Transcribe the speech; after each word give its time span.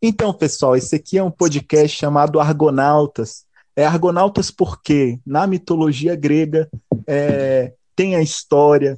Então, 0.00 0.32
pessoal, 0.32 0.76
esse 0.76 0.94
aqui 0.94 1.18
é 1.18 1.22
um 1.22 1.30
podcast 1.30 1.96
chamado 1.96 2.38
Argonautas. 2.38 3.44
É 3.74 3.84
Argonautas 3.84 4.48
porque, 4.48 5.18
na 5.26 5.44
mitologia 5.44 6.14
grega, 6.14 6.68
é, 7.04 7.72
tem 7.96 8.14
a 8.14 8.22
história 8.22 8.96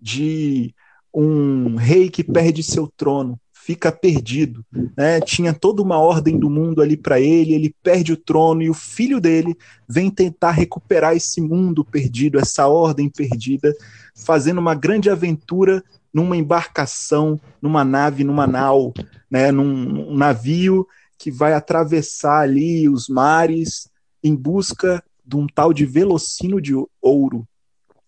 de 0.00 0.74
um 1.12 1.76
rei 1.76 2.08
que 2.08 2.24
perde 2.24 2.62
seu 2.62 2.90
trono, 2.96 3.38
fica 3.52 3.92
perdido. 3.92 4.64
Né? 4.96 5.20
Tinha 5.20 5.52
toda 5.52 5.82
uma 5.82 5.98
ordem 5.98 6.38
do 6.38 6.48
mundo 6.48 6.80
ali 6.80 6.96
para 6.96 7.20
ele, 7.20 7.52
ele 7.52 7.74
perde 7.82 8.14
o 8.14 8.16
trono 8.16 8.62
e 8.62 8.70
o 8.70 8.74
filho 8.74 9.20
dele 9.20 9.54
vem 9.86 10.10
tentar 10.10 10.52
recuperar 10.52 11.14
esse 11.14 11.42
mundo 11.42 11.84
perdido, 11.84 12.38
essa 12.38 12.66
ordem 12.66 13.10
perdida, 13.10 13.74
fazendo 14.14 14.58
uma 14.58 14.74
grande 14.74 15.10
aventura 15.10 15.84
numa 16.12 16.36
embarcação, 16.36 17.40
numa 17.60 17.84
nave, 17.84 18.24
numa 18.24 18.46
nau, 18.46 18.92
né, 19.30 19.52
num, 19.52 20.14
navio 20.14 20.86
que 21.18 21.30
vai 21.30 21.52
atravessar 21.52 22.40
ali 22.40 22.88
os 22.88 23.08
mares 23.08 23.88
em 24.22 24.34
busca 24.34 25.02
de 25.24 25.36
um 25.36 25.46
tal 25.46 25.72
de 25.72 25.84
velocino 25.84 26.60
de 26.60 26.74
ouro. 27.02 27.46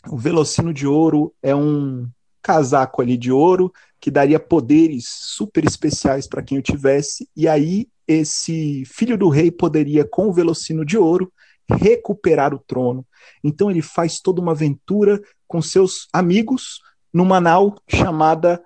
O 0.09 0.17
velocino 0.17 0.73
de 0.73 0.87
ouro 0.87 1.35
é 1.43 1.55
um 1.55 2.09
casaco 2.43 3.03
ali 3.03 3.17
de 3.17 3.31
ouro 3.31 3.73
que 4.01 4.11
daria 4.11 4.41
poderes 4.41 5.07
super 5.07 5.65
especiais 5.65 6.27
para 6.27 6.43
quem 6.43 6.59
o 6.59 6.63
tivesse, 6.63 7.29
e 7.37 7.47
aí 7.47 7.87
esse 8.09 8.83
filho 8.87 9.17
do 9.17 9.29
rei 9.29 9.51
poderia, 9.51 10.05
com 10.05 10.29
o 10.29 10.33
velocino 10.33 10.85
de 10.85 10.97
ouro, 10.97 11.31
recuperar 11.69 12.55
o 12.55 12.59
trono. 12.59 13.07
Então 13.45 13.71
ele 13.71 13.83
faz 13.83 14.21
toda 14.21 14.41
uma 14.41 14.53
aventura 14.53 15.21
com 15.47 15.61
seus 15.63 16.09
amigos 16.13 16.81
numa 17.13 17.41
nau 17.41 17.77
chamada 17.89 18.63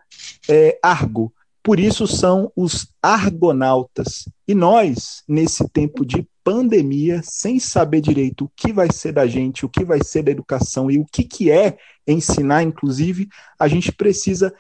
é, 0.48 0.78
Argo. 0.82 1.32
Por 1.62 1.80
isso 1.80 2.06
são 2.06 2.52
os 2.54 2.86
argonautas. 3.02 4.28
E 4.46 4.55
nós, 4.55 5.22
nesse 5.27 5.66
tempo 5.69 6.05
de 6.05 6.27
pandemia, 6.44 7.22
sem 7.24 7.58
saber 7.58 8.02
direito 8.02 8.44
o 8.44 8.50
que 8.54 8.70
vai 8.70 8.92
ser 8.92 9.12
da 9.12 9.27
gente, 9.27 9.64
o 9.64 9.69
que 9.69 9.82
vai 9.82 10.04
ser 10.04 10.22
da 10.22 10.30
educação 10.30 10.91
e 10.91 10.98
o 10.98 11.06
que, 11.10 11.24
que 11.24 11.50
é 11.50 11.78
ensinar, 12.06 12.62
inclusive, 12.62 13.28
a 13.58 13.66
gente 13.66 13.91
precisa 13.91 14.54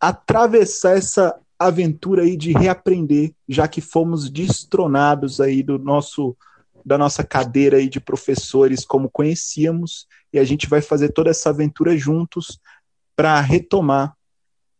atravessar 0.00 0.96
essa 0.96 1.38
aventura 1.58 2.22
aí 2.22 2.34
de 2.34 2.52
reaprender, 2.52 3.34
já 3.46 3.68
que 3.68 3.82
fomos 3.82 4.30
destronados 4.30 5.40
aí 5.40 5.62
do 5.62 5.78
nosso 5.78 6.36
da 6.84 6.98
nossa 6.98 7.22
cadeira 7.22 7.76
aí 7.76 7.88
de 7.88 8.00
professores 8.00 8.84
como 8.84 9.08
conhecíamos, 9.08 10.08
e 10.32 10.38
a 10.40 10.42
gente 10.42 10.68
vai 10.68 10.82
fazer 10.82 11.10
toda 11.10 11.30
essa 11.30 11.50
aventura 11.50 11.96
juntos 11.96 12.58
para 13.16 13.40
retomar 13.40 14.14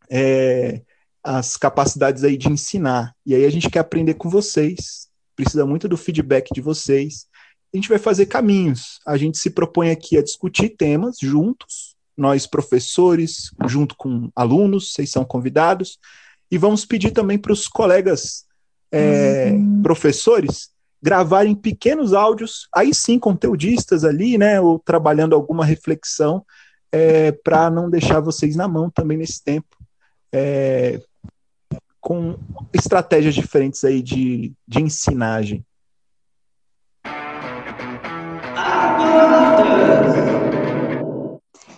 é, 0.09 0.81
as 1.23 1.55
capacidades 1.57 2.23
aí 2.23 2.37
de 2.37 2.49
ensinar. 2.49 3.15
E 3.25 3.33
aí 3.33 3.45
a 3.45 3.49
gente 3.49 3.69
quer 3.69 3.79
aprender 3.79 4.15
com 4.15 4.29
vocês, 4.29 5.07
precisa 5.35 5.65
muito 5.65 5.87
do 5.87 5.97
feedback 5.97 6.53
de 6.53 6.61
vocês. 6.61 7.27
A 7.73 7.77
gente 7.77 7.89
vai 7.89 7.97
fazer 7.97 8.25
caminhos. 8.27 8.99
A 9.07 9.17
gente 9.17 9.37
se 9.37 9.49
propõe 9.49 9.89
aqui 9.89 10.17
a 10.17 10.23
discutir 10.23 10.69
temas 10.69 11.17
juntos, 11.21 11.95
nós 12.15 12.45
professores, 12.45 13.51
junto 13.67 13.95
com 13.95 14.29
alunos, 14.35 14.93
vocês 14.93 15.09
são 15.09 15.25
convidados, 15.25 15.97
e 16.51 16.57
vamos 16.57 16.85
pedir 16.85 17.11
também 17.11 17.39
para 17.39 17.53
os 17.53 17.67
colegas 17.67 18.45
é, 18.91 19.51
uhum. 19.51 19.81
professores 19.81 20.69
gravarem 21.01 21.53
pequenos 21.55 22.13
áudios, 22.13 22.69
aí 22.73 22.93
sim 22.93 23.19
conteudistas 23.19 24.05
ali, 24.05 24.37
né, 24.37 24.61
ou 24.61 24.79
trabalhando 24.79 25.35
alguma 25.35 25.65
reflexão 25.65 26.45
é, 26.93 27.31
para 27.31 27.71
não 27.71 27.89
deixar 27.89 28.19
vocês 28.19 28.55
na 28.55 28.67
mão 28.67 28.87
também 28.87 29.17
nesse 29.17 29.43
tempo, 29.43 29.75
é, 30.31 31.01
com 31.99 32.37
estratégias 32.71 33.33
diferentes 33.33 33.83
aí 33.83 33.99
de, 34.03 34.53
de 34.67 34.79
ensinagem. 34.79 35.65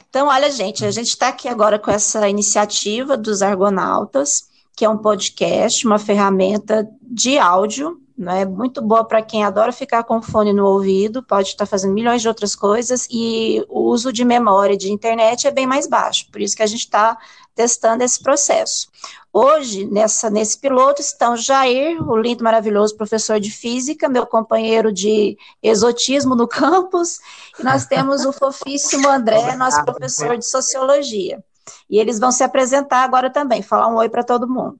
Então, 0.10 0.28
olha, 0.28 0.52
gente, 0.52 0.84
a 0.84 0.92
gente 0.92 1.08
está 1.08 1.30
aqui 1.30 1.48
agora 1.48 1.80
com 1.80 1.92
essa 1.92 2.28
iniciativa 2.28 3.16
dos 3.16 3.42
Argonautas, 3.42 4.50
que 4.76 4.86
é 4.86 4.90
um 4.90 4.98
podcast, 4.98 5.86
uma 5.86 6.00
ferramenta 6.00 6.88
de 7.02 7.38
áudio 7.38 8.00
né? 8.18 8.46
Muito 8.46 8.82
boa 8.82 9.04
para 9.04 9.22
quem 9.22 9.44
adora 9.44 9.72
ficar 9.72 10.04
com 10.04 10.22
fone 10.22 10.54
no 10.54 10.66
ouvido, 10.66 11.22
pode 11.22 11.50
estar 11.50 11.66
fazendo 11.66 11.94
milhões 11.94 12.22
de 12.22 12.28
outras 12.28 12.56
coisas, 12.56 13.08
e 13.12 13.64
o 13.68 13.82
uso 13.82 14.12
de 14.12 14.24
memória 14.24 14.78
de 14.78 14.92
internet 14.92 15.48
é 15.48 15.52
bem 15.52 15.68
mais 15.68 15.88
baixo, 15.88 16.28
por 16.32 16.42
isso 16.42 16.56
que 16.56 16.64
a 16.64 16.68
gente 16.68 16.82
está 16.82 17.18
testando 17.54 18.04
esse 18.04 18.22
processo. 18.22 18.88
Hoje, 19.34 19.86
nessa, 19.86 20.30
nesse 20.30 20.58
piloto, 20.58 21.02
estão 21.02 21.36
Jair, 21.36 22.02
o 22.10 22.16
lindo, 22.16 22.44
maravilhoso 22.44 22.96
professor 22.96 23.38
de 23.38 23.52
física, 23.52 24.08
meu 24.08 24.26
companheiro 24.26 24.94
de 24.94 25.38
exotismo 25.62 26.36
no 26.36 26.48
campus, 26.48 27.20
e 27.60 27.64
nós 27.64 27.86
temos 27.86 28.26
o 28.26 28.32
fofíssimo 28.32 29.10
André, 29.10 29.56
nosso 29.58 29.84
professor 29.84 30.38
de 30.38 30.48
sociologia. 30.48 31.44
E 31.90 32.00
eles 32.00 32.20
vão 32.20 32.32
se 32.32 32.44
apresentar 32.44 33.04
agora 33.04 33.30
também, 33.30 33.62
falar 33.62 33.88
um 33.88 33.98
oi 33.98 34.10
para 34.10 34.24
todo 34.24 34.48
mundo. 34.48 34.80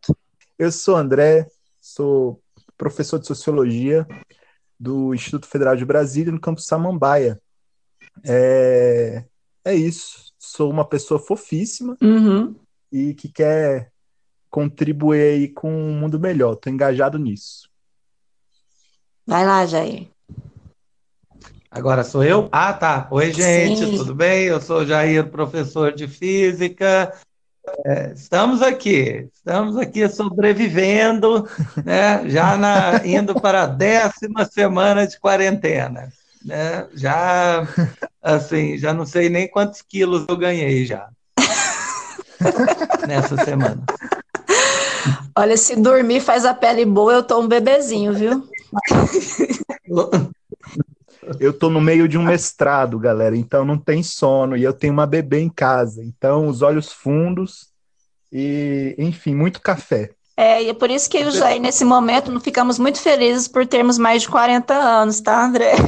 Eu 0.58 0.72
sou 0.72 0.96
André, 0.96 1.48
sou 1.82 2.42
professor 2.78 3.20
de 3.20 3.28
sociologia 3.28 4.08
do 4.80 5.14
Instituto 5.14 5.48
Federal 5.48 5.76
de 5.76 5.86
Brasília, 5.86 6.32
no 6.32 6.40
campus 6.40 6.66
Samambaia. 6.66 7.42
É, 8.24 9.24
é 9.64 9.76
isso. 9.76 10.34
Sou 10.38 10.70
uma 10.70 10.86
pessoa 10.88 11.20
fofíssima 11.20 11.98
uhum. 12.02 12.56
e 12.92 13.14
que 13.14 13.30
quer 13.30 13.92
contribuir 14.50 15.22
aí 15.22 15.48
com 15.50 15.72
um 15.72 16.00
mundo 16.00 16.20
melhor. 16.20 16.54
Estou 16.54 16.72
engajado 16.72 17.18
nisso. 17.18 17.70
Vai 19.26 19.46
lá, 19.46 19.66
Jair. 19.66 20.15
Agora 21.76 22.06
sou 22.06 22.24
eu? 22.24 22.48
Ah, 22.54 22.72
tá. 22.72 23.06
Oi, 23.12 23.34
gente, 23.34 23.86
Sim. 23.86 23.98
tudo 23.98 24.16
bem? 24.16 24.46
Eu 24.46 24.62
sou 24.62 24.86
Jair, 24.86 25.30
professor 25.30 25.92
de 25.92 26.08
física, 26.08 27.14
é, 27.86 28.14
estamos 28.16 28.62
aqui, 28.62 29.28
estamos 29.36 29.76
aqui 29.76 30.08
sobrevivendo, 30.08 31.46
né? 31.84 32.30
já 32.30 32.56
na, 32.56 33.06
indo 33.06 33.36
para 33.42 33.64
a 33.64 33.68
décima 33.68 34.46
semana 34.46 35.06
de 35.06 35.20
quarentena. 35.20 36.14
Né? 36.46 36.88
Já, 36.94 37.68
assim, 38.24 38.78
já 38.78 38.94
não 38.94 39.06
sei 39.06 39.28
nem 39.28 39.46
quantos 39.46 39.82
quilos 39.82 40.26
eu 40.30 40.38
ganhei 40.38 40.86
já 40.86 41.10
nessa 43.06 43.36
semana. 43.44 43.84
Olha, 45.38 45.58
se 45.58 45.76
dormir 45.76 46.22
faz 46.22 46.46
a 46.46 46.54
pele 46.54 46.86
boa, 46.86 47.16
eu 47.16 47.24
tô 47.24 47.42
um 47.42 47.50
bebezinho, 47.50 48.14
viu? 48.14 48.48
Eu 51.40 51.54
tô 51.54 51.70
no 51.70 51.82
meio 51.82 52.08
de 52.08 52.18
um 52.18 52.24
mestrado, 52.24 53.00
galera, 53.00 53.36
então 53.36 53.66
não 53.66 53.78
tem 53.78 54.02
sono 54.04 54.56
e 54.56 54.64
eu 54.64 54.74
tenho 54.74 54.94
uma 54.94 55.06
bebê 55.06 55.40
em 55.40 55.50
casa, 55.50 56.04
então 56.04 56.48
os 56.48 56.62
olhos 56.62 56.92
fundos 56.92 57.68
e, 58.32 58.96
enfim, 58.98 59.36
muito 59.36 59.62
café. 59.62 60.12
É, 60.38 60.62
e 60.64 60.70
é 60.70 60.74
por 60.74 60.90
isso 60.90 61.10
que 61.10 61.18
eu 61.18 61.32
já, 61.32 61.58
nesse 61.58 61.86
momento, 61.86 62.32
não 62.32 62.42
ficamos 62.42 62.78
muito 62.78 63.00
felizes 63.00 63.48
por 63.48 63.66
termos 63.66 63.98
mais 63.98 64.24
de 64.24 64.30
40 64.30 64.74
anos, 64.74 65.22
tá, 65.22 65.46
André? 65.46 65.74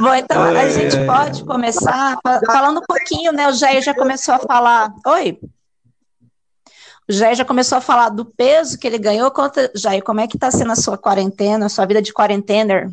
Bom, 0.00 0.14
então 0.14 0.42
a 0.42 0.68
gente 0.70 0.96
pode 1.04 1.44
começar 1.44 2.16
falando 2.46 2.78
um 2.78 2.86
pouquinho, 2.86 3.32
né? 3.32 3.48
O 3.48 3.52
Jair 3.52 3.82
já 3.82 3.94
começou 3.94 4.34
a 4.34 4.38
falar. 4.38 4.90
Oi? 5.06 5.38
O 7.08 7.12
Jair 7.12 7.36
já 7.36 7.44
começou 7.44 7.78
a 7.78 7.80
falar 7.80 8.08
do 8.08 8.24
peso 8.24 8.78
que 8.78 8.86
ele 8.86 8.98
ganhou. 8.98 9.30
Conta, 9.30 9.70
Jair, 9.74 10.02
como 10.02 10.20
é 10.20 10.26
que 10.26 10.36
está 10.36 10.50
sendo 10.50 10.72
a 10.72 10.76
sua 10.76 10.98
quarentena, 10.98 11.66
a 11.66 11.68
sua 11.68 11.86
vida 11.86 12.02
de 12.02 12.12
quarentena? 12.12 12.90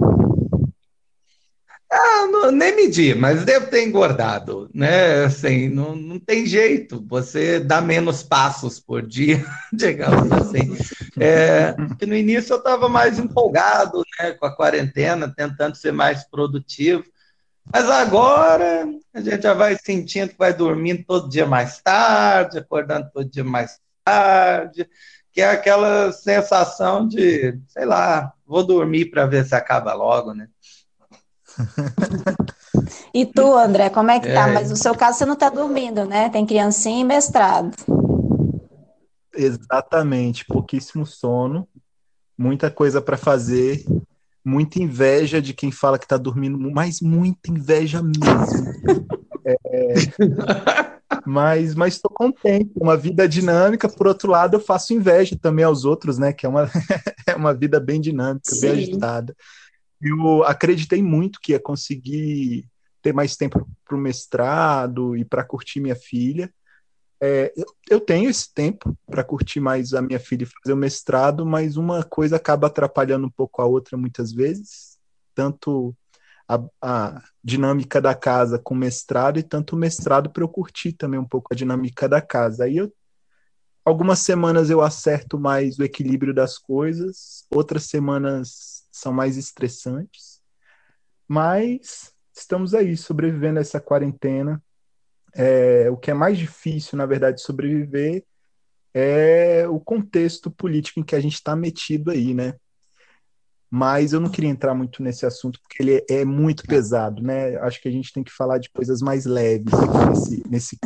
Ah, 1.91 2.27
não, 2.27 2.51
nem 2.51 2.75
medi, 2.75 3.13
mas 3.13 3.43
devo 3.43 3.67
ter 3.67 3.87
engordado, 3.87 4.69
né? 4.73 5.25
Assim, 5.25 5.69
não, 5.69 5.95
não 5.95 6.19
tem 6.19 6.45
jeito, 6.45 7.03
você 7.07 7.59
dá 7.59 7.81
menos 7.81 8.23
passos 8.23 8.79
por 8.79 9.01
dia, 9.05 9.45
digamos 9.71 10.31
assim. 10.31 10.75
É, 11.19 11.75
no 12.05 12.15
início 12.15 12.53
eu 12.53 12.57
estava 12.57 12.89
mais 12.89 13.19
empolgado 13.19 14.03
né, 14.19 14.31
com 14.31 14.45
a 14.45 14.55
quarentena, 14.55 15.31
tentando 15.35 15.75
ser 15.75 15.91
mais 15.91 16.23
produtivo, 16.23 17.03
mas 17.71 17.87
agora 17.87 18.87
a 19.13 19.21
gente 19.21 19.43
já 19.43 19.53
vai 19.53 19.77
sentindo 19.77 20.29
que 20.29 20.37
vai 20.37 20.53
dormindo 20.53 21.03
todo 21.05 21.29
dia 21.29 21.45
mais 21.45 21.79
tarde, 21.79 22.57
acordando 22.57 23.09
todo 23.13 23.29
dia 23.29 23.43
mais 23.43 23.79
tarde, 24.03 24.89
que 25.31 25.41
é 25.41 25.49
aquela 25.49 26.11
sensação 26.11 27.07
de, 27.07 27.59
sei 27.67 27.85
lá, 27.85 28.33
vou 28.45 28.63
dormir 28.63 29.05
para 29.05 29.25
ver 29.25 29.45
se 29.45 29.55
acaba 29.55 29.93
logo, 29.93 30.33
né? 30.33 30.47
E 33.13 33.25
tu, 33.25 33.55
André, 33.55 33.89
como 33.91 34.09
é 34.09 34.19
que 34.19 34.27
tá? 34.27 34.49
É. 34.49 34.53
Mas 34.53 34.71
no 34.71 34.75
seu 34.75 34.95
caso 34.95 35.19
você 35.19 35.25
não 35.25 35.35
tá 35.35 35.47
dormindo, 35.47 36.05
né? 36.05 36.29
Tem 36.29 36.45
criancinha 36.45 37.01
e 37.01 37.03
mestrado. 37.03 37.71
Exatamente, 39.35 40.45
pouquíssimo 40.45 41.05
sono, 41.05 41.67
muita 42.37 42.69
coisa 42.69 43.01
para 43.01 43.17
fazer, 43.17 43.83
muita 44.43 44.81
inveja 44.81 45.41
de 45.41 45.53
quem 45.53 45.71
fala 45.71 45.97
que 45.97 46.07
tá 46.07 46.17
dormindo, 46.17 46.57
mas 46.71 47.01
muita 47.01 47.51
inveja 47.51 48.01
mesmo. 48.01 48.73
é, 49.45 49.93
mas 51.25 51.75
mas 51.75 51.95
estou 51.95 52.11
contente, 52.11 52.71
uma 52.75 52.97
vida 52.97 53.27
dinâmica. 53.27 53.89
Por 53.89 54.07
outro 54.07 54.29
lado, 54.29 54.55
eu 54.55 54.59
faço 54.59 54.93
inveja 54.93 55.37
também 55.39 55.65
aos 55.65 55.85
outros, 55.85 56.17
né? 56.17 56.33
Que 56.33 56.45
é 56.45 56.49
uma, 56.49 56.69
é 57.27 57.35
uma 57.35 57.53
vida 57.53 57.79
bem 57.79 57.99
dinâmica, 57.99 58.53
Sim. 58.53 58.61
bem 58.61 58.71
agitada. 58.71 59.35
Eu 60.01 60.43
acreditei 60.43 61.01
muito 61.01 61.39
que 61.41 61.53
ia 61.53 61.59
conseguir 61.59 62.67
ter 63.01 63.13
mais 63.13 63.35
tempo 63.35 63.67
para 63.85 63.95
o 63.95 63.99
mestrado 63.99 65.15
e 65.15 65.23
para 65.23 65.43
curtir 65.43 65.79
minha 65.79 65.95
filha. 65.95 66.53
É, 67.21 67.53
eu, 67.55 67.65
eu, 67.89 67.99
tenho 68.01 68.29
esse 68.29 68.53
tempo 68.53 68.97
para 69.05 69.23
curtir 69.23 69.61
mais 69.61 69.93
a 69.93 70.01
minha 70.01 70.19
filha 70.19 70.43
e 70.43 70.45
fazer 70.45 70.73
o 70.73 70.77
mestrado, 70.77 71.45
mas 71.45 71.77
uma 71.77 72.03
coisa 72.03 72.35
acaba 72.35 72.67
atrapalhando 72.67 73.27
um 73.27 73.29
pouco 73.29 73.61
a 73.61 73.65
outra 73.65 73.97
muitas 73.97 74.33
vezes, 74.33 74.97
tanto 75.33 75.95
a, 76.47 76.63
a 76.81 77.21
dinâmica 77.43 78.01
da 78.01 78.13
casa 78.13 78.59
com 78.59 78.75
mestrado 78.75 79.39
e 79.39 79.43
tanto 79.43 79.75
mestrado 79.75 80.29
para 80.29 80.43
eu 80.43 80.49
curtir 80.49 80.93
também 80.93 81.19
um 81.19 81.27
pouco 81.27 81.53
a 81.53 81.55
dinâmica 81.55 82.07
da 82.07 82.21
casa. 82.21 82.65
Aí 82.65 82.77
eu 82.77 82.93
algumas 83.85 84.19
semanas 84.19 84.69
eu 84.69 84.81
acerto 84.81 85.37
mais 85.37 85.77
o 85.77 85.83
equilíbrio 85.83 86.33
das 86.33 86.57
coisas, 86.57 87.45
outras 87.51 87.83
semanas 87.83 88.85
são 88.91 89.11
mais 89.11 89.35
estressantes, 89.35 90.41
mas 91.27 92.13
estamos 92.33 92.73
aí 92.73 92.95
sobrevivendo 92.95 93.59
a 93.59 93.61
essa 93.61 93.81
quarentena 93.81 94.61
é, 95.33 95.89
o 95.89 95.97
que 95.97 96.11
é 96.11 96.13
mais 96.13 96.37
difícil, 96.37 96.97
na 96.97 97.05
verdade, 97.05 97.41
sobreviver 97.41 98.23
é 98.93 99.67
o 99.67 99.79
contexto 99.79 100.51
político 100.51 100.99
em 100.99 101.03
que 101.03 101.15
a 101.15 101.19
gente 101.19 101.33
está 101.33 101.55
metido 101.55 102.11
aí, 102.11 102.33
né? 102.33 102.53
Mas 103.75 104.13
eu 104.13 104.19
não 104.19 104.29
queria 104.29 104.51
entrar 104.51 104.75
muito 104.75 105.01
nesse 105.01 105.25
assunto 105.25 105.59
porque 105.59 105.81
ele 105.81 106.05
é, 106.07 106.23
muito 106.23 106.61
pesado, 106.61 107.23
né? 107.23 107.55
Acho 107.55 107.81
que 107.81 107.87
a 107.87 107.91
gente 107.91 108.13
tem 108.13 108.23
que 108.23 108.31
falar 108.31 108.59
de 108.59 108.69
coisas 108.69 109.01
mais 109.01 109.25
leves 109.25 109.73
nesse, 110.07 110.43
nesse... 110.47 110.79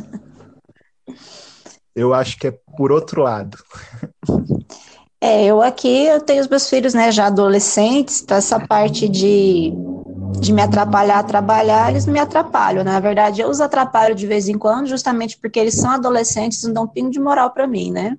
Eu 1.93 2.13
acho 2.13 2.39
que 2.39 2.47
é 2.47 2.57
por 2.77 2.93
outro 2.93 3.23
lado. 3.23 3.57
É, 5.19 5.43
eu 5.43 5.61
aqui 5.61 6.05
eu 6.05 6.21
tenho 6.21 6.39
os 6.39 6.47
meus 6.47 6.69
filhos, 6.69 6.93
né, 6.93 7.11
já 7.11 7.25
adolescentes, 7.25 8.21
então 8.21 8.37
essa 8.37 8.57
parte 8.57 9.09
de 9.09 9.73
de 10.39 10.53
me 10.53 10.61
atrapalhar 10.61 11.19
a 11.19 11.23
trabalhar, 11.23 11.89
eles 11.89 12.05
me 12.05 12.19
atrapalham. 12.19 12.83
Na 12.85 12.99
verdade, 12.99 13.41
eu 13.41 13.49
os 13.49 13.59
atrapalho 13.59 14.15
de 14.15 14.27
vez 14.27 14.47
em 14.47 14.57
quando, 14.57 14.87
justamente 14.87 15.37
porque 15.37 15.59
eles 15.59 15.75
são 15.75 15.89
adolescentes 15.89 16.63
e 16.63 16.67
não 16.67 16.73
dão 16.73 16.83
um 16.83 16.87
pingo 16.87 17.09
de 17.09 17.19
moral 17.19 17.51
para 17.51 17.67
mim, 17.67 17.91
né? 17.91 18.17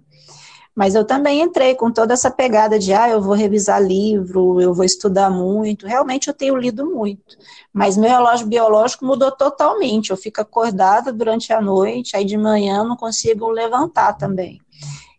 Mas 0.78 0.94
eu 0.94 1.04
também 1.04 1.42
entrei 1.42 1.75
com 1.75 1.90
toda 1.90 2.14
essa 2.14 2.30
pegada 2.30 2.78
de, 2.78 2.92
ah, 2.92 3.10
eu 3.10 3.20
vou 3.20 3.34
revisar 3.34 3.82
livro, 3.82 4.60
eu 4.60 4.72
vou 4.72 4.84
estudar 4.84 5.28
muito. 5.28 5.88
Realmente 5.88 6.28
eu 6.28 6.32
tenho 6.32 6.56
lido 6.56 6.86
muito. 6.86 7.36
Mas 7.72 7.96
meu 7.96 8.08
relógio 8.08 8.46
biológico 8.46 9.04
mudou 9.04 9.32
totalmente. 9.32 10.10
Eu 10.10 10.16
fico 10.16 10.40
acordada 10.40 11.12
durante 11.12 11.52
a 11.52 11.60
noite, 11.60 12.16
aí 12.16 12.25
de 12.25 12.36
manhã 12.36 12.84
não 12.84 12.96
consigo 12.96 13.50
levantar 13.50 14.12
também. 14.12 14.60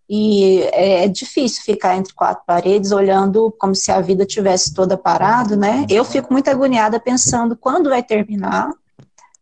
E 0.10 0.62
é, 0.72 1.04
é 1.04 1.08
difícil 1.10 1.62
ficar 1.62 1.98
entre 1.98 2.14
quatro 2.14 2.42
paredes 2.48 2.94
olhando 2.94 3.54
como 3.60 3.76
se 3.76 3.92
a 3.92 4.00
vida 4.00 4.26
tivesse 4.26 4.74
toda 4.74 4.96
parado, 4.96 5.58
né? 5.58 5.86
Eu 5.90 6.06
fico 6.06 6.32
muito 6.32 6.50
agoniada 6.50 7.02
pensando 7.02 7.58
quando 7.58 7.90
vai 7.90 8.02
terminar 8.02 8.72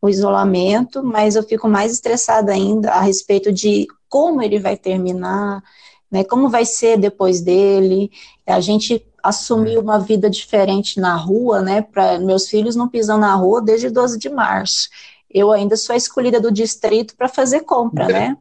o 0.02 0.10
isolamento, 0.10 1.04
mas 1.04 1.36
eu 1.36 1.44
fico 1.44 1.68
mais 1.70 1.92
estressada 1.92 2.52
ainda 2.52 2.94
a 2.94 3.02
respeito 3.02 3.54
de 3.54 3.86
como 4.10 4.42
ele 4.42 4.58
vai 4.58 4.76
terminar, 4.76 5.62
né? 6.12 6.24
Como 6.24 6.50
vai 6.50 6.66
ser 6.66 6.98
depois 6.98 7.42
dele? 7.42 8.12
A 8.46 8.60
gente 8.60 9.06
assumiu 9.22 9.82
uma 9.82 10.00
vida 10.00 10.30
diferente 10.30 11.00
na 11.00 11.16
rua, 11.16 11.62
né? 11.62 11.82
Para 11.82 12.20
meus 12.20 12.48
filhos 12.48 12.76
não 12.76 12.88
pisam 12.88 13.18
na 13.18 13.36
rua 13.36 13.62
desde 13.62 13.90
12 13.90 14.18
de 14.18 14.30
março 14.30 14.90
eu 15.30 15.52
ainda 15.52 15.76
sou 15.76 15.94
a 15.94 15.98
escolhida 15.98 16.40
do 16.40 16.52
distrito 16.52 17.16
para 17.16 17.28
fazer 17.28 17.62
compra, 17.62 18.08
né? 18.08 18.38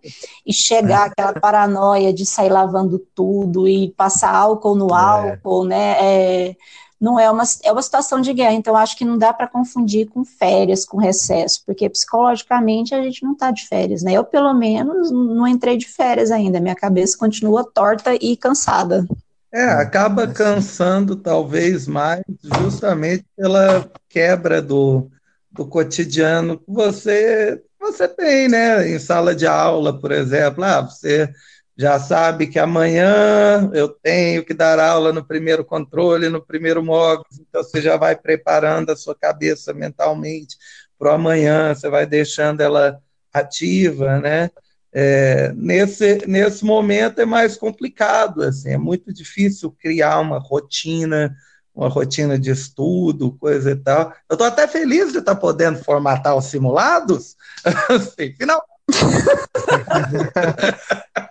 E 0.46 0.52
chegar 0.52 1.06
aquela 1.06 1.34
paranoia 1.34 2.12
de 2.12 2.24
sair 2.24 2.48
lavando 2.48 2.98
tudo 3.14 3.68
e 3.68 3.90
passar 3.96 4.34
álcool 4.34 4.76
no 4.76 4.88
é. 4.88 4.98
álcool, 4.98 5.64
é. 5.66 5.68
né? 5.68 5.96
É, 6.00 6.56
não 7.00 7.20
é 7.20 7.30
uma, 7.30 7.44
é 7.62 7.70
uma 7.70 7.82
situação 7.82 8.20
de 8.20 8.32
guerra, 8.32 8.54
então 8.54 8.76
acho 8.76 8.96
que 8.96 9.04
não 9.04 9.18
dá 9.18 9.32
para 9.32 9.46
confundir 9.46 10.08
com 10.08 10.24
férias, 10.24 10.84
com 10.84 10.96
recesso, 10.96 11.62
porque 11.66 11.88
psicologicamente 11.88 12.94
a 12.94 13.02
gente 13.02 13.22
não 13.22 13.32
está 13.32 13.50
de 13.50 13.66
férias, 13.66 14.02
né? 14.02 14.12
Eu, 14.12 14.24
pelo 14.24 14.52
menos, 14.54 15.10
não 15.10 15.46
entrei 15.46 15.76
de 15.76 15.86
férias 15.86 16.30
ainda, 16.30 16.60
minha 16.60 16.74
cabeça 16.74 17.18
continua 17.18 17.64
torta 17.64 18.14
e 18.14 18.36
cansada. 18.36 19.06
É, 19.52 19.64
acaba 19.64 20.26
cansando 20.26 21.16
talvez 21.16 21.86
mais 21.86 22.22
justamente 22.60 23.24
pela 23.36 23.88
quebra 24.08 24.60
do, 24.60 25.10
do 25.50 25.66
cotidiano 25.66 26.58
que 26.58 26.70
você, 26.70 27.62
você 27.80 28.08
tem, 28.08 28.48
né? 28.48 28.88
Em 28.88 28.98
sala 28.98 29.34
de 29.34 29.46
aula, 29.46 29.98
por 29.98 30.12
exemplo, 30.12 30.64
ah, 30.64 30.82
você 30.82 31.32
já 31.78 32.00
sabe 32.00 32.46
que 32.46 32.58
amanhã 32.58 33.70
eu 33.74 33.88
tenho 33.88 34.42
que 34.44 34.54
dar 34.54 34.80
aula 34.80 35.12
no 35.12 35.22
primeiro 35.22 35.64
controle, 35.64 36.30
no 36.30 36.40
primeiro 36.40 36.82
módulo, 36.82 37.26
então 37.38 37.62
você 37.62 37.82
já 37.82 37.98
vai 37.98 38.16
preparando 38.16 38.90
a 38.90 38.96
sua 38.96 39.14
cabeça 39.14 39.74
mentalmente 39.74 40.56
para 40.98 41.12
o 41.12 41.14
amanhã, 41.14 41.74
você 41.74 41.90
vai 41.90 42.06
deixando 42.06 42.62
ela 42.62 42.98
ativa, 43.32 44.18
né? 44.18 44.50
É, 44.90 45.52
nesse, 45.54 46.26
nesse 46.26 46.64
momento 46.64 47.20
é 47.20 47.26
mais 47.26 47.58
complicado, 47.58 48.42
assim, 48.42 48.70
é 48.70 48.78
muito 48.78 49.12
difícil 49.12 49.70
criar 49.78 50.20
uma 50.20 50.38
rotina, 50.38 51.36
uma 51.74 51.88
rotina 51.88 52.38
de 52.38 52.50
estudo, 52.50 53.32
coisa 53.32 53.72
e 53.72 53.76
tal. 53.76 54.14
Eu 54.30 54.34
estou 54.34 54.46
até 54.46 54.66
feliz 54.66 55.12
de 55.12 55.18
estar 55.18 55.34
tá 55.34 55.40
podendo 55.40 55.84
formatar 55.84 56.34
os 56.34 56.46
simulados. 56.46 57.36
assim, 57.90 58.32
final. 58.32 58.64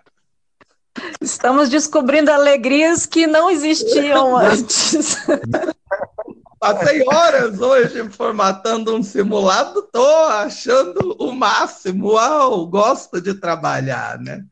Estamos 1.22 1.70
descobrindo 1.70 2.32
alegrias 2.32 3.06
que 3.06 3.28
não 3.28 3.50
existiam 3.50 4.36
antes. 4.38 5.18
Passei 6.60 7.04
horas 7.08 7.60
hoje 7.60 8.10
formatando 8.10 8.96
um 8.96 9.04
simulado, 9.04 9.80
estou 9.80 10.26
achando 10.26 11.16
o 11.20 11.32
máximo. 11.32 12.14
Uau, 12.14 12.66
gosto 12.68 13.22
de 13.22 13.34
trabalhar, 13.34 14.18
né? 14.20 14.44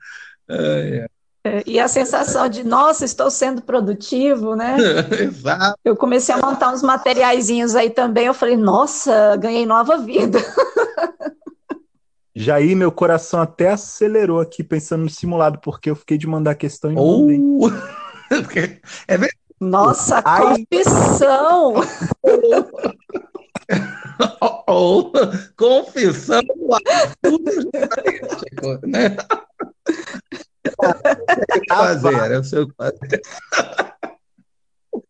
É, 0.49 1.61
e 1.65 1.77
a 1.77 1.89
sensação 1.89 2.47
de, 2.47 2.63
nossa, 2.63 3.03
estou 3.03 3.29
sendo 3.29 3.61
produtivo, 3.61 4.55
né? 4.55 4.77
Exato. 5.19 5.77
Eu 5.83 5.95
comecei 5.95 6.33
a 6.33 6.37
montar 6.37 6.71
uns 6.71 6.81
materiaizinhos 6.81 7.75
aí 7.75 7.89
também, 7.89 8.27
eu 8.27 8.33
falei, 8.33 8.55
nossa, 8.55 9.35
ganhei 9.35 9.65
nova 9.65 9.97
vida. 9.97 10.39
Jair, 12.35 12.75
meu 12.75 12.91
coração 12.91 13.41
até 13.41 13.69
acelerou 13.69 14.39
aqui 14.39 14.63
pensando 14.63 15.03
no 15.03 15.09
simulado, 15.09 15.59
porque 15.59 15.89
eu 15.89 15.95
fiquei 15.95 16.17
de 16.17 16.25
mandar 16.25 16.51
a 16.51 16.55
questão 16.55 16.91
e 16.93 16.95
oh. 16.97 17.69
é 19.07 19.17
verdade. 19.17 19.43
Nossa, 19.59 20.21
Ai. 20.25 20.65
confissão! 20.71 21.75
oh, 24.41 24.63
oh. 24.67 25.11
Confissão! 25.55 26.41
né? 28.85 29.15
fazer, 31.69 32.31
eu 32.31 32.43
sei 32.43 32.59
o 32.59 32.67
que 32.67 32.73
fazer. 32.75 33.21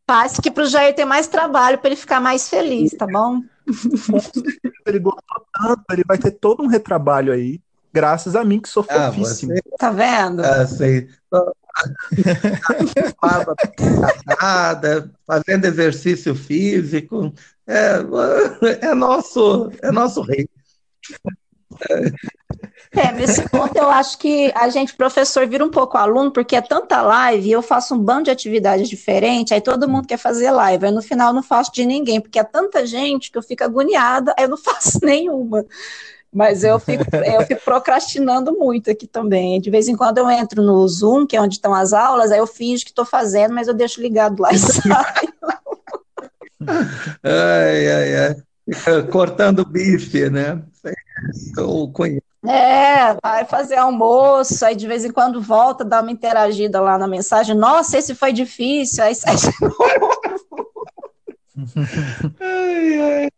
Faz 0.07 0.39
que 0.39 0.51
para 0.51 0.63
o 0.63 0.67
Jair 0.67 0.93
ter 0.93 1.05
mais 1.05 1.27
trabalho 1.27 1.79
para 1.79 1.87
ele 1.87 1.95
ficar 1.95 2.19
mais 2.19 2.49
feliz, 2.49 2.91
tá 2.91 3.07
bom? 3.07 3.41
ele 4.85 4.99
gostou 4.99 5.45
tanto, 5.53 5.83
ele 5.91 6.03
vai 6.07 6.17
ter 6.17 6.31
todo 6.31 6.63
um 6.63 6.67
retrabalho 6.67 7.31
aí, 7.31 7.61
graças 7.91 8.35
a 8.35 8.43
mim 8.43 8.59
que 8.59 8.69
sou 8.69 8.85
ah, 8.89 9.11
fofíssimo. 9.11 9.53
Você... 9.53 9.61
Tá 9.77 9.91
vendo? 9.91 10.41
Ah, 10.41 10.65
sei. 10.67 11.09
fazendo 15.25 15.65
exercício 15.65 16.35
físico, 16.35 17.33
é, 17.67 17.97
é 18.81 18.93
nosso, 18.93 19.71
é 19.81 19.91
nosso 19.91 20.21
rei. 20.21 20.47
É, 21.89 22.11
nesse 23.15 23.49
ponto 23.49 23.75
eu 23.75 23.89
acho 23.89 24.17
que 24.17 24.51
a 24.55 24.69
gente, 24.69 24.95
professor, 24.95 25.47
vira 25.47 25.65
um 25.65 25.71
pouco 25.71 25.97
aluno, 25.97 26.31
porque 26.31 26.55
é 26.55 26.61
tanta 26.61 27.01
live, 27.01 27.51
eu 27.51 27.61
faço 27.61 27.95
um 27.95 27.99
bando 27.99 28.23
de 28.23 28.31
atividades 28.31 28.87
diferentes, 28.87 29.51
aí 29.51 29.61
todo 29.61 29.89
mundo 29.89 30.07
quer 30.07 30.17
fazer 30.17 30.51
live, 30.51 30.85
aí 30.85 30.91
no 30.91 31.01
final 31.01 31.29
eu 31.29 31.33
não 31.33 31.43
faço 31.43 31.71
de 31.73 31.85
ninguém, 31.85 32.21
porque 32.21 32.37
é 32.37 32.43
tanta 32.43 32.85
gente 32.85 33.31
que 33.31 33.37
eu 33.37 33.41
fico 33.41 33.63
agoniada, 33.63 34.33
aí 34.37 34.45
eu 34.45 34.49
não 34.49 34.57
faço 34.61 34.99
nenhuma. 35.03 35.65
Mas 36.31 36.63
eu 36.63 36.79
fico, 36.79 37.03
eu 37.15 37.45
fico 37.45 37.61
procrastinando 37.63 38.57
muito 38.57 38.89
aqui 38.89 39.05
também. 39.05 39.61
De 39.61 39.69
vez 39.69 39.87
em 39.87 39.95
quando 39.95 40.17
eu 40.17 40.27
entro 40.27 40.63
no 40.63 40.87
Zoom, 40.87 41.27
que 41.27 41.35
é 41.35 41.41
onde 41.41 41.55
estão 41.55 41.75
as 41.75 41.93
aulas, 41.93 42.31
aí 42.31 42.39
eu 42.39 42.47
finjo 42.47 42.83
que 42.83 42.89
estou 42.89 43.05
fazendo, 43.05 43.53
mas 43.53 43.67
eu 43.67 43.73
deixo 43.73 44.01
ligado 44.01 44.41
lá 44.41 44.51
e 44.51 44.57
saio. 44.57 45.33
ai, 47.23 47.87
ai, 47.87 48.15
ai. 48.15 49.03
Cortando 49.11 49.63
bife, 49.63 50.27
né? 50.31 50.59
Eu 51.55 51.87
conheço. 51.93 52.32
É, 52.45 53.17
vai 53.23 53.45
fazer 53.45 53.75
almoço, 53.75 54.65
aí 54.65 54.75
de 54.75 54.85
vez 54.85 55.05
em 55.05 55.11
quando 55.11 55.41
volta, 55.41 55.85
dá 55.85 56.01
uma 56.01 56.11
interagida 56.11 56.81
lá 56.81 56.97
na 56.97 57.07
mensagem. 57.07 57.55
Nossa, 57.55 57.97
esse 57.97 58.13
foi 58.13 58.33
difícil, 58.33 59.03
aí 59.03 59.15
sai 59.15 59.35
de 59.35 59.51
novo. 59.61 59.77
ai, 62.39 63.01
ai. 63.23 63.29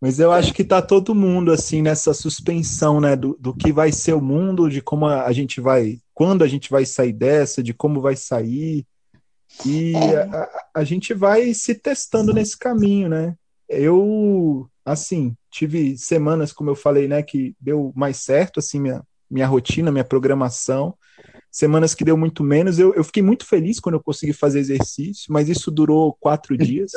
Mas 0.00 0.18
eu 0.18 0.32
acho 0.32 0.54
que 0.54 0.64
tá 0.64 0.80
todo 0.80 1.14
mundo 1.14 1.52
assim 1.52 1.82
nessa 1.82 2.14
suspensão, 2.14 3.00
né, 3.00 3.14
do, 3.14 3.36
do 3.38 3.54
que 3.54 3.70
vai 3.70 3.92
ser 3.92 4.14
o 4.14 4.20
mundo, 4.20 4.70
de 4.70 4.80
como 4.80 5.06
a, 5.06 5.30
gente 5.30 5.60
vai, 5.60 5.98
quando 6.14 6.42
a 6.42 6.48
gente 6.48 6.70
vai 6.70 6.86
sair 6.86 7.12
dessa, 7.12 7.62
de 7.62 7.74
como 7.74 8.00
vai 8.00 8.16
sair. 8.16 8.86
E 9.66 9.94
é. 9.94 10.22
a, 10.22 10.48
a, 10.76 10.84
gente 10.84 11.12
vai 11.12 11.52
se 11.52 11.74
testando 11.74 12.32
nesse 12.32 12.56
caminho, 12.56 13.10
né? 13.10 13.34
Eu, 13.68 14.66
assim, 14.92 15.34
tive 15.50 15.96
semanas, 15.96 16.52
como 16.52 16.70
eu 16.70 16.74
falei, 16.74 17.08
né, 17.08 17.22
que 17.22 17.54
deu 17.60 17.92
mais 17.94 18.18
certo, 18.18 18.58
assim, 18.60 18.80
minha, 18.80 19.02
minha 19.30 19.46
rotina, 19.46 19.90
minha 19.90 20.04
programação. 20.04 20.94
Semanas 21.50 21.94
que 21.94 22.04
deu 22.04 22.16
muito 22.16 22.44
menos. 22.44 22.78
Eu, 22.78 22.94
eu 22.94 23.02
fiquei 23.02 23.22
muito 23.22 23.44
feliz 23.46 23.80
quando 23.80 23.96
eu 23.96 24.02
consegui 24.02 24.32
fazer 24.32 24.60
exercício, 24.60 25.32
mas 25.32 25.48
isso 25.48 25.70
durou 25.70 26.16
quatro 26.20 26.56
dias 26.56 26.92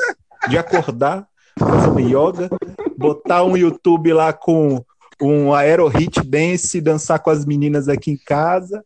de 0.48 0.58
acordar, 0.58 1.26
fazendo 1.58 2.00
yoga, 2.00 2.48
botar 2.96 3.44
um 3.44 3.56
YouTube 3.56 4.12
lá 4.12 4.32
com 4.32 4.84
um 5.20 5.52
aero 5.52 5.86
hit 5.88 6.20
dance, 6.22 6.80
dançar 6.80 7.20
com 7.20 7.30
as 7.30 7.44
meninas 7.44 7.88
aqui 7.88 8.10
em 8.10 8.16
casa, 8.16 8.84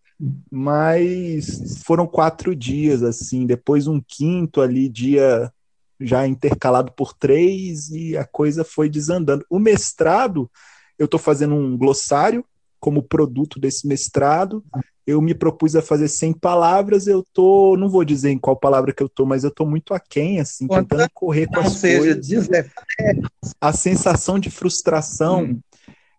mas 0.50 1.82
foram 1.84 2.06
quatro 2.06 2.54
dias, 2.54 3.02
assim, 3.02 3.46
depois 3.46 3.86
um 3.86 4.00
quinto 4.00 4.60
ali, 4.60 4.88
dia 4.88 5.52
já 6.00 6.26
intercalado 6.26 6.92
por 6.92 7.12
três, 7.12 7.90
e 7.90 8.16
a 8.16 8.24
coisa 8.24 8.64
foi 8.64 8.88
desandando. 8.88 9.44
O 9.50 9.58
mestrado, 9.58 10.50
eu 10.98 11.06
estou 11.06 11.18
fazendo 11.18 11.54
um 11.54 11.76
glossário 11.76 12.44
como 12.80 13.02
produto 13.02 13.58
desse 13.58 13.86
mestrado, 13.86 14.64
eu 15.06 15.20
me 15.20 15.34
propus 15.34 15.74
a 15.74 15.82
fazer 15.82 16.06
100 16.06 16.34
palavras, 16.34 17.06
eu 17.06 17.24
tô, 17.32 17.76
não 17.76 17.88
vou 17.88 18.04
dizer 18.04 18.30
em 18.30 18.38
qual 18.38 18.54
palavra 18.54 18.92
que 18.92 19.02
eu 19.02 19.08
tô, 19.08 19.24
mas 19.24 19.42
eu 19.42 19.50
tô 19.50 19.64
muito 19.64 19.94
aquém, 19.94 20.38
assim, 20.38 20.66
Quanto 20.66 20.90
tentando 20.90 21.10
correr 21.14 21.46
com 21.46 21.60
as 21.60 21.72
seja, 21.72 21.98
coisas. 21.98 22.48
A 23.60 23.72
sensação 23.72 24.38
de 24.38 24.50
frustração 24.50 25.44
hum. 25.44 25.60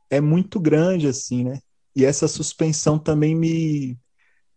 é 0.10 0.20
muito 0.20 0.60
grande, 0.60 1.08
assim, 1.08 1.44
né? 1.44 1.60
E 1.96 2.04
essa 2.04 2.28
suspensão 2.28 2.98
também 2.98 3.36
me, 3.36 3.98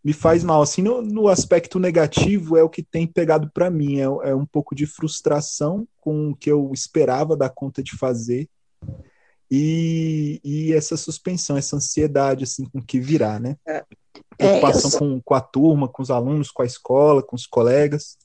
me 0.05 0.13
faz 0.13 0.43
mal. 0.43 0.63
Assim, 0.63 0.83
no, 0.83 1.03
no 1.03 1.29
aspecto 1.29 1.79
negativo 1.79 2.57
é 2.57 2.63
o 2.63 2.69
que 2.69 2.83
tem 2.83 3.07
pegado 3.07 3.51
para 3.53 3.71
mim, 3.71 3.99
é, 3.99 4.05
é 4.31 4.35
um 4.35 4.47
pouco 4.47 4.75
de 4.75 4.87
frustração 4.87 5.87
com 6.01 6.31
o 6.31 6.37
que 6.37 6.51
eu 6.51 6.71
esperava 6.73 7.37
dar 7.37 7.51
conta 7.51 7.83
de 7.83 7.97
fazer. 7.97 8.49
E, 9.51 10.41
e, 10.43 10.73
essa 10.73 10.97
suspensão, 10.97 11.59
essa 11.59 11.77
ansiedade 11.77 12.45
assim 12.45 12.65
com 12.65 12.79
o 12.79 12.85
que 12.85 12.99
virá, 12.99 13.39
né? 13.39 13.57
É, 13.69 13.85
preocupação 14.39 14.91
é, 14.91 14.99
com, 14.99 15.21
com 15.23 15.35
a 15.35 15.41
turma, 15.43 15.89
com 15.89 16.03
os 16.03 16.11
alunos, 16.11 16.51
com 16.51 16.63
a 16.63 16.67
escola, 16.67 17.23
com 17.23 17.37
os 17.37 17.47
colegas. 17.47 18.17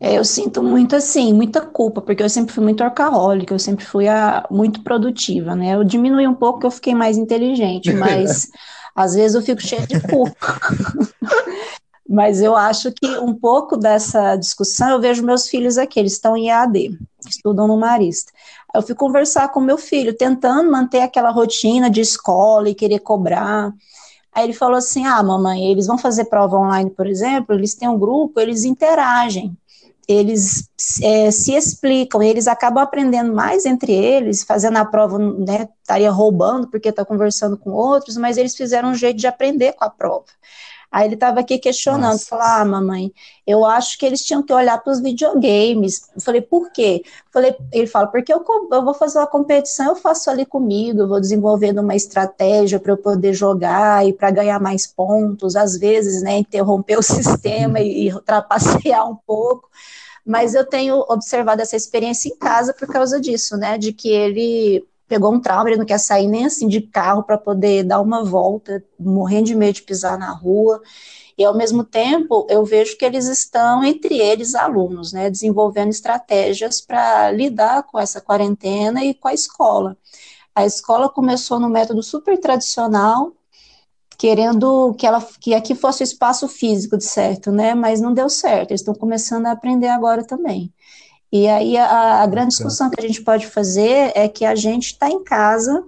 É, 0.00 0.16
eu 0.16 0.24
sinto 0.24 0.62
muito 0.62 0.96
assim, 0.96 1.34
muita 1.34 1.60
culpa, 1.60 2.00
porque 2.00 2.22
eu 2.22 2.30
sempre 2.30 2.54
fui 2.54 2.64
muito 2.64 2.82
orcaholic, 2.82 3.52
eu 3.52 3.58
sempre 3.58 3.84
fui 3.84 4.08
a, 4.08 4.46
muito 4.50 4.82
produtiva, 4.82 5.54
né? 5.54 5.74
Eu 5.74 5.84
diminui 5.84 6.26
um 6.26 6.34
pouco, 6.34 6.66
eu 6.66 6.70
fiquei 6.70 6.94
mais 6.94 7.18
inteligente, 7.18 7.92
mas 7.92 8.48
às 9.00 9.14
vezes 9.14 9.34
eu 9.34 9.42
fico 9.42 9.60
cheia 9.60 9.86
de 9.86 10.00
culpa. 10.00 10.60
mas 12.08 12.42
eu 12.42 12.56
acho 12.56 12.90
que 12.90 13.06
um 13.18 13.32
pouco 13.32 13.76
dessa 13.76 14.34
discussão, 14.34 14.90
eu 14.90 15.00
vejo 15.00 15.24
meus 15.24 15.48
filhos 15.48 15.78
aqui, 15.78 16.00
eles 16.00 16.12
estão 16.12 16.36
em 16.36 16.48
EAD, 16.48 16.98
estudam 17.28 17.68
no 17.68 17.76
Marista. 17.76 18.32
Eu 18.74 18.82
fui 18.82 18.94
conversar 18.94 19.48
com 19.50 19.60
meu 19.60 19.78
filho, 19.78 20.16
tentando 20.16 20.70
manter 20.70 21.02
aquela 21.02 21.30
rotina 21.30 21.88
de 21.88 22.00
escola 22.00 22.68
e 22.68 22.74
querer 22.74 22.98
cobrar. 22.98 23.72
Aí 24.32 24.44
ele 24.44 24.52
falou 24.52 24.76
assim: 24.76 25.04
Ah, 25.06 25.22
mamãe, 25.22 25.70
eles 25.70 25.86
vão 25.86 25.98
fazer 25.98 26.24
prova 26.24 26.56
online, 26.56 26.90
por 26.90 27.06
exemplo, 27.06 27.54
eles 27.54 27.74
têm 27.74 27.88
um 27.88 27.98
grupo, 27.98 28.40
eles 28.40 28.64
interagem, 28.64 29.56
eles 30.12 30.68
é, 31.02 31.30
se 31.30 31.54
explicam, 31.54 32.22
eles 32.22 32.48
acabam 32.48 32.82
aprendendo 32.82 33.32
mais 33.32 33.64
entre 33.64 33.92
eles, 33.92 34.42
fazendo 34.42 34.76
a 34.78 34.84
prova, 34.84 35.18
né? 35.18 35.68
Estaria 35.80 36.10
roubando 36.10 36.68
porque 36.68 36.88
está 36.88 37.04
conversando 37.04 37.56
com 37.56 37.70
outros, 37.70 38.16
mas 38.16 38.36
eles 38.36 38.56
fizeram 38.56 38.90
um 38.90 38.94
jeito 38.94 39.18
de 39.18 39.26
aprender 39.26 39.72
com 39.74 39.84
a 39.84 39.90
prova. 39.90 40.26
Aí 40.90 41.06
ele 41.06 41.14
estava 41.14 41.40
aqui 41.40 41.58
questionando, 41.58 42.18
falou: 42.18 42.44
Ah, 42.44 42.64
mamãe, 42.64 43.12
eu 43.46 43.64
acho 43.64 43.96
que 43.98 44.04
eles 44.04 44.22
tinham 44.22 44.42
que 44.42 44.52
olhar 44.52 44.78
para 44.82 44.92
os 44.92 45.00
videogames. 45.00 46.08
Eu 46.14 46.20
falei, 46.20 46.40
por 46.40 46.70
quê? 46.72 47.02
Eu 47.04 47.32
falei, 47.32 47.56
ele 47.72 47.86
fala, 47.86 48.08
porque 48.08 48.32
eu, 48.32 48.44
eu 48.72 48.84
vou 48.84 48.94
fazer 48.94 49.18
uma 49.18 49.26
competição, 49.26 49.86
eu 49.86 49.96
faço 49.96 50.30
ali 50.30 50.44
comigo, 50.44 51.00
eu 51.00 51.08
vou 51.08 51.20
desenvolvendo 51.20 51.80
uma 51.80 51.94
estratégia 51.94 52.80
para 52.80 52.92
eu 52.92 52.96
poder 52.96 53.32
jogar 53.32 54.06
e 54.06 54.12
para 54.12 54.30
ganhar 54.30 54.60
mais 54.60 54.86
pontos, 54.86 55.54
às 55.56 55.76
vezes, 55.78 56.22
né, 56.22 56.38
interromper 56.38 56.98
o 56.98 57.02
sistema 57.02 57.80
e, 57.80 58.08
e 58.08 58.20
trapacear 58.22 59.08
um 59.08 59.16
pouco 59.16 59.68
mas 60.24 60.54
eu 60.54 60.64
tenho 60.66 60.96
observado 61.08 61.62
essa 61.62 61.76
experiência 61.76 62.28
em 62.28 62.36
casa 62.36 62.74
por 62.74 62.86
causa 62.86 63.20
disso, 63.20 63.56
né? 63.56 63.78
De 63.78 63.92
que 63.92 64.08
ele 64.10 64.86
pegou 65.10 65.34
um 65.34 65.40
trauma, 65.40 65.68
ele 65.68 65.76
não 65.76 65.84
quer 65.84 65.98
sair 65.98 66.28
nem 66.28 66.46
assim 66.46 66.68
de 66.68 66.80
carro 66.80 67.24
para 67.24 67.36
poder 67.36 67.82
dar 67.82 68.00
uma 68.00 68.24
volta, 68.24 68.80
morrendo 68.96 69.46
de 69.46 69.56
medo 69.56 69.74
de 69.74 69.82
pisar 69.82 70.16
na 70.16 70.30
rua. 70.32 70.80
E 71.36 71.44
ao 71.44 71.52
mesmo 71.52 71.82
tempo, 71.82 72.46
eu 72.48 72.64
vejo 72.64 72.96
que 72.96 73.04
eles 73.04 73.26
estão 73.26 73.82
entre 73.82 74.16
eles 74.20 74.54
alunos, 74.54 75.12
né, 75.12 75.28
desenvolvendo 75.28 75.90
estratégias 75.90 76.80
para 76.80 77.32
lidar 77.32 77.82
com 77.82 77.98
essa 77.98 78.20
quarentena 78.20 79.04
e 79.04 79.12
com 79.12 79.26
a 79.26 79.34
escola. 79.34 79.96
A 80.54 80.64
escola 80.64 81.08
começou 81.08 81.58
no 81.58 81.68
método 81.68 82.04
super 82.04 82.38
tradicional, 82.38 83.32
querendo 84.16 84.94
que 84.94 85.06
ela 85.06 85.26
que 85.40 85.54
aqui 85.54 85.74
fosse 85.74 86.02
o 86.02 86.04
espaço 86.04 86.46
físico 86.46 86.96
de 86.96 87.04
certo, 87.04 87.50
né? 87.50 87.74
Mas 87.74 88.00
não 88.00 88.12
deu 88.14 88.28
certo. 88.28 88.70
Eles 88.70 88.82
estão 88.82 88.94
começando 88.94 89.46
a 89.46 89.52
aprender 89.52 89.88
agora 89.88 90.24
também. 90.24 90.72
E 91.32 91.46
aí 91.46 91.76
a, 91.76 92.22
a 92.22 92.26
grande 92.26 92.50
discussão 92.50 92.90
que 92.90 93.00
a 93.00 93.06
gente 93.06 93.22
pode 93.22 93.46
fazer 93.46 94.12
é 94.14 94.28
que 94.28 94.44
a 94.44 94.54
gente 94.54 94.86
está 94.86 95.08
em 95.08 95.22
casa 95.22 95.84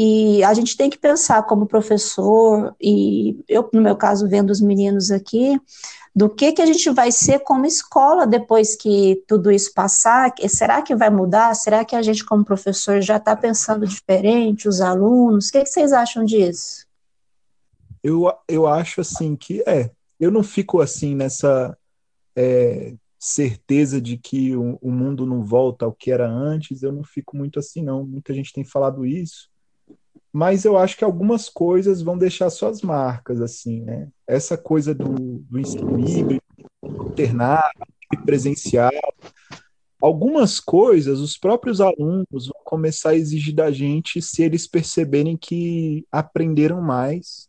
e 0.00 0.44
a 0.44 0.54
gente 0.54 0.76
tem 0.76 0.88
que 0.88 0.96
pensar 0.96 1.42
como 1.42 1.66
professor, 1.66 2.72
e 2.80 3.36
eu, 3.48 3.68
no 3.72 3.82
meu 3.82 3.96
caso, 3.96 4.28
vendo 4.28 4.50
os 4.50 4.60
meninos 4.60 5.10
aqui, 5.10 5.60
do 6.14 6.28
que, 6.28 6.52
que 6.52 6.62
a 6.62 6.66
gente 6.66 6.88
vai 6.90 7.10
ser 7.10 7.40
como 7.40 7.66
escola 7.66 8.24
depois 8.24 8.76
que 8.76 9.24
tudo 9.26 9.50
isso 9.50 9.74
passar. 9.74 10.32
Será 10.48 10.82
que 10.82 10.94
vai 10.94 11.10
mudar? 11.10 11.52
Será 11.54 11.84
que 11.84 11.96
a 11.96 12.02
gente, 12.02 12.24
como 12.24 12.44
professor, 12.44 13.00
já 13.00 13.16
está 13.16 13.34
pensando 13.34 13.86
diferente, 13.86 14.68
os 14.68 14.80
alunos? 14.80 15.48
O 15.48 15.52
que, 15.52 15.64
que 15.64 15.70
vocês 15.70 15.92
acham 15.92 16.24
disso? 16.24 16.86
Eu, 18.00 18.32
eu 18.46 18.68
acho 18.68 19.00
assim 19.00 19.34
que 19.34 19.64
é. 19.66 19.90
Eu 20.20 20.30
não 20.30 20.44
fico 20.44 20.80
assim 20.80 21.14
nessa. 21.16 21.76
É, 22.36 22.94
certeza 23.18 24.00
de 24.00 24.16
que 24.16 24.54
o, 24.54 24.78
o, 24.80 24.90
mundo 24.90 25.26
não 25.26 25.44
volta 25.44 25.84
ao 25.84 25.92
que 25.92 26.10
era 26.10 26.28
antes, 26.28 26.82
eu 26.82 26.92
não 26.92 27.02
fico 27.02 27.36
muito 27.36 27.58
assim, 27.58 27.82
não. 27.82 28.04
Muita 28.06 28.32
gente 28.32 28.52
tem 28.52 28.64
falado 28.64 29.04
isso, 29.04 29.48
mas 30.32 30.64
eu 30.64 30.76
acho 30.76 30.96
que 30.96 31.04
algumas 31.04 31.48
coisas 31.48 32.00
vão 32.00 32.16
deixar 32.16 32.48
suas 32.50 32.80
marcas, 32.80 33.40
assim, 33.40 33.82
né? 33.82 34.08
Essa 34.26 34.56
coisa 34.56 34.94
do, 34.94 35.14
do 35.50 35.58
ensino 35.58 35.98
híbrido, 35.98 36.42
presencial, 38.24 38.92
algumas 40.00 40.60
coisas 40.60 41.18
os 41.20 41.36
próprios 41.36 41.80
alunos 41.80 42.26
vão 42.30 42.60
começar 42.64 43.10
a 43.10 43.16
exigir 43.16 43.54
da 43.54 43.70
gente 43.70 44.22
se 44.22 44.42
eles 44.42 44.66
perceberem 44.66 45.36
que 45.36 46.06
aprenderam 46.10 46.80
mais 46.80 47.48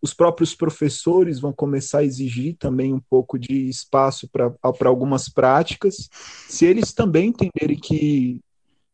os 0.00 0.12
próprios 0.12 0.54
professores 0.54 1.40
vão 1.40 1.52
começar 1.52 1.98
a 1.98 2.04
exigir 2.04 2.56
também 2.58 2.92
um 2.92 3.00
pouco 3.00 3.38
de 3.38 3.68
espaço 3.68 4.28
para 4.28 4.88
algumas 4.88 5.28
práticas, 5.28 6.08
se 6.48 6.64
eles 6.64 6.92
também 6.92 7.28
entenderem 7.28 7.78
que 7.78 8.40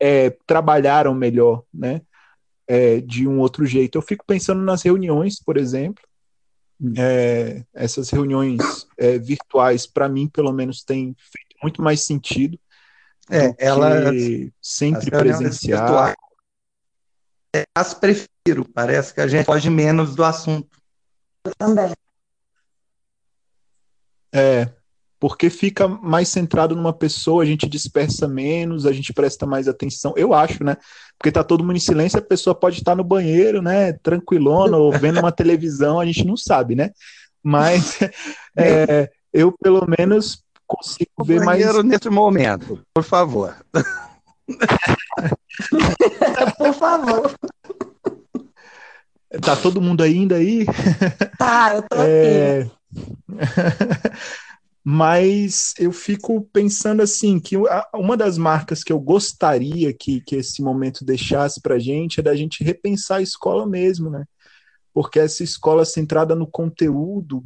é, 0.01 0.31
trabalharam 0.47 1.15
melhor, 1.15 1.65
né, 1.73 2.03
é, 2.67 3.01
de 3.01 3.27
um 3.27 3.39
outro 3.39 3.67
jeito. 3.67 3.99
Eu 3.99 4.03
fico 4.03 4.25
pensando 4.27 4.63
nas 4.63 4.83
reuniões, 4.83 5.41
por 5.41 5.57
exemplo, 5.57 6.03
é, 6.97 7.65
essas 7.73 8.11
reuniões 8.11 8.87
é, 8.97 9.19
virtuais, 9.19 9.87
para 9.87 10.09
mim, 10.09 10.29
pelo 10.29 10.53
menos, 10.53 10.83
têm 10.83 11.15
feito 11.19 11.57
muito 11.63 11.83
mais 11.83 12.05
sentido. 12.05 12.59
É, 13.31 13.55
ela 13.59 14.11
sempre 14.61 15.11
presencial. 15.11 16.13
As 17.77 17.95
prefiro, 17.95 18.65
parece 18.75 19.15
que 19.15 19.21
a 19.21 19.27
gente 19.27 19.47
pode 19.47 19.69
menos 19.71 20.17
do 20.17 20.25
assunto 20.25 20.82
também. 21.59 21.93
É, 24.35 24.69
porque 25.21 25.51
fica 25.51 25.87
mais 25.87 26.29
centrado 26.29 26.75
numa 26.75 26.93
pessoa, 26.93 27.43
a 27.43 27.47
gente 27.47 27.69
dispersa 27.69 28.27
menos, 28.27 28.87
a 28.87 28.93
gente 28.93 29.13
presta 29.13 29.47
mais 29.47 29.69
atenção, 29.69 30.15
eu 30.17 30.35
acho, 30.35 30.65
né? 30.65 30.77
Porque 31.19 31.31
tá 31.31 31.45
todo 31.45 31.63
mundo 31.63 31.77
em 31.77 31.81
silêncio, 31.81 32.19
a 32.19 32.23
pessoa 32.23 32.55
pode 32.55 32.79
estar 32.79 32.97
no 32.97 33.05
banheiro, 33.05 33.63
né, 33.63 33.93
tranquilona, 33.93 34.77
ou 34.77 34.91
vendo 34.91 35.21
uma 35.21 35.31
televisão, 35.31 36.01
a 36.01 36.05
gente 36.05 36.27
não 36.27 36.37
sabe, 36.37 36.75
né? 36.75 36.91
Mas 37.43 37.99
é, 38.59 39.09
eu, 39.33 39.53
pelo 39.53 39.87
menos, 39.99 40.43
consigo 40.67 41.11
o 41.21 41.25
ver 41.25 41.45
mais. 41.45 41.85
nesse 41.85 42.11
momento, 42.11 42.81
por 42.93 43.05
favor. 43.05 43.55
por 46.59 46.75
favor. 46.75 47.33
Tá 49.41 49.57
todo 49.57 49.81
mundo 49.81 50.03
ainda 50.03 50.37
aí? 50.37 50.67
Tá, 51.39 51.75
eu 51.75 51.83
tô 51.83 51.97
é... 51.97 52.61
aqui. 52.61 52.71
mas 54.85 55.75
eu 55.79 55.93
fico 55.93 56.43
pensando 56.53 57.03
assim 57.03 57.39
que 57.39 57.57
uma 57.95 58.17
das 58.17 58.37
marcas 58.37 58.83
que 58.83 58.93
eu 58.93 58.99
gostaria 58.99 59.93
que, 59.93 60.21
que 60.21 60.37
esse 60.37 60.61
momento 60.61 61.05
deixasse 61.05 61.61
para 61.61 61.77
a 61.77 61.79
gente 61.79 62.19
é 62.19 62.23
da 62.23 62.35
gente 62.35 62.65
repensar 62.65 63.17
a 63.17 63.23
escola 63.23 63.67
mesmo, 63.67 64.11
né? 64.11 64.25
Porque 64.93 65.21
essa 65.21 65.43
escola 65.43 65.85
centrada 65.85 66.35
no 66.35 66.47
conteúdo, 66.47 67.45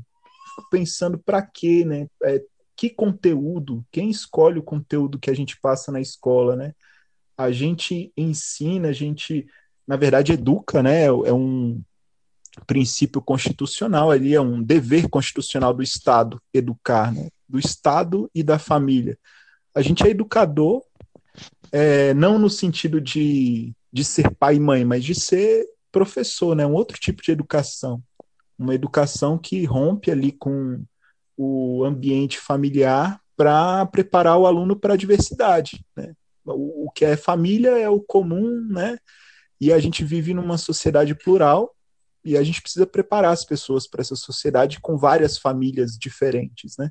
fico 0.54 0.68
pensando 0.70 1.18
para 1.18 1.42
quê, 1.42 1.84
né? 1.84 2.08
É, 2.24 2.42
que 2.74 2.90
conteúdo? 2.90 3.84
Quem 3.92 4.10
escolhe 4.10 4.58
o 4.58 4.62
conteúdo 4.62 5.18
que 5.18 5.30
a 5.30 5.34
gente 5.34 5.58
passa 5.60 5.92
na 5.92 6.00
escola, 6.00 6.56
né? 6.56 6.74
A 7.36 7.50
gente 7.50 8.12
ensina, 8.16 8.88
a 8.88 8.92
gente, 8.92 9.46
na 9.86 9.96
verdade, 9.96 10.32
educa, 10.32 10.82
né? 10.82 11.04
É 11.04 11.32
um 11.32 11.80
princípio 12.66 13.20
constitucional 13.20 14.10
ali, 14.10 14.34
é 14.34 14.40
um 14.40 14.62
dever 14.62 15.08
constitucional 15.08 15.74
do 15.74 15.82
Estado 15.82 16.40
educar, 16.52 17.12
né? 17.12 17.28
do 17.48 17.58
Estado 17.58 18.30
e 18.34 18.42
da 18.42 18.58
família. 18.58 19.18
A 19.74 19.82
gente 19.82 20.06
é 20.06 20.10
educador, 20.10 20.82
é, 21.70 22.14
não 22.14 22.38
no 22.38 22.48
sentido 22.48 23.00
de, 23.00 23.74
de 23.92 24.04
ser 24.04 24.34
pai 24.34 24.56
e 24.56 24.60
mãe, 24.60 24.84
mas 24.84 25.04
de 25.04 25.14
ser 25.14 25.66
professor, 25.92 26.56
né? 26.56 26.66
um 26.66 26.72
outro 26.72 26.98
tipo 26.98 27.22
de 27.22 27.30
educação. 27.30 28.02
Uma 28.58 28.74
educação 28.74 29.36
que 29.36 29.64
rompe 29.64 30.10
ali 30.10 30.32
com 30.32 30.82
o 31.36 31.84
ambiente 31.84 32.38
familiar 32.38 33.20
para 33.36 33.84
preparar 33.86 34.38
o 34.38 34.46
aluno 34.46 34.74
para 34.74 34.94
a 34.94 34.96
diversidade. 34.96 35.84
Né? 35.94 36.14
O, 36.44 36.86
o 36.86 36.90
que 36.90 37.04
é 37.04 37.16
família 37.16 37.78
é 37.78 37.88
o 37.88 38.00
comum, 38.00 38.66
né? 38.70 38.98
E 39.60 39.72
a 39.72 39.78
gente 39.78 40.04
vive 40.04 40.34
numa 40.34 40.58
sociedade 40.58 41.14
plural 41.14 41.74
e 42.24 42.36
a 42.36 42.42
gente 42.42 42.60
precisa 42.60 42.86
preparar 42.86 43.32
as 43.32 43.44
pessoas 43.44 43.86
para 43.86 44.00
essa 44.00 44.16
sociedade 44.16 44.80
com 44.80 44.96
várias 44.96 45.38
famílias 45.38 45.96
diferentes, 45.96 46.76
né? 46.76 46.90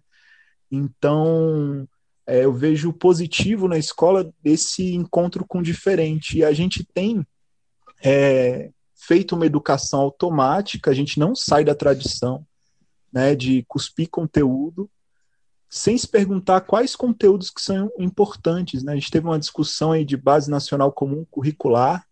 Então, 0.72 1.88
é, 2.26 2.44
eu 2.46 2.54
vejo 2.54 2.92
positivo 2.92 3.68
na 3.68 3.78
escola 3.78 4.34
esse 4.44 4.94
encontro 4.96 5.46
com 5.46 5.60
o 5.60 5.64
diferente. 5.64 6.40
E 6.40 6.44
a 6.44 6.54
gente 6.54 6.84
tem 6.84 7.26
é, 8.04 8.72
feito 8.96 9.36
uma 9.36 9.46
educação 9.46 10.00
automática, 10.00 10.90
a 10.90 10.94
gente 10.94 11.20
não 11.20 11.36
sai 11.36 11.64
da 11.64 11.76
tradição 11.76 12.46
né, 13.14 13.36
de 13.36 13.64
cuspir 13.68 14.10
conteúdo, 14.10 14.90
sem 15.70 15.98
se 15.98 16.08
perguntar 16.08 16.62
quais 16.62 16.96
conteúdos 16.96 17.50
que 17.50 17.62
são 17.62 17.92
importantes. 18.00 18.84
Né? 18.84 18.94
A 18.94 18.96
gente 18.96 19.12
teve 19.12 19.28
uma 19.28 19.40
discussão 19.40 19.92
aí 19.92 20.04
de 20.04 20.18
base 20.18 20.50
nacional 20.50 20.92
comum 20.92 21.26
curricular, 21.30 22.06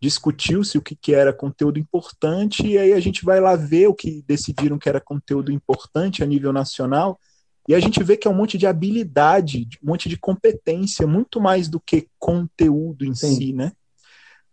discutiu-se 0.00 0.78
o 0.78 0.82
que, 0.82 0.96
que 0.96 1.14
era 1.14 1.32
conteúdo 1.32 1.78
importante, 1.78 2.66
e 2.66 2.78
aí 2.78 2.92
a 2.92 3.00
gente 3.00 3.24
vai 3.24 3.38
lá 3.38 3.54
ver 3.54 3.88
o 3.88 3.94
que 3.94 4.24
decidiram 4.26 4.78
que 4.78 4.88
era 4.88 5.00
conteúdo 5.00 5.52
importante 5.52 6.22
a 6.22 6.26
nível 6.26 6.52
nacional, 6.52 7.20
e 7.68 7.74
a 7.74 7.80
gente 7.80 8.02
vê 8.02 8.16
que 8.16 8.26
é 8.26 8.30
um 8.30 8.34
monte 8.34 8.56
de 8.56 8.66
habilidade, 8.66 9.68
um 9.82 9.90
monte 9.90 10.08
de 10.08 10.16
competência, 10.16 11.06
muito 11.06 11.40
mais 11.40 11.68
do 11.68 11.78
que 11.78 12.08
conteúdo 12.18 13.04
em 13.04 13.14
Sim. 13.14 13.36
si, 13.36 13.52
né? 13.52 13.72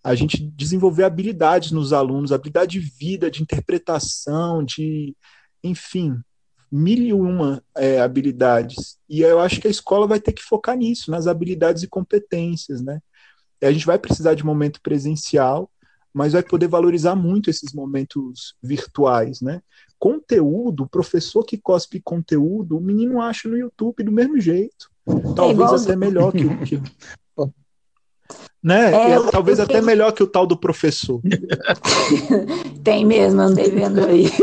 A 0.03 0.13
gente 0.13 0.45
desenvolver 0.55 1.03
habilidades 1.03 1.71
nos 1.71 1.93
alunos, 1.93 2.31
habilidade 2.31 2.79
de 2.79 2.79
vida, 2.79 3.31
de 3.31 3.41
interpretação, 3.41 4.63
de, 4.63 5.15
enfim, 5.63 6.19
mil 6.71 7.01
e 7.01 7.13
uma 7.13 7.63
é, 7.75 7.99
habilidades. 7.99 8.97
E 9.09 9.21
eu 9.21 9.39
acho 9.39 9.59
que 9.59 9.67
a 9.67 9.71
escola 9.71 10.05
vai 10.05 10.19
ter 10.19 10.33
que 10.33 10.43
focar 10.43 10.77
nisso, 10.77 11.09
nas 11.09 11.27
habilidades 11.27 11.83
e 11.83 11.87
competências, 11.87 12.81
né? 12.81 12.99
A 13.61 13.71
gente 13.71 13.85
vai 13.85 13.97
precisar 13.97 14.33
de 14.33 14.45
momento 14.45 14.81
presencial, 14.81 15.69
mas 16.13 16.33
vai 16.33 16.43
poder 16.43 16.67
valorizar 16.67 17.15
muito 17.15 17.49
esses 17.49 17.73
momentos 17.73 18.55
virtuais, 18.61 19.41
né? 19.41 19.61
Conteúdo, 19.99 20.83
o 20.83 20.89
professor 20.89 21.43
que 21.43 21.57
cospe 21.57 21.99
conteúdo, 21.99 22.77
o 22.77 22.81
menino 22.81 23.21
acha 23.21 23.47
no 23.47 23.57
YouTube 23.57 24.03
do 24.03 24.11
mesmo 24.11 24.39
jeito. 24.39 24.89
Talvez 25.35 25.71
é 25.71 25.75
até 25.83 25.95
melhor 25.95 26.31
que 26.31 26.45
o. 26.45 26.57
Que... 26.65 26.81
Né? 28.63 28.93
É, 28.93 29.11
é, 29.11 29.31
talvez 29.31 29.59
até 29.59 29.81
melhor 29.81 30.11
que 30.11 30.23
o 30.23 30.27
tal 30.27 30.45
do 30.45 30.57
professor. 30.57 31.21
Tem 32.83 33.05
mesmo, 33.05 33.39
andei 33.39 33.69
vendo 33.69 34.03
aí. 34.03 34.29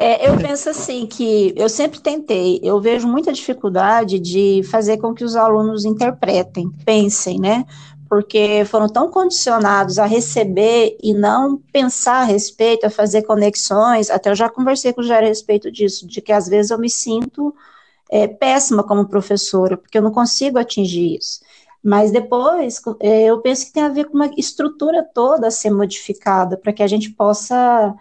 É, 0.00 0.28
eu 0.28 0.36
penso 0.36 0.70
assim 0.70 1.06
que 1.06 1.52
eu 1.56 1.68
sempre 1.68 1.98
tentei, 1.98 2.60
eu 2.62 2.80
vejo 2.80 3.08
muita 3.08 3.32
dificuldade 3.32 4.20
de 4.20 4.62
fazer 4.70 4.98
com 4.98 5.12
que 5.12 5.24
os 5.24 5.34
alunos 5.34 5.84
interpretem, 5.84 6.70
pensem, 6.84 7.40
né? 7.40 7.66
Porque 8.08 8.64
foram 8.66 8.88
tão 8.88 9.10
condicionados 9.10 9.98
a 9.98 10.06
receber 10.06 10.96
e 11.02 11.12
não 11.12 11.60
pensar 11.72 12.20
a 12.20 12.24
respeito, 12.24 12.86
a 12.86 12.90
fazer 12.90 13.22
conexões. 13.22 14.08
Até 14.08 14.30
eu 14.30 14.36
já 14.36 14.48
conversei 14.48 14.92
com 14.92 15.00
o 15.00 15.04
Jair 15.04 15.24
a 15.24 15.26
respeito 15.26 15.68
disso, 15.68 16.06
de 16.06 16.20
que 16.20 16.32
às 16.32 16.48
vezes 16.48 16.70
eu 16.70 16.78
me 16.78 16.88
sinto 16.88 17.52
é, 18.08 18.28
péssima 18.28 18.84
como 18.84 19.08
professora, 19.08 19.76
porque 19.76 19.98
eu 19.98 20.02
não 20.02 20.12
consigo 20.12 20.58
atingir 20.58 21.16
isso. 21.16 21.40
Mas 21.88 22.10
depois, 22.10 22.82
é, 23.00 23.24
eu 23.24 23.40
penso 23.40 23.64
que 23.64 23.72
tem 23.72 23.82
a 23.82 23.88
ver 23.88 24.04
com 24.04 24.14
uma 24.14 24.30
estrutura 24.36 25.02
toda 25.02 25.46
a 25.46 25.50
ser 25.50 25.70
modificada, 25.70 26.54
para 26.54 26.70
que 26.70 26.82
a 26.82 26.86
gente 26.86 27.08
possa 27.08 27.94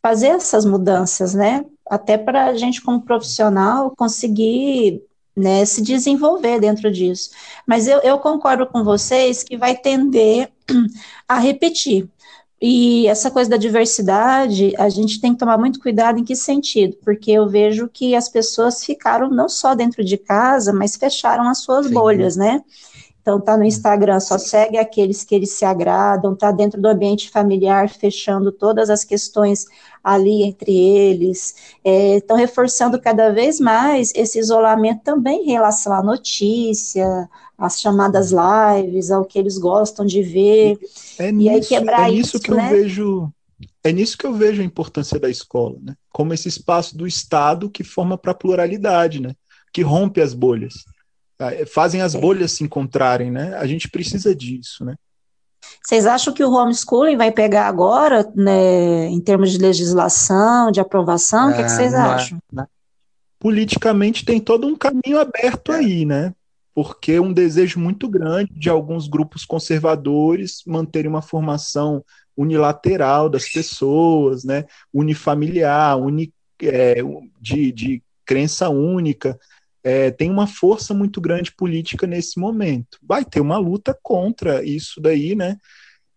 fazer 0.00 0.28
essas 0.28 0.64
mudanças, 0.64 1.34
né? 1.34 1.64
Até 1.90 2.16
para 2.16 2.44
a 2.46 2.54
gente, 2.54 2.80
como 2.80 3.02
profissional, 3.02 3.92
conseguir 3.96 5.02
né, 5.34 5.64
se 5.64 5.82
desenvolver 5.82 6.60
dentro 6.60 6.88
disso. 6.88 7.30
Mas 7.66 7.88
eu, 7.88 7.98
eu 8.02 8.16
concordo 8.20 8.64
com 8.64 8.84
vocês 8.84 9.42
que 9.42 9.56
vai 9.56 9.74
tender 9.76 10.48
a 11.28 11.40
repetir. 11.40 12.08
E 12.60 13.08
essa 13.08 13.28
coisa 13.28 13.50
da 13.50 13.56
diversidade, 13.56 14.72
a 14.78 14.88
gente 14.88 15.20
tem 15.20 15.32
que 15.32 15.40
tomar 15.40 15.58
muito 15.58 15.80
cuidado 15.80 16.16
em 16.16 16.24
que 16.24 16.36
sentido, 16.36 16.96
porque 17.02 17.32
eu 17.32 17.48
vejo 17.48 17.88
que 17.88 18.14
as 18.14 18.28
pessoas 18.28 18.84
ficaram 18.84 19.28
não 19.28 19.48
só 19.48 19.74
dentro 19.74 20.04
de 20.04 20.16
casa, 20.16 20.72
mas 20.72 20.94
fecharam 20.94 21.48
as 21.48 21.58
suas 21.58 21.88
Sim. 21.88 21.92
bolhas, 21.92 22.36
né? 22.36 22.62
Então, 23.22 23.40
tá 23.40 23.56
no 23.56 23.62
Instagram, 23.62 24.18
só 24.18 24.36
segue 24.36 24.76
aqueles 24.76 25.22
que 25.22 25.32
eles 25.32 25.52
se 25.52 25.64
agradam, 25.64 26.34
tá 26.34 26.50
dentro 26.50 26.82
do 26.82 26.88
ambiente 26.88 27.30
familiar, 27.30 27.88
fechando 27.88 28.50
todas 28.50 28.90
as 28.90 29.04
questões 29.04 29.64
ali 30.02 30.42
entre 30.42 30.72
eles. 30.76 31.54
Estão 31.84 32.36
é, 32.36 32.40
reforçando 32.40 33.00
cada 33.00 33.30
vez 33.30 33.60
mais 33.60 34.12
esse 34.16 34.40
isolamento 34.40 35.02
também 35.04 35.44
em 35.44 35.52
relação 35.52 35.92
à 35.92 36.02
notícia, 36.02 37.28
às 37.56 37.80
chamadas 37.80 38.32
lives, 38.32 39.12
ao 39.12 39.24
que 39.24 39.38
eles 39.38 39.56
gostam 39.56 40.04
de 40.04 40.20
ver. 40.20 40.80
É 41.16 41.30
nisso, 41.30 41.46
e 41.46 41.48
aí 41.48 41.60
quebrar 41.60 42.08
é 42.08 42.12
nisso 42.12 42.38
isso, 42.38 42.40
que 42.40 42.50
né? 42.50 42.66
eu 42.66 42.70
vejo. 42.82 43.32
É 43.84 43.92
nisso 43.92 44.18
que 44.18 44.26
eu 44.26 44.32
vejo 44.32 44.60
a 44.60 44.64
importância 44.64 45.20
da 45.20 45.30
escola, 45.30 45.78
né? 45.80 45.94
Como 46.12 46.34
esse 46.34 46.48
espaço 46.48 46.98
do 46.98 47.06
Estado 47.06 47.70
que 47.70 47.84
forma 47.84 48.18
para 48.18 48.32
a 48.32 48.34
pluralidade, 48.34 49.20
né? 49.20 49.32
Que 49.72 49.82
rompe 49.82 50.20
as 50.20 50.34
bolhas 50.34 50.74
fazem 51.66 52.00
as 52.00 52.14
bolhas 52.14 52.52
se 52.52 52.64
encontrarem, 52.64 53.30
né? 53.30 53.54
A 53.56 53.66
gente 53.66 53.88
precisa 53.88 54.34
disso, 54.34 54.84
né? 54.84 54.94
Vocês 55.82 56.06
acham 56.06 56.32
que 56.32 56.44
o 56.44 56.52
homeschooling 56.52 57.16
vai 57.16 57.32
pegar 57.32 57.66
agora, 57.66 58.30
né, 58.34 59.06
em 59.06 59.20
termos 59.20 59.50
de 59.50 59.58
legislação, 59.58 60.70
de 60.70 60.80
aprovação? 60.80 61.50
o 61.50 61.56
que, 61.56 61.62
que, 61.62 61.68
vocês 61.68 61.94
acham? 61.94 62.38
Politicamente 63.38 64.24
tem 64.24 64.40
todo 64.40 64.66
um 64.66 64.76
caminho 64.76 65.18
aberto 65.18 65.72
é. 65.72 65.76
aí, 65.76 66.04
né? 66.04 66.32
Porque 66.74 67.18
um 67.18 67.32
desejo 67.32 67.80
muito 67.80 68.08
grande 68.08 68.52
de 68.54 68.70
alguns 68.70 69.08
grupos 69.08 69.44
conservadores 69.44 70.62
manterem 70.66 71.10
uma 71.10 71.20
formação 71.20 72.04
unilateral 72.36 73.28
das 73.28 73.48
pessoas, 73.48 74.44
né? 74.44 74.64
Unifamiliar, 74.92 75.98
uni, 75.98 76.32
é, 76.62 76.96
de, 77.40 77.72
de 77.72 78.02
crença 78.24 78.68
única 78.68 79.38
é, 79.84 80.10
tem 80.10 80.30
uma 80.30 80.46
força 80.46 80.94
muito 80.94 81.20
grande 81.20 81.52
política 81.52 82.06
nesse 82.06 82.38
momento. 82.38 82.98
Vai 83.02 83.24
ter 83.24 83.40
uma 83.40 83.58
luta 83.58 83.96
contra 84.02 84.62
isso 84.64 85.00
daí, 85.00 85.34
né? 85.34 85.56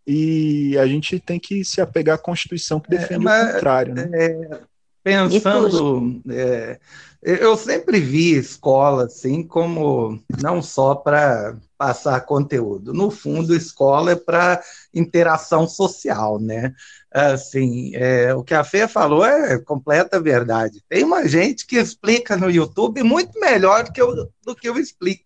E 0.05 0.77
a 0.77 0.85
gente 0.85 1.19
tem 1.19 1.39
que 1.39 1.65
se 1.65 1.81
apegar 1.81 2.15
à 2.15 2.19
Constituição 2.19 2.79
que 2.79 2.93
é, 2.93 2.97
defende 2.99 3.21
é, 3.21 3.23
mas, 3.23 3.49
o 3.49 3.53
contrário. 3.53 3.95
Né? 3.95 4.09
É, 4.13 4.59
pensando, 5.03 6.21
é, 6.29 6.79
eu 7.21 7.57
sempre 7.57 7.99
vi 7.99 8.33
escola 8.35 9.05
assim 9.05 9.41
como 9.41 10.19
não 10.41 10.61
só 10.61 10.93
para 10.93 11.55
passar 11.75 12.21
conteúdo. 12.21 12.93
No 12.93 13.09
fundo, 13.09 13.55
escola 13.55 14.11
é 14.11 14.15
para 14.15 14.61
interação 14.93 15.67
social, 15.67 16.39
né? 16.39 16.73
Assim, 17.15 17.95
é, 17.95 18.33
o 18.35 18.43
que 18.43 18.53
a 18.53 18.61
Fê 18.61 18.89
falou 18.89 19.25
é 19.25 19.57
completa 19.57 20.19
verdade. 20.19 20.83
Tem 20.89 21.01
uma 21.01 21.25
gente 21.25 21.65
que 21.65 21.77
explica 21.77 22.35
no 22.35 22.51
YouTube 22.51 23.01
muito 23.03 23.39
melhor 23.39 23.85
do 23.85 23.93
que 23.93 24.01
eu, 24.01 24.29
do 24.43 24.53
que 24.53 24.67
eu 24.67 24.77
explico. 24.77 25.23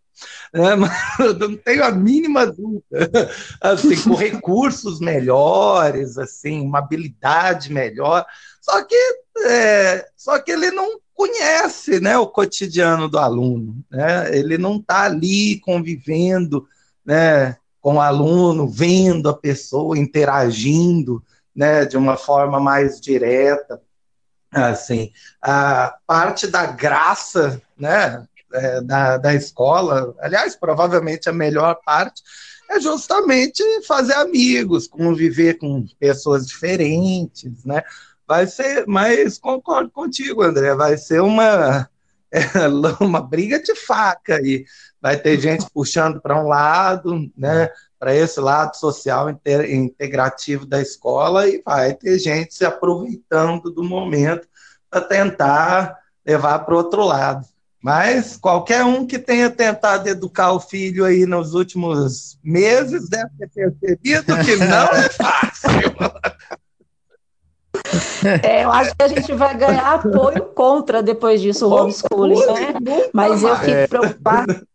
Né? 0.53 0.61
Eu 1.17 1.33
não 1.33 1.57
tenho 1.57 1.83
a 1.83 1.89
mínima 1.89 2.45
dúvida. 2.45 3.31
Assim, 3.59 3.99
com 4.03 4.13
recursos 4.13 4.99
melhores, 4.99 6.15
assim, 6.19 6.61
uma 6.61 6.77
habilidade 6.77 7.73
melhor. 7.73 8.23
Só 8.61 8.83
que, 8.83 8.95
é, 9.45 10.05
só 10.15 10.37
que 10.37 10.51
ele 10.51 10.69
não 10.69 10.99
conhece 11.15 11.99
né, 11.99 12.19
o 12.19 12.27
cotidiano 12.27 13.09
do 13.09 13.17
aluno, 13.17 13.83
né? 13.89 14.37
ele 14.37 14.59
não 14.59 14.77
está 14.77 15.05
ali 15.05 15.59
convivendo 15.61 16.67
né, 17.03 17.57
com 17.81 17.95
o 17.95 18.01
aluno, 18.01 18.67
vendo 18.67 19.27
a 19.27 19.33
pessoa, 19.33 19.97
interagindo 19.97 21.23
né, 21.59 21.83
de 21.83 21.97
uma 21.97 22.15
forma 22.15 22.57
mais 22.57 23.01
direta. 23.01 23.81
assim, 24.49 25.11
a 25.41 25.93
parte 26.07 26.47
da 26.47 26.65
graça, 26.67 27.61
né, 27.77 28.25
é, 28.53 28.81
da, 28.81 29.17
da 29.17 29.35
escola, 29.35 30.15
aliás, 30.21 30.55
provavelmente 30.55 31.27
a 31.27 31.33
melhor 31.33 31.77
parte, 31.85 32.23
é 32.71 32.79
justamente 32.79 33.61
fazer 33.85 34.13
amigos, 34.13 34.87
conviver 34.87 35.55
com 35.55 35.85
pessoas 35.99 36.47
diferentes, 36.47 37.65
né? 37.65 37.83
Vai 38.25 38.47
ser, 38.47 38.85
mas 38.87 39.37
concordo 39.37 39.91
contigo, 39.91 40.41
André, 40.41 40.73
vai 40.75 40.97
ser 40.97 41.21
uma, 41.21 41.89
uma 43.01 43.21
briga 43.21 43.61
de 43.61 43.75
faca 43.75 44.35
aí. 44.35 44.63
Vai 45.01 45.17
ter 45.17 45.37
gente 45.39 45.65
puxando 45.73 46.21
para 46.21 46.41
um 46.41 46.47
lado, 46.47 47.29
né? 47.35 47.69
Para 47.99 48.15
esse 48.15 48.39
lado 48.39 48.75
social 48.77 49.29
integrativo 49.29 50.65
da 50.65 50.81
escola, 50.81 51.47
e 51.47 51.61
vai 51.65 51.93
ter 51.93 52.17
gente 52.17 52.53
se 52.53 52.65
aproveitando 52.65 53.69
do 53.69 53.83
momento 53.83 54.47
para 54.89 55.01
tentar 55.01 55.97
levar 56.25 56.59
para 56.59 56.73
o 56.73 56.77
outro 56.77 57.03
lado. 57.03 57.45
Mas 57.81 58.35
qualquer 58.35 58.83
um 58.83 59.05
que 59.05 59.17
tenha 59.17 59.49
tentado 59.49 60.07
educar 60.09 60.51
o 60.51 60.59
filho 60.59 61.05
aí 61.05 61.25
nos 61.25 61.53
últimos 61.53 62.37
meses 62.43 63.09
deve 63.09 63.29
ter 63.37 63.49
percebido 63.49 64.37
que 64.45 64.55
não 64.57 64.87
é 64.87 65.09
fácil. 65.09 65.69
É, 68.43 68.65
eu 68.65 68.71
acho 68.71 68.95
que 68.95 69.03
a 69.03 69.07
gente 69.07 69.33
vai 69.33 69.55
ganhar 69.57 69.93
apoio 69.93 70.45
contra 70.47 71.01
depois 71.01 71.41
disso 71.41 71.67
o 71.67 71.71
homeschooling, 71.71 72.45
né? 72.81 73.09
Mas 73.13 73.43
eu 73.43 73.55
fico 73.57 73.87
preocupada. 73.87 74.67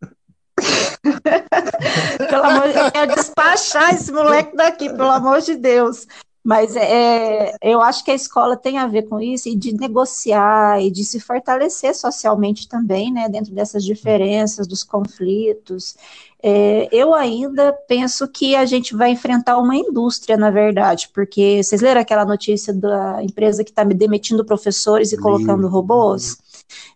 pelo 2.29 2.43
amor 2.43 2.71
de 2.71 2.79
eu 2.79 2.91
quero 2.91 3.15
despachar 3.15 3.93
esse 3.93 4.11
moleque 4.11 4.55
daqui, 4.55 4.89
pelo 4.89 5.11
amor 5.11 5.41
de 5.41 5.55
Deus. 5.55 6.07
Mas 6.45 6.75
é, 6.75 7.55
eu 7.59 7.81
acho 7.81 8.05
que 8.05 8.11
a 8.11 8.13
escola 8.15 8.55
tem 8.55 8.77
a 8.77 8.85
ver 8.85 9.09
com 9.09 9.19
isso, 9.19 9.49
e 9.49 9.55
de 9.55 9.73
negociar, 9.73 10.79
e 10.79 10.91
de 10.91 11.03
se 11.03 11.19
fortalecer 11.19 11.95
socialmente 11.95 12.69
também, 12.69 13.11
né, 13.11 13.27
dentro 13.27 13.51
dessas 13.51 13.83
diferenças, 13.83 14.67
dos 14.67 14.83
conflitos. 14.83 15.97
É, 16.43 16.87
eu 16.91 17.15
ainda 17.15 17.73
penso 17.87 18.27
que 18.27 18.55
a 18.55 18.63
gente 18.63 18.95
vai 18.95 19.09
enfrentar 19.09 19.57
uma 19.57 19.75
indústria, 19.75 20.37
na 20.37 20.51
verdade, 20.51 21.09
porque 21.11 21.63
vocês 21.63 21.81
leram 21.81 22.01
aquela 22.01 22.23
notícia 22.23 22.71
da 22.71 23.23
empresa 23.23 23.63
que 23.63 23.71
está 23.71 23.83
demitindo 23.83 24.45
professores 24.45 25.11
e 25.11 25.17
colocando 25.17 25.67
robôs? 25.67 26.37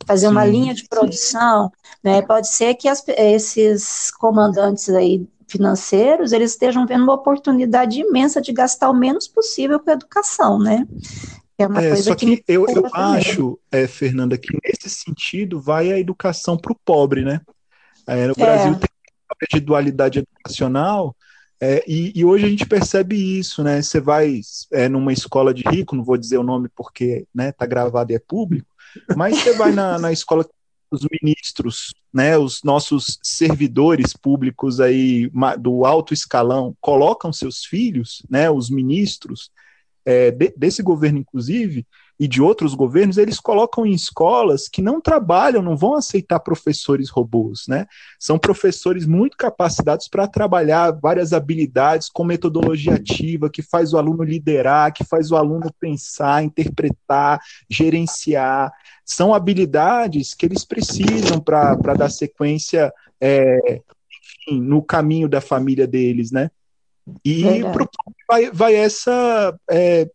Fazer 0.05 0.27
sim, 0.27 0.31
uma 0.31 0.45
linha 0.45 0.73
de 0.73 0.87
produção, 0.87 1.71
né? 2.03 2.21
Pode 2.21 2.47
ser 2.47 2.75
que 2.75 2.87
as, 2.87 3.03
esses 3.07 4.11
comandantes 4.11 4.89
aí 4.89 5.27
financeiros, 5.47 6.31
eles 6.31 6.51
estejam 6.51 6.85
vendo 6.85 7.03
uma 7.03 7.15
oportunidade 7.15 7.99
imensa 7.99 8.39
de 8.39 8.53
gastar 8.53 8.89
o 8.89 8.93
menos 8.93 9.27
possível 9.27 9.79
com 9.79 9.89
a 9.89 9.93
educação, 9.93 10.59
né? 10.59 10.87
É 11.57 11.67
uma 11.67 11.83
é, 11.83 11.89
coisa 11.89 12.03
só 12.03 12.15
que, 12.15 12.37
que 12.37 12.43
eu, 12.47 12.65
eu 12.67 12.85
acho, 12.93 13.59
é, 13.71 13.87
Fernanda, 13.87 14.37
que 14.37 14.47
nesse 14.63 14.89
sentido 14.89 15.59
vai 15.59 15.91
a 15.91 15.99
educação 15.99 16.57
para 16.57 16.71
o 16.71 16.79
pobre, 16.85 17.23
né? 17.23 17.41
É, 18.07 18.27
no 18.27 18.35
Brasil 18.35 18.73
é. 18.73 18.75
tem 18.75 19.59
de 19.59 19.59
dualidade 19.59 20.19
educacional, 20.19 21.15
é, 21.61 21.83
e, 21.85 22.13
e, 22.17 22.23
hoje 22.23 22.45
a 22.45 22.49
gente 22.49 22.65
percebe 22.65 23.37
isso, 23.37 23.61
né? 23.61 23.81
Você 23.81 23.99
vai 23.99 24.39
é, 24.71 24.87
numa 24.87 25.11
escola 25.11 25.53
de 25.53 25.63
rico, 25.67 25.93
não 25.93 26.05
vou 26.05 26.17
dizer 26.17 26.37
o 26.37 26.43
nome 26.43 26.69
porque 26.73 27.27
né, 27.35 27.51
tá 27.51 27.65
gravado 27.65 28.13
e 28.13 28.15
é 28.15 28.19
público, 28.19 28.68
mas 29.15 29.37
você 29.37 29.53
vai 29.53 29.71
na, 29.71 29.97
na 29.99 30.11
escola 30.11 30.45
os 30.91 31.05
ministros, 31.21 31.93
né, 32.11 32.35
os 32.37 32.63
nossos 32.63 33.19
servidores 33.21 34.13
públicos 34.13 34.79
aí 34.79 35.31
do 35.59 35.85
alto 35.85 36.13
escalão 36.13 36.75
colocam 36.81 37.31
seus 37.31 37.63
filhos, 37.63 38.25
né, 38.29 38.49
os 38.49 38.71
ministros 38.71 39.51
é, 40.03 40.31
de, 40.31 40.51
desse 40.57 40.81
governo 40.81 41.19
inclusive 41.19 41.85
e 42.19 42.27
de 42.27 42.41
outros 42.41 42.75
governos, 42.75 43.17
eles 43.17 43.39
colocam 43.39 43.85
em 43.85 43.93
escolas 43.93 44.67
que 44.67 44.81
não 44.81 44.99
trabalham, 44.99 45.61
não 45.61 45.77
vão 45.77 45.93
aceitar 45.93 46.39
professores 46.41 47.09
robôs, 47.09 47.65
né? 47.65 47.87
São 48.19 48.37
professores 48.37 49.05
muito 49.05 49.37
capacitados 49.37 50.09
para 50.09 50.27
trabalhar 50.27 50.91
várias 50.91 51.31
habilidades 51.31 52.09
com 52.09 52.25
metodologia 52.25 52.95
ativa, 52.95 53.49
que 53.49 53.61
faz 53.61 53.93
o 53.93 53.97
aluno 53.97 54.21
liderar, 54.23 54.91
que 54.91 55.05
faz 55.05 55.31
o 55.31 55.37
aluno 55.37 55.73
pensar, 55.79 56.43
interpretar, 56.43 57.39
gerenciar. 57.69 58.69
São 59.05 59.33
habilidades 59.33 60.33
que 60.33 60.45
eles 60.45 60.65
precisam 60.65 61.39
para 61.39 61.93
dar 61.97 62.09
sequência 62.09 62.91
é, 63.21 63.81
enfim, 64.49 64.61
no 64.61 64.81
caminho 64.81 65.29
da 65.29 65.39
família 65.39 65.87
deles, 65.87 66.31
né? 66.31 66.51
E 67.23 67.43
vai, 68.27 68.51
vai 68.51 68.75
essa 68.75 69.57
é, 69.69 70.01
é, 70.01 70.11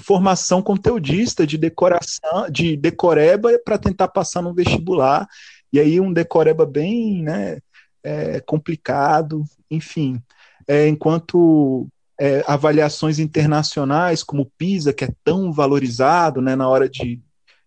formação 0.00 0.62
conteudista 0.62 1.46
de 1.46 1.58
decoração, 1.58 2.50
de 2.50 2.76
decoreba 2.76 3.50
para 3.64 3.78
tentar 3.78 4.08
passar 4.08 4.42
no 4.42 4.54
vestibular. 4.54 5.26
E 5.72 5.78
aí 5.78 6.00
um 6.00 6.12
decoreba 6.12 6.66
bem 6.66 7.22
né, 7.22 7.58
é, 8.02 8.40
complicado, 8.40 9.44
enfim. 9.70 10.20
É, 10.66 10.88
enquanto 10.88 11.86
é, 12.20 12.44
avaliações 12.46 13.18
internacionais, 13.18 14.22
como 14.22 14.42
o 14.42 14.50
PISA, 14.58 14.92
que 14.92 15.04
é 15.04 15.14
tão 15.24 15.52
valorizado 15.52 16.40
né, 16.40 16.54
na 16.54 16.68
hora 16.68 16.88
de, 16.88 17.20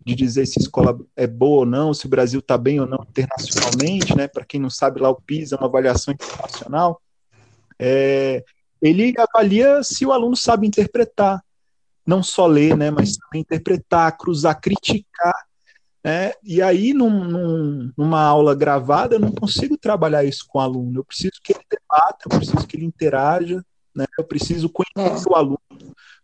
de 0.06 0.16
dizer 0.16 0.46
se 0.46 0.60
a 0.60 0.62
escola 0.62 1.00
é 1.16 1.26
boa 1.26 1.62
ou 1.62 1.66
não, 1.66 1.94
se 1.94 2.06
o 2.06 2.10
Brasil 2.10 2.40
está 2.40 2.58
bem 2.58 2.80
ou 2.80 2.86
não 2.86 3.04
internacionalmente, 3.10 4.16
né? 4.16 4.28
Para 4.28 4.46
quem 4.46 4.60
não 4.60 4.70
sabe, 4.70 5.02
lá 5.02 5.10
o 5.10 5.22
PISA 5.22 5.56
é 5.56 5.58
uma 5.58 5.68
avaliação 5.68 6.14
internacional. 6.14 7.02
É, 7.80 8.44
ele 8.82 9.14
avalia 9.18 9.82
se 9.82 10.06
o 10.06 10.12
aluno 10.12 10.36
sabe 10.36 10.68
interpretar 10.68 11.43
não 12.06 12.22
só 12.22 12.46
ler, 12.46 12.76
né, 12.76 12.92
mas 12.92 13.18
também 13.18 13.42
interpretar, 13.42 14.18
cruzar, 14.18 14.60
criticar. 14.60 15.34
Né? 16.04 16.34
E 16.44 16.62
aí, 16.62 16.94
num, 16.94 17.24
num, 17.24 17.92
numa 17.98 18.22
aula 18.22 18.54
gravada, 18.54 19.16
eu 19.16 19.20
não 19.20 19.32
consigo 19.32 19.78
trabalhar 19.78 20.24
isso 20.24 20.46
com 20.48 20.60
o 20.60 20.62
aluno. 20.62 21.00
Eu 21.00 21.06
preciso 21.06 21.40
que 21.42 21.54
ele 21.54 21.64
debata, 21.70 22.26
eu 22.26 22.38
preciso 22.38 22.68
que 22.68 22.76
ele 22.76 22.86
interaja, 22.86 23.64
né? 23.96 24.06
eu 24.18 24.24
preciso 24.26 24.70
conhecer 24.70 25.28
é. 25.28 25.32
o 25.32 25.36
aluno, 25.36 25.60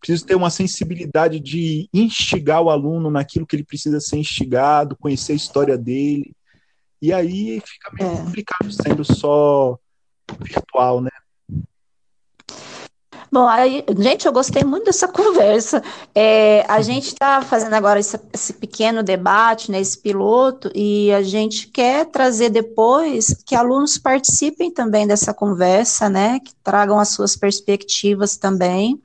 preciso 0.02 0.26
ter 0.26 0.36
uma 0.36 0.50
sensibilidade 0.50 1.40
de 1.40 1.88
instigar 1.94 2.62
o 2.62 2.70
aluno 2.70 3.10
naquilo 3.10 3.46
que 3.46 3.56
ele 3.56 3.64
precisa 3.64 4.00
ser 4.02 4.18
instigado, 4.18 4.98
conhecer 4.98 5.34
a 5.34 5.38
história 5.38 5.78
dele. 5.78 6.34
E 7.02 7.14
aí 7.14 7.62
fica 7.66 7.92
meio 7.94 8.12
é. 8.12 8.18
complicado 8.18 8.72
sendo 8.72 9.06
só 9.06 9.80
virtual, 10.42 11.00
né? 11.00 11.10
Bom, 13.32 13.48
aí, 13.48 13.86
gente, 14.00 14.26
eu 14.26 14.34
gostei 14.34 14.64
muito 14.64 14.86
dessa 14.86 15.08
conversa. 15.10 15.84
É, 16.16 16.66
a 16.68 16.82
gente 16.82 17.08
está 17.08 17.42
fazendo 17.42 17.74
agora 17.74 18.00
esse, 18.00 18.20
esse, 18.34 18.54
pequeno 18.54 19.04
debate, 19.04 19.72
né, 19.72 19.80
esse 19.80 19.98
piloto, 19.98 20.72
e 20.74 21.12
a 21.14 21.22
gente 21.22 21.68
quer 21.68 22.06
trazer 22.08 22.50
depois 22.50 23.36
que 23.46 23.56
alunos 23.56 23.98
participem 24.00 24.72
também 24.72 25.06
dessa 25.06 25.34
conversa, 25.34 26.10
né, 26.10 26.40
que 26.40 26.54
tragam 26.64 27.00
as 27.00 27.10
suas 27.10 27.36
perspectivas 27.36 28.36
também. 28.36 29.00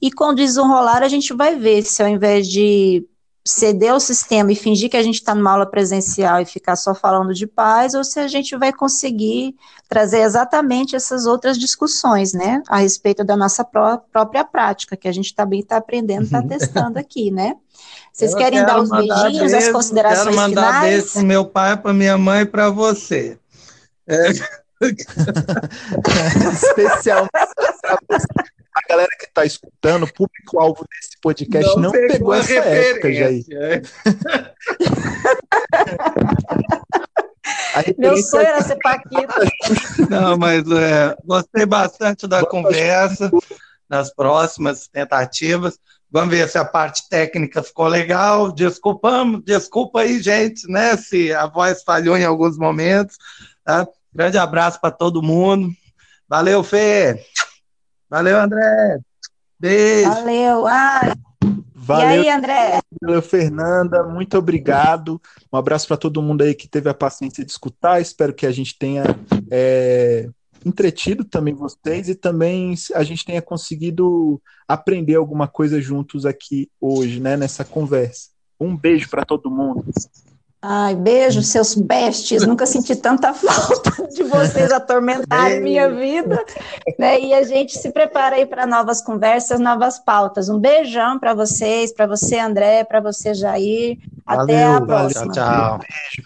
E 0.00 0.12
com 0.12 0.26
o 0.26 0.34
desenrolar, 0.34 1.02
a 1.02 1.08
gente 1.08 1.34
vai 1.34 1.56
ver 1.56 1.82
se 1.82 2.02
ao 2.02 2.08
invés 2.08 2.46
de 2.46 3.04
ceder 3.46 3.92
ao 3.92 4.00
sistema 4.00 4.50
e 4.50 4.56
fingir 4.56 4.88
que 4.88 4.96
a 4.96 5.02
gente 5.02 5.16
está 5.16 5.34
numa 5.34 5.52
aula 5.52 5.66
presencial 5.66 6.40
e 6.40 6.46
ficar 6.46 6.76
só 6.76 6.94
falando 6.94 7.34
de 7.34 7.46
paz, 7.46 7.92
ou 7.92 8.02
se 8.02 8.18
a 8.18 8.26
gente 8.26 8.56
vai 8.56 8.72
conseguir 8.72 9.54
trazer 9.88 10.20
exatamente 10.20 10.96
essas 10.96 11.26
outras 11.26 11.58
discussões, 11.58 12.32
né, 12.32 12.62
a 12.68 12.78
respeito 12.78 13.22
da 13.22 13.36
nossa 13.36 13.62
pró 13.62 13.98
própria 13.98 14.44
prática, 14.44 14.96
que 14.96 15.06
a 15.06 15.12
gente 15.12 15.34
também 15.34 15.60
está 15.60 15.76
aprendendo, 15.76 16.24
está 16.24 16.42
testando 16.42 16.98
aqui, 16.98 17.30
né. 17.30 17.54
Vocês 18.10 18.32
Eu 18.32 18.38
querem 18.38 18.64
dar 18.64 18.80
os 18.80 18.88
beijinhos, 18.88 19.50
beijo, 19.52 19.56
as 19.56 19.68
considerações 19.68 20.24
quero 20.24 20.36
mandar 20.36 20.66
finais? 20.66 20.94
beijo 20.94 21.12
para 21.12 21.22
meu 21.22 21.44
pai, 21.44 21.76
para 21.76 21.92
minha 21.92 22.16
mãe 22.16 22.42
e 22.42 22.46
para 22.46 22.70
você. 22.70 23.38
É. 24.06 24.28
Especial 26.52 27.26
a 28.74 28.80
galera 28.88 29.10
que 29.18 29.26
está 29.26 29.44
escutando, 29.44 30.04
o 30.04 30.12
público-alvo 30.12 30.86
desse 30.90 31.20
podcast 31.22 31.76
não, 31.76 31.82
não 31.82 31.92
pegou, 31.92 32.08
pegou 32.08 32.34
essa 32.34 32.54
época, 32.54 33.12
Jair. 33.12 33.44
Meu 37.98 38.16
sonho 38.16 38.46
era 38.46 38.62
ser 38.62 38.76
Paquita. 38.76 39.40
Não, 40.08 40.38
mas 40.38 40.64
é, 40.70 41.14
gostei 41.24 41.66
bastante 41.66 42.26
da 42.26 42.46
conversa, 42.46 43.30
das 43.88 44.14
próximas 44.14 44.88
tentativas. 44.88 45.78
Vamos 46.10 46.30
ver 46.30 46.48
se 46.48 46.56
a 46.56 46.64
parte 46.64 47.08
técnica 47.08 47.62
ficou 47.62 47.88
legal. 47.88 48.52
Desculpamos, 48.52 49.42
desculpa 49.44 50.00
aí, 50.00 50.22
gente, 50.22 50.70
né? 50.70 50.96
Se 50.96 51.32
a 51.32 51.46
voz 51.46 51.82
falhou 51.82 52.16
em 52.16 52.24
alguns 52.24 52.56
momentos. 52.56 53.16
Tá? 53.64 53.86
Grande 54.12 54.38
abraço 54.38 54.80
para 54.80 54.92
todo 54.92 55.22
mundo. 55.22 55.70
Valeu, 56.28 56.62
Fê! 56.62 57.20
Valeu, 58.14 58.38
André. 58.38 59.00
Beijo. 59.58 60.08
Valeu. 60.08 60.66
Ah, 60.68 61.16
Valeu. 61.74 62.06
E 62.06 62.12
aí, 62.20 62.30
André? 62.30 62.78
Valeu, 63.02 63.20
Fernanda. 63.20 64.04
Muito 64.04 64.38
obrigado. 64.38 65.20
Um 65.52 65.56
abraço 65.56 65.88
para 65.88 65.96
todo 65.96 66.22
mundo 66.22 66.42
aí 66.42 66.54
que 66.54 66.68
teve 66.68 66.88
a 66.88 66.94
paciência 66.94 67.44
de 67.44 67.50
escutar. 67.50 68.00
Espero 68.00 68.32
que 68.32 68.46
a 68.46 68.52
gente 68.52 68.78
tenha 68.78 69.02
é, 69.50 70.28
entretido 70.64 71.24
também 71.24 71.54
vocês 71.54 72.08
e 72.08 72.14
também 72.14 72.76
a 72.94 73.02
gente 73.02 73.24
tenha 73.24 73.42
conseguido 73.42 74.40
aprender 74.68 75.16
alguma 75.16 75.48
coisa 75.48 75.80
juntos 75.80 76.24
aqui 76.24 76.70
hoje, 76.80 77.18
né, 77.18 77.36
nessa 77.36 77.64
conversa. 77.64 78.28
Um 78.60 78.76
beijo 78.76 79.10
para 79.10 79.24
todo 79.24 79.50
mundo. 79.50 79.84
Ai, 80.66 80.94
beijo, 80.94 81.42
seus 81.42 81.74
bestes. 81.74 82.46
Nunca 82.46 82.64
senti 82.64 82.96
tanta 82.96 83.34
falta 83.36 84.08
de 84.08 84.22
vocês 84.22 84.72
atormentarem 84.72 85.60
minha 85.60 85.90
vida. 85.90 86.42
Né? 86.98 87.20
E 87.20 87.34
a 87.34 87.42
gente 87.42 87.76
se 87.76 87.92
prepara 87.92 88.36
aí 88.36 88.46
para 88.46 88.66
novas 88.66 89.02
conversas, 89.02 89.60
novas 89.60 89.98
pautas. 89.98 90.48
Um 90.48 90.58
beijão 90.58 91.18
para 91.18 91.34
vocês, 91.34 91.92
para 91.92 92.06
você, 92.06 92.38
André, 92.38 92.82
para 92.82 92.98
você, 92.98 93.34
Jair. 93.34 93.98
Até 94.24 94.64
valeu, 94.64 94.76
a 94.76 94.80
próxima. 94.80 95.32
Tchau, 95.34 95.80
tchau. 95.80 96.24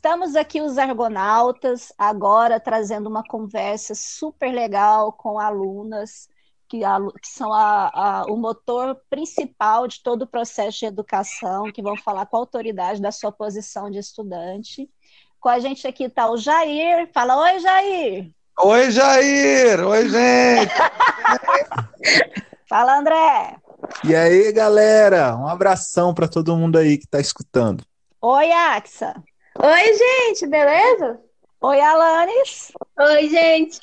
Estamos 0.00 0.34
aqui 0.34 0.62
os 0.62 0.78
argonautas 0.78 1.92
agora 1.98 2.58
trazendo 2.58 3.06
uma 3.06 3.22
conversa 3.22 3.94
super 3.94 4.50
legal 4.50 5.12
com 5.12 5.38
alunas 5.38 6.26
que, 6.66 6.78
que 7.20 7.28
são 7.28 7.52
a, 7.52 7.90
a, 7.92 8.24
o 8.24 8.34
motor 8.34 8.98
principal 9.10 9.86
de 9.86 10.02
todo 10.02 10.22
o 10.22 10.26
processo 10.26 10.78
de 10.78 10.86
educação, 10.86 11.70
que 11.70 11.82
vão 11.82 11.98
falar 11.98 12.24
com 12.24 12.38
a 12.38 12.40
autoridade 12.40 12.98
da 12.98 13.12
sua 13.12 13.30
posição 13.30 13.90
de 13.90 13.98
estudante. 13.98 14.88
Com 15.38 15.50
a 15.50 15.58
gente 15.58 15.86
aqui 15.86 16.04
está 16.04 16.30
o 16.30 16.38
Jair. 16.38 17.10
Fala, 17.12 17.36
oi, 17.36 17.58
Jair! 17.58 18.30
Oi, 18.58 18.90
Jair! 18.90 19.86
Oi, 19.86 20.08
gente! 20.08 20.72
Fala, 22.66 22.98
André! 22.98 23.58
E 24.02 24.16
aí, 24.16 24.50
galera? 24.50 25.36
Um 25.36 25.46
abração 25.46 26.14
para 26.14 26.26
todo 26.26 26.56
mundo 26.56 26.78
aí 26.78 26.96
que 26.96 27.04
está 27.04 27.20
escutando. 27.20 27.84
Oi, 28.22 28.50
Axa! 28.50 29.22
Oi, 29.58 29.96
gente, 29.96 30.46
beleza? 30.46 31.20
Oi, 31.60 31.80
Alanis. 31.80 32.72
Oi, 32.98 33.28
gente. 33.28 33.80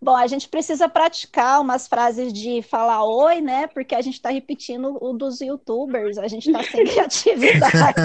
Bom, 0.00 0.16
a 0.16 0.26
gente 0.26 0.48
precisa 0.48 0.88
praticar 0.88 1.60
umas 1.60 1.86
frases 1.86 2.32
de 2.32 2.62
falar 2.62 3.04
oi, 3.04 3.40
né? 3.40 3.66
Porque 3.68 3.94
a 3.94 4.00
gente 4.00 4.14
está 4.14 4.30
repetindo 4.30 4.98
o 5.00 5.12
dos 5.12 5.40
youtubers, 5.40 6.18
a 6.18 6.26
gente 6.26 6.50
está 6.50 6.62
sem 6.64 6.84
criatividade. 6.86 8.00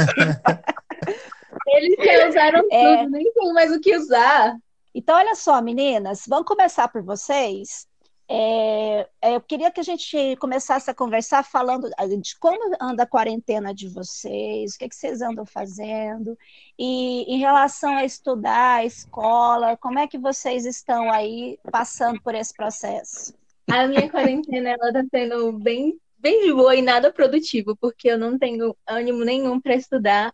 Eles 1.66 1.96
já 1.98 2.28
usaram 2.28 2.68
é... 2.72 2.98
tudo, 2.98 3.10
nem 3.12 3.34
tem 3.34 3.54
mais 3.54 3.72
o 3.72 3.80
que 3.80 3.96
usar. 3.96 4.56
Então, 4.94 5.16
olha 5.16 5.34
só, 5.34 5.62
meninas, 5.62 6.26
vamos 6.28 6.46
começar 6.46 6.88
por 6.90 7.02
vocês. 7.02 7.87
É, 8.30 9.08
é, 9.22 9.36
eu 9.36 9.42
queria 9.42 9.72
que 9.72 9.80
a 9.80 9.84
gente 9.84 10.36
começasse 10.36 10.92
a 10.92 10.94
conversar 10.94 11.44
falando 11.44 11.90
de 12.22 12.38
como 12.38 12.76
anda 12.80 13.04
a 13.04 13.08
quarentena 13.08 13.74
de 13.74 13.88
vocês, 13.88 14.74
o 14.74 14.78
que, 14.78 14.86
é 14.86 14.90
que 14.90 14.96
vocês 14.96 15.22
andam 15.22 15.46
fazendo, 15.46 16.38
e 16.78 17.24
em 17.34 17.40
relação 17.40 17.96
a 17.96 18.04
estudar, 18.04 18.80
a 18.80 18.86
escola, 18.86 19.78
como 19.78 19.98
é 19.98 20.08
que 20.08 20.18
vocês 20.18 20.66
estão 20.66 21.10
aí 21.10 21.58
passando 21.72 22.22
por 22.22 22.36
esse 22.36 22.54
processo? 22.54 23.34
A 23.70 23.88
minha 23.88 24.10
quarentena 24.10 24.74
está 24.74 25.04
sendo 25.10 25.54
bem 25.54 25.98
bem 26.20 26.46
de 26.46 26.54
boa 26.54 26.76
e 26.76 26.82
nada 26.82 27.14
produtivo, 27.14 27.78
porque 27.78 28.10
eu 28.10 28.18
não 28.18 28.38
tenho 28.38 28.76
ânimo 28.88 29.24
nenhum 29.24 29.62
para 29.62 29.76
estudar. 29.76 30.32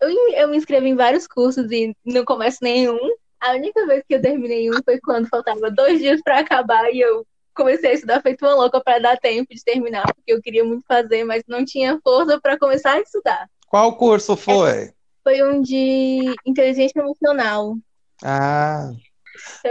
Eu, 0.00 0.12
eu 0.36 0.48
me 0.48 0.56
inscrevi 0.56 0.90
em 0.90 0.94
vários 0.94 1.26
cursos 1.26 1.70
e 1.72 1.96
não 2.04 2.24
começo 2.24 2.58
nenhum. 2.62 2.98
A 3.40 3.54
única 3.54 3.86
vez 3.86 4.04
que 4.06 4.14
eu 4.14 4.22
terminei 4.22 4.70
um 4.70 4.80
foi 4.84 5.00
quando 5.00 5.28
faltava 5.28 5.70
dois 5.70 5.98
dias 5.98 6.20
para 6.22 6.38
acabar 6.38 6.92
e 6.92 7.00
eu 7.00 7.26
comecei 7.54 7.90
a 7.90 7.94
estudar 7.94 8.22
feito 8.22 8.44
uma 8.44 8.54
louca 8.54 8.80
para 8.80 8.98
dar 8.98 9.16
tempo 9.18 9.54
de 9.54 9.62
terminar, 9.62 10.04
porque 10.14 10.32
eu 10.32 10.40
queria 10.40 10.64
muito 10.64 10.84
fazer, 10.86 11.24
mas 11.24 11.42
não 11.46 11.64
tinha 11.64 12.00
força 12.02 12.40
para 12.40 12.58
começar 12.58 12.92
a 12.92 13.00
estudar. 13.00 13.48
Qual 13.68 13.96
curso 13.96 14.36
foi? 14.36 14.92
Foi 15.24 15.42
um 15.42 15.62
de 15.62 16.34
inteligência 16.44 16.98
emocional. 16.98 17.76
Ah. 18.22 18.90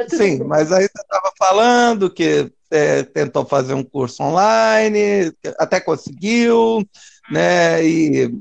Sim, 0.09 0.39
bem. 0.39 0.47
mas 0.47 0.71
aí 0.71 0.87
você 0.87 1.01
estava 1.01 1.31
falando 1.37 2.11
que 2.11 2.51
é, 2.71 3.03
tentou 3.03 3.45
fazer 3.45 3.73
um 3.73 3.83
curso 3.83 4.23
online, 4.23 5.31
até 5.59 5.79
conseguiu, 5.79 6.83
né? 7.29 7.83
E, 7.85 8.33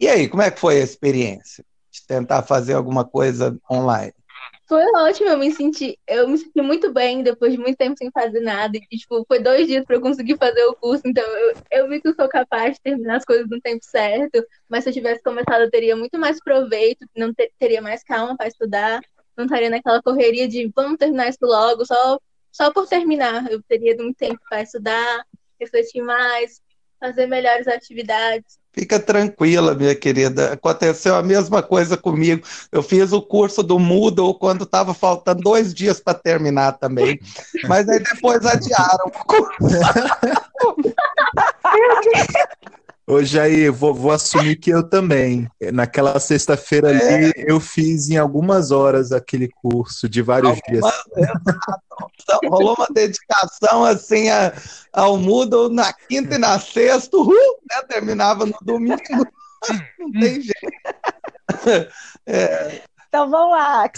e 0.00 0.08
aí, 0.08 0.28
como 0.28 0.42
é 0.42 0.50
que 0.50 0.58
foi 0.58 0.80
a 0.80 0.84
experiência 0.84 1.64
de 1.90 2.06
tentar 2.06 2.42
fazer 2.42 2.74
alguma 2.74 3.04
coisa 3.04 3.56
online? 3.70 4.12
Foi 4.68 4.82
ótimo, 4.96 5.28
eu 5.28 5.38
me 5.38 5.52
senti, 5.52 5.96
eu 6.08 6.26
me 6.28 6.36
senti 6.36 6.60
muito 6.60 6.92
bem 6.92 7.22
depois 7.22 7.52
de 7.52 7.58
muito 7.58 7.76
tempo 7.76 7.96
sem 7.96 8.10
fazer 8.10 8.40
nada. 8.40 8.76
E, 8.76 8.96
tipo, 8.96 9.24
foi 9.26 9.38
dois 9.40 9.68
dias 9.68 9.84
para 9.84 9.94
eu 9.96 10.00
conseguir 10.00 10.36
fazer 10.38 10.64
o 10.64 10.74
curso, 10.74 11.02
então 11.06 11.22
eu, 11.24 11.54
eu 11.70 11.88
vi 11.88 12.00
que 12.00 12.08
eu 12.08 12.14
sou 12.14 12.28
capaz 12.28 12.74
de 12.74 12.80
terminar 12.80 13.16
as 13.16 13.24
coisas 13.24 13.48
no 13.48 13.60
tempo 13.60 13.84
certo. 13.84 14.44
Mas 14.68 14.82
se 14.82 14.90
eu 14.90 14.94
tivesse 14.94 15.22
começado, 15.22 15.62
eu 15.62 15.70
teria 15.70 15.94
muito 15.94 16.18
mais 16.18 16.40
proveito, 16.42 17.06
não 17.16 17.32
ter, 17.32 17.52
teria 17.60 17.80
mais 17.80 18.02
calma 18.02 18.36
para 18.36 18.48
estudar, 18.48 19.00
não 19.36 19.44
estaria 19.44 19.70
naquela 19.70 20.02
correria 20.02 20.48
de 20.48 20.68
vamos 20.74 20.98
terminar 20.98 21.28
isso 21.28 21.38
logo, 21.42 21.84
só, 21.86 22.18
só 22.50 22.72
por 22.72 22.88
terminar. 22.88 23.48
Eu 23.50 23.62
teria 23.62 23.94
muito 23.96 24.16
tempo 24.16 24.40
para 24.48 24.62
estudar, 24.62 25.24
refletir 25.60 26.02
mais, 26.02 26.60
fazer 27.00 27.26
melhores 27.26 27.66
atividades. 27.66 28.58
Fica 28.72 29.00
tranquila, 29.00 29.74
minha 29.74 29.94
querida. 29.94 30.52
Aconteceu 30.52 31.14
a 31.14 31.22
mesma 31.22 31.62
coisa 31.62 31.96
comigo. 31.96 32.46
Eu 32.70 32.82
fiz 32.82 33.10
o 33.10 33.22
curso 33.22 33.62
do 33.62 33.78
Moodle 33.78 34.38
quando 34.38 34.64
estava 34.64 34.92
faltando 34.92 35.40
dois 35.40 35.72
dias 35.72 35.98
para 35.98 36.12
terminar 36.12 36.72
também. 36.72 37.18
Mas 37.66 37.88
aí 37.88 38.00
depois 38.00 38.44
adiaram 38.44 39.06
o 39.06 39.24
curso. 39.24 39.56
Hoje 43.08 43.38
aí, 43.38 43.70
vou, 43.70 43.94
vou 43.94 44.10
assumir 44.10 44.56
que 44.56 44.70
eu 44.70 44.82
também. 44.82 45.48
Naquela 45.72 46.18
sexta-feira 46.18 46.92
é. 46.92 47.14
ali, 47.14 47.32
eu 47.36 47.60
fiz 47.60 48.10
em 48.10 48.16
algumas 48.16 48.72
horas 48.72 49.12
aquele 49.12 49.48
curso 49.48 50.08
de 50.08 50.20
vários 50.22 50.58
dias. 50.68 50.84
Então, 52.20 52.40
rolou 52.50 52.74
uma 52.76 52.88
dedicação 52.92 53.84
assim 53.84 54.28
a, 54.28 54.52
ao 54.92 55.16
Moodle 55.16 55.68
na 55.68 55.92
quinta 55.92 56.34
e 56.34 56.38
na 56.38 56.58
sexta, 56.58 57.16
uh, 57.16 57.30
né? 57.70 57.82
terminava 57.88 58.44
no 58.44 58.56
domingo. 58.60 59.00
Não 59.98 60.10
tem 60.10 60.42
jeito. 60.42 60.52
É, 62.26 62.82
então 63.16 63.30
vamos 63.30 63.52
lá, 63.52 63.90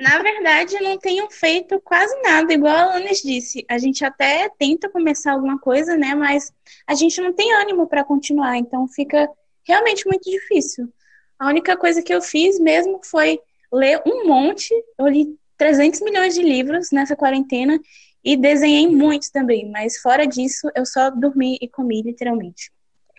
Na 0.00 0.22
verdade, 0.22 0.80
não 0.80 0.96
tenho 0.98 1.28
feito 1.28 1.80
quase 1.80 2.14
nada, 2.22 2.52
igual 2.52 2.90
a 2.90 2.94
Anis 2.94 3.20
disse. 3.20 3.64
A 3.68 3.76
gente 3.76 4.04
até 4.04 4.48
tenta 4.56 4.88
começar 4.88 5.32
alguma 5.32 5.58
coisa, 5.58 5.96
né? 5.96 6.14
Mas 6.14 6.52
a 6.86 6.94
gente 6.94 7.20
não 7.20 7.32
tem 7.32 7.52
ânimo 7.54 7.88
para 7.88 8.04
continuar, 8.04 8.56
então 8.56 8.86
fica 8.86 9.28
realmente 9.66 10.06
muito 10.06 10.30
difícil. 10.30 10.88
A 11.36 11.48
única 11.48 11.76
coisa 11.76 12.00
que 12.02 12.14
eu 12.14 12.22
fiz 12.22 12.60
mesmo 12.60 13.00
foi 13.02 13.40
ler 13.72 14.00
um 14.06 14.28
monte. 14.28 14.72
Eu 14.96 15.08
li 15.08 15.36
300 15.58 16.02
milhões 16.02 16.34
de 16.34 16.42
livros 16.42 16.92
nessa 16.92 17.16
quarentena 17.16 17.80
e 18.22 18.36
desenhei 18.36 18.86
muitos 18.86 19.28
também, 19.28 19.68
mas 19.72 19.98
fora 19.98 20.24
disso, 20.24 20.70
eu 20.76 20.86
só 20.86 21.10
dormi 21.10 21.58
e 21.60 21.68
comi, 21.68 22.00
literalmente. 22.00 22.70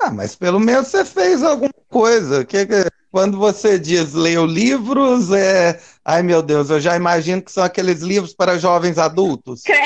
Ah, 0.04 0.12
mas 0.12 0.36
pelo 0.36 0.60
menos 0.60 0.90
você 0.90 1.06
fez 1.06 1.42
alguma 1.42 1.72
coisa. 1.90 2.44
Que, 2.44 2.66
que 2.66 2.74
quando 3.10 3.38
você 3.38 3.80
diz 3.80 4.14
leu 4.14 4.46
livros, 4.46 5.32
é. 5.32 5.80
Ai 6.04 6.22
meu 6.22 6.42
Deus, 6.42 6.70
eu 6.70 6.82
já 6.82 6.98
imagino 6.98 7.42
que 7.42 7.52
são 7.52 7.64
aqueles 7.64 8.02
livros 8.02 8.34
para 8.34 8.58
jovens 8.58 8.98
adultos. 8.98 9.62
Credo, 9.64 9.80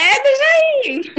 Jair! 0.84 1.14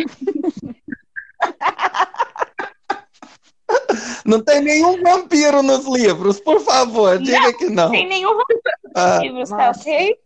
Não 4.25 4.43
tem 4.43 4.63
nenhum 4.63 5.03
vampiro 5.03 5.63
nos 5.63 5.87
livros, 5.87 6.41
por 6.41 6.61
favor, 6.61 7.19
diga 7.19 7.41
não, 7.41 7.53
que 7.53 7.67
não. 7.67 7.85
Não 7.85 7.91
tem 7.91 8.09
nenhum 8.09 8.35
vampiro 8.37 8.61
nos 8.85 8.93
ah, 8.95 9.19
livros, 9.19 9.51
tá 9.51 9.71
ok? 9.71 10.17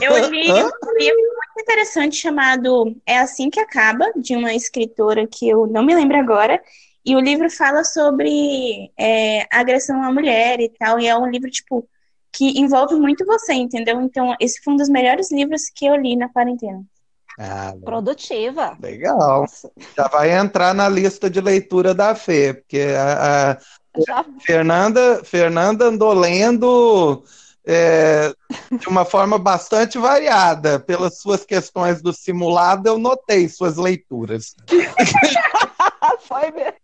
Eu 0.00 0.18
li 0.28 0.52
um 0.52 0.98
livro 0.98 1.18
muito 1.18 1.60
interessante 1.60 2.16
chamado 2.16 2.94
É 3.06 3.18
Assim 3.18 3.48
Que 3.50 3.60
Acaba, 3.60 4.12
de 4.16 4.36
uma 4.36 4.54
escritora 4.54 5.26
que 5.26 5.48
eu 5.48 5.66
não 5.66 5.82
me 5.82 5.94
lembro 5.94 6.18
agora, 6.18 6.60
e 7.04 7.16
o 7.16 7.20
livro 7.20 7.50
fala 7.50 7.82
sobre 7.84 8.92
é, 8.98 9.46
agressão 9.50 10.02
à 10.02 10.12
mulher 10.12 10.60
e 10.60 10.68
tal, 10.68 11.00
e 11.00 11.06
é 11.06 11.16
um 11.16 11.28
livro, 11.28 11.50
tipo, 11.50 11.88
que 12.32 12.58
envolve 12.58 12.94
muito 12.94 13.26
você, 13.26 13.52
entendeu? 13.52 14.00
Então, 14.00 14.34
esse 14.40 14.62
foi 14.62 14.72
um 14.72 14.76
dos 14.76 14.88
melhores 14.88 15.30
livros 15.30 15.64
que 15.74 15.84
eu 15.86 15.96
li 15.96 16.16
na 16.16 16.28
quarentena. 16.28 16.82
Ah, 17.38 17.74
Produtiva. 17.84 18.76
Legal. 18.80 19.46
Já 19.96 20.08
vai 20.08 20.30
entrar 20.30 20.74
na 20.74 20.88
lista 20.88 21.28
de 21.28 21.40
leitura 21.40 21.94
da 21.94 22.14
Fê, 22.14 22.54
porque 22.54 22.80
a, 22.96 23.52
a 23.52 23.58
Já... 24.06 24.24
Fernanda, 24.40 25.22
Fernanda 25.24 25.86
andou 25.86 26.12
lendo 26.12 27.24
é, 27.64 28.32
de 28.78 28.88
uma 28.88 29.04
forma 29.04 29.38
bastante 29.38 29.98
variada. 29.98 30.78
Pelas 30.78 31.18
suas 31.18 31.44
questões 31.44 32.02
do 32.02 32.12
simulado, 32.12 32.88
eu 32.88 32.98
notei 32.98 33.48
suas 33.48 33.76
leituras. 33.76 34.54
Foi 36.20 36.50
mesmo. 36.50 36.81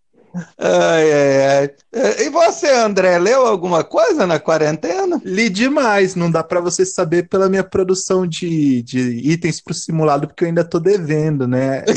Ai, 0.59 1.13
ai, 1.13 1.47
ai. 1.47 1.71
É, 1.93 2.23
e 2.25 2.31
você, 2.31 2.69
André, 2.69 3.19
leu 3.19 3.47
alguma 3.47 3.83
coisa 3.83 4.27
na 4.27 4.39
quarentena? 4.39 5.21
Li 5.25 5.49
demais, 5.49 6.15
não 6.15 6.31
dá 6.31 6.43
para 6.45 6.61
você 6.61 6.85
saber 6.85 7.29
pela 7.29 7.49
minha 7.49 7.65
produção 7.65 8.27
de, 8.27 8.83
de 8.83 9.01
itens 9.31 9.61
para 9.61 9.73
o 9.73 9.75
simulado, 9.75 10.27
porque 10.27 10.45
eu 10.45 10.49
ainda 10.49 10.61
estou 10.63 10.81
devendo, 10.81 11.47
né? 11.47 11.85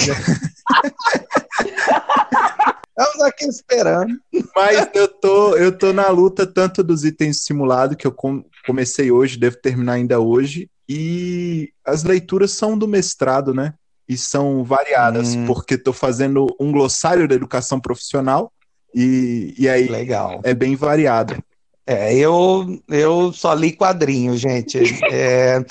Estamos 3.02 3.22
aqui 3.24 3.46
esperando. 3.46 4.14
Mas 4.56 4.90
eu 4.94 5.08
tô, 5.08 5.56
eu 5.56 5.76
tô 5.76 5.92
na 5.92 6.10
luta 6.10 6.46
tanto 6.46 6.84
dos 6.84 7.04
itens 7.04 7.44
simulados, 7.44 7.96
que 7.98 8.06
eu 8.06 8.12
com, 8.12 8.44
comecei 8.66 9.12
hoje, 9.12 9.40
devo 9.40 9.58
terminar 9.58 9.94
ainda 9.94 10.20
hoje, 10.20 10.70
e 10.88 11.72
as 11.86 12.04
leituras 12.04 12.52
são 12.52 12.78
do 12.78 12.88
mestrado, 12.88 13.54
né? 13.54 13.74
E 14.12 14.18
são 14.18 14.62
variadas, 14.62 15.36
hum. 15.36 15.46
porque 15.46 15.76
estou 15.76 15.94
fazendo 15.94 16.54
um 16.60 16.70
glossário 16.70 17.30
da 17.30 17.34
educação 17.34 17.80
profissional, 17.80 18.52
e, 18.94 19.56
e 19.58 19.70
aí 19.70 19.88
Legal. 19.88 20.42
é 20.44 20.54
bem 20.54 20.76
variado. 20.76 21.42
É, 21.88 22.14
eu, 22.14 22.78
eu 22.90 23.32
só 23.32 23.54
li 23.54 23.72
quadrinhos, 23.72 24.42
gente. 24.42 24.80
É, 25.10 25.64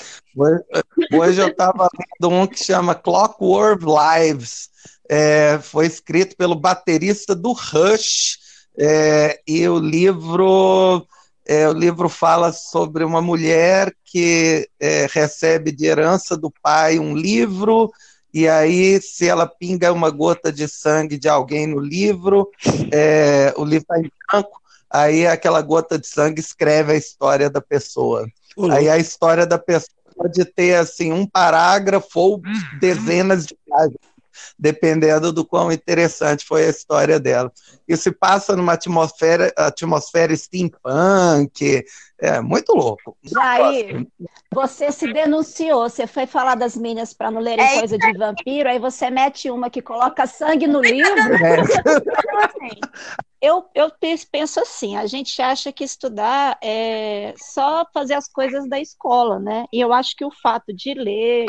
hoje 1.13 1.39
eu 1.39 1.49
estava 1.49 1.87
lendo 1.93 2.33
um 2.33 2.47
que 2.47 2.63
chama 2.63 2.95
Clockwork 2.95 3.85
Lives. 3.85 4.69
É, 5.07 5.59
foi 5.61 5.85
escrito 5.85 6.35
pelo 6.35 6.55
baterista 6.55 7.35
do 7.35 7.51
Rush. 7.51 8.39
É, 8.75 9.39
e 9.47 9.67
o 9.69 9.77
livro, 9.77 11.05
é, 11.45 11.69
o 11.69 11.73
livro 11.73 12.09
fala 12.09 12.51
sobre 12.51 13.03
uma 13.03 13.21
mulher 13.21 13.93
que 14.03 14.67
é, 14.79 15.07
recebe 15.11 15.71
de 15.71 15.85
herança 15.85 16.35
do 16.35 16.51
pai 16.63 16.97
um 16.97 17.15
livro. 17.15 17.91
E 18.33 18.47
aí, 18.47 19.01
se 19.01 19.27
ela 19.27 19.45
pinga 19.45 19.91
uma 19.91 20.09
gota 20.09 20.51
de 20.51 20.67
sangue 20.67 21.17
de 21.17 21.27
alguém 21.27 21.67
no 21.67 21.79
livro, 21.79 22.49
é, 22.91 23.53
o 23.57 23.65
livro 23.65 23.83
está 23.83 23.99
em 23.99 24.11
branco 24.31 24.61
aí 24.91 25.25
aquela 25.25 25.61
gota 25.61 25.97
de 25.97 26.05
sangue 26.05 26.41
escreve 26.41 26.91
a 26.91 26.95
história 26.95 27.49
da 27.49 27.61
pessoa. 27.61 28.27
Uhum. 28.57 28.71
Aí 28.71 28.89
a 28.89 28.97
história 28.97 29.45
da 29.45 29.57
pessoa 29.57 29.89
pode 30.15 30.43
ter 30.45 30.75
assim 30.75 31.11
um 31.11 31.25
parágrafo 31.25 32.19
ou 32.19 32.35
uhum. 32.35 32.79
dezenas 32.79 33.45
de 33.45 33.57
páginas, 33.67 34.10
dependendo 34.57 35.31
do 35.31 35.45
quão 35.45 35.71
interessante 35.71 36.45
foi 36.45 36.65
a 36.65 36.69
história 36.69 37.19
dela. 37.19 37.51
E 37.87 37.95
se 37.97 38.11
passa 38.11 38.55
numa 38.55 38.73
atmosfera, 38.73 39.53
atmosfera 39.57 40.35
steampunk, 40.35 41.83
é 42.19 42.39
muito 42.39 42.73
louco. 42.73 43.17
E 43.23 43.31
aí, 43.39 44.07
você 44.53 44.91
se 44.91 45.11
denunciou, 45.11 45.89
você 45.89 46.05
foi 46.05 46.27
falar 46.27 46.55
das 46.55 46.77
meninas 46.77 47.13
para 47.13 47.31
não 47.31 47.41
lerem 47.41 47.65
é 47.65 47.79
coisa 47.79 47.97
de 47.97 48.17
vampiro, 48.17 48.69
aí 48.69 48.77
você 48.77 49.09
mete 49.09 49.49
uma 49.49 49.69
que 49.69 49.81
coloca 49.81 50.27
sangue 50.27 50.67
no 50.67 50.79
livro. 50.79 51.11
É. 51.41 51.61
eu, 53.41 53.65
eu 53.73 53.91
penso 54.31 54.59
assim, 54.59 54.95
a 54.95 55.07
gente 55.07 55.41
acha 55.41 55.71
que 55.71 55.83
estudar 55.83 56.57
é 56.61 57.33
só 57.37 57.85
fazer 57.91 58.13
as 58.13 58.27
coisas 58.27 58.69
da 58.69 58.79
escola, 58.79 59.39
né? 59.39 59.65
E 59.73 59.81
eu 59.81 59.91
acho 59.91 60.15
que 60.15 60.23
o 60.23 60.31
fato 60.31 60.71
de 60.73 60.93
ler, 60.93 61.47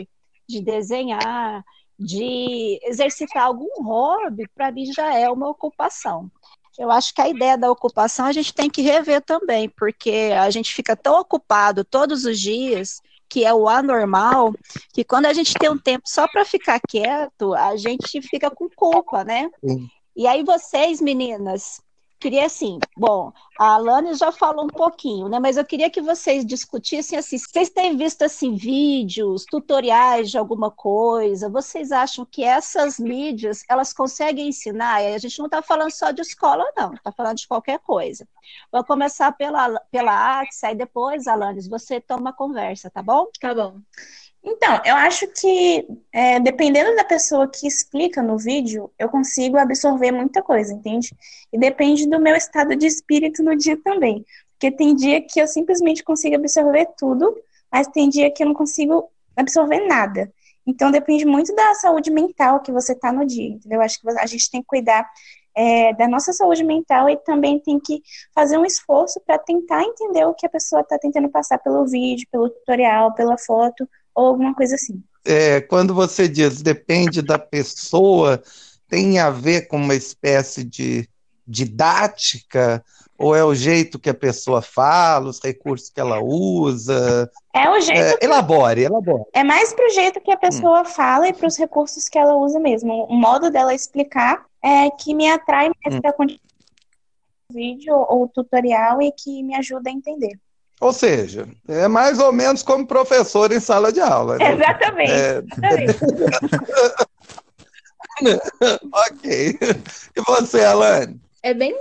de 0.48 0.62
desenhar, 0.62 1.62
de 1.98 2.80
exercitar 2.82 3.44
algum 3.44 3.82
hobby, 3.82 4.48
para 4.54 4.72
mim 4.72 4.92
já 4.92 5.16
é 5.16 5.30
uma 5.30 5.48
ocupação. 5.48 6.30
Eu 6.78 6.90
acho 6.90 7.14
que 7.14 7.20
a 7.20 7.28
ideia 7.28 7.56
da 7.56 7.70
ocupação 7.70 8.26
a 8.26 8.32
gente 8.32 8.54
tem 8.54 8.70
que 8.70 8.80
rever 8.82 9.20
também, 9.20 9.68
porque 9.68 10.30
a 10.38 10.50
gente 10.50 10.72
fica 10.72 10.96
tão 10.96 11.20
ocupado 11.20 11.84
todos 11.84 12.24
os 12.24 12.40
dias, 12.40 13.00
que 13.28 13.44
é 13.44 13.52
o 13.52 13.68
anormal, 13.68 14.52
que 14.92 15.04
quando 15.04 15.26
a 15.26 15.32
gente 15.32 15.54
tem 15.54 15.70
um 15.70 15.78
tempo 15.78 16.04
só 16.06 16.26
para 16.28 16.44
ficar 16.44 16.80
quieto, 16.80 17.54
a 17.54 17.76
gente 17.76 18.20
fica 18.22 18.50
com 18.50 18.68
culpa, 18.74 19.22
né? 19.24 19.50
Sim. 19.64 19.86
E 20.14 20.26
aí 20.26 20.42
vocês, 20.44 21.00
meninas, 21.00 21.80
queria 22.22 22.46
assim, 22.46 22.78
bom, 22.96 23.32
a 23.58 23.74
Alane 23.74 24.14
já 24.14 24.30
falou 24.30 24.64
um 24.64 24.68
pouquinho, 24.68 25.28
né? 25.28 25.40
Mas 25.40 25.56
eu 25.56 25.64
queria 25.64 25.90
que 25.90 26.00
vocês 26.00 26.46
discutissem 26.46 27.18
assim, 27.18 27.36
vocês 27.36 27.68
têm 27.68 27.96
visto 27.96 28.22
assim 28.22 28.54
vídeos, 28.54 29.44
tutoriais 29.44 30.30
de 30.30 30.38
alguma 30.38 30.70
coisa? 30.70 31.48
Vocês 31.48 31.90
acham 31.90 32.24
que 32.24 32.44
essas 32.44 32.98
mídias 33.00 33.64
elas 33.68 33.92
conseguem 33.92 34.48
ensinar? 34.48 35.02
E 35.02 35.14
a 35.14 35.18
gente 35.18 35.36
não 35.40 35.46
está 35.46 35.60
falando 35.60 35.90
só 35.90 36.12
de 36.12 36.22
escola, 36.22 36.64
não, 36.76 36.94
está 36.94 37.10
falando 37.10 37.38
de 37.38 37.48
qualquer 37.48 37.80
coisa. 37.80 38.26
Vou 38.70 38.84
começar 38.84 39.32
pela 39.32 39.80
pela 39.90 40.40
Axia, 40.40 40.68
aí 40.68 40.76
depois, 40.76 41.26
Alanes, 41.26 41.66
você 41.66 42.00
toma 42.00 42.30
a 42.30 42.32
conversa, 42.32 42.88
tá 42.88 43.02
bom? 43.02 43.26
Tá 43.40 43.52
bom. 43.52 43.80
Então, 44.44 44.80
eu 44.84 44.96
acho 44.96 45.26
que 45.28 45.86
é, 46.12 46.40
dependendo 46.40 46.96
da 46.96 47.04
pessoa 47.04 47.48
que 47.48 47.66
explica 47.66 48.20
no 48.22 48.36
vídeo, 48.36 48.90
eu 48.98 49.08
consigo 49.08 49.56
absorver 49.56 50.10
muita 50.10 50.42
coisa, 50.42 50.72
entende? 50.72 51.14
E 51.52 51.58
depende 51.58 52.08
do 52.08 52.18
meu 52.18 52.34
estado 52.34 52.74
de 52.74 52.86
espírito 52.86 53.42
no 53.42 53.56
dia 53.56 53.76
também. 53.82 54.24
Porque 54.52 54.70
tem 54.70 54.94
dia 54.96 55.20
que 55.20 55.40
eu 55.40 55.46
simplesmente 55.46 56.02
consigo 56.02 56.34
absorver 56.34 56.88
tudo, 56.98 57.36
mas 57.70 57.86
tem 57.88 58.08
dia 58.08 58.32
que 58.32 58.42
eu 58.42 58.48
não 58.48 58.54
consigo 58.54 59.08
absorver 59.36 59.86
nada. 59.86 60.32
Então 60.66 60.90
depende 60.90 61.24
muito 61.24 61.54
da 61.54 61.74
saúde 61.74 62.10
mental 62.10 62.60
que 62.60 62.72
você 62.72 62.94
tá 62.94 63.12
no 63.12 63.24
dia, 63.24 63.48
entendeu? 63.48 63.78
Eu 63.78 63.84
acho 63.84 64.00
que 64.00 64.08
a 64.08 64.26
gente 64.26 64.50
tem 64.50 64.60
que 64.60 64.66
cuidar 64.66 65.08
é, 65.54 65.92
da 65.94 66.08
nossa 66.08 66.32
saúde 66.32 66.64
mental 66.64 67.08
e 67.08 67.16
também 67.16 67.58
tem 67.60 67.78
que 67.78 68.02
fazer 68.34 68.58
um 68.58 68.64
esforço 68.64 69.20
para 69.20 69.38
tentar 69.38 69.82
entender 69.82 70.24
o 70.24 70.34
que 70.34 70.46
a 70.46 70.50
pessoa 70.50 70.82
está 70.82 70.98
tentando 70.98 71.28
passar 71.28 71.58
pelo 71.58 71.86
vídeo, 71.86 72.26
pelo 72.30 72.48
tutorial, 72.48 73.14
pela 73.14 73.36
foto 73.36 73.88
ou 74.14 74.26
alguma 74.26 74.54
coisa 74.54 74.74
assim. 74.74 75.02
É, 75.24 75.60
quando 75.60 75.94
você 75.94 76.28
diz 76.28 76.62
depende 76.62 77.22
da 77.22 77.38
pessoa, 77.38 78.42
tem 78.88 79.18
a 79.18 79.30
ver 79.30 79.68
com 79.68 79.76
uma 79.76 79.94
espécie 79.94 80.64
de 80.64 81.08
didática 81.46 82.84
ou 83.22 83.36
é 83.36 83.44
o 83.44 83.54
jeito 83.54 84.00
que 84.00 84.10
a 84.10 84.14
pessoa 84.14 84.60
fala, 84.60 85.28
os 85.28 85.40
recursos 85.40 85.88
que 85.88 86.00
ela 86.00 86.20
usa? 86.20 87.30
É 87.54 87.70
o 87.70 87.80
jeito. 87.80 88.00
É, 88.00 88.16
que... 88.16 88.24
Elabore, 88.24 88.82
elabore. 88.82 89.22
É 89.32 89.44
mais 89.44 89.72
para 89.72 89.86
o 89.86 89.90
jeito 89.90 90.20
que 90.20 90.32
a 90.32 90.36
pessoa 90.36 90.80
hum. 90.80 90.84
fala 90.84 91.28
e 91.28 91.32
para 91.32 91.46
os 91.46 91.56
recursos 91.56 92.08
que 92.08 92.18
ela 92.18 92.34
usa 92.34 92.58
mesmo. 92.58 93.04
O 93.04 93.14
modo 93.14 93.48
dela 93.48 93.72
explicar 93.72 94.44
é 94.60 94.90
que 94.90 95.14
me 95.14 95.30
atrai 95.30 95.70
mais 95.84 95.96
hum. 95.96 96.00
para 96.00 96.14
vídeo 97.52 97.94
ou 97.94 98.26
tutorial 98.26 99.00
e 99.00 99.12
que 99.12 99.42
me 99.44 99.54
ajuda 99.54 99.88
a 99.88 99.92
entender. 99.92 100.36
Ou 100.82 100.92
seja, 100.92 101.46
é 101.68 101.86
mais 101.86 102.18
ou 102.18 102.32
menos 102.32 102.60
como 102.60 102.84
professor 102.84 103.52
em 103.52 103.60
sala 103.60 103.92
de 103.92 104.00
aula. 104.00 104.36
Né? 104.36 104.52
Exatamente. 104.52 105.12
É... 105.12 105.40
ok. 108.92 109.58
E 110.16 110.20
você, 110.26 110.64
Alane? 110.64 111.20
É 111.40 111.54
bem 111.54 111.72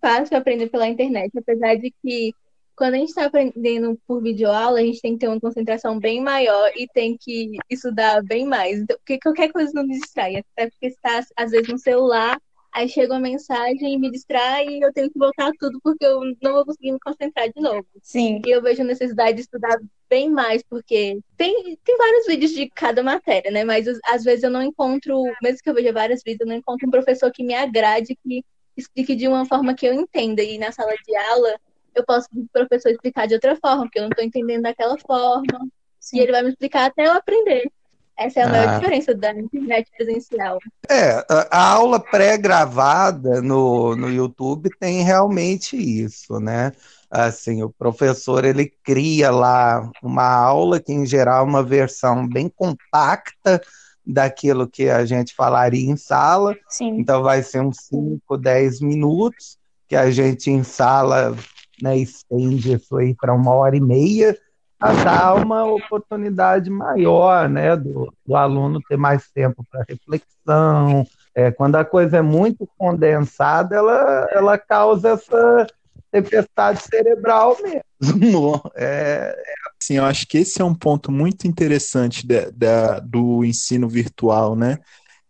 fácil 0.00 0.38
aprender 0.38 0.70
pela 0.70 0.88
internet, 0.88 1.36
apesar 1.36 1.74
de 1.74 1.92
que 2.02 2.32
quando 2.74 2.94
a 2.94 2.96
gente 2.96 3.10
está 3.10 3.26
aprendendo 3.26 3.98
por 4.08 4.22
videoaula, 4.22 4.78
a 4.78 4.82
gente 4.82 5.02
tem 5.02 5.12
que 5.12 5.18
ter 5.18 5.28
uma 5.28 5.38
concentração 5.40 5.98
bem 5.98 6.22
maior 6.22 6.70
e 6.74 6.88
tem 6.88 7.14
que 7.14 7.58
estudar 7.68 8.22
bem 8.22 8.46
mais. 8.46 8.78
Então, 8.78 8.96
porque 8.96 9.18
qualquer 9.18 9.52
coisa 9.52 9.70
não 9.74 9.86
me 9.86 10.00
distrai. 10.00 10.36
Até 10.36 10.70
porque 10.70 10.86
está, 10.86 11.20
às 11.36 11.50
vezes, 11.50 11.68
no 11.68 11.78
celular 11.78 12.40
aí 12.76 12.88
chega 12.90 13.14
uma 13.14 13.20
mensagem 13.20 13.94
e 13.94 13.98
me 13.98 14.10
distrai 14.10 14.66
e 14.66 14.82
eu 14.82 14.92
tenho 14.92 15.10
que 15.10 15.18
voltar 15.18 15.50
tudo 15.58 15.80
porque 15.82 16.04
eu 16.04 16.20
não 16.42 16.52
vou 16.52 16.66
conseguir 16.66 16.92
me 16.92 17.00
concentrar 17.00 17.50
de 17.50 17.58
novo. 17.58 17.86
Sim. 18.02 18.42
E 18.46 18.50
eu 18.50 18.60
vejo 18.60 18.82
a 18.82 18.84
necessidade 18.84 19.36
de 19.36 19.40
estudar 19.40 19.78
bem 20.10 20.30
mais, 20.30 20.62
porque 20.62 21.18
tem, 21.38 21.78
tem 21.82 21.96
vários 21.96 22.26
vídeos 22.26 22.52
de 22.52 22.68
cada 22.68 23.02
matéria, 23.02 23.50
né? 23.50 23.64
Mas 23.64 23.86
às 24.04 24.22
vezes 24.22 24.44
eu 24.44 24.50
não 24.50 24.62
encontro, 24.62 25.22
mesmo 25.42 25.62
que 25.62 25.70
eu 25.70 25.74
veja 25.74 25.90
vários 25.90 26.22
vídeos, 26.22 26.40
eu 26.40 26.46
não 26.46 26.56
encontro 26.56 26.86
um 26.86 26.90
professor 26.90 27.32
que 27.32 27.42
me 27.42 27.54
agrade, 27.54 28.14
que 28.22 28.44
explique 28.76 29.16
de 29.16 29.26
uma 29.26 29.46
forma 29.46 29.74
que 29.74 29.86
eu 29.86 29.94
entenda. 29.94 30.42
E 30.42 30.58
na 30.58 30.70
sala 30.70 30.92
de 30.94 31.16
aula 31.16 31.58
eu 31.94 32.04
posso 32.04 32.28
o 32.30 32.46
professor 32.52 32.90
explicar 32.90 33.26
de 33.26 33.34
outra 33.34 33.56
forma, 33.56 33.84
porque 33.84 33.98
eu 33.98 34.02
não 34.02 34.10
estou 34.10 34.24
entendendo 34.24 34.62
daquela 34.64 34.98
forma. 34.98 35.66
Sim. 35.98 36.18
E 36.18 36.20
ele 36.20 36.32
vai 36.32 36.42
me 36.42 36.50
explicar 36.50 36.84
até 36.84 37.06
eu 37.06 37.12
aprender. 37.12 37.72
Essa 38.18 38.40
é 38.40 38.42
a 38.44 38.48
maior 38.48 38.68
ah. 38.68 38.78
diferença 38.78 39.14
da 39.14 39.30
internet 39.32 39.90
presencial. 39.96 40.58
É, 40.88 41.24
a 41.50 41.70
aula 41.72 42.00
pré-gravada 42.00 43.42
no, 43.42 43.94
no 43.94 44.10
YouTube 44.10 44.70
tem 44.80 45.02
realmente 45.02 45.76
isso, 45.76 46.40
né? 46.40 46.72
Assim, 47.10 47.62
o 47.62 47.70
professor 47.70 48.44
ele 48.44 48.72
cria 48.82 49.30
lá 49.30 49.90
uma 50.02 50.26
aula 50.26 50.80
que 50.80 50.92
em 50.92 51.04
geral 51.04 51.44
é 51.44 51.48
uma 51.48 51.62
versão 51.62 52.26
bem 52.26 52.48
compacta 52.48 53.60
daquilo 54.04 54.68
que 54.68 54.88
a 54.88 55.04
gente 55.04 55.34
falaria 55.34 55.90
em 55.90 55.96
sala. 55.96 56.56
Sim. 56.68 56.98
Então 56.98 57.22
vai 57.22 57.42
ser 57.42 57.60
uns 57.60 57.76
5, 57.88 58.36
10 58.38 58.80
minutos 58.80 59.58
que 59.86 59.94
a 59.94 60.10
gente 60.10 60.50
em 60.50 60.62
sala 60.62 61.36
né, 61.82 61.96
estende 61.98 62.74
isso 62.74 62.96
aí 62.96 63.14
para 63.14 63.34
uma 63.34 63.52
hora 63.52 63.76
e 63.76 63.80
meia 63.80 64.36
a 64.78 64.92
dar 64.92 65.34
uma 65.34 65.64
oportunidade 65.64 66.70
maior, 66.70 67.48
né, 67.48 67.76
do, 67.76 68.12
do 68.26 68.36
aluno 68.36 68.80
ter 68.88 68.96
mais 68.96 69.28
tempo 69.30 69.64
para 69.70 69.86
reflexão. 69.88 71.06
É, 71.34 71.50
quando 71.50 71.76
a 71.76 71.84
coisa 71.84 72.18
é 72.18 72.22
muito 72.22 72.68
condensada, 72.78 73.76
ela, 73.76 74.28
ela 74.30 74.58
causa 74.58 75.10
essa 75.10 75.66
tempestade 76.10 76.82
cerebral 76.82 77.56
mesmo. 77.62 77.82
É, 78.76 79.34
é... 79.34 79.56
Sim, 79.80 79.94
eu 79.94 80.04
acho 80.04 80.26
que 80.26 80.38
esse 80.38 80.60
é 80.60 80.64
um 80.64 80.74
ponto 80.74 81.10
muito 81.10 81.46
interessante 81.46 82.26
de, 82.26 82.50
de, 82.50 83.00
do 83.04 83.44
ensino 83.44 83.88
virtual, 83.88 84.56
né? 84.56 84.78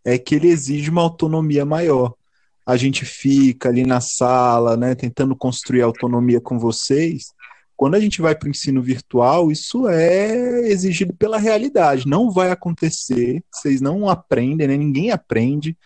É 0.03 0.17
que 0.17 0.35
ele 0.35 0.47
exige 0.47 0.89
uma 0.89 1.01
autonomia 1.01 1.65
maior. 1.65 2.13
A 2.65 2.75
gente 2.75 3.05
fica 3.05 3.69
ali 3.69 3.85
na 3.85 4.01
sala, 4.01 4.75
né, 4.75 4.95
tentando 4.95 5.35
construir 5.35 5.81
autonomia 5.81 6.41
com 6.41 6.59
vocês, 6.59 7.33
quando 7.77 7.93
a 7.93 7.99
gente 7.99 8.23
vai 8.23 8.35
para 8.35 8.47
o 8.47 8.49
ensino 8.49 8.81
virtual, 8.81 9.51
isso 9.51 9.87
é 9.87 10.67
exigido 10.67 11.13
pela 11.13 11.37
realidade. 11.37 12.07
Não 12.07 12.31
vai 12.31 12.49
acontecer, 12.49 13.43
vocês 13.53 13.79
não 13.79 14.09
aprendem, 14.09 14.67
né? 14.67 14.75
ninguém 14.75 15.11
aprende. 15.11 15.77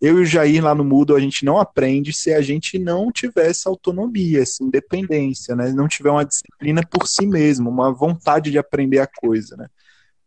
eu 0.00 0.18
e 0.18 0.22
o 0.22 0.24
Jair 0.24 0.62
lá 0.62 0.72
no 0.72 0.84
Moodle, 0.84 1.16
a 1.16 1.20
gente 1.20 1.44
não 1.44 1.58
aprende 1.58 2.12
se 2.12 2.32
a 2.32 2.40
gente 2.40 2.78
não 2.78 3.10
tiver 3.10 3.50
essa 3.50 3.68
autonomia, 3.68 4.40
essa 4.40 4.62
independência, 4.62 5.56
né? 5.56 5.72
Não 5.72 5.88
tiver 5.88 6.10
uma 6.10 6.24
disciplina 6.24 6.80
por 6.88 7.08
si 7.08 7.26
mesmo, 7.26 7.68
uma 7.68 7.92
vontade 7.92 8.50
de 8.50 8.58
aprender 8.58 9.00
a 9.00 9.08
coisa, 9.08 9.56
né? 9.56 9.66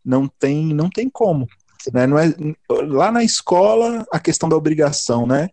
Não 0.03 0.27
tem, 0.27 0.73
não 0.73 0.89
tem 0.89 1.09
como. 1.09 1.47
Né? 1.93 2.07
Não 2.07 2.19
é, 2.19 2.33
lá 2.69 3.11
na 3.11 3.23
escola, 3.23 4.05
a 4.11 4.19
questão 4.19 4.49
da 4.49 4.55
obrigação, 4.57 5.25
né? 5.25 5.49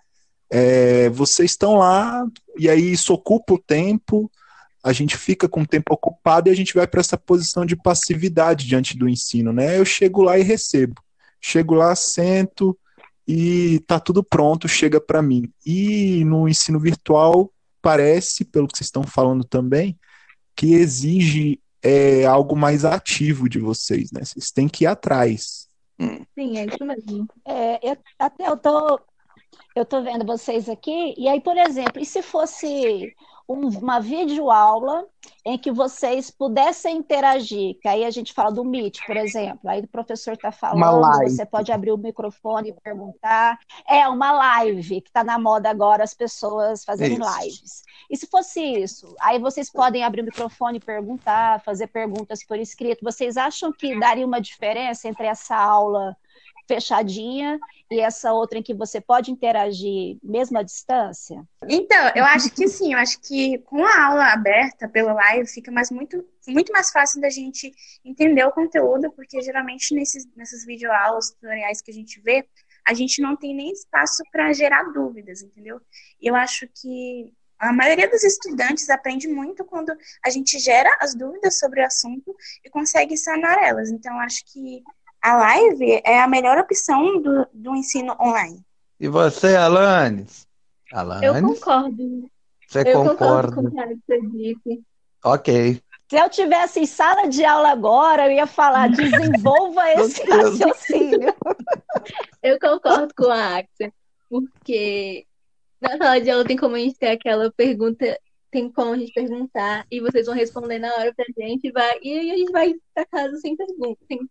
É, 0.51 1.09
vocês 1.11 1.53
estão 1.53 1.77
lá 1.77 2.27
e 2.59 2.69
aí 2.69 2.93
isso 2.93 3.15
ocupa 3.15 3.55
o 3.55 3.59
tempo, 3.59 4.31
a 4.83 4.93
gente 4.93 5.17
fica 5.17 5.49
com 5.49 5.63
o 5.63 5.67
tempo 5.67 5.95
ocupado 5.95 6.49
e 6.49 6.53
a 6.53 6.57
gente 6.57 6.75
vai 6.75 6.87
para 6.87 7.01
essa 7.01 7.17
posição 7.17 7.65
de 7.65 7.77
passividade 7.77 8.67
diante 8.67 8.97
do 8.97 9.09
ensino, 9.09 9.53
né? 9.53 9.79
Eu 9.79 9.85
chego 9.85 10.23
lá 10.23 10.39
e 10.39 10.43
recebo. 10.43 11.01
Chego 11.41 11.75
lá, 11.75 11.95
sento 11.95 12.77
e 13.27 13.81
tá 13.87 14.01
tudo 14.01 14.25
pronto, 14.25 14.67
chega 14.67 15.01
para 15.01 15.23
mim. 15.23 15.53
E 15.65 16.25
no 16.25 16.49
ensino 16.49 16.81
virtual 16.81 17.53
parece, 17.81 18.45
pelo 18.45 18.67
que 18.67 18.77
vocês 18.77 18.89
estão 18.89 19.05
falando 19.05 19.45
também, 19.45 19.99
que 20.57 20.75
exige 20.75 21.61
é, 21.83 22.25
algo 22.25 22.57
mais 22.57 22.85
ativo 22.85 23.49
de 23.49 23.59
vocês, 23.59 24.11
né? 24.13 24.25
Vocês 24.25 24.51
têm 24.51 24.69
que 24.69 24.85
ir 24.85 24.87
atrás. 24.87 25.69
Sim, 26.35 26.59
é 26.59 26.67
isso 26.67 26.85
mesmo. 26.85 27.29
É, 27.47 27.91
eu, 27.91 27.97
até 28.19 28.49
eu 28.49 28.57
tô, 28.57 29.01
eu 29.77 29.85
tô 29.85 30.03
vendo 30.03 30.25
vocês 30.25 30.69
aqui, 30.69 31.15
e 31.17 31.29
aí, 31.29 31.41
por 31.41 31.57
exemplo, 31.57 32.01
e 32.01 32.07
se 32.07 32.23
fosse 32.23 33.15
um, 33.49 33.69
uma 33.69 34.01
videoaula 34.01 35.07
em 35.45 35.59
que 35.59 35.71
vocês 35.71 36.31
pudessem 36.31 36.97
interagir, 36.97 37.79
que 37.81 37.89
aí 37.89 38.05
a 38.05 38.11
gente 38.11 38.33
fala 38.33 38.53
do 38.53 38.65
Meet, 38.65 38.99
por 39.07 39.17
exemplo, 39.17 39.69
aí 39.69 39.81
o 39.81 39.89
professor 39.89 40.35
está 40.35 40.53
falando, 40.53 41.29
você 41.29 41.45
pode 41.45 41.73
abrir 41.73 41.93
o 41.93 41.99
microfone 41.99 42.71
e 42.71 42.73
perguntar. 42.73 43.59
É 43.89 44.07
uma 44.09 44.33
live 44.33 45.01
que 45.01 45.09
está 45.09 45.25
na 45.25 45.39
moda 45.39 45.69
agora, 45.69 46.05
as 46.05 46.15
pessoas 46.15 46.85
fazerem 46.85 47.19
isso. 47.19 47.41
lives. 47.41 47.83
E 48.11 48.17
se 48.17 48.27
fosse 48.27 48.61
isso, 48.61 49.15
aí 49.21 49.39
vocês 49.39 49.71
podem 49.71 50.05
abrir 50.05 50.23
o 50.23 50.25
microfone 50.25 50.79
e 50.79 50.81
perguntar, 50.81 51.61
fazer 51.63 51.89
perguntas 51.89 52.45
por 52.45 52.59
escrito. 52.59 53.05
Vocês 53.05 53.37
acham 53.37 53.73
que 53.73 53.99
daria 53.99 54.27
uma 54.27 54.41
diferença 54.41 55.09
entre 55.09 55.27
essa 55.27 55.57
aula 55.57 56.17
fechadinha 56.73 57.61
e 57.91 58.01
essa 58.01 58.33
outra 58.33 58.59
em 58.59 58.63
que 58.63 58.73
você 58.73 59.01
pode 59.01 59.31
interagir 59.31 60.17
mesmo 60.23 60.59
à 60.59 60.63
distância? 60.63 61.45
Então, 61.69 62.11
eu 62.15 62.25
acho 62.25 62.51
que 62.51 62.67
sim, 62.67 62.95
eu 62.95 62.99
acho 62.99 63.21
que 63.21 63.59
com 63.59 63.85
a 63.85 64.07
aula 64.07 64.33
aberta 64.33 64.89
pela 64.89 65.13
live 65.13 65.47
fica 65.47 65.71
mais 65.71 65.91
muito, 65.91 66.27
muito 66.49 66.73
mais 66.73 66.91
fácil 66.91 67.21
da 67.21 67.29
gente 67.29 67.71
entender 68.03 68.45
o 68.45 68.53
conteúdo, 68.53 69.13
porque 69.13 69.41
geralmente 69.43 69.95
nesses, 69.95 70.27
nessas 70.35 70.65
videoaulas, 70.65 71.31
tutoriais 71.31 71.83
que 71.83 71.91
a 71.91 71.95
gente 71.95 72.21
vê, 72.21 72.49
a 72.87 72.95
gente 72.95 73.21
não 73.21 73.37
tem 73.37 73.55
nem 73.55 73.71
espaço 73.71 74.23
para 74.33 74.53
gerar 74.53 74.85
dúvidas, 74.93 75.43
entendeu? 75.43 75.81
Eu 76.21 76.35
acho 76.35 76.67
que 76.69 77.33
a 77.59 77.73
maioria 77.73 78.11
dos 78.11 78.25
estudantes 78.25 78.91
aprende 78.91 79.29
muito 79.29 79.65
quando 79.65 79.93
a 80.25 80.31
gente 80.31 80.59
gera 80.59 80.91
as 81.01 81.15
dúvidas 81.15 81.59
sobre 81.61 81.81
o 81.81 81.87
assunto 81.87 82.35
e 82.65 82.69
consegue 82.69 83.17
sanar 83.17 83.63
elas. 83.63 83.89
Então, 83.91 84.19
acho 84.19 84.43
que 84.47 84.83
a 85.23 85.37
live 85.37 86.03
é 86.05 86.21
a 86.21 86.27
melhor 86.27 86.59
opção 86.59 87.23
do, 87.23 87.47
do 87.53 87.77
ensino 87.77 88.17
online. 88.21 88.61
E 88.99 89.09
você, 89.09 89.55
Alanis? 89.55 90.47
Alanis? 90.93 91.23
Eu 91.23 91.41
concordo. 91.41 92.31
Você 92.67 92.81
eu 92.81 93.05
concorda? 93.05 93.17
concordo 93.17 93.55
com 93.55 93.61
o 93.63 93.71
que 93.71 94.01
você 94.07 94.21
disse. 94.21 94.83
Ok. 95.25 95.83
Se 96.11 96.17
eu 96.17 96.29
tivesse 96.29 96.81
em 96.81 96.87
sala 96.87 97.27
de 97.29 97.45
aula 97.45 97.71
agora, 97.71 98.27
eu 98.27 98.33
ia 98.33 98.47
falar, 98.47 98.91
desenvolva 98.91 99.89
esse 99.95 100.23
raciocínio. 100.25 101.35
Eu 102.43 102.59
concordo 102.59 103.15
com 103.17 103.31
a 103.31 103.59
Axel, 103.59 103.93
porque 104.29 105.25
na 105.81 105.97
sala 105.97 106.21
de 106.21 106.29
aula 106.29 106.45
tem 106.45 106.57
como 106.57 106.75
a 106.75 106.79
gente 106.79 106.99
ter 106.99 107.09
aquela 107.09 107.51
pergunta, 107.53 108.19
tem 108.51 108.71
como 108.71 108.93
a 108.93 108.99
gente 108.99 109.13
perguntar, 109.13 109.87
e 109.91 110.01
vocês 110.01 110.27
vão 110.27 110.35
responder 110.35 110.79
na 110.79 110.93
hora 110.93 111.15
pra 111.15 111.25
gente, 111.39 111.69
e, 111.69 111.73
vai, 111.73 111.99
e 112.03 112.31
a 112.31 112.37
gente 112.37 112.53
vai 112.53 112.75
pra 112.93 113.07
casa 113.07 113.37
sem 113.39 113.57
pergunta, 113.57 114.05
sem 114.07 114.29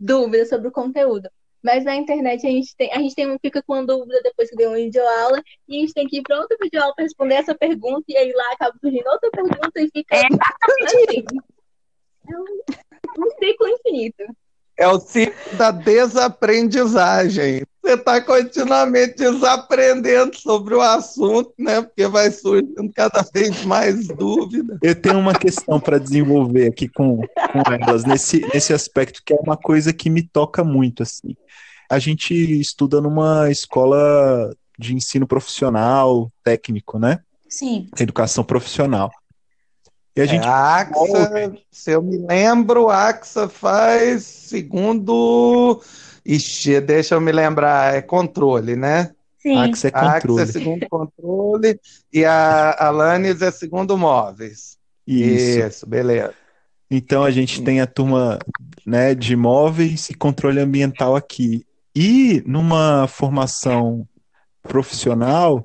dúvida 0.00 0.46
sobre 0.46 0.68
o 0.68 0.72
conteúdo. 0.72 1.28
Mas 1.62 1.84
na 1.84 1.94
internet 1.94 2.44
a 2.44 2.50
gente 2.50 2.74
tem, 2.76 2.92
a 2.92 2.98
gente 2.98 3.14
tem, 3.14 3.38
fica 3.38 3.62
com 3.62 3.84
dúvida 3.84 4.20
depois 4.22 4.50
que 4.50 4.56
deu 4.56 4.70
uma 4.70 4.76
videoaula 4.76 5.40
e 5.68 5.76
a 5.76 5.80
gente 5.80 5.94
tem 5.94 6.08
que 6.08 6.18
ir 6.18 6.22
para 6.22 6.40
outra 6.40 6.56
videoaula 6.60 6.92
para 6.94 7.04
responder 7.04 7.34
essa 7.36 7.54
pergunta 7.54 8.04
e 8.08 8.16
aí 8.16 8.32
lá 8.32 8.52
acaba 8.52 8.76
surgindo 8.80 9.08
outra 9.08 9.30
pergunta 9.30 9.80
e 9.80 9.88
fica 9.90 10.16
é 10.16 10.22
assim. 10.84 11.24
É 12.28 12.36
um, 12.36 13.24
um 13.24 13.30
ciclo 13.38 13.68
infinito. 13.68 14.24
É 14.82 14.88
o 14.88 14.98
ciclo 14.98 15.56
da 15.56 15.70
desaprendizagem. 15.70 17.62
Você 17.80 17.94
está 17.94 18.20
continuamente 18.20 19.14
desaprendendo 19.14 20.36
sobre 20.36 20.74
o 20.74 20.80
assunto, 20.80 21.52
né? 21.56 21.82
Porque 21.82 22.04
vai 22.08 22.32
surgindo 22.32 22.90
cada 22.92 23.24
vez 23.32 23.64
mais 23.64 24.08
dúvida. 24.08 24.80
Eu 24.82 25.00
tenho 25.00 25.20
uma 25.20 25.34
questão 25.34 25.78
para 25.78 25.98
desenvolver 25.98 26.66
aqui 26.66 26.88
com, 26.88 27.18
com 27.18 27.72
elas, 27.80 28.04
nesse, 28.04 28.40
nesse 28.52 28.72
aspecto, 28.72 29.22
que 29.24 29.32
é 29.32 29.36
uma 29.36 29.56
coisa 29.56 29.92
que 29.92 30.10
me 30.10 30.20
toca 30.20 30.64
muito. 30.64 31.04
assim. 31.04 31.36
A 31.88 32.00
gente 32.00 32.34
estuda 32.34 33.00
numa 33.00 33.52
escola 33.52 34.52
de 34.76 34.96
ensino 34.96 35.28
profissional, 35.28 36.28
técnico, 36.42 36.98
né? 36.98 37.20
Sim. 37.48 37.86
Educação 38.00 38.42
profissional. 38.42 39.12
E 40.14 40.20
a 40.20 40.26
gente. 40.26 40.44
É, 40.44 40.48
a 40.48 40.76
AXA, 40.76 41.54
se 41.70 41.90
eu 41.90 42.02
me 42.02 42.18
lembro, 42.18 42.88
a 42.88 43.08
AXA 43.08 43.48
faz 43.48 44.24
segundo. 44.24 45.80
Ixi, 46.24 46.80
deixa 46.80 47.14
eu 47.14 47.20
me 47.20 47.32
lembrar, 47.32 47.94
é 47.94 48.02
controle, 48.02 48.76
né? 48.76 49.10
Sim. 49.38 49.56
A 49.56 49.64
AXA 49.64 49.88
é 49.88 49.90
A 49.94 50.00
AXA 50.00 50.20
controle. 50.20 50.42
é 50.42 50.46
segundo 50.46 50.88
controle 50.88 51.80
e 52.12 52.24
a 52.24 52.76
Alanis 52.78 53.42
é 53.42 53.50
segundo 53.50 53.96
móveis. 53.98 54.76
Isso. 55.06 55.86
beleza. 55.86 56.34
Então 56.90 57.24
a 57.24 57.30
gente 57.30 57.62
tem 57.62 57.80
a 57.80 57.86
turma 57.86 58.38
né, 58.86 59.14
de 59.14 59.32
imóveis 59.32 60.10
e 60.10 60.14
controle 60.14 60.60
ambiental 60.60 61.16
aqui. 61.16 61.66
E 61.96 62.42
numa 62.46 63.06
formação 63.08 64.06
profissional, 64.62 65.64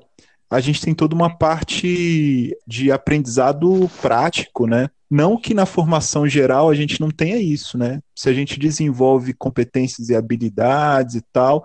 a 0.50 0.60
gente 0.60 0.80
tem 0.80 0.94
toda 0.94 1.14
uma 1.14 1.36
parte 1.36 2.56
de 2.66 2.90
aprendizado 2.90 3.90
prático, 4.00 4.66
né? 4.66 4.88
Não 5.10 5.38
que 5.38 5.54
na 5.54 5.66
formação 5.66 6.26
geral 6.28 6.68
a 6.70 6.74
gente 6.74 7.00
não 7.00 7.10
tenha 7.10 7.36
isso, 7.38 7.76
né? 7.76 8.00
Se 8.14 8.28
a 8.28 8.32
gente 8.32 8.58
desenvolve 8.58 9.32
competências 9.34 10.08
e 10.08 10.14
habilidades 10.14 11.16
e 11.16 11.22
tal, 11.32 11.64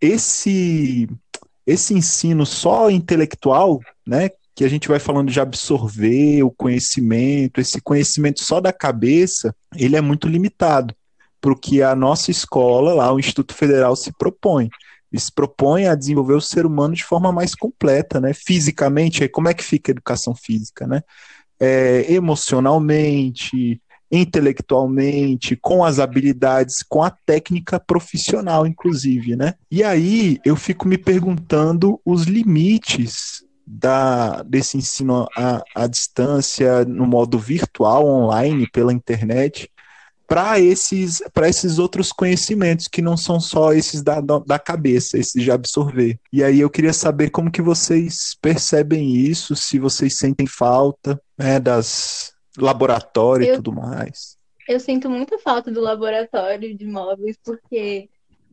esse 0.00 1.08
esse 1.66 1.94
ensino 1.94 2.44
só 2.44 2.90
intelectual, 2.90 3.80
né, 4.04 4.30
que 4.54 4.64
a 4.64 4.68
gente 4.68 4.88
vai 4.88 4.98
falando 4.98 5.30
de 5.30 5.38
absorver 5.38 6.42
o 6.42 6.50
conhecimento, 6.50 7.60
esse 7.60 7.80
conhecimento 7.80 8.42
só 8.42 8.60
da 8.60 8.72
cabeça, 8.72 9.54
ele 9.76 9.94
é 9.94 10.00
muito 10.00 10.26
limitado 10.26 10.94
para 11.40 11.52
o 11.52 11.56
que 11.56 11.82
a 11.82 11.94
nossa 11.94 12.30
escola, 12.30 12.92
lá, 12.92 13.12
o 13.12 13.18
Instituto 13.18 13.54
Federal, 13.54 13.94
se 13.96 14.12
propõe. 14.12 14.68
Ele 15.12 15.20
se 15.20 15.32
propõe 15.32 15.86
a 15.86 15.94
desenvolver 15.94 16.34
o 16.34 16.40
ser 16.40 16.66
humano 16.66 16.94
de 16.94 17.04
forma 17.04 17.32
mais 17.32 17.54
completa, 17.54 18.20
né? 18.20 18.32
Fisicamente, 18.32 19.28
como 19.28 19.48
é 19.48 19.54
que 19.54 19.64
fica 19.64 19.90
a 19.90 19.94
educação 19.94 20.34
física, 20.34 20.86
né? 20.86 21.02
É, 21.58 22.12
emocionalmente, 22.12 23.80
intelectualmente, 24.10 25.56
com 25.56 25.84
as 25.84 25.98
habilidades, 25.98 26.82
com 26.82 27.02
a 27.02 27.10
técnica 27.10 27.78
profissional, 27.78 28.66
inclusive, 28.66 29.36
né? 29.36 29.54
E 29.70 29.84
aí 29.84 30.38
eu 30.44 30.56
fico 30.56 30.88
me 30.88 30.98
perguntando 30.98 32.00
os 32.04 32.24
limites 32.24 33.44
da, 33.66 34.42
desse 34.42 34.76
ensino 34.76 35.28
à, 35.36 35.62
à 35.76 35.86
distância, 35.86 36.84
no 36.84 37.06
modo 37.06 37.38
virtual, 37.38 38.04
online, 38.04 38.68
pela 38.70 38.92
internet, 38.92 39.70
para 40.30 40.60
esses, 40.60 41.20
esses 41.42 41.80
outros 41.80 42.12
conhecimentos 42.12 42.86
que 42.86 43.02
não 43.02 43.16
são 43.16 43.40
só 43.40 43.72
esses 43.72 44.00
da, 44.00 44.20
da 44.20 44.60
cabeça, 44.60 45.18
esses 45.18 45.42
de 45.42 45.50
absorver. 45.50 46.20
E 46.32 46.44
aí 46.44 46.60
eu 46.60 46.70
queria 46.70 46.92
saber 46.92 47.30
como 47.30 47.50
que 47.50 47.60
vocês 47.60 48.36
percebem 48.40 49.12
isso, 49.12 49.56
se 49.56 49.80
vocês 49.80 50.16
sentem 50.16 50.46
falta 50.46 51.20
né, 51.36 51.58
das 51.58 52.32
laboratório 52.56 53.44
Eu- 53.44 53.54
e 53.54 53.56
tudo 53.56 53.72
mais. 53.72 54.38
Eu 54.68 54.78
sinto 54.78 55.10
muita 55.10 55.36
falta 55.40 55.68
do 55.68 55.80
laboratório 55.80 56.76
de 56.76 56.86
móveis, 56.86 57.36
porque 57.44 58.08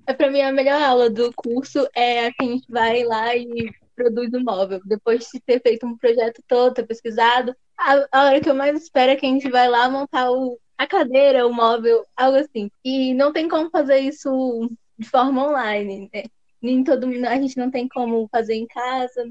é 0.08 0.14
para 0.14 0.32
mim 0.32 0.42
a 0.42 0.52
melhor 0.52 0.82
aula 0.82 1.12
do 1.12 1.32
curso 1.36 1.88
é 1.94 2.26
a 2.26 2.34
que 2.34 2.44
a 2.44 2.48
gente 2.48 2.66
vai 2.72 3.04
lá 3.04 3.36
e 3.36 3.72
produz 3.96 4.34
o 4.34 4.44
móvel. 4.44 4.82
Depois 4.84 5.28
de 5.32 5.40
ter 5.40 5.62
feito 5.62 5.86
um 5.86 5.96
projeto 5.96 6.42
todo, 6.48 6.74
ter 6.74 6.88
pesquisado, 6.88 7.56
a, 7.78 8.08
a 8.12 8.26
hora 8.26 8.42
que 8.42 8.50
eu 8.50 8.56
mais 8.56 8.82
espero 8.82 9.12
é 9.12 9.16
que 9.16 9.28
a 9.28 9.30
gente 9.30 9.48
vai 9.48 9.70
lá 9.70 9.88
montar 9.88 10.32
o, 10.32 10.58
a 10.78 10.86
cadeira, 10.86 11.48
o 11.48 11.54
móvel, 11.54 12.06
algo 12.16 12.38
assim. 12.38 12.70
E 12.84 13.14
não 13.14 13.34
tem 13.34 13.50
como 13.50 13.70
fazer 13.70 14.00
isso 14.00 14.70
de 14.98 15.10
forma 15.10 15.50
online, 15.50 16.10
né? 16.14 16.24
Nem 16.62 16.84
todo 16.84 17.08
mundo, 17.08 17.26
a 17.26 17.36
gente 17.36 17.58
não 17.58 17.72
tem 17.72 17.88
como 17.88 18.28
fazer 18.32 18.56
em 18.56 18.68
casa. 18.68 19.24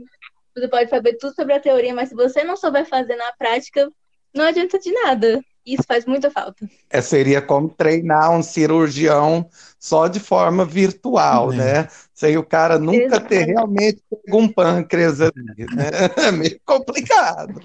Você 0.54 0.68
pode 0.68 0.90
saber 0.90 1.16
tudo 1.18 1.34
sobre 1.34 1.54
a 1.54 1.60
teoria, 1.60 1.94
mas 1.94 2.08
se 2.08 2.14
você 2.14 2.42
não 2.42 2.56
souber 2.56 2.86
fazer 2.86 3.16
na 3.16 3.32
prática, 3.32 3.90
não 4.34 4.44
adianta 4.44 4.78
de 4.78 4.92
nada. 4.92 5.42
Isso 5.66 5.82
faz 5.82 6.06
muita 6.06 6.30
falta. 6.30 6.68
É, 6.88 7.00
seria 7.00 7.42
como 7.42 7.68
treinar 7.68 8.30
um 8.30 8.40
cirurgião 8.40 9.48
só 9.80 10.06
de 10.06 10.20
forma 10.20 10.64
virtual, 10.64 11.52
é. 11.52 11.56
né? 11.56 11.88
Sem 12.14 12.36
o 12.36 12.44
cara 12.44 12.78
nunca 12.78 13.04
Exatamente. 13.04 13.28
ter 13.28 13.44
realmente 13.46 14.02
um 14.32 14.46
pâncreas 14.46 15.20
ali, 15.20 15.66
né? 15.74 15.90
É 16.28 16.30
meio 16.30 16.60
complicado. 16.64 17.60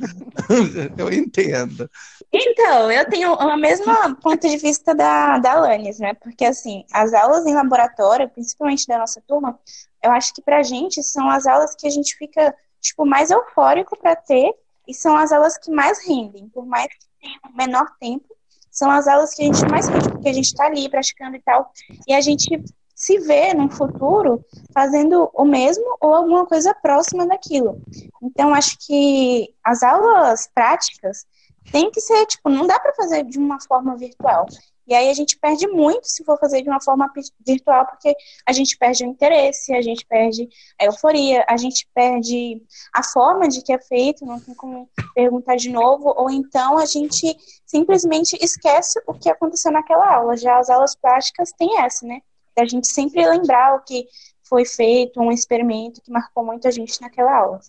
Eu 0.98 1.14
entendo. 1.14 1.88
Então, 2.34 2.90
eu 2.90 3.10
tenho 3.10 3.34
o 3.34 3.58
mesmo 3.58 3.86
ponto 4.22 4.48
de 4.48 4.56
vista 4.58 4.96
da, 4.96 5.38
da 5.38 5.54
Alanis, 5.54 6.00
né? 6.00 6.14
Porque, 6.14 6.46
assim, 6.46 6.86
as 6.94 7.14
aulas 7.14 7.46
em 7.46 7.54
laboratório, 7.54 8.30
principalmente 8.30 8.88
da 8.88 8.98
nossa 8.98 9.22
turma, 9.28 9.60
eu 10.02 10.12
acho 10.12 10.34
que 10.34 10.42
pra 10.42 10.64
gente 10.64 11.04
são 11.04 11.30
as 11.30 11.46
aulas 11.46 11.76
que 11.76 11.86
a 11.86 11.90
gente 11.90 12.16
fica, 12.16 12.56
tipo, 12.80 13.06
mais 13.06 13.32
eufórico 13.32 13.98
para 13.98 14.16
ter 14.16 14.54
e 14.88 14.94
são 14.94 15.18
as 15.18 15.32
aulas 15.32 15.58
que 15.58 15.70
mais 15.70 16.06
rendem, 16.08 16.48
por 16.50 16.66
mais 16.66 16.88
que 16.88 17.06
tenha 17.22 17.40
menor 17.54 17.86
tempo, 18.00 18.26
são 18.72 18.90
as 18.90 19.08
aulas 19.08 19.34
que 19.34 19.44
a 19.44 19.46
gente 19.46 19.70
mais 19.70 19.88
rende, 19.88 20.10
porque 20.10 20.30
a 20.30 20.34
gente 20.34 20.46
está 20.46 20.66
ali 20.66 20.90
praticando 20.90 21.36
e 21.36 21.42
tal, 21.42 21.72
e 22.08 22.14
a 22.14 22.22
gente 22.22 22.64
se 22.96 23.20
vê 23.20 23.54
no 23.54 23.70
futuro 23.70 24.46
fazendo 24.74 25.30
o 25.34 25.44
mesmo 25.44 25.98
ou 26.00 26.14
alguma 26.14 26.46
coisa 26.46 26.74
próxima 26.74 27.26
daquilo. 27.26 27.82
Então, 28.22 28.54
acho 28.54 28.78
que 28.80 29.54
as 29.64 29.84
aulas 29.84 30.48
práticas 30.54 31.26
tem 31.72 31.90
que 31.90 32.02
ser, 32.02 32.26
tipo, 32.26 32.50
não 32.50 32.68
dá 32.68 32.80
para 32.80 32.94
fazer 32.94 33.24
de 33.24 33.38
uma 33.38 33.60
forma 33.62 33.96
virtual. 33.96 34.46
E 34.88 34.94
aí 34.94 35.10
a 35.10 35.14
gente 35.14 35.38
perde 35.38 35.68
muito 35.68 36.06
se 36.06 36.24
for 36.24 36.38
fazer 36.38 36.62
de 36.62 36.70
uma 36.70 36.82
forma 36.82 37.10
virtual, 37.46 37.86
porque 37.86 38.14
a 38.46 38.52
gente 38.52 38.78
perde 38.78 39.06
o 39.06 39.08
interesse, 39.08 39.74
a 39.74 39.82
gente 39.82 40.06
perde 40.06 40.50
a 40.80 40.86
euforia, 40.86 41.46
a 41.48 41.56
gente 41.56 41.88
perde 41.94 42.62
a 42.94 43.02
forma 43.04 43.48
de 43.48 43.62
que 43.62 43.72
é 43.72 43.80
feito, 43.80 44.26
não 44.26 44.40
tem 44.40 44.54
como 44.54 44.90
perguntar 45.14 45.56
de 45.56 45.70
novo, 45.70 46.14
ou 46.18 46.30
então 46.30 46.78
a 46.78 46.86
gente 46.86 47.38
simplesmente 47.66 48.38
esquece 48.42 49.02
o 49.08 49.14
que 49.14 49.30
aconteceu 49.30 49.72
naquela 49.72 50.14
aula. 50.14 50.36
Já 50.36 50.60
as 50.60 50.70
aulas 50.70 50.96
práticas 50.96 51.52
têm 51.58 51.80
essa, 51.80 52.06
né? 52.06 52.20
Da 52.56 52.66
gente 52.66 52.88
sempre 52.88 53.26
lembrar 53.26 53.76
o 53.76 53.84
que 53.84 54.06
foi 54.44 54.66
feito, 54.66 55.22
um 55.22 55.32
experimento 55.32 56.02
que 56.02 56.12
marcou 56.12 56.44
muito 56.44 56.68
a 56.68 56.72
gente 56.72 57.00
naquela 57.00 57.34
aula. 57.34 57.62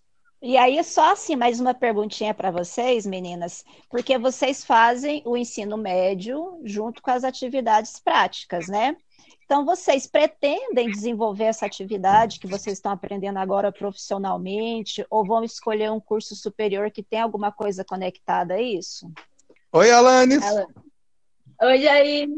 E 0.42 0.56
aí, 0.56 0.82
só 0.82 1.12
assim, 1.12 1.36
mais 1.36 1.60
uma 1.60 1.72
perguntinha 1.72 2.34
para 2.34 2.50
vocês, 2.50 3.06
meninas, 3.06 3.64
porque 3.88 4.18
vocês 4.18 4.64
fazem 4.64 5.22
o 5.24 5.36
ensino 5.36 5.76
médio 5.76 6.60
junto 6.64 7.00
com 7.00 7.12
as 7.12 7.22
atividades 7.22 8.00
práticas, 8.00 8.66
né? 8.66 8.96
Então, 9.44 9.64
vocês 9.64 10.04
pretendem 10.04 10.90
desenvolver 10.90 11.44
essa 11.44 11.64
atividade 11.64 12.40
que 12.40 12.48
vocês 12.48 12.78
estão 12.78 12.90
aprendendo 12.90 13.38
agora 13.38 13.70
profissionalmente, 13.70 15.06
ou 15.08 15.24
vão 15.24 15.44
escolher 15.44 15.92
um 15.92 16.00
curso 16.00 16.34
superior 16.34 16.90
que 16.90 17.04
tem 17.04 17.20
alguma 17.20 17.52
coisa 17.52 17.84
conectada 17.84 18.54
a 18.54 18.60
isso? 18.60 19.08
Oi, 19.70 19.92
Alanis. 19.92 20.42
Oi, 21.62 21.80
Jair. 21.80 22.28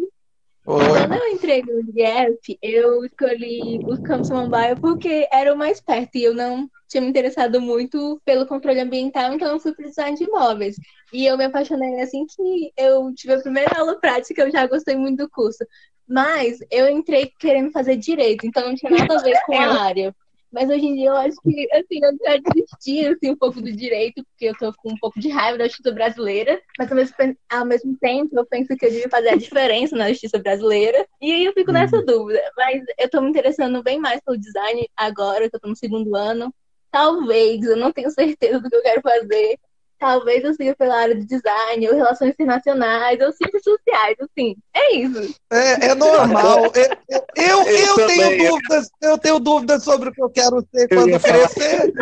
Quando 0.65 1.13
eu 1.13 1.29
entrei 1.33 1.63
no 1.63 1.81
IF, 1.81 2.59
eu 2.63 3.05
escolhi 3.05 3.81
os 3.87 3.99
Campos 4.01 4.29
Samambaia 4.29 4.75
porque 4.75 5.29
era 5.31 5.53
o 5.53 5.57
mais 5.57 5.79
perto 5.79 6.17
e 6.17 6.25
eu 6.25 6.35
não 6.35 6.69
tinha 6.89 7.03
me 7.03 7.09
interessado 7.09 7.61
muito 7.61 8.21
pelo 8.25 8.47
controle 8.47 8.81
ambiental, 8.81 9.35
então 9.35 9.53
eu 9.53 9.61
fui 9.61 9.75
para 9.75 9.89
design 9.89 10.17
de 10.17 10.25
imóveis. 10.25 10.77
E 11.13 11.27
eu 11.27 11.37
me 11.37 11.45
apaixonei 11.45 12.01
assim 12.01 12.25
que 12.25 12.73
eu 12.79 13.13
tive 13.15 13.35
a 13.35 13.41
primeira 13.41 13.79
aula 13.79 14.01
prática, 14.01 14.43
eu 14.43 14.51
já 14.51 14.67
gostei 14.67 14.97
muito 14.97 15.25
do 15.25 15.31
curso. 15.31 15.65
Mas 16.09 16.59
eu 16.71 16.89
entrei 16.89 17.31
querendo 17.39 17.71
fazer 17.71 17.97
direito, 17.97 18.47
então 18.47 18.67
não 18.67 18.75
tinha 18.75 18.91
nada 18.91 19.19
a 19.19 19.23
ver 19.23 19.39
com 19.45 19.55
a 19.55 19.83
área. 19.85 20.15
Mas 20.55 20.71
hoje 20.71 20.87
em 20.87 20.95
dia 20.95 21.09
eu 21.09 21.17
acho 21.17 21.37
que, 21.43 21.69
assim, 21.73 22.01
eu 22.03 22.17
já 22.23 22.37
desisti, 22.39 23.07
assim, 23.07 23.31
um 23.31 23.37
pouco 23.37 23.61
do 23.61 23.73
direito, 23.73 24.25
porque 24.25 24.47
eu 24.47 24.55
tô 24.57 24.73
com 24.75 24.93
um 24.93 24.97
pouco 24.97 25.19
de 25.19 25.29
raiva 25.29 25.59
da 25.59 25.67
justiça 25.67 25.93
brasileira, 25.93 26.61
mas 26.79 26.91
ao 26.91 26.97
mesmo, 26.97 27.17
ao 27.51 27.67
mesmo 27.67 27.97
tempo 28.01 28.39
eu 28.39 28.47
penso 28.47 28.77
que 28.77 28.87
eu 28.87 28.91
devia 28.91 29.09
fazer 29.09 29.31
a 29.31 29.37
diferença 29.37 29.97
na 29.97 30.09
justiça 30.11 30.39
brasileira, 30.39 31.07
e 31.21 31.33
aí 31.33 31.45
eu 31.45 31.53
fico 31.53 31.73
nessa 31.73 31.97
uhum. 31.97 32.05
dúvida. 32.05 32.41
Mas 32.57 32.83
eu 32.99 33.11
tô 33.11 33.21
me 33.21 33.29
interessando 33.29 33.83
bem 33.83 33.99
mais 33.99 34.21
pelo 34.21 34.39
design 34.39 34.89
agora, 34.97 35.51
que 35.51 35.57
eu 35.57 35.61
tô 35.61 35.69
no 35.69 35.77
segundo 35.77 36.15
ano, 36.15 36.55
Talvez, 36.95 37.61
eu 37.65 37.77
não 37.77 37.91
tenho 37.91 38.09
certeza 38.09 38.61
do 38.61 38.71
que 38.71 38.77
eu 38.77 38.83
quero 38.83 39.03
fazer. 39.03 39.59
Talvez 39.99 40.45
eu 40.45 40.55
siga 40.55 40.75
pela 40.77 40.97
área 40.97 41.15
de 41.15 41.25
design, 41.25 41.89
ou 41.89 41.95
relações 41.95 42.31
internacionais, 42.31 43.21
ou 43.21 43.33
ciências 43.33 43.63
sociais, 43.63 44.17
assim. 44.21 44.57
É 44.75 44.97
isso. 44.97 45.35
É, 45.51 45.87
é 45.87 45.95
normal. 45.95 46.65
eu, 46.75 46.83
eu, 47.09 47.25
eu, 47.37 47.99
eu 47.99 48.07
tenho 48.07 48.51
dúvidas, 48.51 48.91
eu 49.03 49.19
tenho 49.19 49.39
dúvidas 49.39 49.85
sobre 49.85 50.09
o 50.09 50.13
que 50.13 50.23
eu 50.23 50.31
quero 50.31 50.67
ser 50.73 50.89
quando 50.89 51.21
crescer. 51.21 51.93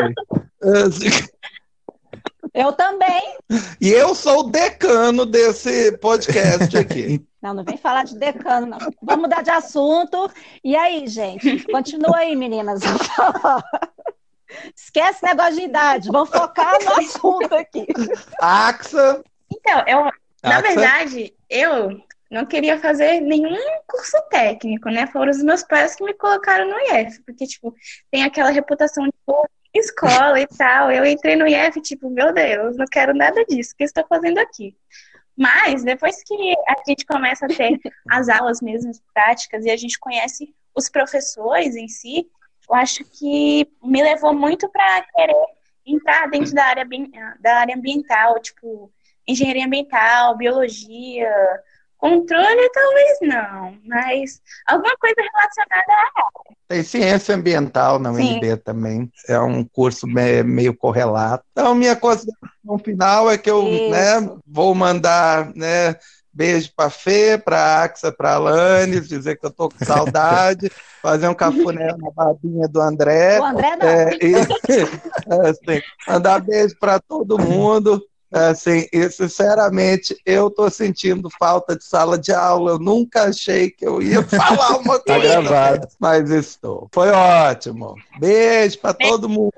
Eu 2.55 2.73
também. 2.73 3.23
E 3.81 3.89
eu 3.89 4.15
sou 4.15 4.41
o 4.41 4.51
decano 4.51 5.25
desse 5.25 5.97
podcast 5.99 6.77
aqui. 6.77 7.25
Não, 7.43 7.53
não 7.55 7.65
vem 7.65 7.77
falar 7.77 8.05
de 8.05 8.17
decano, 8.17 8.67
não. 8.67 8.79
Vamos 9.03 9.23
mudar 9.23 9.43
de 9.43 9.51
assunto. 9.51 10.31
E 10.63 10.77
aí, 10.77 11.09
gente? 11.09 11.65
Continua 11.67 12.19
aí, 12.19 12.37
meninas. 12.37 12.83
Esquece 14.77 15.25
negócio 15.25 15.57
de 15.57 15.63
idade, 15.63 16.11
vamos 16.11 16.31
focar 16.31 16.79
no 16.85 16.93
assunto 16.93 17.55
aqui. 17.55 17.87
Axa. 18.41 19.23
Então, 19.51 19.85
eu, 19.87 20.11
na 20.43 20.61
verdade, 20.61 21.35
eu 21.49 22.01
não 22.31 22.47
queria 22.47 22.79
fazer 22.81 23.21
nenhum 23.21 23.57
curso 23.87 24.17
técnico, 24.31 24.89
né? 24.89 25.07
Foram 25.07 25.31
os 25.31 25.43
meus 25.43 25.63
pais 25.63 25.95
que 25.95 26.03
me 26.03 26.15
colocaram 26.15 26.67
no 26.67 26.79
IF, 26.97 27.21
porque, 27.23 27.47
tipo, 27.47 27.75
tem 28.11 28.25
aquela 28.25 28.51
reputação 28.51 29.05
de 29.05 29.13
escola 29.75 30.41
e 30.41 30.47
tal. 30.47 30.91
Eu 30.91 31.05
entrei 31.05 31.37
no 31.37 31.47
IF, 31.47 31.81
tipo, 31.83 32.09
meu 32.09 32.33
Deus, 32.33 32.77
não 32.77 32.87
quero 32.87 33.15
nada 33.15 33.45
disso, 33.45 33.73
o 33.75 33.77
que 33.77 33.85
estou 33.85 34.07
fazendo 34.09 34.39
aqui? 34.39 34.75
Mas, 35.37 35.83
depois 35.83 36.23
que 36.25 36.55
a 36.69 36.75
gente 36.87 37.05
começa 37.07 37.47
a 37.47 37.49
ter 37.49 37.79
as 38.11 38.29
aulas 38.29 38.61
mesmo 38.61 38.93
práticas 39.13 39.65
e 39.65 39.71
a 39.71 39.77
gente 39.77 39.99
conhece 39.99 40.55
os 40.75 40.89
professores 40.89 41.77
em 41.77 41.89
si, 41.89 42.27
eu 42.73 42.75
acho 42.75 43.05
que 43.05 43.69
me 43.85 44.03
levou 44.03 44.33
muito 44.33 44.67
para 44.71 45.03
querer 45.15 45.35
entrar 45.87 46.27
dentro 46.31 46.55
da 46.55 46.65
área, 46.65 46.87
da 47.41 47.57
área 47.57 47.77
ambiental, 47.77 48.41
tipo, 48.41 48.91
engenharia 49.29 49.67
ambiental, 49.67 50.37
biologia, 50.39 51.31
controle 51.99 52.71
talvez 52.73 53.19
não, 53.21 53.77
mas 53.85 54.41
alguma 54.67 54.97
coisa 54.97 55.17
relacionada 55.21 55.93
à 55.93 55.97
área. 55.97 56.57
Tem 56.67 56.83
ciência 56.83 57.35
ambiental 57.35 57.99
na 57.99 58.11
UNB 58.11 58.57
também, 58.65 59.13
é 59.29 59.39
um 59.39 59.63
curso 59.65 60.07
meio 60.07 60.75
correlato. 60.75 61.45
Então, 61.53 61.75
minha 61.75 61.95
consideração 61.95 62.79
final 62.83 63.31
é 63.31 63.37
que 63.37 63.51
eu 63.51 63.63
né, 63.91 64.35
vou 64.47 64.75
mandar 64.75 65.55
né, 65.55 65.95
Beijo 66.33 66.73
para 66.75 66.89
Fê, 66.89 67.37
para 67.37 67.83
Axa, 67.83 68.11
para 68.11 68.35
Alanis, 68.35 69.07
dizer 69.07 69.39
que 69.39 69.45
eu 69.45 69.51
tô 69.51 69.69
com 69.69 69.85
saudade, 69.85 70.71
fazer 71.03 71.29
um 71.29 71.35
cafuné 71.35 71.95
na 71.99 72.11
babinha 72.11 72.67
do 72.67 72.81
André. 72.81 73.39
O 73.39 73.45
André 73.45 73.77
não. 73.77 73.87
É, 73.87 74.19
e, 74.21 74.35
assim, 74.37 75.83
mandar 76.09 76.41
beijo 76.41 76.75
para 76.81 76.99
todo 76.99 77.39
mundo. 77.39 78.03
Assim, 78.33 78.87
e 78.91 79.11
sinceramente, 79.11 80.17
eu 80.25 80.49
tô 80.49 80.71
sentindo 80.71 81.29
falta 81.39 81.77
de 81.77 81.85
sala 81.85 82.19
de 82.19 82.33
aula. 82.33 82.71
Eu 82.73 82.79
nunca 82.79 83.25
achei 83.25 83.71
que 83.71 83.87
eu 83.87 84.01
ia 84.01 84.23
falar 84.23 84.79
uma 84.81 84.99
tá 84.99 85.19
coisa. 85.19 85.35
tá 85.35 85.41
gravado. 85.43 85.89
Mas 86.01 86.31
estou. 86.31 86.89
Foi 86.93 87.11
ótimo. 87.11 87.95
Beijo 88.19 88.79
para 88.79 88.95
todo 88.95 89.29
mundo. 89.29 89.53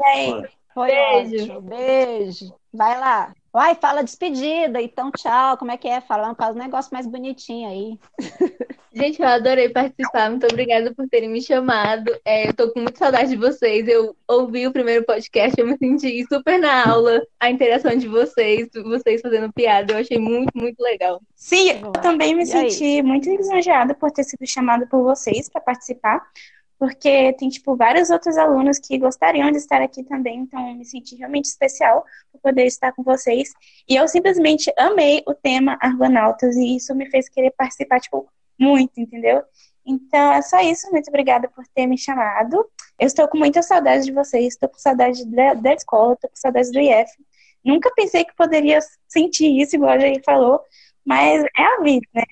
Foi 0.75 0.91
beijo. 0.91 1.45
ótimo. 1.45 1.61
Beijo. 1.61 2.55
Vai 2.73 2.99
lá. 2.99 3.33
Vai, 3.55 3.77
fala 3.77 4.03
despedida, 4.03 4.83
então 4.83 5.13
tchau, 5.13 5.57
como 5.57 5.71
é 5.71 5.77
que 5.77 5.87
é? 5.87 6.01
Falando 6.01 6.35
faz 6.35 6.57
um 6.57 6.59
negócio 6.59 6.93
mais 6.93 7.07
bonitinho 7.07 7.69
aí. 7.69 7.99
Gente, 8.93 9.23
eu 9.23 9.29
adorei 9.29 9.69
participar, 9.69 10.29
muito 10.29 10.45
obrigada 10.45 10.93
por 10.93 11.09
terem 11.09 11.29
me 11.29 11.41
chamado. 11.41 12.11
É, 12.25 12.49
eu 12.49 12.53
tô 12.53 12.73
com 12.73 12.81
muita 12.81 12.99
saudade 12.99 13.31
de 13.31 13.37
vocês. 13.37 13.87
Eu 13.87 14.17
ouvi 14.27 14.67
o 14.67 14.73
primeiro 14.73 15.05
podcast, 15.05 15.55
eu 15.57 15.69
me 15.69 15.79
senti 15.79 16.25
super 16.29 16.59
na 16.59 16.91
aula, 16.91 17.25
a 17.39 17.49
interação 17.49 17.97
de 17.97 18.09
vocês, 18.09 18.69
vocês 18.75 19.21
fazendo 19.21 19.53
piada, 19.53 19.93
eu 19.93 19.99
achei 19.99 20.19
muito, 20.19 20.51
muito 20.57 20.81
legal. 20.81 21.23
Sim, 21.37 21.81
eu 21.81 21.93
também 21.93 22.35
me 22.35 22.43
e 22.43 22.47
senti 22.47 22.85
aí? 22.85 23.03
muito 23.03 23.31
lisonjeada 23.31 23.95
por 23.95 24.11
ter 24.11 24.25
sido 24.25 24.45
chamada 24.45 24.85
por 24.85 25.05
vocês 25.05 25.49
para 25.49 25.61
participar 25.61 26.21
porque 26.85 27.33
tem, 27.39 27.49
tipo, 27.49 27.75
vários 27.75 28.11
outros 28.11 28.37
alunos 28.37 28.79
que 28.79 28.99
gostariam 28.99 29.51
de 29.51 29.57
estar 29.57 29.81
aqui 29.81 30.05
também, 30.05 30.41
então 30.41 30.75
me 30.75 30.85
senti 30.85 31.17
realmente 31.17 31.47
especial 31.47 32.05
por 32.31 32.43
poder 32.43 32.67
estar 32.67 32.93
com 32.93 33.03
vocês. 33.03 33.55
E 33.89 33.97
eu 33.97 34.07
simplesmente 34.07 34.71
amei 34.77 35.23
o 35.27 35.33
tema 35.33 35.79
Argonautas 35.81 36.55
e 36.57 36.77
isso 36.77 36.95
me 36.95 37.09
fez 37.09 37.27
querer 37.27 37.53
participar, 37.53 38.01
tipo, 38.01 38.29
muito, 38.61 39.01
entendeu? 39.01 39.43
Então 39.87 40.31
é 40.31 40.43
só 40.43 40.61
isso, 40.61 40.91
muito 40.91 41.09
obrigada 41.09 41.49
por 41.49 41.67
ter 41.69 41.87
me 41.87 41.97
chamado. 41.97 42.55
Eu 42.99 43.07
estou 43.07 43.27
com 43.29 43.39
muita 43.39 43.63
saudade 43.63 44.05
de 44.05 44.13
vocês, 44.13 44.49
estou 44.49 44.69
com 44.69 44.79
saudade 44.79 45.25
da, 45.25 45.55
da 45.55 45.73
escola, 45.73 46.13
estou 46.13 46.29
com 46.29 46.37
saudade 46.37 46.71
do 46.71 46.79
IF. 46.79 47.11
Nunca 47.65 47.91
pensei 47.95 48.27
que 48.27 48.37
poderia 48.37 48.79
sentir 49.09 49.59
isso, 49.59 49.75
igual 49.75 49.93
a 49.93 49.99
Jair 49.99 50.23
falou, 50.23 50.61
mas 51.03 51.45
é 51.45 51.63
a 51.63 51.81
vida, 51.81 52.07
né? 52.13 52.25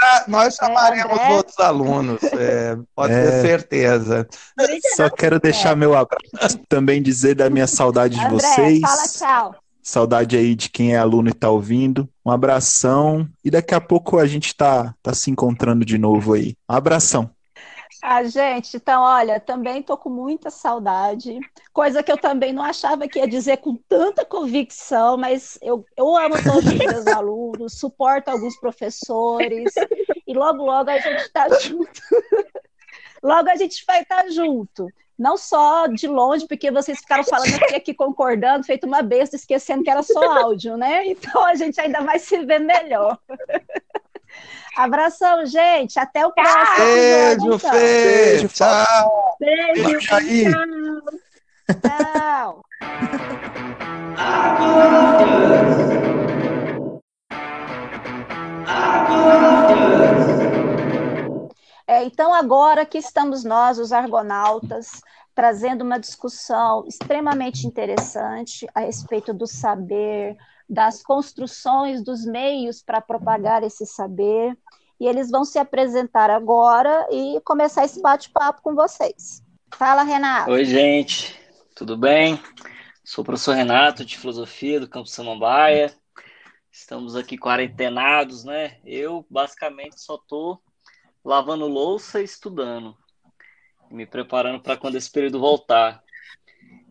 Ah, 0.00 0.24
nós 0.28 0.54
é, 0.54 0.56
chamaremos 0.64 1.18
é, 1.18 1.28
outros 1.30 1.58
alunos, 1.58 2.22
é, 2.22 2.76
pode 2.94 3.12
é. 3.12 3.24
ter 3.24 3.42
certeza. 3.42 4.28
Só 4.94 5.10
quero 5.10 5.40
deixar 5.40 5.76
meu 5.76 5.96
abraço, 5.96 6.58
também 6.68 7.02
dizer 7.02 7.34
da 7.34 7.50
minha 7.50 7.66
saudade 7.66 8.14
de 8.14 8.24
André, 8.24 8.38
vocês. 8.38 8.80
Fala 8.80 9.08
tchau. 9.08 9.54
Saudade 9.82 10.36
aí 10.36 10.54
de 10.54 10.68
quem 10.68 10.94
é 10.94 10.98
aluno 10.98 11.28
e 11.28 11.32
está 11.32 11.50
ouvindo. 11.50 12.08
Um 12.24 12.30
abração 12.30 13.26
e 13.42 13.50
daqui 13.50 13.74
a 13.74 13.80
pouco 13.80 14.18
a 14.18 14.26
gente 14.26 14.54
tá, 14.54 14.94
tá 15.02 15.14
se 15.14 15.30
encontrando 15.30 15.84
de 15.84 15.96
novo 15.96 16.34
aí. 16.34 16.54
Um 16.68 16.74
abração. 16.74 17.30
Ah, 18.02 18.22
gente, 18.22 18.76
então, 18.76 19.02
olha, 19.02 19.40
também 19.40 19.82
tô 19.82 19.96
com 19.96 20.08
muita 20.08 20.50
saudade, 20.50 21.38
coisa 21.72 22.02
que 22.02 22.12
eu 22.12 22.16
também 22.16 22.52
não 22.52 22.62
achava 22.62 23.08
que 23.08 23.18
ia 23.18 23.26
dizer 23.26 23.56
com 23.58 23.74
tanta 23.74 24.24
convicção, 24.24 25.16
mas 25.16 25.58
eu, 25.60 25.84
eu 25.96 26.16
amo 26.16 26.36
todos 26.42 26.64
os 26.64 26.74
meus 26.74 27.06
alunos, 27.08 27.78
suporto 27.78 28.28
alguns 28.28 28.58
professores, 28.60 29.74
e 30.26 30.32
logo, 30.32 30.64
logo 30.64 30.90
a 30.90 30.98
gente 30.98 31.22
está 31.22 31.48
junto. 31.58 32.00
logo 33.22 33.50
a 33.50 33.56
gente 33.56 33.84
vai 33.86 34.02
estar 34.02 34.22
tá 34.22 34.30
junto. 34.30 34.86
Não 35.18 35.36
só 35.36 35.88
de 35.88 36.06
longe, 36.06 36.46
porque 36.46 36.70
vocês 36.70 37.00
ficaram 37.00 37.24
falando 37.24 37.52
aqui, 37.54 37.74
aqui 37.74 37.94
concordando, 37.94 38.64
feito 38.64 38.86
uma 38.86 39.02
besta, 39.02 39.34
esquecendo 39.34 39.82
que 39.82 39.90
era 39.90 40.02
só 40.04 40.22
áudio, 40.42 40.76
né? 40.76 41.04
Então 41.08 41.44
a 41.44 41.56
gente 41.56 41.80
ainda 41.80 42.00
vai 42.02 42.20
se 42.20 42.38
ver 42.44 42.60
melhor. 42.60 43.18
Abração, 44.76 45.44
gente. 45.46 45.98
Até 45.98 46.24
o 46.26 46.32
próximo. 46.32 46.76
Beijo, 46.76 47.46
então. 47.54 47.58
Fê. 47.58 48.48
Tchau. 48.48 49.36
Beijo, 49.40 49.82
Beijo 49.84 50.00
Jair. 50.00 50.52
Tchau. 51.82 52.62
É, 61.86 62.04
então, 62.04 62.34
agora 62.34 62.84
que 62.84 62.98
estamos 62.98 63.44
nós, 63.44 63.78
os 63.78 63.92
argonautas, 63.92 65.00
trazendo 65.34 65.82
uma 65.82 65.98
discussão 65.98 66.84
extremamente 66.86 67.66
interessante 67.66 68.66
a 68.74 68.80
respeito 68.80 69.32
do 69.32 69.46
saber, 69.46 70.36
das 70.68 71.02
construções 71.02 72.02
dos 72.02 72.24
meios 72.24 72.82
para 72.82 73.00
propagar 73.00 73.62
esse 73.62 73.86
saber. 73.86 74.56
E 75.00 75.06
eles 75.06 75.30
vão 75.30 75.44
se 75.44 75.58
apresentar 75.58 76.28
agora 76.28 77.06
e 77.10 77.40
começar 77.44 77.84
esse 77.84 78.02
bate-papo 78.02 78.60
com 78.62 78.74
vocês. 78.74 79.42
Fala, 79.74 80.02
Renato. 80.02 80.50
Oi, 80.50 80.64
gente. 80.64 81.38
Tudo 81.74 81.96
bem? 81.96 82.40
Sou 83.04 83.22
o 83.22 83.24
professor 83.24 83.54
Renato, 83.54 84.04
de 84.04 84.18
Filosofia 84.18 84.80
do 84.80 84.88
Campo 84.88 85.08
Samambaia. 85.08 85.94
Estamos 86.70 87.16
aqui 87.16 87.38
quarentenados, 87.38 88.44
né? 88.44 88.78
Eu, 88.84 89.24
basicamente, 89.30 90.00
só 90.00 90.16
estou 90.16 90.60
lavando 91.24 91.66
louça 91.66 92.20
e 92.20 92.24
estudando. 92.24 92.96
Me 93.90 94.04
preparando 94.04 94.60
para 94.60 94.76
quando 94.76 94.96
esse 94.96 95.10
período 95.10 95.40
voltar. 95.40 96.02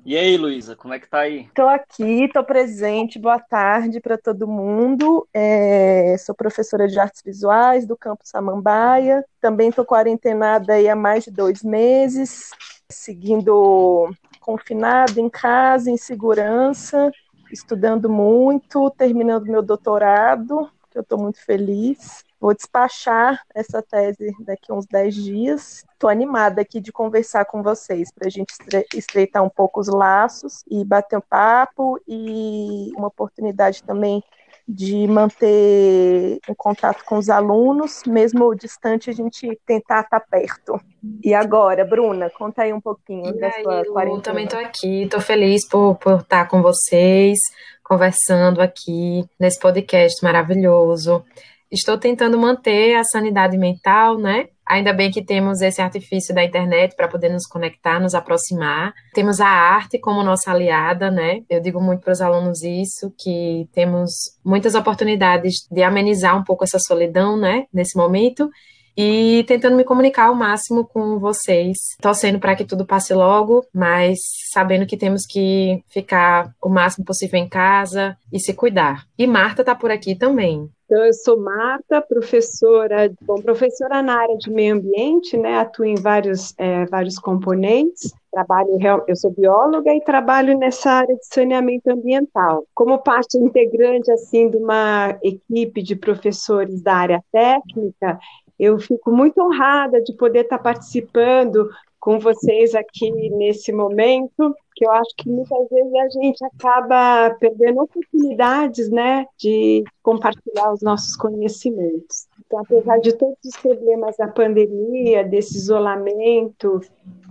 E 0.07 0.17
aí, 0.17 0.37
Luísa, 0.37 0.73
como 0.73 0.93
é 0.93 0.99
que 1.01 1.09
tá 1.09 1.19
aí? 1.19 1.47
Estou 1.47 1.67
aqui, 1.67 2.23
estou 2.23 2.41
presente. 2.41 3.19
Boa 3.19 3.41
tarde 3.41 3.99
para 3.99 4.17
todo 4.17 4.47
mundo. 4.47 5.27
É, 5.33 6.15
sou 6.17 6.33
professora 6.33 6.87
de 6.87 6.97
artes 6.97 7.21
visuais 7.21 7.85
do 7.85 7.97
Campo 7.97 8.21
Samambaia. 8.23 9.25
Também 9.41 9.67
estou 9.67 9.83
quarentenada 9.83 10.75
aí 10.75 10.87
há 10.87 10.95
mais 10.95 11.25
de 11.25 11.31
dois 11.31 11.61
meses, 11.61 12.51
seguindo 12.89 14.09
confinada 14.39 15.19
em 15.19 15.29
casa, 15.29 15.91
em 15.91 15.97
segurança, 15.97 17.11
estudando 17.51 18.09
muito, 18.09 18.89
terminando 18.91 19.47
meu 19.47 19.61
doutorado, 19.61 20.71
que 20.89 20.97
eu 20.97 21.01
estou 21.01 21.19
muito 21.19 21.43
feliz. 21.43 22.23
Vou 22.39 22.53
despachar 22.53 23.41
essa 23.53 23.81
tese 23.81 24.31
daqui 24.39 24.71
a 24.71 24.75
uns 24.75 24.85
10 24.85 25.15
dias. 25.15 25.85
Estou 25.91 26.09
animada 26.09 26.61
aqui 26.61 26.79
de 26.79 26.91
conversar 26.91 27.45
com 27.45 27.63
vocês 27.63 28.11
para 28.11 28.27
a 28.27 28.29
gente 28.29 28.53
estreitar 28.93 29.43
um 29.43 29.49
pouco 29.49 29.79
os 29.79 29.88
laços 29.88 30.63
e 30.69 30.85
bater 30.85 31.17
um 31.17 31.21
papo 31.21 31.99
e 32.07 32.91
uma 32.95 33.07
oportunidade 33.07 33.81
também 33.83 34.23
de 34.67 35.07
manter 35.07 36.39
um 36.49 36.53
contato 36.53 37.05
com 37.05 37.17
os 37.17 37.29
alunos, 37.29 38.03
mesmo 38.05 38.53
distante, 38.53 39.09
a 39.09 39.13
gente 39.13 39.57
tentar 39.65 40.01
estar 40.01 40.19
perto. 40.19 40.79
E 41.23 41.33
agora, 41.33 41.85
Bruna, 41.85 42.29
conta 42.29 42.63
aí 42.63 42.73
um 42.73 42.81
pouquinho 42.81 43.29
e 43.29 43.39
da 43.39 43.47
aí, 43.47 43.63
sua 43.63 43.85
quarentena. 43.85 44.17
Eu 44.17 44.21
também 44.21 44.43
estou 44.43 44.59
aqui, 44.59 45.03
estou 45.03 45.21
feliz 45.21 45.67
por, 45.67 45.95
por 45.95 46.19
estar 46.19 46.49
com 46.49 46.61
vocês, 46.61 47.39
conversando 47.81 48.61
aqui 48.61 49.23
nesse 49.39 49.57
podcast 49.57 50.21
maravilhoso. 50.21 51.23
Estou 51.72 51.97
tentando 51.97 52.38
manter 52.38 52.95
a 52.95 53.03
sanidade 53.03 53.57
mental, 53.57 54.18
né? 54.18 54.47
Ainda 54.65 54.91
bem 54.93 55.09
que 55.11 55.24
temos 55.24 55.61
esse 55.61 55.82
artifício 55.82 56.34
da 56.36 56.43
internet 56.43 56.95
para 56.95 57.07
poder 57.07 57.30
nos 57.30 57.47
conectar, 57.47 57.99
nos 57.99 58.13
aproximar. 58.13 58.93
Temos 59.13 59.39
a 59.39 59.47
arte 59.47 59.97
como 59.97 60.24
nossa 60.24 60.51
aliada, 60.51 61.09
né? 61.09 61.41
Eu 61.49 61.61
digo 61.61 61.82
muito 61.82 62.01
para 62.01 62.11
os 62.13 62.22
alunos 62.22 62.63
isso, 62.63 63.13
que 63.18 63.68
temos 63.74 64.11
muitas 64.43 64.76
oportunidades 64.76 65.68
de 65.72 65.84
amenizar 65.84 66.38
um 66.38 66.43
pouco 66.43 66.63
essa 66.63 66.80
solidão, 66.80 67.38
né? 67.38 67.65
Nesse 67.74 67.97
momento 67.97 68.49
e 68.97 69.43
tentando 69.47 69.78
me 69.78 69.84
comunicar 69.84 70.26
ao 70.26 70.36
máximo 70.36 70.84
com 70.84 71.20
vocês, 71.20 71.78
torcendo 72.01 72.39
para 72.39 72.55
que 72.55 72.65
tudo 72.65 72.84
passe 72.84 73.13
logo, 73.13 73.63
mas 73.72 74.18
sabendo 74.51 74.88
que 74.88 74.97
temos 74.97 75.22
que 75.24 75.84
ficar 75.88 76.51
o 76.59 76.68
máximo 76.68 77.05
possível 77.05 77.39
em 77.39 77.47
casa 77.47 78.18
e 78.34 78.39
se 78.39 78.55
cuidar. 78.55 79.05
E 79.15 79.28
Marta 79.28 79.61
está 79.61 79.76
por 79.76 79.91
aqui 79.91 80.15
também. 80.15 80.68
Então, 80.89 81.03
eu 81.03 81.13
sou 81.13 81.38
Marta, 81.38 82.01
professora, 82.01 83.13
bom, 83.23 83.35
professora 83.41 84.01
na 84.01 84.21
área 84.21 84.38
de 84.38 84.49
meio 84.49 84.75
ambiente, 84.75 85.35
né? 85.35 85.57
Atuo 85.57 85.83
em 85.83 85.95
vários, 85.95 86.53
é, 86.57 86.85
vários 86.85 87.19
componentes. 87.19 88.13
Trabalho, 88.31 88.69
eu 89.05 89.15
sou 89.17 89.31
bióloga 89.31 89.93
e 89.93 89.99
trabalho 89.99 90.57
nessa 90.57 90.89
área 90.91 91.13
de 91.13 91.25
saneamento 91.25 91.89
ambiental. 91.91 92.65
Como 92.73 92.99
parte 92.99 93.38
integrante, 93.38 94.09
assim, 94.09 94.49
de 94.49 94.55
uma 94.55 95.17
equipe 95.21 95.83
de 95.83 95.93
professores 95.93 96.81
da 96.81 96.95
área 96.95 97.21
técnica, 97.33 98.17
eu 98.57 98.79
fico 98.79 99.11
muito 99.11 99.41
honrada 99.41 100.01
de 100.01 100.13
poder 100.13 100.43
estar 100.43 100.57
participando 100.57 101.69
com 102.07 102.19
vocês 102.19 102.73
aqui 102.73 103.11
nesse 103.31 103.73
momento, 103.73 104.55
que 104.73 104.85
eu 104.85 104.91
acho 104.91 105.13
que 105.17 105.29
muitas 105.29 105.67
vezes 105.69 105.93
a 105.93 106.07
gente 106.07 106.45
acaba 106.45 107.35
perdendo 107.37 107.81
oportunidades, 107.81 108.89
né, 108.89 109.25
de 109.37 109.83
compartilhar 110.01 110.71
os 110.71 110.81
nossos 110.81 111.17
conhecimentos. 111.17 112.27
Então, 112.45 112.59
apesar 112.59 112.99
de 112.99 113.11
todos 113.11 113.35
os 113.43 113.57
problemas 113.57 114.15
da 114.15 114.29
pandemia, 114.29 115.21
desse 115.25 115.57
isolamento 115.57 116.79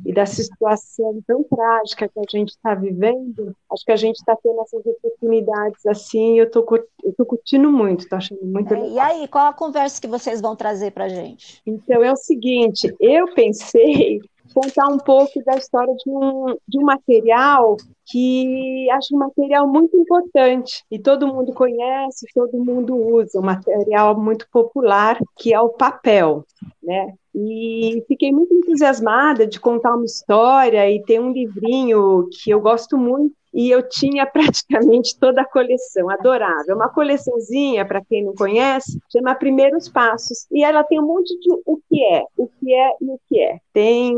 e 0.05 0.13
da 0.13 0.27
situação 0.27 1.23
tão 1.27 1.43
trágica 1.45 2.07
que 2.07 2.21
a 2.21 2.39
gente 2.39 2.51
está 2.51 2.75
vivendo, 2.75 3.57
acho 3.73 3.83
que 3.83 3.93
a 3.93 3.97
gente 3.97 4.17
está 4.17 4.37
tendo 4.37 4.61
essas 4.61 4.85
oportunidades 4.85 5.87
assim, 5.87 6.39
eu 6.39 6.51
tô, 6.51 6.67
eu 7.03 7.15
tô 7.17 7.25
curtindo 7.25 7.73
muito, 7.73 8.01
estou 8.01 8.19
achando 8.19 8.45
muito 8.45 8.75
é, 8.75 8.91
E 8.91 8.99
aí, 8.99 9.27
qual 9.27 9.47
a 9.47 9.55
conversa 9.55 9.99
que 9.99 10.07
vocês 10.07 10.43
vão 10.43 10.55
trazer 10.55 10.91
para 10.91 11.05
a 11.05 11.09
gente? 11.09 11.63
Então, 11.65 12.05
é 12.05 12.13
o 12.13 12.17
seguinte, 12.17 12.95
eu 13.01 13.33
pensei 13.33 14.21
contar 14.57 14.89
um 14.89 14.97
pouco 14.97 15.45
da 15.45 15.55
história 15.55 15.95
de 15.95 16.11
um, 16.11 16.57
de 16.67 16.79
um 16.79 16.83
material 16.83 17.77
que 18.07 18.89
acho 18.91 19.15
um 19.15 19.19
material 19.19 19.69
muito 19.69 19.95
importante. 19.95 20.83
E 20.91 20.99
todo 20.99 21.27
mundo 21.27 21.53
conhece, 21.53 22.25
todo 22.35 22.57
mundo 22.57 22.97
usa, 22.97 23.39
um 23.39 23.43
material 23.43 24.19
muito 24.19 24.49
popular 24.51 25.19
que 25.37 25.53
é 25.53 25.61
o 25.61 25.69
papel, 25.69 26.43
né? 26.83 27.13
E 27.35 28.03
fiquei 28.09 28.33
muito 28.33 28.55
entusiasmada 28.55 29.47
de 29.47 29.61
contar 29.61 29.95
uma 29.95 30.07
história 30.07 30.91
e 30.91 31.03
tem 31.03 31.21
um 31.21 31.33
livrinho 31.33 32.27
que 32.31 32.51
eu 32.51 32.59
gosto 32.59 32.97
muito 32.97 33.35
e 33.57 33.71
eu 33.71 33.89
tinha 33.89 34.27
praticamente 34.31 35.19
toda 35.19 35.41
a 35.41 35.49
coleção, 35.49 36.11
adorava. 36.11 36.67
É 36.69 36.75
uma 36.75 36.91
coleçãozinha, 36.91 37.87
para 37.87 38.05
quem 38.05 38.23
não 38.23 38.35
conhece, 38.35 39.01
chama 39.11 39.35
Primeiros 39.35 39.89
Passos, 39.89 40.47
e 40.53 40.63
ela 40.63 40.85
tem 40.85 41.01
um 41.01 41.07
monte 41.07 41.37
de 41.41 41.51
o 41.65 41.81
que 41.89 42.05
é, 42.05 42.25
o 42.37 42.47
que 42.47 42.75
é 42.75 42.91
e 43.01 43.11
o 43.11 43.21
que 43.27 43.41
é. 43.41 43.59
Tem 43.73 44.15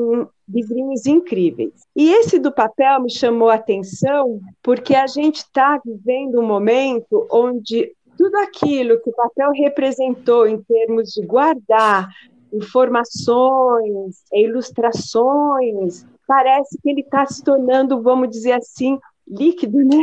livrinhos 0.49 1.07
incríveis. 1.07 1.73
E 1.95 2.13
esse 2.13 2.39
do 2.39 2.51
papel 2.51 3.03
me 3.03 3.11
chamou 3.11 3.49
a 3.49 3.55
atenção 3.55 4.41
porque 4.63 4.95
a 4.95 5.07
gente 5.07 5.37
está 5.37 5.81
vivendo 5.85 6.41
um 6.41 6.47
momento 6.47 7.29
onde 7.31 7.93
tudo 8.17 8.37
aquilo 8.39 9.01
que 9.01 9.11
o 9.11 9.15
papel 9.15 9.53
representou 9.53 10.49
em 10.49 10.61
termos 10.63 11.11
de 11.11 11.25
guardar 11.25 12.09
informações, 12.53 14.23
ilustrações, 14.33 16.05
parece 16.27 16.79
que 16.83 16.91
ele 16.91 17.03
está 17.03 17.25
se 17.27 17.45
tornando, 17.45 18.03
vamos 18.03 18.31
dizer 18.31 18.53
assim, 18.53 18.99
líquido, 19.29 19.79
né? 19.79 20.03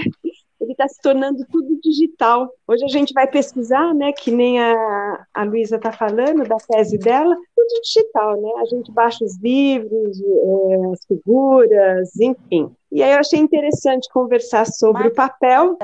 Ele 0.60 0.72
está 0.72 0.88
se 0.88 1.02
tornando 1.02 1.46
tudo 1.52 1.80
digital. 1.82 2.50
Hoje 2.68 2.86
a 2.86 2.88
gente 2.88 3.14
vai 3.14 3.28
pesquisar, 3.28 3.94
né? 3.94 4.14
Que 4.14 4.32
nem 4.32 4.60
a, 4.60 5.26
a 5.34 5.44
Luísa 5.44 5.76
está 5.76 5.92
falando 5.92 6.48
da 6.48 6.58
tese 6.58 6.98
dela. 6.98 7.36
Tudo 7.56 7.82
digital, 7.82 8.40
né? 8.42 8.50
A 8.62 8.66
gente 8.66 8.92
baixa 8.92 9.24
os 9.24 9.38
livros, 9.42 10.22
é, 10.22 10.92
as 10.92 11.06
figuras, 11.06 12.20
enfim. 12.20 12.72
E 12.92 13.04
aí 13.04 13.12
eu 13.12 13.20
achei 13.20 13.40
interessante 13.40 14.08
conversar 14.10 14.66
sobre 14.66 15.10
o 15.10 15.14
papel, 15.14 15.78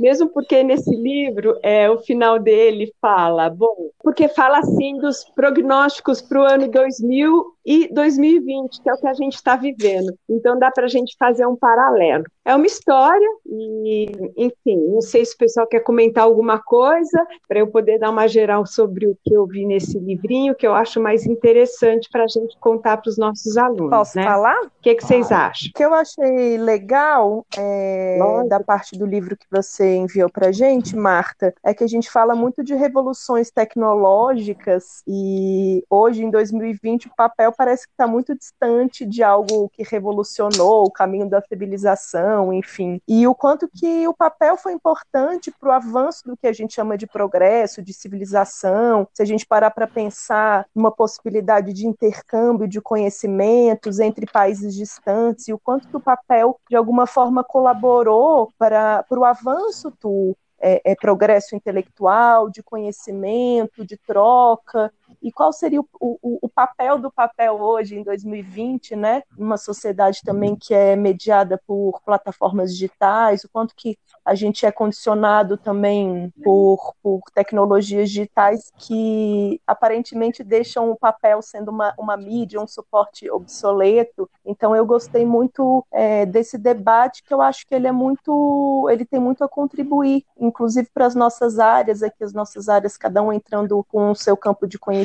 mesmo 0.00 0.28
porque 0.30 0.64
nesse 0.64 0.90
livro, 0.90 1.56
é, 1.62 1.88
o 1.88 1.98
final 2.00 2.36
dele 2.38 2.92
fala, 3.00 3.48
bom, 3.48 3.90
porque 4.02 4.26
fala 4.28 4.58
assim 4.58 4.98
dos 4.98 5.24
prognósticos 5.36 6.20
para 6.20 6.40
o 6.40 6.44
ano 6.44 6.68
2000 6.68 7.54
e 7.64 7.88
2020, 7.92 8.82
que 8.82 8.90
é 8.90 8.92
o 8.92 8.98
que 8.98 9.06
a 9.06 9.14
gente 9.14 9.34
está 9.34 9.54
vivendo. 9.54 10.12
Então 10.28 10.58
dá 10.58 10.70
para 10.70 10.86
a 10.86 10.88
gente 10.88 11.14
fazer 11.16 11.46
um 11.46 11.54
paralelo. 11.54 12.24
É 12.44 12.56
uma 12.56 12.66
história, 12.66 13.28
e, 13.46 14.06
enfim, 14.36 14.78
não 14.88 15.02
sei 15.02 15.24
se 15.24 15.34
o 15.34 15.38
pessoal 15.38 15.66
quer 15.66 15.80
comentar 15.80 16.24
alguma 16.24 16.58
coisa, 16.58 17.24
para 17.46 17.60
eu 17.60 17.66
poder 17.66 17.98
dar 17.98 18.10
uma 18.10 18.26
geral 18.26 18.66
sobre 18.66 19.06
o 19.06 19.16
que 19.22 19.34
eu 19.34 19.46
vi 19.46 19.66
nesse 19.66 19.98
livrinho, 19.98 20.56
que 20.56 20.66
eu 20.66 20.72
acho 20.72 20.98
mais 21.08 21.24
interessante 21.24 22.06
para 22.10 22.24
a 22.24 22.28
gente 22.28 22.54
contar 22.60 22.98
para 22.98 23.08
os 23.08 23.16
nossos 23.16 23.56
alunos. 23.56 23.88
Posso 23.88 24.18
né? 24.18 24.24
falar? 24.24 24.60
O 24.60 24.70
que, 24.82 24.94
que 24.94 25.02
vocês 25.02 25.32
acham? 25.32 25.70
O 25.70 25.72
que 25.72 25.82
eu 25.82 25.94
achei 25.94 26.58
legal 26.58 27.46
é, 27.56 28.18
da 28.46 28.60
parte 28.60 28.96
do 28.98 29.06
livro 29.06 29.34
que 29.34 29.46
você 29.50 29.96
enviou 29.96 30.30
para 30.30 30.52
gente, 30.52 30.94
Marta, 30.94 31.54
é 31.64 31.72
que 31.72 31.82
a 31.82 31.86
gente 31.86 32.10
fala 32.10 32.34
muito 32.34 32.62
de 32.62 32.74
revoluções 32.74 33.50
tecnológicas 33.50 35.02
e 35.06 35.82
hoje, 35.88 36.22
em 36.22 36.30
2020, 36.30 37.06
o 37.06 37.16
papel 37.16 37.52
parece 37.56 37.86
que 37.86 37.92
está 37.94 38.06
muito 38.06 38.36
distante 38.36 39.06
de 39.06 39.22
algo 39.22 39.70
que 39.70 39.82
revolucionou 39.82 40.84
o 40.84 40.92
caminho 40.92 41.26
da 41.26 41.40
civilização, 41.40 42.52
enfim. 42.52 43.00
E 43.08 43.26
o 43.26 43.34
quanto 43.34 43.66
que 43.66 44.06
o 44.06 44.12
papel 44.12 44.58
foi 44.58 44.74
importante 44.74 45.50
para 45.58 45.70
o 45.70 45.72
avanço 45.72 46.24
do 46.26 46.36
que 46.36 46.46
a 46.46 46.52
gente 46.52 46.74
chama 46.74 46.98
de 46.98 47.06
progresso, 47.06 47.80
de 47.80 47.94
civilização, 47.94 49.08
se 49.14 49.22
a 49.22 49.26
gente 49.26 49.46
parar 49.46 49.70
para 49.70 49.86
pensar 49.86 50.66
uma 50.74 50.90
possibilidade 50.98 51.72
de 51.72 51.86
intercâmbio 51.86 52.66
de 52.66 52.80
conhecimentos 52.80 54.00
entre 54.00 54.26
países 54.26 54.74
distantes 54.74 55.46
e 55.46 55.52
o 55.52 55.58
quanto 55.58 55.86
que 55.86 55.96
o 55.96 56.00
papel, 56.00 56.58
de 56.68 56.74
alguma 56.74 57.06
forma, 57.06 57.44
colaborou 57.44 58.52
para, 58.58 59.04
para 59.04 59.20
o 59.20 59.24
avanço 59.24 59.92
do 60.02 60.36
é, 60.60 60.90
é, 60.90 60.96
progresso 60.96 61.54
intelectual, 61.54 62.50
de 62.50 62.64
conhecimento, 62.64 63.86
de 63.86 63.96
troca, 63.96 64.92
e 65.22 65.32
qual 65.32 65.52
seria 65.52 65.80
o, 65.80 65.86
o, 66.00 66.38
o, 66.42 66.48
papel 66.48 66.98
do 66.98 67.10
papel 67.10 67.60
hoje, 67.60 67.96
em 67.96 68.02
2020, 68.02 68.96
né? 68.96 69.22
Uma 69.36 69.56
sociedade 69.56 70.20
também 70.24 70.56
que 70.56 70.72
é 70.74 70.96
mediada 70.96 71.60
por 71.66 72.00
plataformas 72.04 72.72
digitais, 72.72 73.44
o 73.44 73.48
quanto 73.48 73.74
que 73.74 73.98
a 74.24 74.34
gente 74.34 74.66
é 74.66 74.70
condicionado 74.70 75.56
também 75.56 76.32
por, 76.44 76.94
por 77.02 77.20
tecnologias 77.34 78.10
digitais 78.10 78.70
que 78.76 79.60
aparentemente 79.66 80.44
deixam 80.44 80.90
o 80.90 80.96
papel 80.96 81.40
sendo 81.42 81.70
uma, 81.70 81.94
uma 81.98 82.16
mídia, 82.16 82.60
um 82.60 82.66
suporte 82.66 83.30
obsoleto. 83.30 84.28
Então 84.44 84.74
eu 84.74 84.84
gostei 84.84 85.24
muito 85.24 85.84
é, 85.90 86.26
desse 86.26 86.58
debate 86.58 87.22
que 87.22 87.32
eu 87.32 87.40
acho 87.40 87.66
que 87.66 87.74
ele 87.74 87.86
é 87.86 87.92
muito, 87.92 88.88
ele 88.90 89.04
tem 89.04 89.20
muito 89.20 89.42
a 89.42 89.48
contribuir, 89.48 90.24
inclusive 90.38 90.88
para 90.92 91.06
as 91.06 91.14
nossas 91.14 91.58
áreas 91.58 92.02
aqui, 92.02 92.22
as 92.22 92.32
nossas 92.32 92.68
áreas, 92.68 92.96
cada 92.96 93.22
um 93.22 93.32
entrando 93.32 93.84
com 93.88 94.10
o 94.10 94.14
seu 94.14 94.36
campo 94.36 94.66
de 94.66 94.78
conhecimento, 94.78 94.97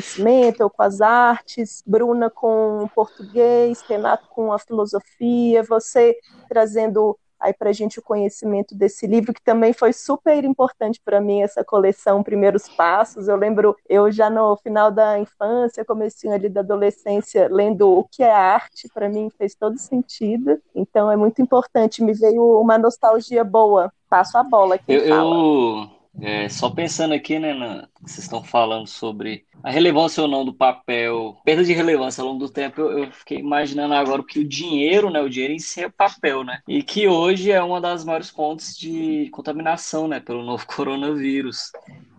eu 0.58 0.70
com 0.70 0.82
as 0.82 1.00
artes, 1.00 1.82
Bruna 1.86 2.30
com 2.30 2.84
o 2.84 2.88
português, 2.88 3.82
Renato 3.82 4.28
com 4.28 4.52
a 4.52 4.58
filosofia, 4.58 5.62
você 5.62 6.16
trazendo 6.48 7.18
aí 7.44 7.52
para 7.52 7.70
a 7.70 7.72
gente 7.72 7.98
o 7.98 8.02
conhecimento 8.02 8.74
desse 8.74 9.06
livro, 9.06 9.32
que 9.32 9.42
também 9.42 9.72
foi 9.72 9.92
super 9.92 10.42
importante 10.44 11.00
para 11.04 11.20
mim, 11.20 11.42
essa 11.42 11.62
coleção 11.62 12.22
Primeiros 12.22 12.68
Passos. 12.68 13.28
Eu 13.28 13.36
lembro, 13.36 13.76
eu 13.88 14.10
já 14.10 14.30
no 14.30 14.56
final 14.56 14.90
da 14.90 15.18
infância, 15.18 15.84
comecinho 15.84 16.32
ali 16.32 16.48
da 16.48 16.60
adolescência, 16.60 17.48
lendo 17.50 17.90
o 17.90 18.04
que 18.04 18.22
é 18.22 18.32
arte, 18.32 18.88
para 18.92 19.08
mim 19.08 19.30
fez 19.36 19.54
todo 19.54 19.78
sentido. 19.78 20.58
Então 20.74 21.10
é 21.10 21.16
muito 21.16 21.42
importante, 21.42 22.02
me 22.02 22.14
veio 22.14 22.60
uma 22.60 22.78
nostalgia 22.78 23.44
boa. 23.44 23.92
Passo 24.08 24.38
a 24.38 24.42
bola 24.42 24.76
aqui. 24.76 24.92
Eu, 24.92 25.04
eu, 25.04 25.90
é, 26.20 26.48
só 26.48 26.70
pensando 26.70 27.12
aqui, 27.12 27.38
né, 27.38 27.52
na, 27.54 27.88
vocês 28.00 28.20
estão 28.20 28.42
falando 28.42 28.86
sobre 28.86 29.44
a 29.62 29.70
relevância 29.70 30.22
ou 30.22 30.28
não 30.28 30.44
do 30.44 30.54
papel, 30.54 31.36
perda 31.44 31.64
de 31.64 31.72
relevância 31.72 32.22
ao 32.22 32.28
longo 32.28 32.46
do 32.46 32.52
tempo, 32.52 32.80
eu, 32.80 32.98
eu, 33.04 33.12
fiquei 33.12 33.38
imaginando 33.38 33.94
agora 33.94 34.22
que 34.22 34.38
o 34.38 34.48
dinheiro, 34.48 35.10
né, 35.10 35.20
o 35.20 35.28
dinheiro 35.28 35.54
em 35.54 35.58
si 35.58 35.82
é 35.82 35.88
papel, 35.88 36.44
né, 36.44 36.60
e 36.68 36.82
que 36.82 37.08
hoje 37.08 37.50
é 37.50 37.62
uma 37.62 37.80
das 37.80 38.04
maiores 38.04 38.30
fontes 38.30 38.76
de 38.76 39.28
contaminação, 39.32 40.06
né, 40.06 40.20
pelo 40.20 40.44
novo 40.44 40.64
coronavírus, 40.68 41.72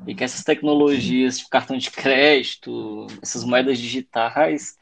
e 0.05 0.13
que 0.13 0.23
essas 0.23 0.43
tecnologias, 0.43 1.37
tipo 1.37 1.49
cartão 1.49 1.77
de 1.77 1.89
crédito, 1.89 3.07
essas 3.21 3.43
moedas 3.43 3.77
digitais, 3.77 4.77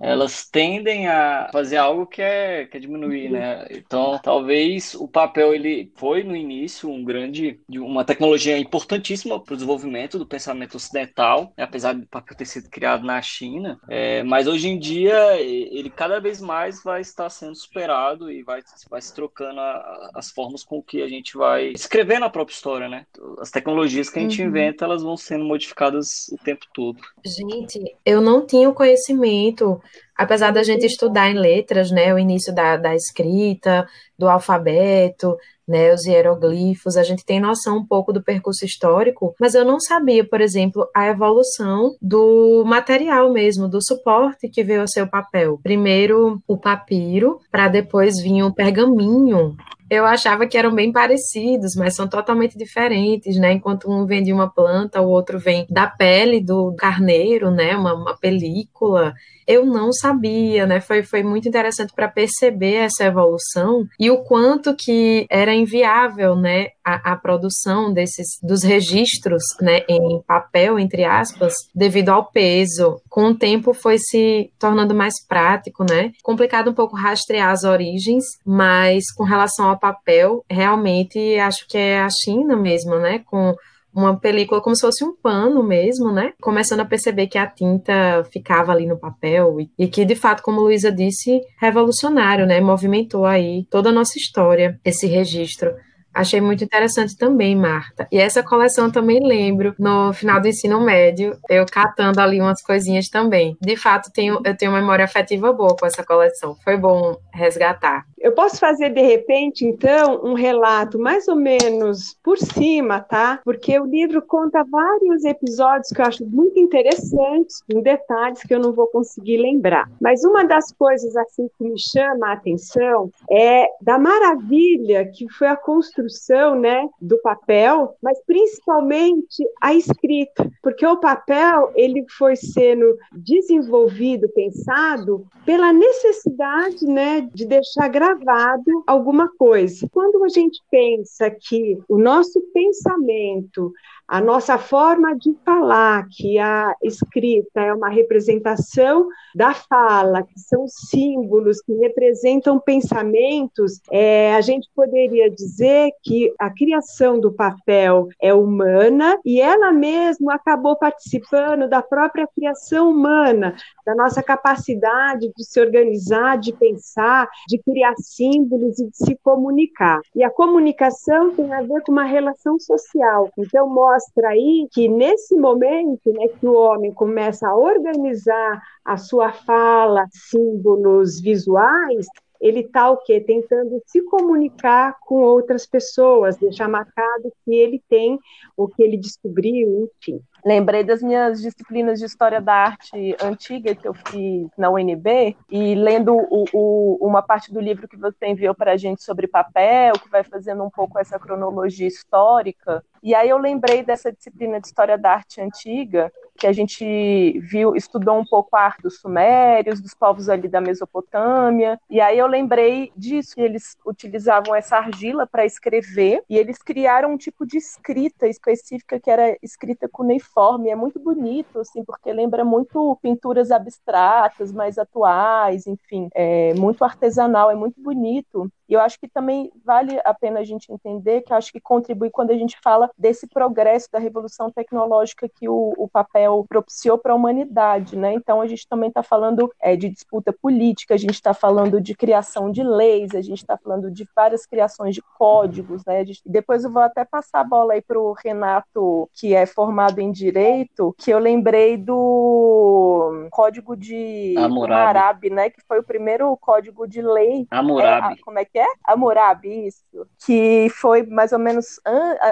elas 0.00 0.48
tendem 0.48 1.06
a 1.06 1.48
fazer 1.52 1.76
algo 1.76 2.06
que 2.06 2.22
é, 2.22 2.64
que 2.64 2.76
é 2.76 2.80
diminuir, 2.80 3.30
né? 3.30 3.66
Então, 3.70 4.18
talvez 4.22 4.94
o 4.94 5.06
papel 5.06 5.54
ele 5.54 5.92
foi 5.96 6.22
no 6.22 6.34
início 6.34 6.90
um 6.90 7.04
grande, 7.04 7.60
uma 7.68 8.04
tecnologia 8.04 8.56
importantíssima 8.58 9.38
para 9.38 9.52
o 9.52 9.56
desenvolvimento 9.56 10.18
do 10.18 10.26
pensamento 10.26 10.76
ocidental, 10.76 11.52
né? 11.56 11.64
apesar 11.64 11.92
do 11.92 12.06
papel 12.06 12.36
ter 12.36 12.46
sido 12.46 12.70
criado 12.70 13.04
na 13.04 13.20
China, 13.20 13.78
é, 13.88 14.22
mas 14.22 14.46
hoje 14.46 14.68
em 14.68 14.78
dia 14.78 15.38
ele 15.40 15.90
cada 15.90 16.18
vez 16.18 16.40
mais 16.40 16.82
vai 16.82 17.02
estar 17.02 17.28
sendo 17.28 17.54
superado 17.54 18.30
e 18.30 18.42
vai, 18.42 18.62
vai 18.88 19.02
se 19.02 19.14
trocando 19.14 19.60
a, 19.60 20.10
as 20.14 20.30
formas 20.30 20.64
com 20.64 20.82
que 20.82 21.02
a 21.02 21.08
gente 21.08 21.36
vai 21.36 21.68
escrevendo 21.68 22.24
a 22.24 22.30
própria 22.30 22.54
história, 22.54 22.88
né? 22.88 23.04
As 23.38 23.50
tecnologias 23.50 24.08
que 24.08 24.18
a 24.18 24.22
gente 24.22 24.40
uhum. 24.40 24.48
inventa, 24.48 24.84
elas 24.84 25.02
vão 25.02 25.16
sendo 25.16 25.44
modificadas 25.44 26.28
o 26.28 26.38
tempo 26.38 26.64
todo. 26.72 26.98
Gente, 27.24 27.96
eu 28.04 28.20
não 28.20 28.46
tinha 28.46 28.68
o 28.68 28.74
conhecimento 28.74 29.80
apesar 30.20 30.50
da 30.50 30.62
gente 30.62 30.84
estudar 30.84 31.30
em 31.30 31.38
letras, 31.38 31.90
né, 31.90 32.12
o 32.12 32.18
início 32.18 32.54
da, 32.54 32.76
da 32.76 32.94
escrita, 32.94 33.88
do 34.18 34.28
alfabeto, 34.28 35.34
né, 35.66 35.94
os 35.94 36.04
hieroglifos, 36.04 36.98
a 36.98 37.02
gente 37.02 37.24
tem 37.24 37.40
noção 37.40 37.78
um 37.78 37.86
pouco 37.86 38.12
do 38.12 38.22
percurso 38.22 38.62
histórico, 38.66 39.34
mas 39.40 39.54
eu 39.54 39.64
não 39.64 39.80
sabia, 39.80 40.22
por 40.22 40.42
exemplo, 40.42 40.86
a 40.94 41.06
evolução 41.06 41.96
do 42.02 42.62
material 42.66 43.32
mesmo, 43.32 43.66
do 43.66 43.82
suporte 43.82 44.46
que 44.50 44.62
veio 44.62 44.82
a 44.82 44.86
ser 44.86 45.02
o 45.02 45.10
papel. 45.10 45.58
Primeiro 45.62 46.42
o 46.46 46.58
papiro, 46.58 47.40
para 47.50 47.68
depois 47.68 48.20
vir 48.20 48.42
o 48.42 48.52
pergaminho, 48.52 49.56
eu 49.90 50.06
achava 50.06 50.46
que 50.46 50.56
eram 50.56 50.72
bem 50.72 50.92
parecidos, 50.92 51.74
mas 51.76 51.96
são 51.96 52.08
totalmente 52.08 52.56
diferentes, 52.56 53.36
né? 53.36 53.52
Enquanto 53.52 53.90
um 53.90 54.06
vem 54.06 54.22
de 54.22 54.32
uma 54.32 54.48
planta, 54.48 55.00
o 55.00 55.08
outro 55.08 55.36
vem 55.36 55.66
da 55.68 55.88
pele 55.88 56.40
do 56.40 56.72
carneiro, 56.78 57.50
né? 57.50 57.76
Uma, 57.76 57.94
uma 57.94 58.16
película. 58.16 59.12
Eu 59.44 59.66
não 59.66 59.92
sabia, 59.92 60.64
né? 60.64 60.80
Foi, 60.80 61.02
foi 61.02 61.24
muito 61.24 61.48
interessante 61.48 61.92
para 61.92 62.06
perceber 62.06 62.74
essa 62.74 63.04
evolução 63.04 63.84
e 63.98 64.08
o 64.12 64.22
quanto 64.22 64.76
que 64.76 65.26
era 65.28 65.52
inviável, 65.52 66.36
né? 66.36 66.68
A, 66.84 67.12
a, 67.12 67.16
produção 67.16 67.92
desses 67.92 68.38
dos 68.42 68.62
registros, 68.62 69.42
né? 69.60 69.82
Em 69.88 70.22
papel, 70.26 70.78
entre 70.78 71.04
aspas, 71.04 71.54
devido 71.74 72.08
ao 72.08 72.30
peso. 72.30 73.00
Com 73.08 73.26
o 73.26 73.34
tempo 73.34 73.74
foi 73.74 73.98
se 73.98 74.50
tornando 74.58 74.94
mais 74.94 75.14
prático, 75.26 75.84
né? 75.84 76.12
Complicado 76.22 76.70
um 76.70 76.74
pouco 76.74 76.96
rastrear 76.96 77.50
as 77.50 77.64
origens, 77.64 78.24
mas 78.44 79.12
com 79.12 79.24
relação 79.24 79.68
ao 79.68 79.78
papel, 79.78 80.44
realmente 80.50 81.38
acho 81.38 81.66
que 81.68 81.76
é 81.76 82.00
a 82.00 82.08
China 82.08 82.56
mesmo, 82.56 82.98
né? 82.98 83.20
Com 83.26 83.54
uma 83.94 84.16
película 84.16 84.60
como 84.60 84.74
se 84.74 84.82
fosse 84.82 85.04
um 85.04 85.14
pano 85.14 85.62
mesmo, 85.62 86.12
né? 86.12 86.32
Começando 86.40 86.80
a 86.80 86.84
perceber 86.84 87.26
que 87.26 87.38
a 87.38 87.46
tinta 87.46 88.24
ficava 88.32 88.72
ali 88.72 88.86
no 88.86 88.98
papel 88.98 89.60
e, 89.60 89.70
e 89.78 89.88
que, 89.88 90.04
de 90.04 90.14
fato, 90.14 90.42
como 90.42 90.60
Luísa 90.60 90.92
disse, 90.92 91.40
revolucionário, 91.60 92.46
né? 92.46 92.60
Movimentou 92.60 93.26
aí 93.26 93.66
toda 93.70 93.90
a 93.90 93.92
nossa 93.92 94.18
história, 94.18 94.78
esse 94.84 95.06
registro. 95.06 95.74
Achei 96.20 96.38
muito 96.38 96.62
interessante 96.62 97.16
também, 97.16 97.56
Marta. 97.56 98.06
E 98.12 98.18
essa 98.18 98.42
coleção 98.42 98.90
também 98.90 99.26
lembro, 99.26 99.74
no 99.78 100.12
final 100.12 100.38
do 100.38 100.48
ensino 100.48 100.78
médio, 100.78 101.34
eu 101.48 101.64
catando 101.64 102.20
ali 102.20 102.38
umas 102.38 102.60
coisinhas 102.60 103.08
também. 103.08 103.56
De 103.58 103.74
fato, 103.74 104.12
tenho, 104.12 104.38
eu 104.44 104.54
tenho 104.54 104.70
uma 104.70 104.80
memória 104.80 105.06
afetiva 105.06 105.50
boa 105.50 105.74
com 105.74 105.86
essa 105.86 106.04
coleção. 106.04 106.54
Foi 106.62 106.76
bom 106.76 107.16
resgatar. 107.32 108.04
Eu 108.18 108.32
posso 108.32 108.58
fazer, 108.58 108.90
de 108.90 109.00
repente, 109.00 109.64
então, 109.64 110.20
um 110.22 110.34
relato 110.34 110.98
mais 110.98 111.26
ou 111.26 111.34
menos 111.34 112.14
por 112.22 112.36
cima, 112.36 113.00
tá? 113.00 113.40
Porque 113.42 113.80
o 113.80 113.86
livro 113.86 114.20
conta 114.20 114.62
vários 114.62 115.24
episódios 115.24 115.88
que 115.88 116.02
eu 116.02 116.04
acho 116.04 116.26
muito 116.26 116.60
interessantes, 116.60 117.62
com 117.62 117.80
detalhes 117.80 118.42
que 118.42 118.54
eu 118.54 118.58
não 118.58 118.74
vou 118.74 118.88
conseguir 118.88 119.38
lembrar. 119.38 119.90
Mas 119.98 120.22
uma 120.22 120.44
das 120.44 120.70
coisas, 120.70 121.16
assim, 121.16 121.48
que 121.56 121.64
me 121.64 121.80
chama 121.80 122.28
a 122.28 122.32
atenção 122.34 123.10
é 123.30 123.66
da 123.80 123.98
maravilha 123.98 125.06
que 125.06 125.26
foi 125.32 125.48
a 125.48 125.56
construção 125.56 126.09
construção, 126.10 126.58
né, 126.58 126.88
do 127.00 127.18
papel, 127.22 127.94
mas 128.02 128.20
principalmente 128.26 129.44
a 129.60 129.72
escrita, 129.72 130.50
porque 130.62 130.84
o 130.84 130.98
papel 130.98 131.72
ele 131.74 132.04
foi 132.18 132.34
sendo 132.36 132.96
desenvolvido, 133.12 134.28
pensado 134.30 135.24
pela 135.46 135.72
necessidade, 135.72 136.84
né, 136.84 137.28
de 137.32 137.46
deixar 137.46 137.88
gravado 137.88 138.82
alguma 138.86 139.28
coisa. 139.36 139.88
Quando 139.92 140.22
a 140.24 140.28
gente 140.28 140.60
pensa 140.70 141.30
que 141.30 141.78
o 141.88 141.98
nosso 141.98 142.40
pensamento, 142.52 143.72
a 144.10 144.20
nossa 144.20 144.58
forma 144.58 145.16
de 145.16 145.32
falar, 145.44 146.04
que 146.10 146.36
a 146.36 146.74
escrita 146.82 147.60
é 147.60 147.72
uma 147.72 147.88
representação 147.88 149.06
da 149.32 149.54
fala, 149.54 150.24
que 150.24 150.36
são 150.36 150.66
símbolos 150.66 151.62
que 151.62 151.72
representam 151.74 152.58
pensamentos, 152.58 153.80
é, 153.88 154.34
a 154.34 154.40
gente 154.40 154.68
poderia 154.74 155.30
dizer 155.30 155.92
que 156.02 156.34
a 156.40 156.50
criação 156.50 157.20
do 157.20 157.30
papel 157.30 158.08
é 158.20 158.34
humana 158.34 159.16
e 159.24 159.40
ela 159.40 159.70
mesma 159.70 160.34
acabou 160.34 160.74
participando 160.74 161.68
da 161.68 161.80
própria 161.80 162.26
criação 162.26 162.90
humana, 162.90 163.54
da 163.86 163.94
nossa 163.94 164.20
capacidade 164.24 165.30
de 165.36 165.44
se 165.44 165.60
organizar, 165.60 166.36
de 166.36 166.52
pensar, 166.52 167.28
de 167.46 167.58
criar 167.58 167.94
símbolos 167.96 168.80
e 168.80 168.90
de 168.90 168.96
se 168.96 169.16
comunicar. 169.22 170.00
E 170.16 170.24
a 170.24 170.30
comunicação 170.30 171.32
tem 171.32 171.52
a 171.54 171.62
ver 171.62 171.80
com 171.82 171.92
uma 171.92 172.02
relação 172.02 172.58
social. 172.58 173.30
Então, 173.38 173.68
mostra 173.68 173.99
aí 174.24 174.68
que 174.72 174.88
nesse 174.88 175.34
momento 175.36 176.12
né, 176.12 176.28
que 176.38 176.46
o 176.46 176.54
homem 176.54 176.92
começa 176.92 177.48
a 177.48 177.56
organizar 177.56 178.60
a 178.84 178.96
sua 178.96 179.32
fala, 179.32 180.06
símbolos 180.10 181.20
visuais, 181.20 182.06
ele 182.40 182.60
está 182.60 182.90
o 182.90 182.96
quê? 182.98 183.20
Tentando 183.20 183.82
se 183.86 184.02
comunicar 184.02 184.96
com 185.02 185.16
outras 185.16 185.66
pessoas, 185.66 186.38
deixar 186.38 186.68
marcado 186.68 187.30
que 187.44 187.54
ele 187.54 187.82
tem 187.88 188.18
o 188.56 188.66
que 188.66 188.82
ele 188.82 188.96
descobriu, 188.96 189.90
enfim. 189.98 190.20
Lembrei 190.44 190.82
das 190.82 191.02
minhas 191.02 191.40
disciplinas 191.40 191.98
de 191.98 192.06
História 192.06 192.40
da 192.40 192.54
Arte 192.54 193.16
antiga 193.22 193.74
que 193.74 193.86
eu 193.86 193.94
fiz 193.94 194.48
na 194.56 194.70
UNB, 194.70 195.36
e 195.50 195.74
lendo 195.74 196.14
o, 196.14 196.44
o, 196.52 197.06
uma 197.06 197.22
parte 197.22 197.52
do 197.52 197.60
livro 197.60 197.86
que 197.86 197.96
você 197.96 198.26
enviou 198.26 198.54
para 198.54 198.72
a 198.72 198.76
gente 198.76 199.02
sobre 199.02 199.26
papel, 199.26 199.98
que 199.98 200.08
vai 200.08 200.24
fazendo 200.24 200.64
um 200.64 200.70
pouco 200.70 200.98
essa 200.98 201.18
cronologia 201.18 201.86
histórica, 201.86 202.84
e 203.02 203.14
aí 203.14 203.28
eu 203.28 203.38
lembrei 203.38 203.82
dessa 203.82 204.12
disciplina 204.12 204.60
de 204.60 204.66
História 204.66 204.98
da 204.98 205.12
Arte 205.12 205.40
antiga, 205.40 206.12
que 206.40 206.46
a 206.46 206.52
gente 206.52 207.38
viu, 207.40 207.76
estudou 207.76 208.18
um 208.18 208.24
pouco 208.24 208.56
a 208.56 208.62
arte 208.62 208.82
dos 208.82 208.98
sumérios, 208.98 209.80
dos 209.80 209.92
povos 209.92 210.30
ali 210.30 210.48
da 210.48 210.60
Mesopotâmia, 210.60 211.78
e 211.88 212.00
aí 212.00 212.18
eu 212.18 212.26
lembrei 212.26 212.90
disso, 212.96 213.34
que 213.34 213.42
eles 213.42 213.76
utilizavam 213.84 214.54
essa 214.54 214.78
argila 214.78 215.26
para 215.26 215.44
escrever, 215.44 216.22
e 216.30 216.38
eles 216.38 216.56
criaram 216.58 217.12
um 217.12 217.18
tipo 217.18 217.46
de 217.46 217.58
escrita 217.58 218.26
específica 218.26 218.98
que 218.98 219.10
era 219.10 219.36
escrita 219.42 219.86
cuneiforme, 219.86 220.70
é 220.70 220.74
muito 220.74 220.98
bonito, 220.98 221.60
assim, 221.60 221.84
porque 221.84 222.10
lembra 222.10 222.42
muito 222.42 222.98
pinturas 223.02 223.50
abstratas, 223.50 224.50
mais 224.50 224.78
atuais, 224.78 225.66
enfim, 225.66 226.08
é 226.14 226.54
muito 226.54 226.82
artesanal, 226.82 227.50
é 227.50 227.54
muito 227.54 227.80
bonito, 227.82 228.50
e 228.70 228.74
eu 228.74 228.80
acho 228.80 229.00
que 229.00 229.08
também 229.08 229.50
vale 229.64 230.00
a 230.04 230.14
pena 230.14 230.38
a 230.38 230.44
gente 230.44 230.72
entender 230.72 231.22
que 231.22 231.34
acho 231.34 231.52
que 231.52 231.60
contribui 231.60 232.08
quando 232.08 232.30
a 232.30 232.36
gente 232.36 232.56
fala 232.62 232.88
desse 232.96 233.26
progresso 233.26 233.88
da 233.90 233.98
revolução 233.98 234.48
tecnológica 234.48 235.28
que 235.28 235.48
o, 235.48 235.74
o 235.76 235.88
papel 235.88 236.29
propiciou 236.48 236.98
para 236.98 237.12
a 237.12 237.16
humanidade, 237.16 237.96
né? 237.96 238.12
Então 238.12 238.40
a 238.40 238.46
gente 238.46 238.66
também 238.68 238.88
está 238.88 239.02
falando 239.02 239.50
é, 239.60 239.76
de 239.76 239.88
disputa 239.88 240.32
política, 240.32 240.94
a 240.94 240.98
gente 240.98 241.14
está 241.14 241.34
falando 241.34 241.80
de 241.80 241.94
criação 241.94 242.50
de 242.50 242.62
leis, 242.62 243.14
a 243.14 243.20
gente 243.20 243.38
está 243.38 243.56
falando 243.56 243.90
de 243.90 244.06
várias 244.14 244.46
criações 244.46 244.94
de 244.94 245.02
códigos, 245.18 245.84
né? 245.84 246.04
Gente, 246.04 246.22
depois 246.26 246.64
eu 246.64 246.72
vou 246.72 246.82
até 246.82 247.04
passar 247.04 247.40
a 247.40 247.44
bola 247.44 247.74
aí 247.74 247.82
para 247.82 247.98
o 247.98 248.12
Renato, 248.12 249.08
que 249.12 249.34
é 249.34 249.46
formado 249.46 249.98
em 250.00 250.10
direito, 250.10 250.94
que 250.98 251.10
eu 251.10 251.18
lembrei 251.18 251.76
do 251.76 253.28
código 253.30 253.76
de 253.76 254.34
Hammurabi, 254.36 255.30
né? 255.30 255.50
Que 255.50 255.60
foi 255.66 255.80
o 255.80 255.84
primeiro 255.84 256.36
código 256.36 256.86
de 256.86 257.02
lei. 257.02 257.46
Hammurabi. 257.50 258.14
É, 258.14 258.22
como 258.22 258.38
é 258.38 258.44
que 258.44 258.58
é? 258.58 258.66
Hammurabi, 258.86 259.66
isso. 259.66 259.84
Que 260.24 260.68
foi 260.70 261.04
mais 261.04 261.32
ou 261.32 261.38
menos, 261.38 261.80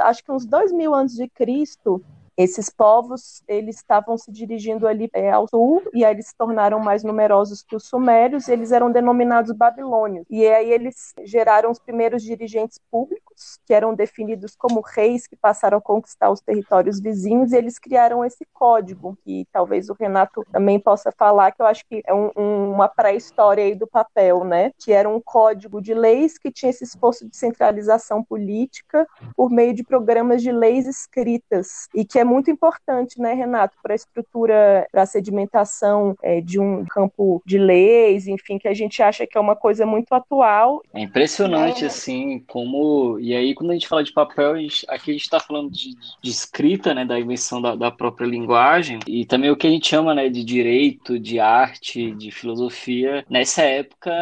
acho 0.03 0.25
que 0.25 0.33
uns 0.33 0.47
dois 0.47 0.73
mil 0.73 0.95
anos 0.95 1.15
de 1.15 1.29
Cristo, 1.29 2.03
esses 2.39 2.71
povos 2.71 3.43
eles 3.49 3.77
estavam 3.77 4.17
se 4.17 4.31
dirigindo 4.31 4.87
ali 4.87 5.11
é, 5.13 5.31
ao 5.31 5.49
sul 5.49 5.83
e 5.93 6.05
aí 6.05 6.15
eles 6.15 6.29
se 6.29 6.37
tornaram 6.37 6.79
mais 6.79 7.03
numerosos 7.03 7.63
que 7.63 7.75
os 7.75 7.85
sumérios 7.85 8.47
e 8.47 8.53
eles 8.53 8.71
eram 8.71 8.91
denominados 8.93 9.53
babilônios 9.53 10.25
e 10.31 10.47
aí 10.47 10.73
eles 10.73 11.13
geraram 11.25 11.71
os 11.71 11.81
primeiros 11.81 12.23
dirigentes 12.23 12.79
públicos 12.91 13.59
que 13.67 13.75
eram 13.75 13.95
definidos 13.95 14.55
como 14.57 14.81
reis 14.81 15.27
que 15.27 15.37
passaram 15.37 15.79
a 15.79 15.83
conquistar 15.83 16.31
os 16.31 16.41
territórios 16.41 17.01
vizinhos 17.01 17.53
e 17.53 17.57
eles 17.57 17.79
criaram 17.79 18.25
esse 18.25 18.47
código 18.53 19.19
que 19.25 19.47
talvez 19.53 19.89
o 19.89 19.97
Renato 19.99 20.45
também 20.53 20.79
possa 20.79 21.11
falar 21.11 21.53
que 21.53 21.61
eu 21.61 21.67
acho 21.67 21.85
que 21.87 22.03
é 22.07 22.15
um, 22.15 22.31
um, 22.37 22.73
uma 22.73 22.89
pré-história 22.89 23.65
aí 23.65 23.75
do 23.75 23.87
papel, 23.87 24.45
né? 24.45 24.73
Que 24.79 24.93
era 24.93 25.09
um 25.09 25.21
código 25.21 25.81
de 25.81 25.95
leis 25.95 26.39
que 26.39 26.51
tinha 26.51 26.71
esse 26.71 26.85
esforço 26.85 27.29
de 27.29 27.37
centralização 27.37 28.23
política 28.23 29.07
por 29.37 29.51
meio 29.51 29.75
de 29.75 29.83
programas 29.83 30.43
de 30.43 30.53
leis 30.53 30.87
escritas 30.87 31.89
e 31.95 32.05
que 32.05 32.19
é 32.19 32.25
muito 32.29 32.51
importante, 32.51 33.21
né, 33.21 33.33
Renato, 33.33 33.77
para 33.83 33.95
a 33.95 33.97
estrutura, 33.97 34.87
para 34.93 35.03
a 35.03 35.07
sedimentação 35.07 36.17
é, 36.23 36.41
de 36.41 36.61
um 36.61 36.85
campo 36.85 37.43
de 37.45 37.59
leis, 37.59 38.29
enfim, 38.29 38.59
que 38.59 38.69
a 38.69 38.75
gente 38.75 39.03
acha 39.03 39.27
que 39.27 39.37
é 39.37 39.41
uma 39.41 39.57
coisa 39.57 39.87
muito 39.87 40.13
atual. 40.13 40.83
É 40.93 41.01
impressionante, 41.01 41.85
é. 41.85 41.87
assim, 41.87 42.41
como. 42.47 43.19
E 43.19 43.35
aí, 43.35 43.55
quando 43.55 43.71
a 43.71 43.75
gente 43.75 43.89
fala 43.89 44.05
de 44.05 44.13
papel, 44.13 44.53
a 44.53 44.59
gente... 44.59 44.85
aqui 44.89 45.11
a 45.11 45.15
gente 45.15 45.23
está 45.23 45.41
falando 45.41 45.71
de, 45.71 45.95
de, 46.23 46.31
escrita, 46.31 46.95
né, 46.95 47.05
da 47.05 47.19
invenção 47.19 47.61
da, 47.61 47.75
da, 47.75 47.91
própria 47.91 48.27
linguagem, 48.27 49.01
e 49.07 49.25
também 49.25 49.51
o 49.51 49.57
que 49.57 49.67
a 49.67 49.71
gente 49.71 49.89
chama, 49.89 50.15
né, 50.15 50.29
de 50.29 50.45
direito, 50.45 51.19
de 51.19 51.41
arte, 51.41 52.13
de 52.13 52.31
filosofia. 52.31 53.25
Nessa 53.29 53.63
época, 53.63 54.13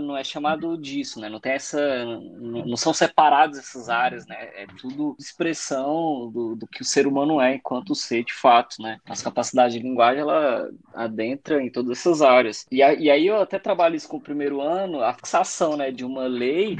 não 0.00 0.16
é 0.16 0.22
chamado 0.22 0.78
disso, 0.78 1.20
né, 1.20 1.28
não 1.28 1.40
tem 1.40 1.52
essa. 1.52 2.04
Não 2.38 2.76
são 2.76 2.94
separadas 2.94 3.58
essas 3.58 3.88
áreas, 3.88 4.26
né, 4.26 4.36
é 4.54 4.66
tudo 4.80 5.16
expressão 5.18 6.30
do, 6.30 6.54
do 6.54 6.66
que 6.66 6.82
o 6.82 6.84
ser 6.84 7.06
humano 7.06 7.40
é 7.40 7.55
enquanto 7.56 7.94
ser 7.94 8.24
de 8.24 8.32
fato, 8.32 8.80
né? 8.80 8.98
As 9.08 9.22
capacidades 9.22 9.74
de 9.74 9.82
linguagem, 9.82 10.20
ela 10.20 10.70
adentra 10.94 11.62
em 11.62 11.70
todas 11.70 11.98
essas 11.98 12.22
áreas. 12.22 12.66
E, 12.70 12.82
aí 12.82 13.26
eu 13.26 13.40
até 13.40 13.58
trabalho 13.58 13.96
isso 13.96 14.08
com 14.08 14.16
o 14.16 14.22
primeiro 14.22 14.60
ano, 14.60 15.02
a 15.02 15.12
fixação, 15.12 15.76
né, 15.76 15.90
de 15.90 16.04
uma 16.04 16.26
lei 16.26 16.76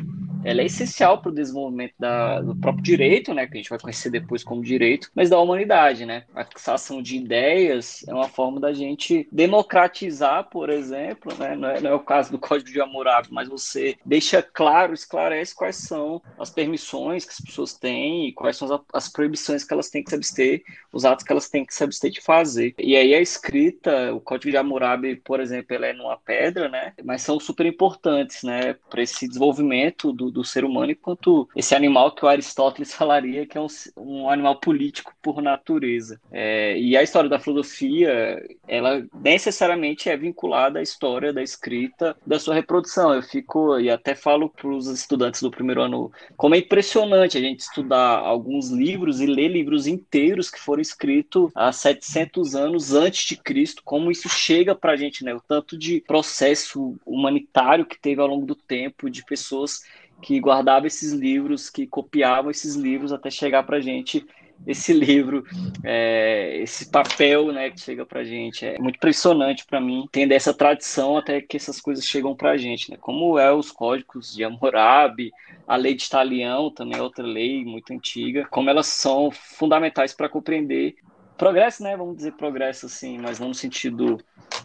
ela 0.46 0.62
é 0.62 0.66
essencial 0.66 1.20
para 1.20 1.30
o 1.30 1.34
desenvolvimento 1.34 1.94
da, 1.98 2.40
do 2.40 2.54
próprio 2.54 2.84
direito, 2.84 3.34
né, 3.34 3.46
que 3.46 3.54
a 3.54 3.56
gente 3.56 3.70
vai 3.70 3.78
conhecer 3.78 4.10
depois 4.10 4.44
como 4.44 4.62
direito, 4.62 5.10
mas 5.14 5.28
da 5.28 5.40
humanidade, 5.40 6.06
né? 6.06 6.24
A 6.34 6.44
fixação 6.44 7.02
de 7.02 7.16
ideias 7.16 8.04
é 8.06 8.14
uma 8.14 8.28
forma 8.28 8.60
da 8.60 8.72
gente 8.72 9.28
democratizar, 9.32 10.48
por 10.48 10.70
exemplo, 10.70 11.34
né? 11.36 11.56
Não 11.56 11.68
é, 11.68 11.80
não 11.80 11.90
é 11.90 11.94
o 11.94 12.00
caso 12.00 12.30
do 12.30 12.38
Código 12.38 12.70
de 12.70 12.80
Hammurabi, 12.80 13.28
mas 13.32 13.48
você 13.48 13.96
deixa 14.04 14.40
claro, 14.40 14.94
esclarece 14.94 15.54
quais 15.54 15.76
são 15.76 16.22
as 16.38 16.50
permissões 16.50 17.24
que 17.24 17.32
as 17.32 17.40
pessoas 17.40 17.74
têm 17.74 18.28
e 18.28 18.32
quais 18.32 18.56
são 18.56 18.72
as, 18.72 18.80
as 18.92 19.08
proibições 19.08 19.64
que 19.64 19.72
elas 19.72 19.90
têm 19.90 20.04
que 20.04 20.10
se 20.10 20.16
abster, 20.16 20.62
os 20.92 21.04
atos 21.04 21.24
que 21.24 21.32
elas 21.32 21.48
têm 21.48 21.64
que 21.64 21.74
se 21.74 21.82
abster 21.82 22.10
de 22.10 22.20
fazer. 22.20 22.74
E 22.78 22.94
aí 22.94 23.14
a 23.14 23.20
escrita, 23.20 24.14
o 24.14 24.20
Código 24.20 24.52
de 24.52 24.56
Hammurabi, 24.56 25.16
por 25.16 25.40
exemplo, 25.40 25.74
ela 25.74 25.86
é 25.86 25.92
numa 25.92 26.16
pedra, 26.16 26.68
né? 26.68 26.92
Mas 27.04 27.22
são 27.22 27.40
super 27.40 27.66
importantes, 27.66 28.44
né, 28.44 28.74
para 28.88 29.02
esse 29.02 29.26
desenvolvimento 29.26 30.12
do, 30.12 30.30
do 30.36 30.44
ser 30.44 30.64
humano, 30.64 30.92
enquanto 30.92 31.48
esse 31.56 31.74
animal 31.74 32.14
que 32.14 32.24
o 32.24 32.28
Aristóteles 32.28 32.92
falaria 32.94 33.46
que 33.46 33.56
é 33.56 33.60
um, 33.60 33.66
um 33.96 34.30
animal 34.30 34.60
político 34.60 35.14
por 35.22 35.40
natureza. 35.40 36.20
É, 36.30 36.78
e 36.78 36.96
a 36.96 37.02
história 37.02 37.28
da 37.28 37.38
filosofia, 37.38 38.38
ela 38.68 39.04
necessariamente 39.14 40.10
é 40.10 40.16
vinculada 40.16 40.78
à 40.78 40.82
história 40.82 41.32
da 41.32 41.42
escrita, 41.42 42.14
da 42.26 42.38
sua 42.38 42.54
reprodução. 42.54 43.14
Eu 43.14 43.22
fico, 43.22 43.78
e 43.80 43.88
até 43.88 44.14
falo 44.14 44.50
para 44.50 44.68
os 44.68 44.86
estudantes 44.88 45.40
do 45.40 45.50
primeiro 45.50 45.80
ano, 45.80 46.12
como 46.36 46.54
é 46.54 46.58
impressionante 46.58 47.38
a 47.38 47.40
gente 47.40 47.60
estudar 47.60 48.18
alguns 48.18 48.70
livros 48.70 49.20
e 49.20 49.26
ler 49.26 49.48
livros 49.48 49.86
inteiros 49.86 50.50
que 50.50 50.60
foram 50.60 50.82
escritos 50.82 51.50
há 51.54 51.72
700 51.72 52.54
anos 52.54 52.92
antes 52.92 53.26
de 53.26 53.36
Cristo, 53.36 53.82
como 53.84 54.10
isso 54.10 54.28
chega 54.28 54.74
para 54.74 54.92
a 54.92 54.96
gente, 54.96 55.24
né? 55.24 55.34
O 55.34 55.40
tanto 55.40 55.78
de 55.78 56.02
processo 56.06 56.96
humanitário 57.06 57.86
que 57.86 57.98
teve 57.98 58.20
ao 58.20 58.26
longo 58.26 58.44
do 58.44 58.54
tempo, 58.54 59.08
de 59.08 59.24
pessoas 59.24 59.80
que 60.20 60.40
guardava 60.40 60.86
esses 60.86 61.12
livros, 61.12 61.70
que 61.70 61.86
copiavam 61.86 62.50
esses 62.50 62.74
livros 62.74 63.12
até 63.12 63.30
chegar 63.30 63.62
para 63.62 63.80
gente 63.80 64.26
esse 64.66 64.92
livro, 64.94 65.44
é, 65.84 66.58
esse 66.62 66.90
papel, 66.90 67.52
né, 67.52 67.70
que 67.70 67.80
chega 67.80 68.06
para 68.06 68.24
gente. 68.24 68.64
É 68.64 68.78
muito 68.78 68.96
impressionante 68.96 69.66
para 69.66 69.80
mim 69.80 70.04
entender 70.04 70.34
essa 70.34 70.54
tradição 70.54 71.16
até 71.16 71.40
que 71.40 71.56
essas 71.56 71.80
coisas 71.80 72.04
chegam 72.04 72.34
para 72.34 72.56
gente, 72.56 72.90
né? 72.90 72.96
Como 73.00 73.38
é 73.38 73.52
os 73.52 73.70
códigos 73.70 74.34
de 74.34 74.44
Hammurabi, 74.44 75.32
a 75.66 75.76
lei 75.76 75.94
de 75.94 76.04
Italião, 76.04 76.70
também 76.70 76.98
é 76.98 77.02
outra 77.02 77.24
lei 77.24 77.64
muito 77.64 77.92
antiga, 77.92 78.46
como 78.50 78.70
elas 78.70 78.86
são 78.86 79.30
fundamentais 79.30 80.14
para 80.14 80.28
compreender 80.28 80.94
progresso, 81.36 81.82
né? 81.82 81.96
Vamos 81.96 82.16
dizer 82.16 82.32
progresso 82.32 82.86
assim, 82.86 83.18
mas 83.18 83.38
não 83.38 83.48
no 83.48 83.54
sentido 83.54 84.18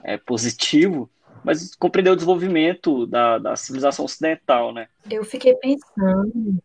é, 0.04 0.18
positivo, 0.18 1.10
mas 1.44 1.76
compreender 1.76 2.12
o 2.12 2.16
desenvolvimento 2.16 3.06
da, 3.06 3.38
da 3.38 3.56
civilização 3.56 4.06
ocidental, 4.06 4.74
né? 4.74 4.88
Eu 5.10 5.24
fiquei 5.24 5.56
pensando 5.56 6.62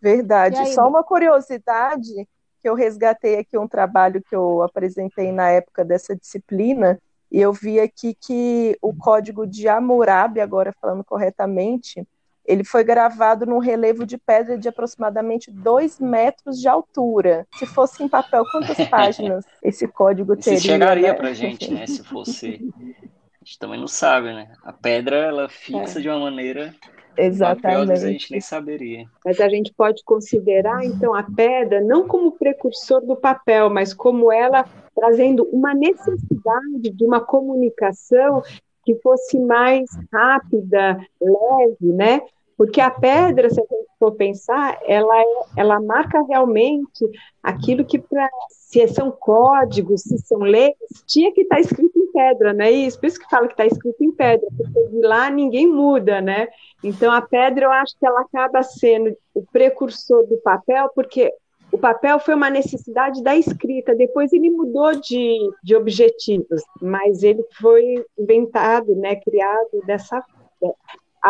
Verdade. 0.00 0.56
Aí, 0.56 0.72
Só 0.72 0.88
uma 0.88 1.02
curiosidade 1.02 2.28
que 2.60 2.68
eu 2.68 2.74
resgatei 2.74 3.38
aqui 3.38 3.56
um 3.56 3.68
trabalho 3.68 4.22
que 4.22 4.34
eu 4.34 4.62
apresentei 4.62 5.30
na 5.30 5.50
época 5.50 5.84
dessa 5.84 6.16
disciplina, 6.16 6.98
e 7.30 7.40
eu 7.40 7.52
vi 7.52 7.78
aqui 7.78 8.16
que 8.18 8.76
o 8.80 8.94
código 8.94 9.46
de 9.46 9.68
Hammurabi, 9.68 10.40
agora 10.40 10.74
falando 10.80 11.04
corretamente, 11.04 12.06
ele 12.44 12.64
foi 12.64 12.82
gravado 12.82 13.44
num 13.44 13.58
relevo 13.58 14.06
de 14.06 14.16
pedra 14.16 14.56
de 14.56 14.66
aproximadamente 14.66 15.50
2 15.50 16.00
metros 16.00 16.58
de 16.58 16.66
altura. 16.66 17.46
Se 17.58 17.66
fosse 17.66 18.02
em 18.02 18.08
papel, 18.08 18.42
quantas 18.50 18.78
páginas 18.88 19.44
esse 19.62 19.86
código 19.86 20.34
teria? 20.34 20.58
Se 20.58 20.66
chegaria 20.66 21.08
né? 21.08 21.14
para 21.14 21.28
a 21.28 21.34
gente, 21.34 21.72
né? 21.72 21.86
Se 21.86 22.02
fosse. 22.02 22.68
A 23.48 23.50
gente 23.50 23.58
também 23.58 23.80
não 23.80 23.88
sabe, 23.88 24.26
né? 24.26 24.52
A 24.62 24.74
pedra, 24.74 25.16
ela 25.16 25.48
fixa 25.48 25.98
é. 25.98 26.02
de 26.02 26.08
uma 26.10 26.18
maneira 26.18 26.74
Exatamente. 27.16 27.62
Papel, 27.62 27.92
a 27.92 27.96
gente 27.96 28.30
nem 28.30 28.40
saberia. 28.42 29.06
Mas 29.24 29.40
a 29.40 29.48
gente 29.48 29.72
pode 29.72 30.04
considerar, 30.04 30.84
então, 30.84 31.14
a 31.14 31.22
pedra 31.22 31.80
não 31.80 32.06
como 32.06 32.32
precursor 32.32 33.00
do 33.00 33.16
papel, 33.16 33.70
mas 33.70 33.94
como 33.94 34.30
ela 34.30 34.66
trazendo 34.94 35.48
uma 35.50 35.72
necessidade 35.72 36.90
de 36.92 37.04
uma 37.04 37.22
comunicação 37.22 38.42
que 38.84 38.94
fosse 38.96 39.40
mais 39.40 39.88
rápida, 40.12 41.00
leve, 41.18 41.92
né? 41.94 42.20
Porque 42.58 42.80
a 42.80 42.90
pedra, 42.90 43.48
se 43.48 43.60
a 43.60 43.62
gente 43.62 43.88
for 44.00 44.16
pensar, 44.16 44.80
ela, 44.84 45.16
é, 45.16 45.26
ela 45.58 45.80
marca 45.80 46.20
realmente 46.24 47.08
aquilo 47.40 47.84
que, 47.84 48.00
pra, 48.00 48.28
se 48.50 48.84
são 48.88 49.12
códigos, 49.12 50.02
se 50.02 50.18
são 50.18 50.40
leis, 50.40 50.74
tinha 51.06 51.32
que 51.32 51.42
estar 51.42 51.54
tá 51.54 51.60
escrito 51.60 51.96
em 51.96 52.10
pedra, 52.10 52.52
não 52.52 52.64
é 52.64 52.70
isso? 52.72 52.98
Por 52.98 53.06
isso 53.06 53.20
que 53.20 53.30
fala 53.30 53.46
que 53.46 53.52
está 53.52 53.64
escrito 53.64 54.02
em 54.02 54.10
pedra, 54.10 54.44
porque 54.56 54.88
de 54.88 55.00
lá 55.06 55.30
ninguém 55.30 55.68
muda, 55.68 56.20
né? 56.20 56.48
Então 56.82 57.12
a 57.12 57.22
pedra, 57.22 57.66
eu 57.66 57.70
acho 57.70 57.96
que 57.96 58.04
ela 58.04 58.22
acaba 58.22 58.60
sendo 58.64 59.16
o 59.32 59.44
precursor 59.52 60.26
do 60.26 60.36
papel, 60.38 60.90
porque 60.96 61.32
o 61.70 61.78
papel 61.78 62.18
foi 62.18 62.34
uma 62.34 62.50
necessidade 62.50 63.22
da 63.22 63.36
escrita, 63.36 63.94
depois 63.94 64.32
ele 64.32 64.50
mudou 64.50 64.98
de, 65.00 65.38
de 65.62 65.76
objetivos, 65.76 66.62
mas 66.82 67.22
ele 67.22 67.44
foi 67.60 68.04
inventado, 68.18 68.96
né, 68.96 69.14
criado 69.14 69.80
dessa 69.86 70.20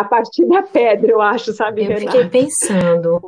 a 0.00 0.04
partir 0.04 0.46
da 0.46 0.62
pedra, 0.62 1.10
eu 1.10 1.20
acho, 1.20 1.52
sabe, 1.52 1.82
Eu 1.82 1.88
Renata? 1.88 2.10
fiquei 2.10 2.28
pensando 2.28 3.20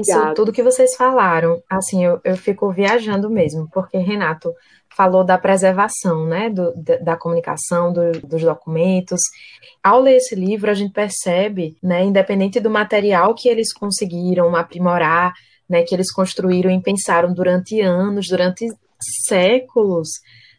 isso, 0.00 0.34
tudo 0.34 0.52
que 0.52 0.62
vocês 0.62 0.96
falaram, 0.96 1.62
assim, 1.68 2.04
eu, 2.04 2.20
eu 2.24 2.36
fico 2.36 2.70
viajando 2.70 3.28
mesmo, 3.30 3.68
porque 3.72 3.98
Renato 3.98 4.52
falou 4.96 5.24
da 5.24 5.38
preservação, 5.38 6.26
né, 6.26 6.50
do, 6.50 6.74
da, 7.02 7.16
comunicação, 7.16 7.92
do, 7.92 8.12
dos 8.20 8.42
documentos. 8.42 9.20
Ao 9.82 10.00
ler 10.00 10.16
esse 10.16 10.34
livro, 10.34 10.70
a 10.70 10.74
gente 10.74 10.92
percebe, 10.92 11.76
né, 11.82 12.04
independente 12.04 12.60
do 12.60 12.68
material 12.68 13.34
que 13.34 13.48
eles 13.48 13.72
conseguiram 13.72 14.54
aprimorar, 14.56 15.32
né, 15.68 15.82
que 15.82 15.94
eles 15.94 16.12
construíram 16.12 16.70
e 16.70 16.82
pensaram 16.82 17.32
durante 17.32 17.80
anos, 17.80 18.26
durante 18.28 18.66
séculos, 19.26 20.08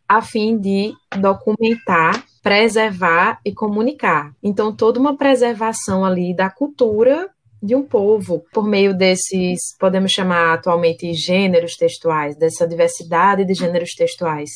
a 0.07 0.21
fim 0.21 0.57
de 0.57 0.93
documentar 1.17 2.23
preservar 2.41 3.39
e 3.45 3.53
comunicar. 3.53 4.33
Então, 4.41 4.75
toda 4.75 4.99
uma 4.99 5.17
preservação 5.17 6.03
ali 6.03 6.35
da 6.35 6.49
cultura 6.49 7.29
de 7.61 7.75
um 7.75 7.83
povo, 7.83 8.43
por 8.51 8.67
meio 8.67 8.97
desses, 8.97 9.75
podemos 9.79 10.11
chamar 10.11 10.53
atualmente 10.53 11.13
gêneros 11.13 11.75
textuais, 11.75 12.35
dessa 12.35 12.67
diversidade 12.67 13.45
de 13.45 13.53
gêneros 13.53 13.91
textuais, 13.91 14.49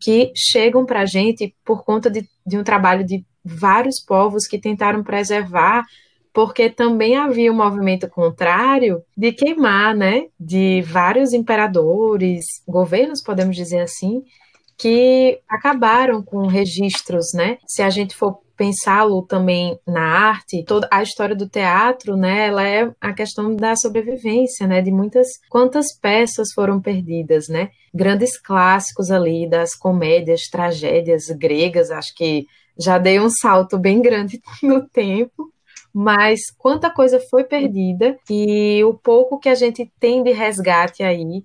que 0.00 0.30
chegam 0.36 0.86
para 0.86 1.00
a 1.00 1.06
gente 1.06 1.54
por 1.64 1.84
conta 1.84 2.08
de, 2.08 2.28
de 2.46 2.56
um 2.56 2.62
trabalho 2.62 3.04
de 3.04 3.24
vários 3.44 4.00
povos 4.00 4.46
que 4.46 4.58
tentaram 4.58 5.02
preservar 5.02 5.84
porque 6.36 6.68
também 6.68 7.16
havia 7.16 7.50
um 7.50 7.56
movimento 7.56 8.06
contrário 8.10 9.02
de 9.16 9.32
queimar, 9.32 9.96
né, 9.96 10.26
de 10.38 10.82
vários 10.82 11.32
imperadores, 11.32 12.44
governos, 12.68 13.22
podemos 13.22 13.56
dizer 13.56 13.80
assim, 13.80 14.22
que 14.76 15.40
acabaram 15.48 16.22
com 16.22 16.46
registros, 16.46 17.32
né? 17.34 17.58
Se 17.66 17.82
a 17.82 17.90
gente 17.90 18.14
for 18.14 18.38
pensá-lo 18.56 19.22
também 19.22 19.78
na 19.86 20.00
arte, 20.00 20.64
toda 20.64 20.88
a 20.90 21.02
história 21.02 21.36
do 21.36 21.48
teatro, 21.48 22.16
né, 22.16 22.46
ela 22.48 22.66
é 22.66 22.90
a 23.00 23.12
questão 23.12 23.54
da 23.54 23.76
sobrevivência, 23.76 24.66
né, 24.66 24.80
de 24.80 24.90
muitas 24.90 25.28
quantas 25.50 25.94
peças 26.00 26.48
foram 26.54 26.80
perdidas, 26.80 27.48
né? 27.48 27.68
Grandes 27.94 28.40
clássicos 28.40 29.10
ali 29.10 29.48
das 29.48 29.74
comédias, 29.74 30.48
tragédias 30.50 31.26
gregas, 31.28 31.90
acho 31.90 32.14
que 32.14 32.46
já 32.78 32.98
dei 32.98 33.20
um 33.20 33.28
salto 33.28 33.78
bem 33.78 34.00
grande 34.00 34.40
no 34.62 34.86
tempo, 34.88 35.52
mas 35.92 36.40
quanta 36.58 36.90
coisa 36.90 37.20
foi 37.30 37.44
perdida 37.44 38.18
e 38.28 38.82
o 38.84 38.94
pouco 38.94 39.38
que 39.38 39.48
a 39.48 39.54
gente 39.54 39.90
tem 39.98 40.22
de 40.22 40.32
resgate 40.32 41.02
aí 41.02 41.42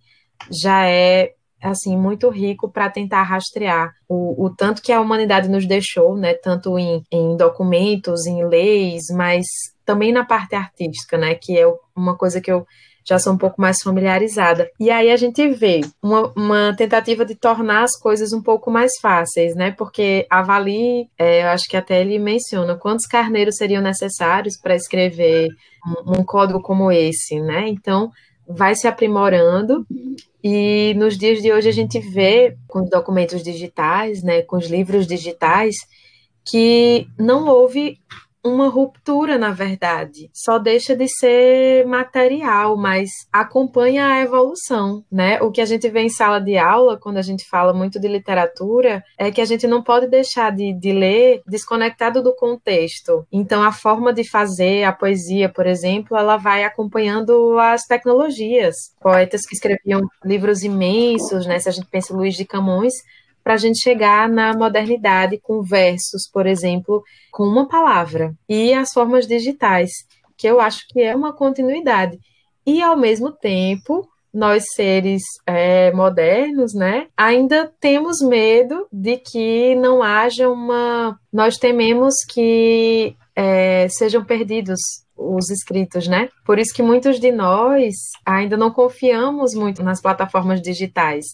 já 0.49 0.85
é 0.85 1.33
assim 1.61 1.97
muito 1.97 2.29
rico 2.29 2.69
para 2.69 2.89
tentar 2.89 3.23
rastrear 3.23 3.93
o, 4.07 4.45
o, 4.45 4.49
tanto 4.49 4.81
que 4.81 4.91
a 4.91 4.99
humanidade 4.99 5.47
nos 5.47 5.65
deixou, 5.65 6.17
né, 6.17 6.33
tanto 6.33 6.77
em, 6.77 7.03
em 7.11 7.37
documentos, 7.37 8.25
em 8.25 8.45
leis, 8.45 9.03
mas 9.11 9.45
também 9.85 10.11
na 10.11 10.25
parte 10.25 10.55
artística, 10.55 11.17
né, 11.17 11.35
que 11.35 11.57
é 11.57 11.65
uma 11.95 12.17
coisa 12.17 12.41
que 12.41 12.51
eu 12.51 12.65
já 13.03 13.17
sou 13.17 13.33
um 13.33 13.37
pouco 13.37 13.59
mais 13.59 13.81
familiarizada. 13.81 14.69
E 14.79 14.89
aí 14.89 15.11
a 15.11 15.17
gente 15.17 15.47
vê 15.49 15.81
uma, 16.01 16.31
uma 16.35 16.75
tentativa 16.75 17.25
de 17.25 17.35
tornar 17.35 17.83
as 17.83 17.97
coisas 17.99 18.31
um 18.31 18.41
pouco 18.41 18.69
mais 18.69 18.91
fáceis, 19.01 19.55
né? 19.55 19.71
Porque 19.71 20.25
avalie, 20.29 21.09
é, 21.17 21.43
eu 21.43 21.47
acho 21.47 21.67
que 21.67 21.77
até 21.77 22.01
ele 22.01 22.19
menciona 22.19 22.75
quantos 22.75 23.07
carneiros 23.07 23.55
seriam 23.55 23.81
necessários 23.81 24.55
para 24.59 24.75
escrever 24.75 25.49
um, 25.85 26.19
um, 26.19 26.23
código 26.23 26.61
como 26.61 26.91
esse, 26.91 27.39
né? 27.39 27.67
Então 27.67 28.11
vai 28.47 28.75
se 28.75 28.87
aprimorando. 28.87 29.85
E 30.43 30.93
nos 30.95 31.17
dias 31.17 31.41
de 31.41 31.51
hoje 31.51 31.69
a 31.69 31.73
gente 31.73 31.99
vê 31.99 32.57
com 32.67 32.81
os 32.83 32.89
documentos 32.89 33.43
digitais, 33.43 34.23
né, 34.23 34.41
com 34.41 34.57
os 34.57 34.67
livros 34.67 35.05
digitais, 35.05 35.75
que 36.43 37.07
não 37.17 37.47
houve 37.47 37.99
uma 38.43 38.67
ruptura, 38.69 39.37
na 39.37 39.51
verdade. 39.51 40.29
Só 40.33 40.57
deixa 40.57 40.95
de 40.95 41.07
ser 41.07 41.85
material, 41.85 42.75
mas 42.75 43.09
acompanha 43.31 44.07
a 44.07 44.21
evolução, 44.21 45.03
né? 45.11 45.41
O 45.41 45.51
que 45.51 45.61
a 45.61 45.65
gente 45.65 45.87
vê 45.89 46.01
em 46.01 46.09
sala 46.09 46.39
de 46.39 46.57
aula, 46.57 46.99
quando 46.99 47.17
a 47.17 47.21
gente 47.21 47.47
fala 47.47 47.73
muito 47.73 47.99
de 47.99 48.07
literatura, 48.07 49.03
é 49.17 49.31
que 49.31 49.41
a 49.41 49.45
gente 49.45 49.67
não 49.67 49.83
pode 49.83 50.07
deixar 50.07 50.51
de, 50.51 50.73
de 50.73 50.91
ler 50.91 51.41
desconectado 51.47 52.23
do 52.23 52.35
contexto. 52.35 53.25
Então, 53.31 53.61
a 53.61 53.71
forma 53.71 54.13
de 54.13 54.27
fazer 54.27 54.83
a 54.83 54.91
poesia, 54.91 55.47
por 55.47 55.67
exemplo, 55.67 56.17
ela 56.17 56.37
vai 56.37 56.63
acompanhando 56.63 57.57
as 57.59 57.83
tecnologias. 57.83 58.75
Poetas 58.99 59.41
que 59.45 59.55
escreviam 59.55 60.01
livros 60.23 60.63
imensos, 60.63 61.45
né? 61.45 61.59
Se 61.59 61.69
a 61.69 61.71
gente 61.71 61.87
pensa 61.87 62.13
em 62.13 62.15
Luiz 62.15 62.35
de 62.35 62.45
Camões, 62.45 62.93
para 63.43 63.53
a 63.53 63.57
gente 63.57 63.81
chegar 63.81 64.29
na 64.29 64.53
modernidade 64.53 65.39
com 65.41 65.61
versos, 65.61 66.29
por 66.31 66.45
exemplo, 66.45 67.03
com 67.31 67.43
uma 67.43 67.67
palavra, 67.67 68.33
e 68.47 68.73
as 68.73 68.91
formas 68.91 69.27
digitais, 69.27 69.89
que 70.37 70.47
eu 70.47 70.59
acho 70.59 70.85
que 70.89 71.01
é 71.01 71.15
uma 71.15 71.33
continuidade. 71.33 72.19
E, 72.65 72.81
ao 72.81 72.95
mesmo 72.95 73.31
tempo, 73.31 74.07
nós 74.33 74.63
seres 74.75 75.21
é, 75.45 75.91
modernos, 75.91 76.73
né, 76.73 77.07
ainda 77.17 77.71
temos 77.79 78.21
medo 78.21 78.87
de 78.91 79.17
que 79.17 79.75
não 79.75 80.01
haja 80.01 80.49
uma. 80.49 81.19
Nós 81.31 81.57
tememos 81.57 82.15
que 82.29 83.15
é, 83.35 83.87
sejam 83.89 84.23
perdidos 84.23 84.79
os 85.17 85.49
escritos, 85.49 86.07
né? 86.07 86.29
Por 86.45 86.57
isso 86.57 86.73
que 86.73 86.81
muitos 86.81 87.19
de 87.19 87.31
nós 87.31 87.93
ainda 88.25 88.57
não 88.57 88.71
confiamos 88.71 89.53
muito 89.53 89.83
nas 89.83 90.01
plataformas 90.01 90.61
digitais. 90.61 91.25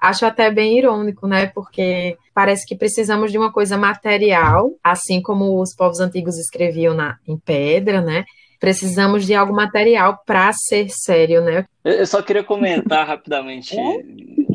Acho 0.00 0.26
até 0.26 0.50
bem 0.50 0.78
irônico, 0.78 1.26
né? 1.26 1.46
Porque 1.46 2.16
parece 2.34 2.66
que 2.66 2.76
precisamos 2.76 3.32
de 3.32 3.38
uma 3.38 3.52
coisa 3.52 3.76
material, 3.76 4.72
assim 4.82 5.22
como 5.22 5.60
os 5.60 5.74
povos 5.74 6.00
antigos 6.00 6.38
escreviam 6.38 6.94
na, 6.94 7.18
em 7.26 7.36
pedra, 7.36 8.00
né? 8.00 8.24
Precisamos 8.58 9.26
de 9.26 9.34
algo 9.34 9.54
material 9.54 10.22
para 10.26 10.50
ser 10.52 10.88
sério, 10.90 11.42
né? 11.42 11.66
Eu 11.84 12.06
só 12.06 12.22
queria 12.22 12.42
comentar 12.42 13.04
rapidamente, 13.06 13.78
é? 13.78 14.02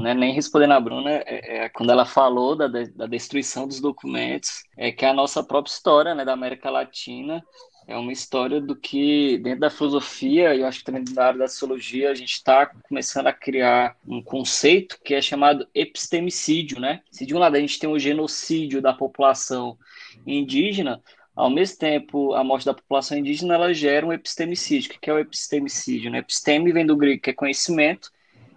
né, 0.01 0.13
nem 0.13 0.33
respondendo 0.33 0.71
a 0.71 0.79
Bruna, 0.79 1.11
é, 1.11 1.65
é, 1.65 1.69
quando 1.69 1.91
ela 1.91 2.05
falou 2.05 2.55
da, 2.55 2.67
da 2.67 3.05
destruição 3.05 3.67
dos 3.67 3.79
documentos, 3.79 4.63
é 4.75 4.91
que 4.91 5.05
a 5.05 5.13
nossa 5.13 5.43
própria 5.43 5.71
história 5.71 6.15
né, 6.15 6.25
da 6.25 6.33
América 6.33 6.69
Latina 6.69 7.43
é 7.87 7.97
uma 7.97 8.11
história 8.11 8.61
do 8.61 8.75
que, 8.75 9.37
dentro 9.39 9.61
da 9.61 9.69
filosofia, 9.69 10.53
e 10.53 10.61
eu 10.61 10.67
acho 10.67 10.79
que 10.79 10.85
também 10.85 11.03
da 11.03 11.27
área 11.27 11.39
da 11.39 11.47
sociologia, 11.47 12.09
a 12.09 12.15
gente 12.15 12.33
está 12.33 12.65
começando 12.65 13.27
a 13.27 13.33
criar 13.33 13.97
um 14.07 14.21
conceito 14.21 14.99
que 15.03 15.13
é 15.13 15.21
chamado 15.21 15.67
epistemicídio, 15.73 16.79
né? 16.79 17.01
Se 17.11 17.25
de 17.25 17.35
um 17.35 17.39
lado 17.39 17.55
a 17.55 17.59
gente 17.59 17.79
tem 17.79 17.89
o 17.89 17.99
genocídio 17.99 18.81
da 18.81 18.93
população 18.93 19.77
indígena, 20.25 21.01
ao 21.35 21.49
mesmo 21.49 21.77
tempo, 21.79 22.33
a 22.33 22.43
morte 22.43 22.65
da 22.65 22.73
população 22.73 23.17
indígena 23.17 23.55
ela 23.55 23.73
gera 23.73 24.05
um 24.05 24.13
epistemicídio. 24.13 24.91
O 24.91 24.99
que 24.99 25.09
é 25.09 25.13
o 25.13 25.19
epistemicídio? 25.19 26.11
Né? 26.11 26.19
Episteme 26.19 26.71
vem 26.71 26.85
do 26.85 26.95
grego, 26.95 27.21
que 27.21 27.29
é 27.29 27.33
conhecimento, 27.33 28.11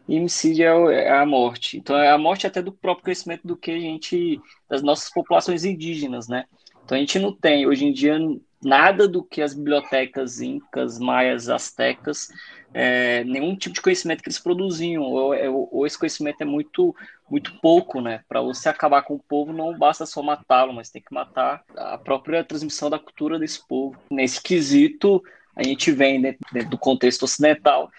e 0.08 0.18
homicídio 0.18 0.90
é, 0.90 1.04
é 1.04 1.12
a 1.12 1.24
morte. 1.24 1.78
Então, 1.78 1.96
é 1.96 2.10
a 2.10 2.18
morte 2.18 2.46
até 2.46 2.60
do 2.60 2.72
próprio 2.72 3.04
conhecimento 3.04 3.46
do 3.46 3.56
que 3.56 3.70
a 3.70 3.78
gente, 3.78 4.40
das 4.68 4.82
nossas 4.82 5.10
populações 5.10 5.64
indígenas, 5.64 6.28
né? 6.28 6.44
Então, 6.84 6.96
a 6.96 7.00
gente 7.00 7.18
não 7.18 7.32
tem, 7.32 7.66
hoje 7.66 7.86
em 7.86 7.92
dia, 7.92 8.18
nada 8.64 9.06
do 9.06 9.22
que 9.22 9.42
as 9.42 9.54
bibliotecas 9.54 10.40
incas, 10.40 10.98
maias, 10.98 11.48
astecas, 11.48 12.28
é, 12.72 13.22
nenhum 13.24 13.54
tipo 13.54 13.74
de 13.74 13.82
conhecimento 13.82 14.22
que 14.22 14.28
eles 14.28 14.38
produziam, 14.38 15.02
ou, 15.02 15.32
é, 15.32 15.48
ou 15.48 15.86
esse 15.86 15.98
conhecimento 15.98 16.40
é 16.40 16.44
muito 16.44 16.94
muito 17.30 17.58
pouco, 17.60 18.00
né? 18.00 18.22
Para 18.28 18.42
você 18.42 18.68
acabar 18.68 19.02
com 19.02 19.14
o 19.14 19.18
povo, 19.18 19.52
não 19.52 19.76
basta 19.76 20.04
só 20.04 20.22
matá-lo, 20.22 20.74
mas 20.74 20.90
tem 20.90 21.00
que 21.00 21.12
matar 21.12 21.64
a 21.74 21.96
própria 21.96 22.44
transmissão 22.44 22.90
da 22.90 22.98
cultura 22.98 23.38
desse 23.38 23.66
povo. 23.66 23.96
Nesse 24.10 24.42
quesito, 24.42 25.22
a 25.56 25.62
gente 25.62 25.90
vem 25.90 26.20
dentro, 26.20 26.68
do 26.68 26.76
contexto 26.76 27.22
ocidental 27.22 27.90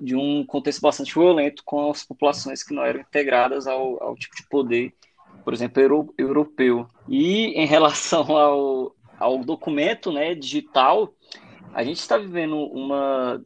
de 0.00 0.14
um 0.14 0.44
contexto 0.46 0.80
bastante 0.80 1.12
violento 1.12 1.62
com 1.64 1.90
as 1.90 2.04
populações 2.04 2.62
que 2.62 2.72
não 2.72 2.84
eram 2.84 3.00
integradas 3.00 3.66
ao, 3.66 4.02
ao 4.02 4.14
tipo 4.16 4.36
de 4.36 4.46
poder, 4.48 4.94
por 5.44 5.52
exemplo, 5.52 5.82
euro, 5.82 6.14
europeu. 6.16 6.86
E 7.08 7.46
em 7.60 7.66
relação 7.66 8.36
ao, 8.36 8.93
ao 9.18 9.38
documento 9.38 10.12
né, 10.12 10.34
digital, 10.34 11.12
a 11.72 11.82
gente 11.82 11.98
está 11.98 12.16
vivendo 12.16 12.56
uma 12.56 13.44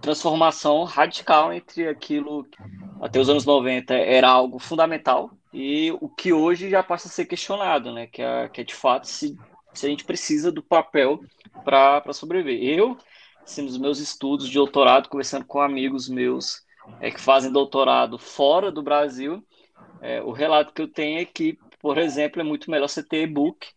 transformação 0.00 0.84
radical 0.84 1.52
entre 1.52 1.88
aquilo 1.88 2.44
que 2.44 2.58
até 3.00 3.20
os 3.20 3.28
anos 3.28 3.44
90 3.44 3.94
era 3.94 4.28
algo 4.28 4.58
fundamental 4.58 5.30
e 5.52 5.92
o 6.00 6.08
que 6.08 6.32
hoje 6.32 6.70
já 6.70 6.82
passa 6.82 7.08
a 7.08 7.10
ser 7.10 7.26
questionado, 7.26 7.92
né? 7.92 8.06
Que 8.06 8.22
é, 8.22 8.48
que 8.48 8.60
é 8.60 8.64
de 8.64 8.74
fato 8.74 9.06
se, 9.06 9.38
se 9.72 9.86
a 9.86 9.88
gente 9.88 10.04
precisa 10.04 10.50
do 10.50 10.62
papel 10.62 11.20
para 11.64 12.12
sobreviver. 12.12 12.60
Eu, 12.60 12.96
assim, 13.44 13.62
nos 13.62 13.78
meus 13.78 13.98
estudos 13.98 14.48
de 14.48 14.54
doutorado, 14.54 15.08
conversando 15.08 15.44
com 15.44 15.60
amigos 15.60 16.08
meus 16.08 16.62
é, 17.00 17.10
que 17.10 17.20
fazem 17.20 17.52
doutorado 17.52 18.18
fora 18.18 18.72
do 18.72 18.82
Brasil, 18.82 19.44
é, 20.00 20.20
o 20.22 20.32
relato 20.32 20.72
que 20.72 20.82
eu 20.82 20.88
tenho 20.88 21.20
é 21.20 21.24
que, 21.24 21.58
por 21.78 21.98
exemplo, 21.98 22.40
é 22.40 22.44
muito 22.44 22.70
melhor 22.70 22.88
você 22.88 23.02
ter 23.02 23.22
e-book, 23.22 23.68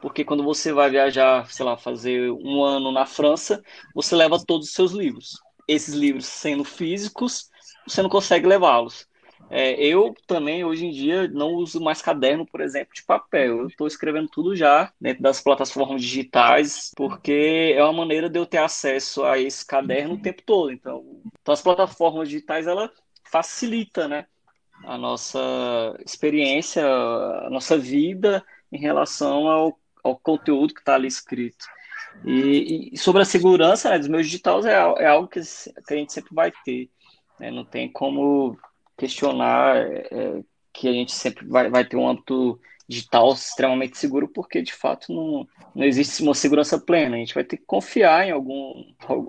porque 0.00 0.24
quando 0.24 0.42
você 0.42 0.72
vai 0.72 0.90
viajar, 0.90 1.50
sei 1.50 1.64
lá, 1.64 1.76
fazer 1.76 2.30
um 2.30 2.62
ano 2.62 2.92
na 2.92 3.06
França, 3.06 3.62
você 3.94 4.14
leva 4.14 4.42
todos 4.44 4.68
os 4.68 4.74
seus 4.74 4.92
livros. 4.92 5.40
Esses 5.66 5.94
livros 5.94 6.26
sendo 6.26 6.64
físicos, 6.64 7.50
você 7.86 8.02
não 8.02 8.08
consegue 8.08 8.46
levá-los. 8.46 9.08
É, 9.48 9.74
eu 9.80 10.14
também, 10.26 10.64
hoje 10.64 10.86
em 10.86 10.90
dia, 10.90 11.28
não 11.28 11.54
uso 11.54 11.80
mais 11.80 12.02
caderno, 12.02 12.44
por 12.44 12.60
exemplo, 12.60 12.92
de 12.94 13.04
papel. 13.04 13.58
Eu 13.58 13.66
estou 13.68 13.86
escrevendo 13.86 14.28
tudo 14.28 14.56
já 14.56 14.92
dentro 15.00 15.22
das 15.22 15.40
plataformas 15.40 16.02
digitais, 16.02 16.90
porque 16.96 17.74
é 17.76 17.82
uma 17.82 17.92
maneira 17.92 18.28
de 18.28 18.38
eu 18.38 18.46
ter 18.46 18.58
acesso 18.58 19.24
a 19.24 19.38
esse 19.38 19.64
caderno 19.64 20.14
o 20.14 20.20
tempo 20.20 20.42
todo. 20.44 20.72
Então, 20.72 21.04
então 21.40 21.54
as 21.54 21.62
plataformas 21.62 22.28
digitais, 22.28 22.66
ela 22.66 22.90
facilita, 23.30 24.08
né? 24.08 24.26
A 24.84 24.98
nossa 24.98 25.38
experiência, 26.04 26.84
a 26.84 27.48
nossa 27.50 27.78
vida 27.78 28.44
em 28.70 28.78
relação 28.78 29.48
ao, 29.48 29.78
ao 30.06 30.16
conteúdo 30.16 30.74
que 30.74 30.80
está 30.80 30.94
ali 30.94 31.08
escrito. 31.08 31.66
E, 32.24 32.90
e, 32.92 32.98
sobre 32.98 33.22
a 33.22 33.26
segurança 33.26 33.90
né, 33.90 33.98
dos 33.98 34.08
meus 34.08 34.26
digitais 34.26 34.64
é, 34.64 34.72
é 34.72 35.06
algo 35.06 35.28
que, 35.28 35.40
que 35.40 35.94
a 35.94 35.96
gente 35.96 36.12
sempre 36.12 36.34
vai 36.34 36.52
ter. 36.64 36.88
Né? 37.38 37.50
Não 37.50 37.64
tem 37.64 37.90
como 37.90 38.56
questionar 38.96 39.76
é, 39.76 40.42
que 40.72 40.88
a 40.88 40.92
gente 40.92 41.12
sempre 41.12 41.46
vai, 41.46 41.68
vai 41.68 41.84
ter 41.84 41.96
um 41.96 42.08
âmbito 42.08 42.58
digital 42.88 43.32
extremamente 43.32 43.98
seguro, 43.98 44.28
porque 44.28 44.62
de 44.62 44.72
fato 44.72 45.12
não, 45.12 45.46
não 45.74 45.84
existe 45.84 46.22
uma 46.22 46.34
segurança 46.34 46.78
plena. 46.78 47.16
A 47.16 47.18
gente 47.18 47.34
vai 47.34 47.44
ter 47.44 47.56
que 47.56 47.64
confiar 47.66 48.26
em 48.26 48.30
algum, 48.30 48.84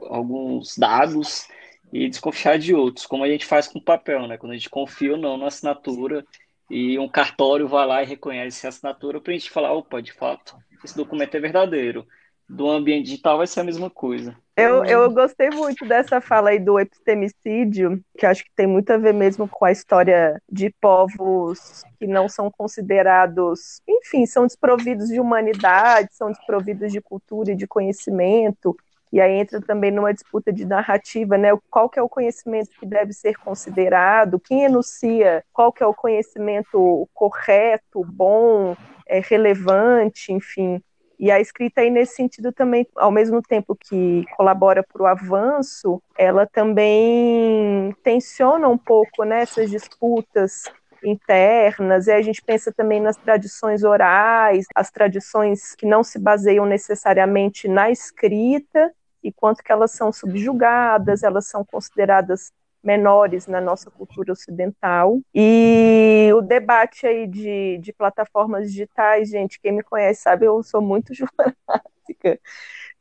alguns 0.09 0.77
dados 0.77 1.47
e 1.91 2.09
desconfiar 2.09 2.59
de 2.59 2.73
outros, 2.75 3.05
como 3.05 3.23
a 3.23 3.29
gente 3.29 3.45
faz 3.45 3.67
com 3.67 3.79
papel, 3.79 4.27
né? 4.27 4.37
Quando 4.37 4.51
a 4.51 4.55
gente 4.55 4.69
confia 4.69 5.13
ou 5.13 5.17
não 5.17 5.37
na 5.37 5.47
assinatura 5.47 6.25
e 6.69 6.99
um 6.99 7.07
cartório 7.07 7.67
vai 7.67 7.85
lá 7.87 8.03
e 8.03 8.05
reconhece 8.05 8.65
a 8.65 8.69
assinatura 8.69 9.21
para 9.21 9.31
a 9.33 9.37
gente 9.37 9.49
falar, 9.49 9.71
opa, 9.71 10.01
de 10.01 10.11
fato, 10.11 10.55
esse 10.83 10.95
documento 10.95 11.35
é 11.35 11.39
verdadeiro 11.39 12.05
do 12.49 12.69
ambiente 12.69 13.05
digital 13.05 13.37
vai 13.37 13.47
ser 13.47 13.59
a 13.59 13.63
mesma 13.63 13.89
coisa. 13.89 14.35
Eu, 14.55 14.83
eu 14.85 15.11
gostei 15.11 15.49
muito 15.49 15.85
dessa 15.85 16.21
fala 16.21 16.49
aí 16.49 16.59
do 16.59 16.79
epistemicídio, 16.79 18.01
que 18.17 18.25
acho 18.25 18.43
que 18.43 18.51
tem 18.55 18.65
muito 18.65 18.89
a 18.91 18.97
ver 18.97 19.13
mesmo 19.13 19.47
com 19.47 19.65
a 19.65 19.71
história 19.71 20.41
de 20.49 20.73
povos 20.81 21.83
que 21.99 22.07
não 22.07 22.27
são 22.29 22.49
considerados, 22.49 23.81
enfim, 23.87 24.25
são 24.25 24.47
desprovidos 24.47 25.09
de 25.09 25.19
humanidade, 25.19 26.09
são 26.11 26.31
desprovidos 26.31 26.91
de 26.91 27.01
cultura 27.01 27.51
e 27.51 27.55
de 27.55 27.67
conhecimento, 27.67 28.75
e 29.11 29.21
aí 29.21 29.33
entra 29.33 29.61
também 29.61 29.91
numa 29.91 30.13
disputa 30.13 30.51
de 30.51 30.65
narrativa, 30.65 31.37
né? 31.37 31.49
Qual 31.69 31.89
que 31.89 31.99
é 31.99 32.01
o 32.01 32.09
conhecimento 32.09 32.71
que 32.79 32.85
deve 32.85 33.13
ser 33.13 33.35
considerado, 33.37 34.39
quem 34.39 34.63
enuncia 34.63 35.43
qual 35.53 35.71
que 35.71 35.83
é 35.83 35.85
o 35.85 35.93
conhecimento 35.93 37.07
correto, 37.13 38.03
bom, 38.03 38.75
é, 39.07 39.19
relevante, 39.19 40.31
enfim. 40.31 40.81
E 41.19 41.31
a 41.31 41.39
escrita 41.39 41.81
aí 41.81 41.89
nesse 41.89 42.15
sentido 42.15 42.51
também, 42.51 42.87
ao 42.95 43.11
mesmo 43.11 43.41
tempo 43.41 43.75
que 43.75 44.23
colabora 44.35 44.83
para 44.83 45.01
o 45.01 45.07
avanço, 45.07 46.01
ela 46.15 46.45
também 46.45 47.95
tensiona 48.03 48.67
um 48.67 48.77
pouco 48.77 49.23
nessas 49.23 49.71
né, 49.71 49.77
disputas 49.77 50.65
internas, 51.03 52.07
e 52.07 52.11
a 52.11 52.21
gente 52.21 52.41
pensa 52.41 52.71
também 52.71 52.99
nas 52.99 53.17
tradições 53.17 53.83
orais, 53.83 54.65
as 54.75 54.91
tradições 54.91 55.75
que 55.75 55.85
não 55.85 56.03
se 56.03 56.19
baseiam 56.19 56.65
necessariamente 56.65 57.67
na 57.67 57.89
escrita, 57.89 58.91
e 59.23 59.31
quanto 59.31 59.63
que 59.63 59.71
elas 59.71 59.91
são 59.91 60.11
subjugadas, 60.11 61.23
elas 61.23 61.47
são 61.47 61.65
consideradas 61.65 62.51
menores 62.87 63.47
na 63.47 63.59
nossa 63.59 63.91
cultura 63.91 64.31
ocidental. 64.31 65.19
E 65.35 66.31
o 66.33 66.41
debate 66.41 67.05
aí 67.05 67.27
de, 67.27 67.77
de 67.79 67.91
plataformas 67.91 68.71
digitais, 68.71 69.29
gente, 69.29 69.59
quem 69.59 69.73
me 69.73 69.83
conhece 69.83 70.21
sabe, 70.21 70.45
eu 70.45 70.63
sou 70.63 70.81
muito 70.81 71.11
jornalística. 71.13 72.39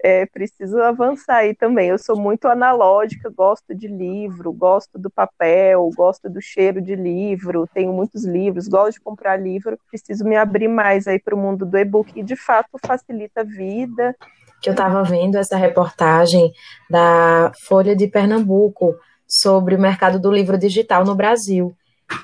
É, 0.03 0.27
preciso 0.27 0.83
avançar 0.83 1.37
aí 1.37 1.55
também. 1.55 1.89
Eu 1.89 1.99
sou 1.99 2.19
muito 2.19 2.49
analógica, 2.49 3.31
gosto 3.31 3.75
de 3.77 3.87
livro, 3.87 4.53
gosto 4.53 4.99
do 4.99 5.09
papel, 5.09 5.89
gosto 5.97 6.29
do 6.29 6.43
cheiro 6.43 6.83
de 6.83 6.97
livro, 6.97 7.69
tenho 7.73 7.93
muitos 7.93 8.25
livros, 8.25 8.67
gosto 8.67 8.95
de 8.95 9.01
comprar 9.01 9.37
livro, 9.37 9.79
preciso 9.89 10.25
me 10.25 10.37
abrir 10.37 10.69
mais 10.69 11.07
aí 11.07 11.19
para 11.19 11.35
o 11.35 11.39
mundo 11.39 11.65
do 11.65 11.79
e-book 11.79 12.13
e 12.17 12.25
de 12.25 12.35
fato 12.35 12.77
facilita 12.85 13.43
a 13.43 13.45
vida. 13.45 14.17
Que 14.61 14.69
eu 14.69 14.73
estava 14.73 15.03
vendo 15.05 15.39
essa 15.39 15.57
reportagem 15.57 16.53
da 16.91 17.53
Folha 17.67 17.95
de 17.95 18.09
Pernambuco 18.09 18.97
sobre 19.29 19.75
o 19.75 19.81
mercado 19.81 20.21
do 20.21 20.31
livro 20.31 20.59
digital 20.59 21.05
no 21.05 21.15
Brasil. 21.15 21.75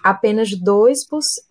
Apenas 0.03 0.51
2%, 0.51 0.95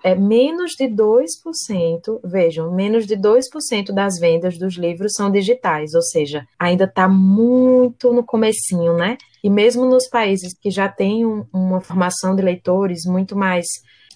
é, 0.04 0.16
menos 0.16 0.72
de 0.72 0.86
2%, 0.86 2.22
vejam, 2.24 2.74
menos 2.74 3.06
de 3.06 3.18
2% 3.18 3.92
das 3.94 4.18
vendas 4.18 4.58
dos 4.58 4.76
livros 4.76 5.14
são 5.16 5.30
digitais, 5.30 5.94
ou 5.94 6.02
seja, 6.02 6.48
ainda 6.58 6.86
está 6.86 7.10
muito 7.10 8.14
no 8.14 8.24
comecinho, 8.24 8.96
né? 8.96 9.18
E 9.44 9.50
mesmo 9.50 9.86
nos 9.86 10.08
países 10.08 10.54
que 10.54 10.72
já 10.72 10.88
têm 10.88 11.26
um, 11.26 11.46
uma 11.52 11.82
formação 11.82 12.34
de 12.34 12.42
leitores 12.42 13.06
muito 13.06 13.36
mais 13.36 13.66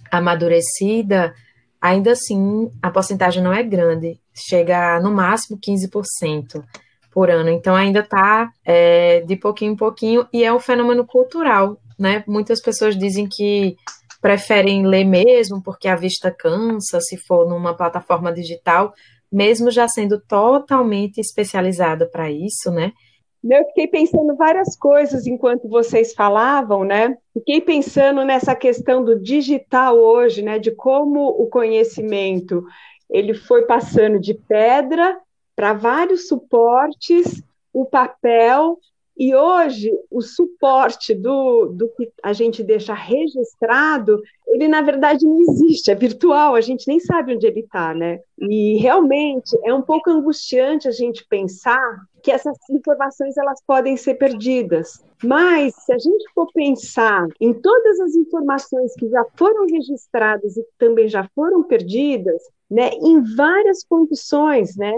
amadurecida, 0.09 1.33
ainda 1.81 2.13
assim 2.13 2.71
a 2.81 2.89
porcentagem 2.89 3.43
não 3.43 3.51
é 3.51 3.63
grande, 3.63 4.17
chega 4.33 4.95
a, 4.95 5.01
no 5.01 5.11
máximo 5.11 5.59
15% 5.59 6.63
por 7.15 7.31
ano. 7.31 7.49
Então 7.49 7.73
ainda 7.73 8.01
está 8.01 8.51
é, 8.65 9.21
de 9.21 9.37
pouquinho 9.37 9.71
em 9.71 9.77
pouquinho 9.77 10.27
e 10.33 10.43
é 10.43 10.53
um 10.53 10.59
fenômeno 10.59 11.07
cultural, 11.07 11.77
né? 11.97 12.25
Muitas 12.27 12.61
pessoas 12.61 12.97
dizem 12.97 13.25
que 13.25 13.77
preferem 14.21 14.85
ler 14.85 15.05
mesmo 15.05 15.63
porque 15.63 15.87
a 15.87 15.95
vista 15.95 16.29
cansa 16.29 16.99
se 16.99 17.15
for 17.15 17.47
numa 17.47 17.73
plataforma 17.73 18.33
digital, 18.33 18.93
mesmo 19.31 19.71
já 19.71 19.87
sendo 19.87 20.19
totalmente 20.19 21.19
especializada 21.19 22.05
para 22.05 22.29
isso, 22.29 22.69
né? 22.69 22.91
Eu 23.41 23.63
fiquei 23.67 23.87
pensando 23.87 24.35
várias 24.35 24.75
coisas 24.75 25.25
enquanto 25.25 25.69
vocês 25.69 26.13
falavam, 26.13 26.83
né? 26.83 27.15
Fiquei 27.33 27.61
pensando 27.61 28.25
nessa 28.25 28.55
questão 28.55 29.05
do 29.05 29.21
digital 29.21 29.95
hoje, 29.97 30.41
né? 30.41 30.59
De 30.59 30.71
como 30.71 31.27
o 31.27 31.47
conhecimento 31.47 32.65
ele 33.09 33.35
foi 33.35 33.61
passando 33.67 34.19
de 34.19 34.33
pedra 34.33 35.15
para 35.55 35.73
vários 35.73 36.27
suportes, 36.27 37.41
o 37.73 37.85
papel, 37.85 38.79
e 39.17 39.33
hoje 39.33 39.91
o 40.11 40.21
suporte 40.21 41.13
do, 41.13 41.67
do 41.67 41.87
que 41.89 42.11
a 42.21 42.33
gente 42.33 42.61
deixa 42.61 42.93
registrado, 42.93 44.21
ele 44.47 44.67
na 44.67 44.81
verdade 44.81 45.25
não 45.25 45.39
existe, 45.39 45.89
é 45.89 45.95
virtual, 45.95 46.53
a 46.53 46.61
gente 46.61 46.85
nem 46.87 46.99
sabe 46.99 47.33
onde 47.33 47.47
ele 47.47 47.61
está, 47.61 47.93
né? 47.93 48.19
E 48.37 48.75
realmente 48.77 49.57
é 49.63 49.73
um 49.73 49.81
pouco 49.81 50.09
angustiante 50.09 50.87
a 50.87 50.91
gente 50.91 51.25
pensar 51.29 52.05
que 52.21 52.31
essas 52.31 52.57
informações 52.69 53.37
elas 53.37 53.61
podem 53.65 53.95
ser 53.95 54.15
perdidas. 54.15 55.01
Mas 55.23 55.73
se 55.85 55.93
a 55.93 55.97
gente 55.97 56.25
for 56.33 56.51
pensar 56.53 57.25
em 57.39 57.53
todas 57.53 57.99
as 58.01 58.15
informações 58.15 58.93
que 58.95 59.07
já 59.09 59.23
foram 59.37 59.65
registradas 59.65 60.57
e 60.57 60.65
também 60.77 61.07
já 61.07 61.29
foram 61.33 61.63
perdidas, 61.63 62.41
né, 62.69 62.89
em 62.95 63.21
várias 63.35 63.83
condições, 63.83 64.75
né? 64.75 64.93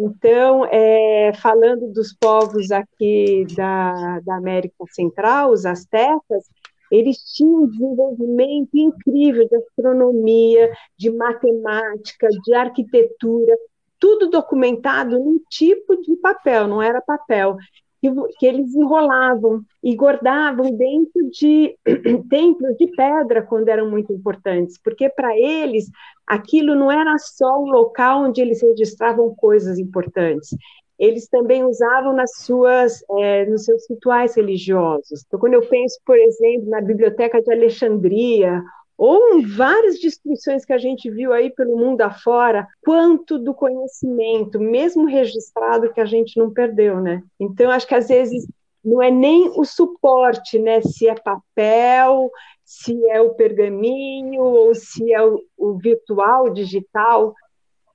Então, 0.00 0.64
é, 0.66 1.32
falando 1.42 1.92
dos 1.92 2.14
povos 2.14 2.70
aqui 2.70 3.44
da, 3.56 4.20
da 4.20 4.36
América 4.36 4.84
Central, 4.92 5.50
os 5.50 5.66
astecas, 5.66 6.48
eles 6.88 7.18
tinham 7.34 7.64
um 7.64 7.66
desenvolvimento 7.66 8.70
incrível 8.74 9.48
de 9.48 9.56
astronomia, 9.56 10.70
de 10.96 11.10
matemática, 11.10 12.28
de 12.28 12.54
arquitetura, 12.54 13.58
tudo 13.98 14.30
documentado 14.30 15.18
num 15.18 15.40
tipo 15.50 16.00
de 16.00 16.14
papel, 16.14 16.68
não 16.68 16.80
era 16.80 17.00
papel, 17.00 17.56
que, 18.00 18.10
que 18.38 18.46
eles 18.46 18.74
enrolavam 18.74 19.62
e 19.82 19.94
guardavam 19.94 20.70
dentro 20.76 21.30
de 21.30 21.76
templos 22.28 22.76
de 22.76 22.86
pedra 22.88 23.42
quando 23.42 23.68
eram 23.68 23.90
muito 23.90 24.12
importantes, 24.12 24.78
porque 24.82 25.08
para 25.08 25.36
eles 25.36 25.90
aquilo 26.26 26.74
não 26.74 26.90
era 26.90 27.16
só 27.18 27.60
um 27.60 27.70
local 27.70 28.24
onde 28.24 28.40
eles 28.40 28.62
registravam 28.62 29.34
coisas 29.34 29.78
importantes, 29.78 30.50
eles 30.98 31.28
também 31.28 31.64
usavam 31.64 32.12
nas 32.12 32.38
suas, 32.38 33.04
é, 33.18 33.46
nos 33.46 33.64
seus 33.64 33.88
rituais 33.88 34.34
religiosos. 34.34 35.22
Então, 35.26 35.38
quando 35.38 35.54
eu 35.54 35.62
penso, 35.68 35.98
por 36.04 36.18
exemplo, 36.18 36.68
na 36.68 36.80
Biblioteca 36.80 37.40
de 37.40 37.52
Alexandria 37.52 38.60
ou 38.98 39.40
várias 39.46 40.00
destruições 40.00 40.64
que 40.64 40.72
a 40.72 40.78
gente 40.78 41.08
viu 41.08 41.32
aí 41.32 41.50
pelo 41.50 41.78
mundo 41.78 42.00
afora, 42.00 42.66
quanto 42.82 43.38
do 43.38 43.54
conhecimento, 43.54 44.58
mesmo 44.58 45.06
registrado, 45.06 45.92
que 45.92 46.00
a 46.00 46.04
gente 46.04 46.36
não 46.36 46.52
perdeu, 46.52 47.00
né? 47.00 47.22
Então, 47.38 47.70
acho 47.70 47.86
que 47.86 47.94
às 47.94 48.08
vezes 48.08 48.44
não 48.84 49.00
é 49.00 49.08
nem 49.08 49.52
o 49.56 49.64
suporte, 49.64 50.58
né? 50.58 50.80
Se 50.82 51.08
é 51.08 51.14
papel, 51.14 52.28
se 52.64 53.08
é 53.08 53.20
o 53.20 53.34
pergaminho 53.34 54.42
ou 54.42 54.74
se 54.74 55.12
é 55.12 55.24
o, 55.24 55.44
o 55.56 55.78
virtual, 55.78 56.50
digital, 56.50 57.32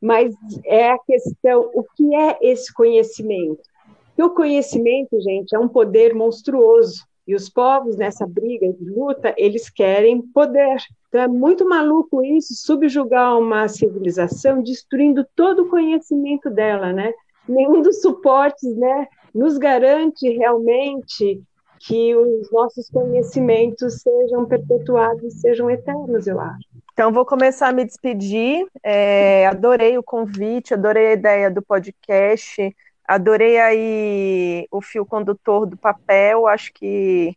mas 0.02 0.34
é 0.66 0.90
a 0.90 1.00
questão, 1.00 1.70
o 1.74 1.84
que 1.84 2.16
é 2.16 2.38
esse 2.42 2.74
conhecimento? 2.74 3.62
Porque 4.08 4.24
o 4.24 4.34
conhecimento, 4.34 5.20
gente, 5.20 5.54
é 5.54 5.60
um 5.60 5.68
poder 5.68 6.14
monstruoso. 6.14 7.04
E 7.28 7.36
os 7.36 7.50
povos, 7.50 7.96
nessa 7.96 8.28
briga 8.28 8.72
de 8.74 8.86
luta, 8.86 9.34
eles 9.38 9.70
querem 9.70 10.22
poder. 10.22 10.78
Então 11.08 11.22
é 11.22 11.28
muito 11.28 11.68
maluco 11.68 12.24
isso, 12.24 12.54
subjugar 12.56 13.38
uma 13.38 13.68
civilização, 13.68 14.62
destruindo 14.62 15.26
todo 15.36 15.64
o 15.64 15.70
conhecimento 15.70 16.50
dela, 16.50 16.92
né? 16.92 17.14
Nenhum 17.48 17.82
dos 17.82 18.02
suportes, 18.02 18.76
né, 18.76 19.08
nos 19.34 19.58
garante 19.58 20.30
realmente 20.30 21.42
que 21.86 22.16
os 22.16 22.50
nossos 22.52 22.90
conhecimentos 22.90 24.02
sejam 24.02 24.46
perpetuados, 24.46 25.42
sejam 25.42 25.70
eternos, 25.70 26.26
eu 26.28 26.40
acho. 26.40 26.66
Então, 26.94 27.12
vou 27.12 27.26
começar 27.26 27.70
a 27.70 27.74
me 27.74 27.84
despedir. 27.84 28.66
É, 28.82 29.48
adorei 29.48 29.98
o 29.98 30.04
convite, 30.04 30.74
adorei 30.74 31.08
a 31.08 31.14
ideia 31.14 31.52
do 31.52 31.62
podcast. 31.62 32.74
Adorei 33.06 33.60
aí 33.60 34.68
o 34.72 34.82
fio 34.82 35.06
condutor 35.06 35.66
do 35.66 35.78
papel, 35.78 36.48
acho 36.48 36.72
que 36.74 37.36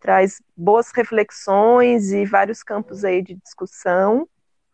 traz 0.00 0.40
boas 0.56 0.90
reflexões 0.92 2.12
e 2.12 2.24
vários 2.24 2.62
campos 2.62 3.04
aí 3.04 3.20
de 3.20 3.34
discussão. 3.34 4.28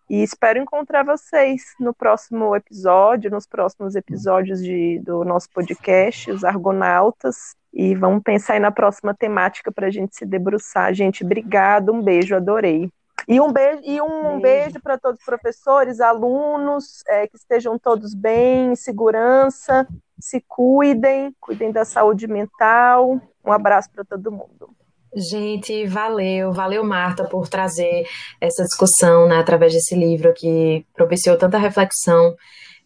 E 0.09 0.23
espero 0.23 0.59
encontrar 0.59 1.03
vocês 1.03 1.63
no 1.81 1.95
próximo 1.95 2.55
episódio, 2.55 3.31
nos 3.31 3.47
próximos 3.47 3.97
episódios 3.97 4.63
de, 4.63 5.01
do 5.03 5.25
nosso 5.25 5.49
podcast, 5.51 6.31
Os 6.31 6.45
Argonautas. 6.45 7.57
E 7.73 7.95
vamos 7.95 8.23
pensar 8.23 8.55
aí 8.55 8.61
na 8.61 8.71
próxima 8.71 9.15
temática 9.15 9.73
para 9.73 9.87
a 9.87 9.91
gente 9.91 10.15
se 10.15 10.27
debruçar. 10.27 10.93
Gente, 10.93 11.25
obrigado, 11.25 11.91
um 11.91 12.03
beijo, 12.03 12.37
adorei. 12.37 12.91
E 13.27 13.41
um 13.41 13.51
beijo, 13.51 13.81
e 13.83 14.01
um 14.03 14.39
beijo. 14.39 14.41
beijo 14.41 14.81
para 14.83 14.99
todos 14.99 15.21
os 15.21 15.25
professores, 15.25 16.01
alunos, 16.01 17.03
é, 17.07 17.27
que 17.27 17.37
estejam 17.37 17.79
todos 17.79 18.15
bem, 18.15 18.73
em 18.73 18.77
segurança, 18.77 19.89
se 20.19 20.43
cuidem, 20.47 21.35
cuidem 21.41 21.73
da 21.73 21.85
saúde 21.85 22.27
mental. 22.27 23.21
Um 23.45 23.53
abraço 23.53 23.91
para 23.93 24.05
todo 24.05 24.33
mundo. 24.33 24.71
Gente, 25.17 25.87
valeu, 25.87 26.53
valeu 26.53 26.83
Marta 26.83 27.25
por 27.25 27.49
trazer 27.49 28.05
essa 28.41 28.65
discussão, 28.65 29.29
né, 29.29 29.39
através 29.39 29.73
desse 29.73 29.95
livro 29.95 30.35
que 30.35 30.85
propiciou 30.93 31.37
tanta 31.37 31.57
reflexão. 31.57 32.35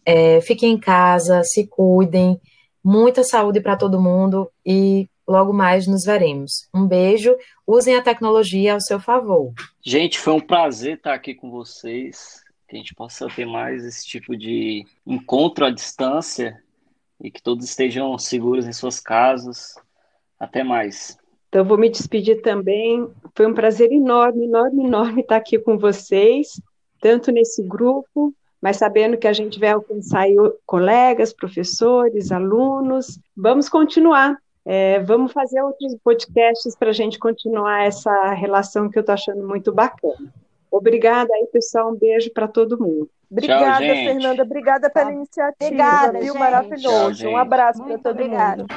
É, 0.05 0.39
fiquem 0.41 0.73
em 0.73 0.79
casa, 0.79 1.41
se 1.43 1.65
cuidem, 1.67 2.39
muita 2.83 3.23
saúde 3.23 3.59
para 3.61 3.75
todo 3.75 4.01
mundo 4.01 4.49
e 4.63 5.09
logo 5.27 5.53
mais 5.53 5.87
nos 5.87 6.03
veremos. 6.03 6.67
Um 6.73 6.85
beijo, 6.85 7.35
usem 7.65 7.95
a 7.95 8.01
tecnologia 8.01 8.73
ao 8.73 8.81
seu 8.81 8.99
favor. 8.99 9.51
Gente, 9.83 10.19
foi 10.19 10.33
um 10.33 10.39
prazer 10.39 10.97
estar 10.97 11.13
aqui 11.13 11.33
com 11.33 11.49
vocês, 11.49 12.43
que 12.67 12.75
a 12.75 12.79
gente 12.79 12.93
possa 12.93 13.27
ter 13.27 13.45
mais 13.45 13.83
esse 13.83 14.05
tipo 14.05 14.37
de 14.37 14.85
encontro 15.05 15.65
à 15.65 15.71
distância 15.71 16.61
e 17.21 17.29
que 17.29 17.41
todos 17.41 17.65
estejam 17.65 18.17
seguros 18.17 18.67
em 18.67 18.73
suas 18.73 18.99
casas. 18.99 19.75
Até 20.39 20.63
mais. 20.63 21.17
Então, 21.49 21.65
vou 21.65 21.77
me 21.77 21.89
despedir 21.89 22.41
também. 22.41 23.07
Foi 23.35 23.45
um 23.45 23.53
prazer 23.53 23.91
enorme, 23.91 24.45
enorme, 24.45 24.85
enorme 24.85 25.21
estar 25.21 25.35
aqui 25.35 25.57
com 25.59 25.77
vocês, 25.77 26.61
tanto 27.01 27.31
nesse 27.31 27.63
grupo, 27.63 28.33
mas 28.61 28.77
sabendo 28.77 29.17
que 29.17 29.27
a 29.27 29.33
gente 29.33 29.59
vai 29.59 29.69
alcançar 29.69 30.27
colegas, 30.65 31.33
professores, 31.33 32.31
alunos. 32.31 33.19
Vamos 33.35 33.67
continuar. 33.67 34.37
É, 34.65 34.99
vamos 34.99 35.31
fazer 35.31 35.61
outros 35.61 35.95
podcasts 36.03 36.75
para 36.75 36.89
a 36.89 36.93
gente 36.93 37.17
continuar 37.17 37.85
essa 37.85 38.33
relação 38.33 38.89
que 38.89 38.99
eu 38.99 39.01
estou 39.01 39.13
achando 39.13 39.45
muito 39.47 39.73
bacana. 39.73 40.31
Obrigada 40.71 41.33
aí, 41.33 41.47
pessoal. 41.47 41.91
Um 41.91 41.95
beijo 41.95 42.31
para 42.31 42.47
todo 42.47 42.79
mundo. 42.79 43.09
Obrigada, 43.31 43.77
Tchau, 43.77 43.95
Fernanda. 43.95 44.43
Obrigada 44.43 44.89
pela 44.89 45.11
iniciativa. 45.11 45.53
Obrigada, 45.61 46.19
viu? 46.19 46.33
Gente. 46.33 46.39
Maravilhoso. 46.39 47.21
Tchau, 47.21 47.31
um 47.31 47.37
abraço 47.37 47.83
para 47.83 47.97
todo 47.99 48.11
obrigada. 48.11 48.63
mundo. 48.63 48.73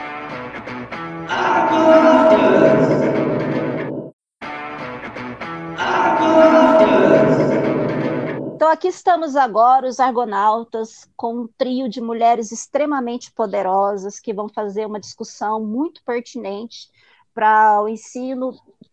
Então, 8.55 8.71
aqui 8.71 8.87
estamos 8.89 9.35
agora, 9.35 9.89
os 9.89 9.99
Argonautas, 9.99 11.11
com 11.17 11.35
um 11.35 11.49
trio 11.59 11.89
de 11.89 12.01
mulheres 12.01 12.53
extremamente 12.53 13.33
poderosas 13.33 14.21
que 14.21 14.33
vão 14.33 14.49
fazer 14.49 14.87
uma 14.87 15.01
discussão 15.01 15.65
muito 15.65 16.01
pertinente 16.05 16.89
para 17.35 17.83
o 17.83 17.89
ensino 17.89 18.53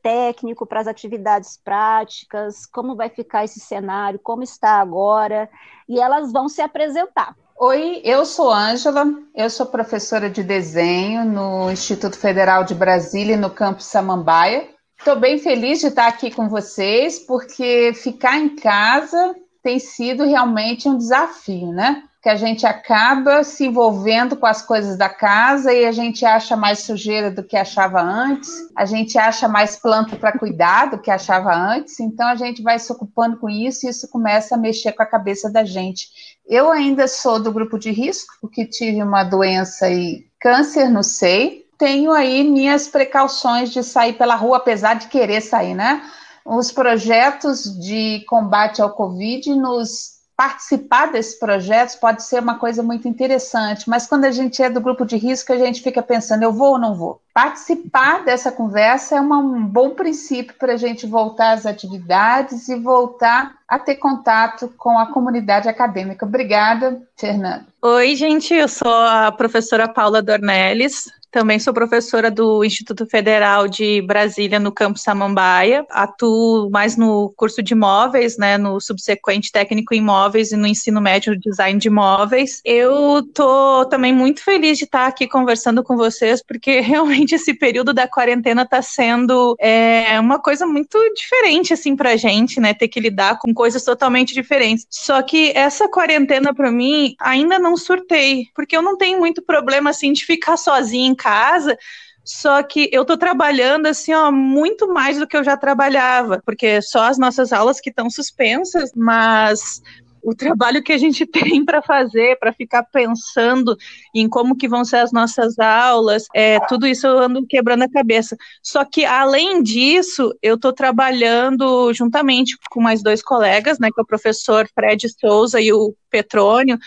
técnico, 0.10 0.66
para 0.66 0.80
as 0.80 0.88
atividades 0.88 1.60
práticas, 1.64 2.66
como 2.66 2.96
vai 2.96 3.10
ficar 3.10 3.46
esse 3.46 3.60
cenário, 3.60 4.20
como 4.24 4.42
está 4.42 4.82
agora, 4.82 5.48
e 5.88 6.00
elas 6.00 6.32
vão 6.32 6.50
se 6.50 6.62
apresentar. 6.62 7.36
Oi, 7.56 8.02
eu 8.04 8.26
sou 8.26 8.52
Ângela, 8.52 9.06
eu 9.36 9.50
sou 9.50 9.68
professora 9.68 10.30
de 10.30 10.42
desenho 10.42 11.26
no 11.26 11.70
Instituto 11.70 12.18
Federal 12.18 12.64
de 12.64 12.74
Brasília, 12.74 13.38
no 13.38 13.52
campus 13.52 13.86
Samambaia. 13.86 14.68
Estou 14.98 15.16
bem 15.16 15.38
feliz 15.38 15.80
de 15.80 15.88
estar 15.88 16.08
aqui 16.08 16.32
com 16.32 16.50
vocês, 16.50 17.20
porque 17.20 17.94
ficar 17.94 18.38
em 18.38 18.56
casa 18.56 19.36
tem 19.62 19.78
sido 19.78 20.24
realmente 20.24 20.90
um 20.90 20.98
desafio, 20.98 21.72
né? 21.72 22.04
Que 22.22 22.30
a 22.30 22.36
gente 22.36 22.66
acaba 22.66 23.44
se 23.46 23.66
envolvendo 23.66 24.36
com 24.36 24.46
as 24.46 24.62
coisas 24.62 24.98
da 24.98 25.08
casa 25.08 25.74
e 25.74 25.86
a 25.86 25.92
gente 25.92 26.26
acha 26.26 26.56
mais 26.58 26.80
sujeira 26.80 27.32
do 27.32 27.44
que 27.44 27.56
achava 27.56 28.02
antes, 28.02 28.50
a 28.76 28.86
gente 28.86 29.18
acha 29.18 29.48
mais 29.48 29.78
planta 29.78 30.18
para 30.18 30.38
cuidar 30.38 30.88
do 30.88 31.00
que 31.00 31.10
achava 31.10 31.56
antes, 31.56 32.00
então 32.00 32.28
a 32.28 32.36
gente 32.36 32.62
vai 32.62 32.78
se 32.78 32.92
ocupando 32.92 33.38
com 33.38 33.50
isso 33.50 33.86
e 33.86 33.90
isso 33.90 34.10
começa 34.10 34.56
a 34.56 34.58
mexer 34.58 34.92
com 34.92 35.02
a 35.02 35.06
cabeça 35.06 35.50
da 35.50 35.64
gente. 35.64 36.10
Eu 36.46 36.72
ainda 36.72 37.08
sou 37.08 37.40
do 37.40 37.52
grupo 37.54 37.78
de 37.78 37.92
risco, 37.92 38.34
porque 38.42 38.66
tive 38.66 39.04
uma 39.04 39.24
doença 39.24 39.90
e 39.90 40.26
câncer 40.42 40.90
no 40.90 41.04
seio. 41.04 41.64
Tenho 41.78 42.12
aí 42.12 42.44
minhas 42.44 42.88
precauções 42.88 43.72
de 43.72 43.84
sair 43.84 44.14
pela 44.14 44.36
rua, 44.36 44.58
apesar 44.58 44.96
de 44.96 45.08
querer 45.08 45.42
sair, 45.42 45.76
né? 45.76 46.02
Os 46.44 46.72
projetos 46.72 47.64
de 47.80 48.26
combate 48.28 48.82
ao 48.82 48.90
Covid 48.90 49.54
nos 49.54 50.19
participar 50.40 51.12
desses 51.12 51.38
projetos 51.38 51.96
pode 51.96 52.24
ser 52.24 52.42
uma 52.42 52.58
coisa 52.58 52.82
muito 52.82 53.10
interessante, 53.10 53.90
mas 53.90 54.08
quando 54.08 54.24
a 54.24 54.32
gente 54.32 54.64
é 54.64 54.70
do 54.70 54.80
grupo 54.80 55.06
de 55.06 55.18
risco, 55.18 55.52
a 55.52 55.58
gente 55.58 55.82
fica 55.82 56.02
pensando, 56.02 56.44
eu 56.44 56.54
vou 56.54 56.72
ou 56.72 56.80
não 56.80 56.96
vou? 56.96 57.22
Participar 57.42 58.26
dessa 58.26 58.52
conversa 58.52 59.16
é 59.16 59.22
uma, 59.22 59.38
um 59.38 59.66
bom 59.66 59.92
princípio 59.92 60.54
para 60.60 60.74
a 60.74 60.76
gente 60.76 61.08
voltar 61.08 61.54
às 61.54 61.66
atividades 61.66 62.68
e 62.68 62.76
voltar 62.76 63.56
a 63.66 63.80
ter 63.80 63.96
contato 63.96 64.68
com 64.78 65.00
a 65.00 65.06
comunidade 65.06 65.70
acadêmica. 65.70 66.26
Obrigada, 66.26 67.02
Fernanda. 67.16 67.66
Oi, 67.82 68.14
gente, 68.18 68.54
eu 68.54 68.68
sou 68.68 68.94
a 68.94 69.32
professora 69.32 69.88
Paula 69.88 70.22
Dornelles, 70.22 71.06
também 71.32 71.60
sou 71.60 71.72
professora 71.72 72.32
do 72.32 72.64
Instituto 72.64 73.06
Federal 73.06 73.68
de 73.68 74.02
Brasília, 74.02 74.60
no 74.60 74.72
campus 74.72 75.04
Samambaia. 75.04 75.86
Atuo 75.92 76.72
mais 76.72 76.98
no 76.98 77.32
curso 77.38 77.62
de 77.62 77.74
imóveis, 77.74 78.36
né, 78.36 78.58
no 78.58 78.82
subsequente 78.82 79.52
técnico 79.52 79.94
em 79.94 80.00
imóveis 80.00 80.52
e 80.52 80.58
no 80.58 80.66
ensino 80.66 81.00
médio 81.00 81.40
design 81.40 81.80
de 81.80 81.88
imóveis. 81.88 82.62
Eu 82.66 83.22
tô 83.32 83.86
também 83.86 84.12
muito 84.12 84.44
feliz 84.44 84.80
de 84.80 84.86
estar 84.86 85.06
aqui 85.06 85.28
conversando 85.28 85.84
com 85.84 85.96
vocês, 85.96 86.42
porque 86.42 86.80
realmente 86.82 87.29
esse 87.36 87.54
período 87.54 87.94
da 87.94 88.08
quarentena 88.08 88.64
está 88.64 88.82
sendo 88.82 89.56
é, 89.60 90.20
uma 90.20 90.40
coisa 90.40 90.66
muito 90.66 90.98
diferente, 91.14 91.74
assim, 91.74 91.96
pra 91.96 92.16
gente, 92.16 92.60
né, 92.60 92.74
ter 92.74 92.88
que 92.88 93.00
lidar 93.00 93.40
com 93.40 93.54
coisas 93.54 93.84
totalmente 93.84 94.34
diferentes. 94.34 94.86
Só 94.90 95.22
que 95.22 95.52
essa 95.56 95.88
quarentena, 95.88 96.54
para 96.54 96.72
mim, 96.72 97.16
ainda 97.20 97.60
não 97.60 97.76
surtei, 97.78 98.46
porque 98.56 98.76
eu 98.76 98.82
não 98.82 98.98
tenho 98.98 99.20
muito 99.20 99.42
problema, 99.42 99.90
assim, 99.90 100.14
de 100.14 100.26
ficar 100.26 100.58
sozinha 100.58 101.10
casa, 101.16 101.78
só 102.24 102.62
que 102.62 102.90
eu 102.92 103.04
tô 103.04 103.18
trabalhando 103.18 103.88
assim, 103.88 104.14
ó, 104.14 104.32
muito 104.32 104.88
mais 104.94 105.18
do 105.18 105.26
que 105.26 105.36
eu 105.36 105.44
já 105.44 105.58
trabalhava, 105.58 106.42
porque 106.46 106.82
só 106.82 107.04
as 107.04 107.18
nossas 107.18 107.52
aulas 107.52 107.80
que 107.82 107.90
estão 107.90 108.10
suspensas, 108.10 108.92
mas 108.96 109.82
o 110.24 110.36
trabalho 110.36 110.84
que 110.84 110.94
a 110.94 110.98
gente 110.98 111.26
tem 111.28 111.64
para 111.64 111.82
fazer, 111.82 112.38
para 112.40 112.54
ficar 112.54 112.84
pensando 112.84 113.76
em 114.14 114.28
como 114.28 114.56
que 114.56 114.68
vão 114.68 114.84
ser 114.86 114.98
as 114.98 115.12
nossas 115.12 115.58
aulas, 115.60 116.26
é, 116.34 116.60
tudo 116.68 116.88
isso 116.88 117.08
eu 117.08 117.20
ando 117.20 117.46
quebrando 117.48 117.84
a 117.84 117.90
cabeça. 117.90 118.38
Só 118.62 118.84
que, 118.86 119.06
além 119.06 119.62
disso, 119.62 120.34
eu 120.42 120.56
estou 120.56 120.74
trabalhando 120.74 121.94
juntamente 121.94 122.58
com 122.70 122.82
mais 122.82 123.04
dois 123.04 123.22
colegas, 123.22 123.80
né, 123.80 123.90
que 123.94 124.00
é 124.00 124.04
o 124.04 124.08
professor 124.08 124.68
Fred 124.74 125.08
Souza 125.20 125.62
e 125.62 125.72
o 125.72 125.96
Petrônio, 126.10 126.78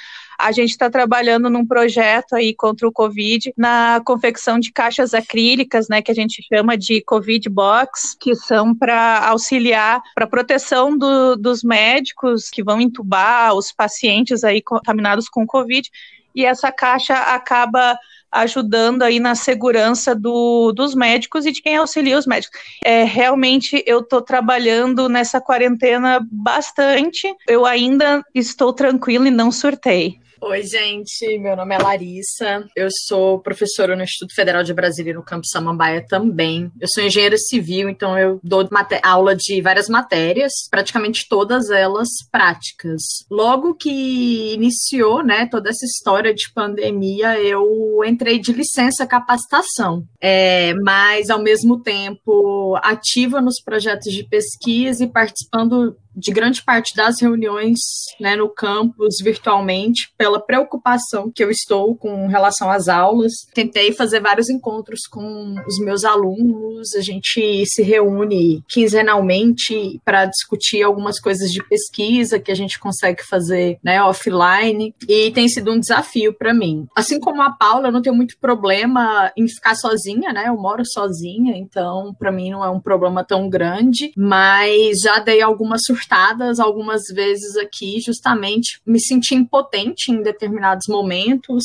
a 0.42 0.50
gente 0.50 0.70
está 0.70 0.90
trabalhando 0.90 1.48
num 1.48 1.64
projeto 1.64 2.34
aí 2.34 2.52
contra 2.52 2.86
o 2.86 2.92
Covid, 2.92 3.52
na 3.56 4.02
confecção 4.04 4.58
de 4.58 4.72
caixas 4.72 5.14
acrílicas, 5.14 5.88
né, 5.88 6.02
que 6.02 6.10
a 6.10 6.14
gente 6.14 6.42
chama 6.52 6.76
de 6.76 7.00
Covid 7.02 7.48
Box, 7.48 8.16
que 8.18 8.34
são 8.34 8.74
para 8.74 9.28
auxiliar 9.28 10.02
para 10.14 10.26
proteção 10.26 10.98
do, 10.98 11.36
dos 11.36 11.62
médicos 11.62 12.50
que 12.50 12.62
vão 12.62 12.80
entubar 12.80 13.54
os 13.54 13.70
pacientes 13.70 14.42
aí 14.42 14.60
contaminados 14.60 15.28
com 15.28 15.46
Covid. 15.46 15.88
E 16.34 16.44
essa 16.44 16.72
caixa 16.72 17.14
acaba 17.14 17.96
ajudando 18.32 19.02
aí 19.02 19.20
na 19.20 19.34
segurança 19.34 20.14
do, 20.14 20.72
dos 20.72 20.94
médicos 20.94 21.44
e 21.44 21.52
de 21.52 21.60
quem 21.60 21.76
auxilia 21.76 22.18
os 22.18 22.26
médicos. 22.26 22.58
É, 22.82 23.04
realmente 23.04 23.84
eu 23.86 24.00
estou 24.00 24.22
trabalhando 24.22 25.08
nessa 25.08 25.40
quarentena 25.40 26.26
bastante. 26.32 27.32
Eu 27.46 27.66
ainda 27.66 28.24
estou 28.34 28.72
tranquila 28.72 29.28
e 29.28 29.30
não 29.30 29.52
surtei. 29.52 30.21
Oi, 30.44 30.64
gente. 30.64 31.38
Meu 31.38 31.54
nome 31.54 31.72
é 31.72 31.78
Larissa. 31.78 32.66
Eu 32.74 32.88
sou 33.06 33.38
professora 33.38 33.94
no 33.94 34.02
Instituto 34.02 34.34
Federal 34.34 34.64
de 34.64 34.74
Brasília, 34.74 35.14
no 35.14 35.22
campus 35.22 35.50
Samambaia 35.52 36.04
também. 36.04 36.68
Eu 36.80 36.88
sou 36.92 37.04
engenheira 37.04 37.36
civil, 37.38 37.88
então 37.88 38.18
eu 38.18 38.40
dou 38.42 38.68
aula 39.04 39.36
de 39.36 39.60
várias 39.60 39.88
matérias, 39.88 40.52
praticamente 40.68 41.28
todas 41.28 41.70
elas 41.70 42.08
práticas. 42.28 43.02
Logo 43.30 43.76
que 43.76 44.52
iniciou, 44.52 45.22
né, 45.22 45.46
toda 45.46 45.70
essa 45.70 45.86
história 45.86 46.34
de 46.34 46.52
pandemia, 46.52 47.38
eu 47.40 48.02
entrei 48.04 48.40
de 48.40 48.52
licença 48.52 49.06
capacitação, 49.06 50.02
é, 50.20 50.74
mas 50.82 51.30
ao 51.30 51.40
mesmo 51.40 51.80
tempo 51.80 52.76
ativa 52.82 53.40
nos 53.40 53.62
projetos 53.62 54.12
de 54.12 54.24
pesquisa 54.24 55.04
e 55.04 55.08
participando 55.08 55.96
de 56.14 56.32
grande 56.32 56.62
parte 56.62 56.94
das 56.94 57.20
reuniões 57.20 57.78
né, 58.20 58.36
no 58.36 58.48
campus 58.48 59.16
virtualmente 59.22 60.12
pela 60.16 60.40
preocupação 60.40 61.30
que 61.34 61.42
eu 61.42 61.50
estou 61.50 61.96
com 61.96 62.26
relação 62.26 62.70
às 62.70 62.88
aulas. 62.88 63.32
Tentei 63.54 63.92
fazer 63.92 64.20
vários 64.20 64.48
encontros 64.50 65.00
com 65.10 65.54
os 65.66 65.78
meus 65.78 66.04
alunos, 66.04 66.94
a 66.94 67.00
gente 67.00 67.64
se 67.66 67.82
reúne 67.82 68.62
quinzenalmente 68.68 70.00
para 70.04 70.26
discutir 70.26 70.82
algumas 70.82 71.18
coisas 71.18 71.50
de 71.50 71.62
pesquisa 71.66 72.38
que 72.38 72.52
a 72.52 72.54
gente 72.54 72.78
consegue 72.78 73.22
fazer 73.22 73.78
né, 73.82 74.02
offline 74.02 74.94
e 75.08 75.30
tem 75.30 75.48
sido 75.48 75.72
um 75.72 75.80
desafio 75.80 76.34
para 76.34 76.54
mim. 76.54 76.86
Assim 76.94 77.18
como 77.18 77.42
a 77.42 77.50
Paula, 77.50 77.88
eu 77.88 77.92
não 77.92 78.02
tenho 78.02 78.14
muito 78.14 78.36
problema 78.38 79.32
em 79.36 79.48
ficar 79.48 79.74
sozinha, 79.74 80.32
né? 80.32 80.44
Eu 80.48 80.56
moro 80.56 80.82
sozinha, 80.84 81.56
então 81.56 82.14
para 82.18 82.32
mim 82.32 82.50
não 82.50 82.64
é 82.64 82.70
um 82.70 82.80
problema 82.80 83.24
tão 83.24 83.48
grande, 83.48 84.12
mas 84.16 85.00
já 85.00 85.18
dei 85.18 85.40
algumas 85.40 85.80
surpresas 85.84 86.01
surtadas 86.02 86.58
algumas 86.58 87.02
vezes 87.12 87.56
aqui, 87.56 88.00
justamente 88.00 88.80
me 88.86 89.00
senti 89.00 89.34
impotente 89.34 90.10
em 90.10 90.22
determinados 90.22 90.86
momentos 90.88 91.64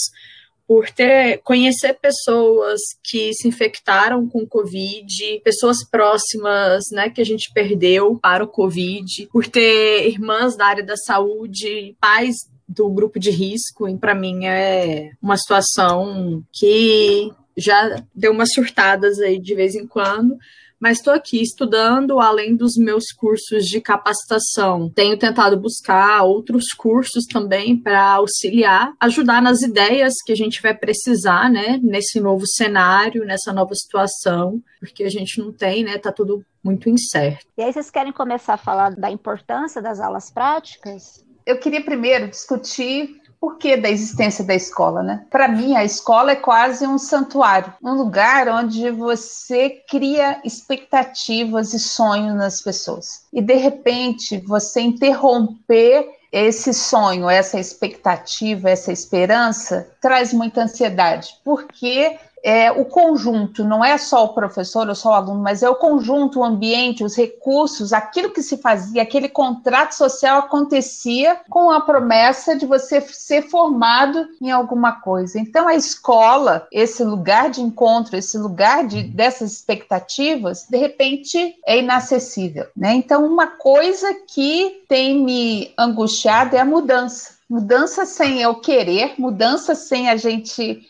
por 0.68 0.90
ter 0.90 1.40
conhecer 1.44 1.94
pessoas 1.94 2.82
que 3.02 3.34
se 3.34 3.48
infectaram 3.48 4.28
com 4.28 4.46
Covid, 4.46 5.42
pessoas 5.44 5.78
próximas, 5.90 6.84
né, 6.92 7.10
que 7.10 7.22
a 7.22 7.26
gente 7.26 7.52
perdeu 7.54 8.20
para 8.22 8.44
o 8.44 8.48
Covid, 8.48 9.30
por 9.32 9.48
ter 9.48 10.10
irmãs 10.10 10.58
da 10.58 10.66
área 10.66 10.84
da 10.84 10.98
saúde, 10.98 11.96
pais 12.02 12.36
do 12.68 12.90
grupo 12.90 13.18
de 13.18 13.32
risco, 13.32 13.88
e 13.88 13.98
para 13.98 14.14
mim 14.14 14.46
é 14.46 15.12
uma 15.22 15.38
situação 15.38 16.44
que 16.52 17.32
já 17.56 18.04
deu 18.14 18.34
umas 18.34 18.52
surtadas 18.52 19.20
aí 19.20 19.40
de 19.40 19.56
vez 19.56 19.74
em 19.74 19.88
quando, 19.88 20.38
mas 20.80 20.98
estou 20.98 21.14
aqui 21.14 21.42
estudando 21.42 22.20
além 22.20 22.56
dos 22.56 22.76
meus 22.76 23.12
cursos 23.12 23.66
de 23.66 23.82
capacitação. 23.82 24.90
Tenho 24.90 25.18
tentado 25.18 25.60
buscar 25.60 26.24
outros 26.24 26.66
cursos 26.76 27.26
também 27.26 27.76
para 27.76 28.14
auxiliar, 28.14 28.94
ajudar 29.00 29.42
nas 29.42 29.62
ideias 29.62 30.14
que 30.26 30.32
a 30.32 30.36
gente 30.36 30.62
vai 30.62 30.74
precisar, 30.74 31.50
né, 31.50 31.80
nesse 31.82 32.20
novo 32.20 32.46
cenário, 32.48 33.26
nessa 33.26 33.52
nova 33.52 33.74
situação, 33.74 34.62
porque 34.80 35.04
a 35.04 35.10
gente 35.10 35.40
não 35.40 35.52
tem, 35.52 35.84
né, 35.84 35.98
tá 35.98 36.12
tudo 36.12 36.44
muito 36.64 36.90
incerto. 36.90 37.46
E 37.58 37.64
aí 37.64 37.72
vocês 37.72 37.90
querem 37.90 38.12
começar 38.12 38.56
a 38.56 38.58
falar 38.58 38.96
da 38.96 39.10
importância 39.10 39.82
das 39.82 40.00
aulas 40.00 40.32
práticas? 40.32 41.26
Eu 41.46 41.60
queria 41.60 41.84
primeiro 41.84 42.28
discutir 42.28 43.22
porquê 43.40 43.78
da 43.78 43.90
existência 43.90 44.44
da 44.44 44.56
escola, 44.56 45.04
né? 45.04 45.26
Para 45.30 45.48
mim, 45.48 45.76
a 45.76 45.84
escola 45.84 46.32
é 46.32 46.36
quase 46.36 46.86
um 46.86 46.98
santuário, 46.98 47.74
um 47.84 47.94
lugar 47.94 48.48
onde 48.48 48.90
você 48.92 49.82
cria 49.90 50.40
expectativas 50.44 51.74
e 51.74 51.80
sonhos 51.80 52.36
nas 52.36 52.62
pessoas. 52.62 53.26
E 53.32 53.42
de 53.42 53.56
repente, 53.56 54.38
você 54.38 54.82
interromper 54.82 56.18
esse 56.32 56.74
sonho, 56.74 57.30
essa 57.30 57.60
expectativa, 57.60 58.70
essa 58.70 58.92
esperança 58.92 59.90
traz 60.02 60.34
muita 60.34 60.62
ansiedade, 60.62 61.30
porque 61.44 62.18
é, 62.44 62.72
o 62.72 62.86
conjunto, 62.86 63.64
não 63.64 63.84
é 63.84 63.98
só 63.98 64.26
o 64.26 64.34
professor 64.34 64.88
ou 64.88 64.96
só 64.96 65.10
o 65.10 65.14
aluno, 65.14 65.42
mas 65.42 65.64
é 65.64 65.70
o 65.70 65.76
conjunto, 65.76 66.40
o 66.40 66.44
ambiente, 66.44 67.04
os 67.04 67.16
recursos, 67.16 67.94
aquilo 67.94 68.32
que 68.32 68.42
se 68.42 68.58
fazia, 68.58 69.02
aquele 69.02 69.30
contrato 69.30 69.94
social 69.94 70.40
acontecia 70.40 71.40
com 71.50 71.72
a 71.72 71.82
promessa 71.82 72.56
de 72.56 72.66
você 72.66 73.02
ser 73.02 73.44
formado 73.50 74.28
em 74.42 74.52
alguma 74.52 74.94
coisa. 74.94 75.40
Então, 75.40 75.68
a 75.68 75.76
escola, 75.76 76.68
esse 76.72 77.04
lugar 77.04 77.50
de 77.50 77.62
encontro, 77.62 78.16
esse 78.16 78.38
lugar 78.38 78.86
de, 78.86 79.04
dessas 79.04 79.54
expectativas, 79.54 80.68
de 80.70 80.78
repente 80.78 81.56
é 81.66 81.80
inacessível. 81.80 82.68
Né? 82.76 82.94
Então, 82.94 83.26
uma 83.26 83.48
coisa 83.48 84.14
que 84.28 84.84
tem 84.88 85.24
me 85.24 85.74
angustiado 85.78 86.56
é 86.56 86.60
a 86.60 86.66
mudança. 86.66 87.38
Mudança 87.50 88.06
sem 88.06 88.42
eu 88.42 88.56
querer, 88.56 89.14
mudança 89.18 89.74
sem 89.74 90.10
a 90.10 90.18
gente 90.18 90.86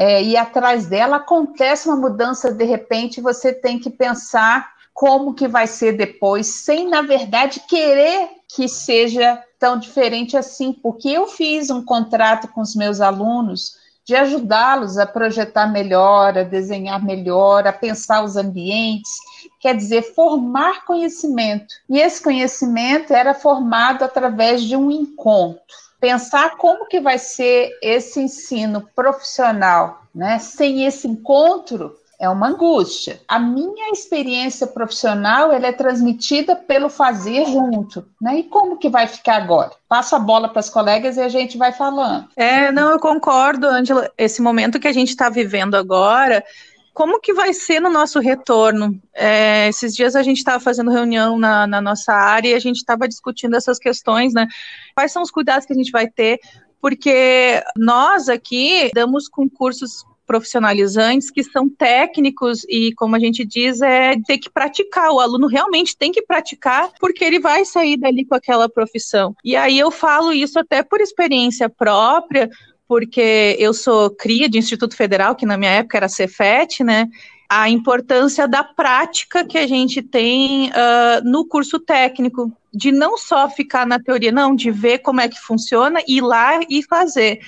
é, 0.00 0.22
e 0.22 0.36
atrás 0.36 0.86
dela 0.86 1.16
acontece 1.16 1.88
uma 1.88 1.96
mudança 1.96 2.52
de 2.52 2.64
repente, 2.64 3.20
você 3.20 3.52
tem 3.52 3.80
que 3.80 3.90
pensar 3.90 4.70
como 4.94 5.34
que 5.34 5.48
vai 5.48 5.66
ser 5.66 5.96
depois, 5.96 6.46
sem 6.46 6.88
na 6.88 7.02
verdade 7.02 7.64
querer 7.68 8.28
que 8.46 8.68
seja 8.68 9.42
tão 9.58 9.76
diferente 9.76 10.36
assim, 10.36 10.72
porque 10.72 11.08
eu 11.08 11.26
fiz 11.26 11.68
um 11.68 11.84
contrato 11.84 12.46
com 12.46 12.60
os 12.60 12.76
meus 12.76 13.00
alunos 13.00 13.76
de 14.04 14.14
ajudá-los 14.14 14.98
a 14.98 15.04
projetar 15.04 15.66
melhor, 15.66 16.38
a 16.38 16.44
desenhar 16.44 17.04
melhor, 17.04 17.66
a 17.66 17.72
pensar 17.72 18.22
os 18.22 18.36
ambientes, 18.36 19.10
quer 19.58 19.74
dizer, 19.74 20.14
formar 20.14 20.84
conhecimento. 20.84 21.74
E 21.90 21.98
esse 21.98 22.22
conhecimento 22.22 23.12
era 23.12 23.34
formado 23.34 24.04
através 24.04 24.62
de 24.62 24.76
um 24.76 24.92
encontro 24.92 25.87
pensar 26.00 26.56
como 26.56 26.86
que 26.86 27.00
vai 27.00 27.18
ser 27.18 27.70
esse 27.82 28.20
ensino 28.20 28.88
profissional, 28.94 30.02
né? 30.14 30.38
Sem 30.38 30.84
esse 30.84 31.08
encontro 31.08 31.96
é 32.20 32.28
uma 32.28 32.48
angústia. 32.48 33.20
A 33.28 33.38
minha 33.38 33.92
experiência 33.92 34.66
profissional 34.66 35.52
ela 35.52 35.68
é 35.68 35.72
transmitida 35.72 36.56
pelo 36.56 36.88
fazer 36.88 37.46
junto, 37.46 38.04
né? 38.20 38.40
E 38.40 38.42
como 38.44 38.76
que 38.76 38.88
vai 38.88 39.06
ficar 39.06 39.36
agora? 39.36 39.70
Passa 39.88 40.16
a 40.16 40.20
bola 40.20 40.48
para 40.48 40.60
as 40.60 40.68
colegas 40.68 41.16
e 41.16 41.20
a 41.20 41.28
gente 41.28 41.56
vai 41.56 41.72
falando. 41.72 42.28
É, 42.36 42.72
não, 42.72 42.90
eu 42.90 42.98
concordo, 42.98 43.68
Angela. 43.68 44.10
Esse 44.18 44.42
momento 44.42 44.80
que 44.80 44.88
a 44.88 44.92
gente 44.92 45.10
está 45.10 45.28
vivendo 45.28 45.76
agora 45.76 46.44
como 46.92 47.20
que 47.20 47.32
vai 47.32 47.52
ser 47.52 47.80
no 47.80 47.90
nosso 47.90 48.18
retorno? 48.20 49.00
É, 49.14 49.68
esses 49.68 49.94
dias 49.94 50.16
a 50.16 50.22
gente 50.22 50.38
estava 50.38 50.58
fazendo 50.58 50.90
reunião 50.90 51.38
na, 51.38 51.66
na, 51.66 51.80
nossa 51.80 52.12
área 52.12 52.50
e 52.50 52.54
a 52.54 52.58
gente 52.58 52.76
estava 52.76 53.06
discutindo 53.08 53.56
essas 53.56 53.78
questões, 53.78 54.32
né? 54.32 54.46
Quais 54.94 55.12
são 55.12 55.22
os 55.22 55.30
cuidados 55.30 55.66
que 55.66 55.72
a 55.72 55.76
gente 55.76 55.90
vai 55.90 56.08
ter? 56.08 56.38
Porque 56.80 57.62
nós 57.76 58.28
aqui 58.28 58.90
damos 58.94 59.28
concursos 59.28 60.04
profissionalizantes 60.28 61.30
que 61.30 61.42
são 61.42 61.70
técnicos 61.70 62.62
e, 62.68 62.92
como 62.94 63.16
a 63.16 63.18
gente 63.18 63.46
diz, 63.46 63.80
é 63.80 64.14
ter 64.26 64.36
que 64.36 64.50
praticar. 64.50 65.10
O 65.10 65.20
aluno 65.20 65.46
realmente 65.46 65.96
tem 65.96 66.12
que 66.12 66.20
praticar 66.20 66.90
porque 67.00 67.24
ele 67.24 67.40
vai 67.40 67.64
sair 67.64 67.96
dali 67.96 68.26
com 68.26 68.34
aquela 68.34 68.68
profissão. 68.68 69.34
E 69.42 69.56
aí 69.56 69.78
eu 69.78 69.90
falo 69.90 70.30
isso 70.30 70.58
até 70.58 70.82
por 70.82 71.00
experiência 71.00 71.70
própria, 71.70 72.50
porque 72.88 73.54
eu 73.58 73.74
sou 73.74 74.10
cria 74.10 74.48
de 74.48 74.58
Instituto 74.58 74.96
Federal, 74.96 75.36
que 75.36 75.44
na 75.44 75.58
minha 75.58 75.72
época 75.72 75.98
era 75.98 76.08
Cefet, 76.08 76.82
né? 76.82 77.06
A 77.46 77.68
importância 77.68 78.48
da 78.48 78.64
prática 78.64 79.44
que 79.44 79.58
a 79.58 79.66
gente 79.66 80.02
tem 80.02 80.70
uh, 80.70 81.22
no 81.24 81.46
curso 81.46 81.78
técnico, 81.78 82.50
de 82.72 82.90
não 82.90 83.16
só 83.18 83.48
ficar 83.48 83.86
na 83.86 84.00
teoria, 84.00 84.32
não, 84.32 84.54
de 84.54 84.70
ver 84.70 84.98
como 84.98 85.20
é 85.20 85.28
que 85.28 85.38
funciona, 85.38 86.00
ir 86.08 86.22
lá 86.22 86.60
e 86.68 86.82
fazer. 86.82 87.40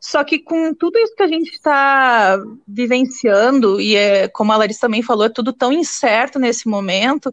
Só 0.00 0.22
que 0.22 0.38
com 0.38 0.74
tudo 0.74 0.98
isso 0.98 1.14
que 1.16 1.22
a 1.22 1.28
gente 1.28 1.50
está 1.50 2.38
vivenciando, 2.66 3.80
e 3.80 3.96
é, 3.96 4.28
como 4.28 4.52
a 4.52 4.56
Larissa 4.56 4.82
também 4.82 5.02
falou, 5.02 5.24
é 5.24 5.30
tudo 5.30 5.52
tão 5.52 5.72
incerto 5.72 6.38
nesse 6.38 6.68
momento, 6.68 7.32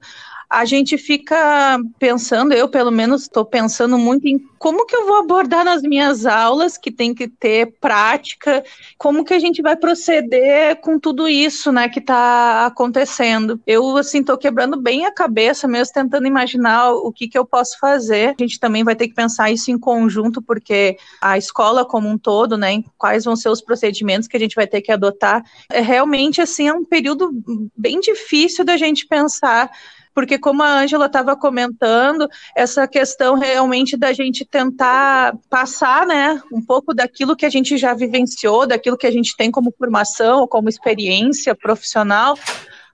a 0.51 0.65
gente 0.65 0.97
fica 0.97 1.79
pensando, 1.97 2.53
eu 2.53 2.67
pelo 2.67 2.91
menos 2.91 3.21
estou 3.21 3.45
pensando 3.45 3.97
muito 3.97 4.27
em 4.27 4.37
como 4.59 4.85
que 4.85 4.93
eu 4.93 5.07
vou 5.07 5.15
abordar 5.15 5.63
nas 5.63 5.81
minhas 5.81 6.25
aulas, 6.25 6.77
que 6.77 6.91
tem 6.91 7.15
que 7.15 7.25
ter 7.27 7.77
prática, 7.79 8.61
como 8.97 9.23
que 9.23 9.33
a 9.33 9.39
gente 9.39 9.61
vai 9.61 9.77
proceder 9.77 10.75
com 10.81 10.99
tudo 10.99 11.27
isso, 11.27 11.71
né, 11.71 11.87
que 11.87 11.99
está 11.99 12.65
acontecendo. 12.65 13.61
Eu, 13.65 13.95
assim, 13.95 14.19
estou 14.19 14.37
quebrando 14.37 14.79
bem 14.79 15.05
a 15.05 15.11
cabeça 15.11 15.69
mesmo, 15.69 15.93
tentando 15.93 16.27
imaginar 16.27 16.91
o 16.91 17.13
que 17.13 17.29
que 17.29 17.37
eu 17.37 17.45
posso 17.45 17.79
fazer. 17.79 18.35
A 18.37 18.43
gente 18.43 18.59
também 18.59 18.83
vai 18.83 18.95
ter 18.95 19.07
que 19.07 19.15
pensar 19.15 19.49
isso 19.49 19.71
em 19.71 19.79
conjunto, 19.79 20.41
porque 20.41 20.97
a 21.21 21.37
escola 21.37 21.85
como 21.85 22.09
um 22.09 22.17
todo, 22.17 22.57
né, 22.57 22.83
quais 22.97 23.23
vão 23.23 23.37
ser 23.37 23.47
os 23.47 23.61
procedimentos 23.61 24.27
que 24.27 24.35
a 24.35 24.39
gente 24.39 24.55
vai 24.55 24.67
ter 24.67 24.81
que 24.81 24.91
adotar. 24.91 25.43
É 25.71 25.79
realmente, 25.79 26.41
assim, 26.41 26.67
é 26.67 26.73
um 26.73 26.83
período 26.83 27.31
bem 27.75 28.01
difícil 28.01 28.65
da 28.65 28.75
gente 28.75 29.07
pensar 29.07 29.71
porque 30.13 30.37
como 30.37 30.63
a 30.63 30.79
Ângela 30.79 31.05
estava 31.05 31.35
comentando, 31.35 32.27
essa 32.55 32.87
questão 32.87 33.35
realmente 33.35 33.97
da 33.97 34.13
gente 34.13 34.45
tentar 34.45 35.35
passar, 35.49 36.05
né, 36.05 36.41
um 36.51 36.63
pouco 36.63 36.93
daquilo 36.93 37.35
que 37.35 37.45
a 37.45 37.49
gente 37.49 37.77
já 37.77 37.93
vivenciou, 37.93 38.67
daquilo 38.67 38.97
que 38.97 39.07
a 39.07 39.11
gente 39.11 39.35
tem 39.35 39.51
como 39.51 39.73
formação, 39.77 40.47
como 40.47 40.69
experiência 40.69 41.55
profissional, 41.55 42.37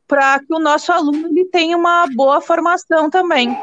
para 0.08 0.40
que 0.40 0.54
o 0.54 0.60
nosso 0.60 0.92
aluno 0.92 1.28
ele 1.28 1.46
tenha 1.46 1.76
uma 1.76 2.08
boa 2.16 2.40
formação 2.40 3.10
também. 3.10 3.58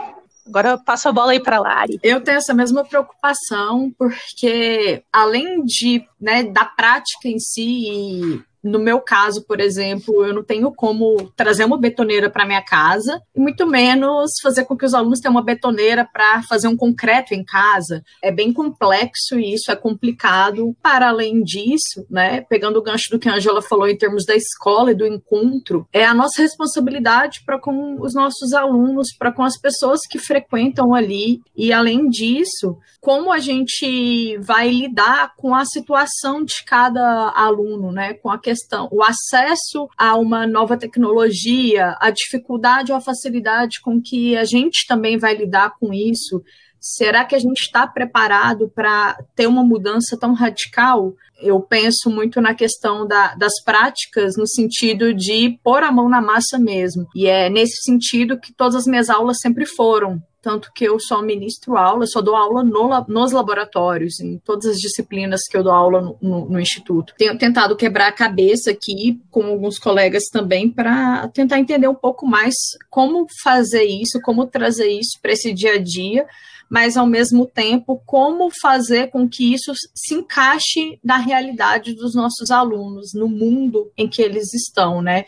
Agora 0.46 0.70
eu 0.70 0.78
passo 0.78 1.08
a 1.08 1.12
bola 1.12 1.32
aí 1.32 1.40
para 1.40 1.56
a 1.56 1.60
Lari. 1.60 1.98
Eu 2.02 2.20
tenho 2.20 2.36
essa 2.36 2.52
mesma 2.52 2.84
preocupação, 2.84 3.90
porque 3.96 5.02
além 5.10 5.64
de, 5.64 6.06
né, 6.24 6.42
da 6.42 6.64
prática 6.64 7.28
em 7.28 7.38
si 7.38 8.42
no 8.64 8.78
meu 8.78 8.98
caso, 8.98 9.44
por 9.46 9.60
exemplo, 9.60 10.24
eu 10.24 10.32
não 10.32 10.42
tenho 10.42 10.72
como 10.72 11.30
trazer 11.36 11.66
uma 11.66 11.78
betoneira 11.78 12.30
para 12.30 12.46
minha 12.46 12.62
casa, 12.62 13.20
e 13.36 13.38
muito 13.38 13.66
menos 13.66 14.30
fazer 14.42 14.64
com 14.64 14.74
que 14.74 14.86
os 14.86 14.94
alunos 14.94 15.20
tenham 15.20 15.34
uma 15.34 15.44
betoneira 15.44 16.08
para 16.10 16.42
fazer 16.44 16.66
um 16.66 16.76
concreto 16.76 17.34
em 17.34 17.44
casa. 17.44 18.02
É 18.22 18.32
bem 18.32 18.54
complexo 18.54 19.38
e 19.38 19.52
isso 19.52 19.70
é 19.70 19.76
complicado. 19.76 20.74
Para 20.82 21.10
além 21.10 21.42
disso, 21.42 22.06
né, 22.08 22.40
pegando 22.48 22.78
o 22.78 22.82
gancho 22.82 23.10
do 23.10 23.18
que 23.18 23.28
a 23.28 23.34
Angela 23.34 23.60
falou 23.60 23.86
em 23.86 23.98
termos 23.98 24.24
da 24.24 24.34
escola 24.34 24.92
e 24.92 24.96
do 24.96 25.06
encontro, 25.06 25.86
é 25.92 26.04
a 26.04 26.14
nossa 26.14 26.40
responsabilidade 26.40 27.42
para 27.44 27.60
com 27.60 28.00
os 28.00 28.14
nossos 28.14 28.54
alunos, 28.54 29.08
para 29.18 29.30
com 29.30 29.42
as 29.42 29.60
pessoas 29.60 30.00
que 30.08 30.18
frequentam 30.18 30.94
ali. 30.94 31.40
E 31.54 31.70
além 31.70 32.08
disso, 32.08 32.78
como 32.98 33.30
a 33.30 33.38
gente 33.38 34.38
vai 34.38 34.70
lidar 34.70 35.34
com 35.36 35.54
a 35.54 35.66
situação 35.66 36.13
de 36.44 36.64
cada 36.64 37.30
aluno, 37.34 37.92
né, 37.92 38.14
com 38.14 38.30
a 38.30 38.38
questão 38.38 38.54
questão, 38.54 38.88
o 38.90 39.02
acesso 39.02 39.88
a 39.98 40.16
uma 40.16 40.46
nova 40.46 40.76
tecnologia, 40.76 41.96
a 42.00 42.10
dificuldade 42.10 42.92
ou 42.92 42.98
a 42.98 43.00
facilidade 43.00 43.80
com 43.82 44.00
que 44.00 44.36
a 44.36 44.44
gente 44.44 44.86
também 44.86 45.18
vai 45.18 45.34
lidar 45.34 45.74
com 45.78 45.92
isso. 45.92 46.42
Será 46.80 47.24
que 47.24 47.34
a 47.34 47.38
gente 47.38 47.62
está 47.62 47.86
preparado 47.86 48.70
para 48.74 49.16
ter 49.34 49.46
uma 49.46 49.64
mudança 49.64 50.18
tão 50.18 50.34
radical? 50.34 51.14
Eu 51.40 51.60
penso 51.60 52.10
muito 52.10 52.40
na 52.40 52.54
questão 52.54 53.06
da, 53.06 53.34
das 53.34 53.54
práticas, 53.64 54.36
no 54.36 54.46
sentido 54.46 55.14
de 55.14 55.58
pôr 55.62 55.82
a 55.82 55.90
mão 55.90 56.08
na 56.08 56.20
massa 56.20 56.58
mesmo. 56.58 57.06
E 57.14 57.26
é 57.26 57.48
nesse 57.48 57.82
sentido 57.82 58.38
que 58.38 58.52
todas 58.52 58.74
as 58.74 58.86
minhas 58.86 59.08
aulas 59.08 59.38
sempre 59.40 59.64
foram 59.66 60.22
tanto 60.44 60.70
que 60.74 60.84
eu 60.84 61.00
só 61.00 61.22
ministro 61.22 61.74
aula, 61.78 62.06
só 62.06 62.20
dou 62.20 62.36
aula 62.36 62.62
no, 62.62 63.02
nos 63.08 63.32
laboratórios, 63.32 64.20
em 64.20 64.36
todas 64.44 64.66
as 64.66 64.76
disciplinas 64.76 65.40
que 65.50 65.56
eu 65.56 65.62
dou 65.62 65.72
aula 65.72 66.02
no, 66.02 66.18
no, 66.20 66.44
no 66.50 66.60
Instituto. 66.60 67.14
Tenho 67.16 67.38
tentado 67.38 67.74
quebrar 67.74 68.08
a 68.08 68.12
cabeça 68.12 68.70
aqui 68.70 69.22
com 69.30 69.42
alguns 69.46 69.78
colegas 69.78 70.24
também 70.30 70.68
para 70.68 71.26
tentar 71.28 71.58
entender 71.58 71.88
um 71.88 71.94
pouco 71.94 72.26
mais 72.26 72.54
como 72.90 73.26
fazer 73.42 73.84
isso, 73.84 74.20
como 74.22 74.46
trazer 74.46 74.88
isso 74.88 75.18
para 75.22 75.32
esse 75.32 75.50
dia 75.54 75.72
a 75.72 75.78
dia, 75.78 76.26
mas 76.70 76.96
ao 76.96 77.06
mesmo 77.06 77.46
tempo 77.46 78.00
como 78.04 78.50
fazer 78.50 79.08
com 79.08 79.28
que 79.28 79.54
isso 79.54 79.72
se 79.94 80.14
encaixe 80.14 80.98
na 81.02 81.16
realidade 81.16 81.94
dos 81.94 82.14
nossos 82.14 82.50
alunos, 82.50 83.12
no 83.14 83.28
mundo 83.28 83.90
em 83.96 84.08
que 84.08 84.22
eles 84.22 84.52
estão, 84.54 85.02
né? 85.02 85.24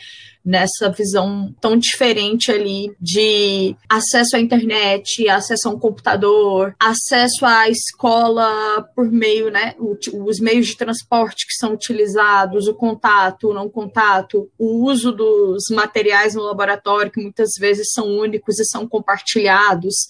nessa 0.46 0.88
visão 0.88 1.52
tão 1.60 1.76
diferente 1.76 2.52
ali 2.52 2.94
de 3.00 3.74
acesso 3.88 4.36
à 4.36 4.38
internet, 4.38 5.28
acesso 5.28 5.68
a 5.68 5.72
um 5.72 5.78
computador, 5.78 6.72
acesso 6.78 7.44
à 7.44 7.68
escola 7.68 8.88
por 8.94 9.10
meio, 9.10 9.50
né, 9.50 9.74
os 9.78 10.38
meios 10.38 10.68
de 10.68 10.76
transporte 10.76 11.46
que 11.48 11.54
são 11.54 11.74
utilizados, 11.74 12.68
o 12.68 12.74
contato, 12.74 13.48
o 13.48 13.54
não 13.54 13.68
contato, 13.68 14.48
o 14.56 14.84
uso 14.84 15.10
dos 15.10 15.64
materiais 15.72 16.36
no 16.36 16.44
laboratório 16.44 17.10
que 17.10 17.20
muitas 17.20 17.50
vezes 17.58 17.88
são 17.92 18.06
únicos 18.06 18.60
e 18.60 18.64
são 18.66 18.86
compartilhados 18.86 20.06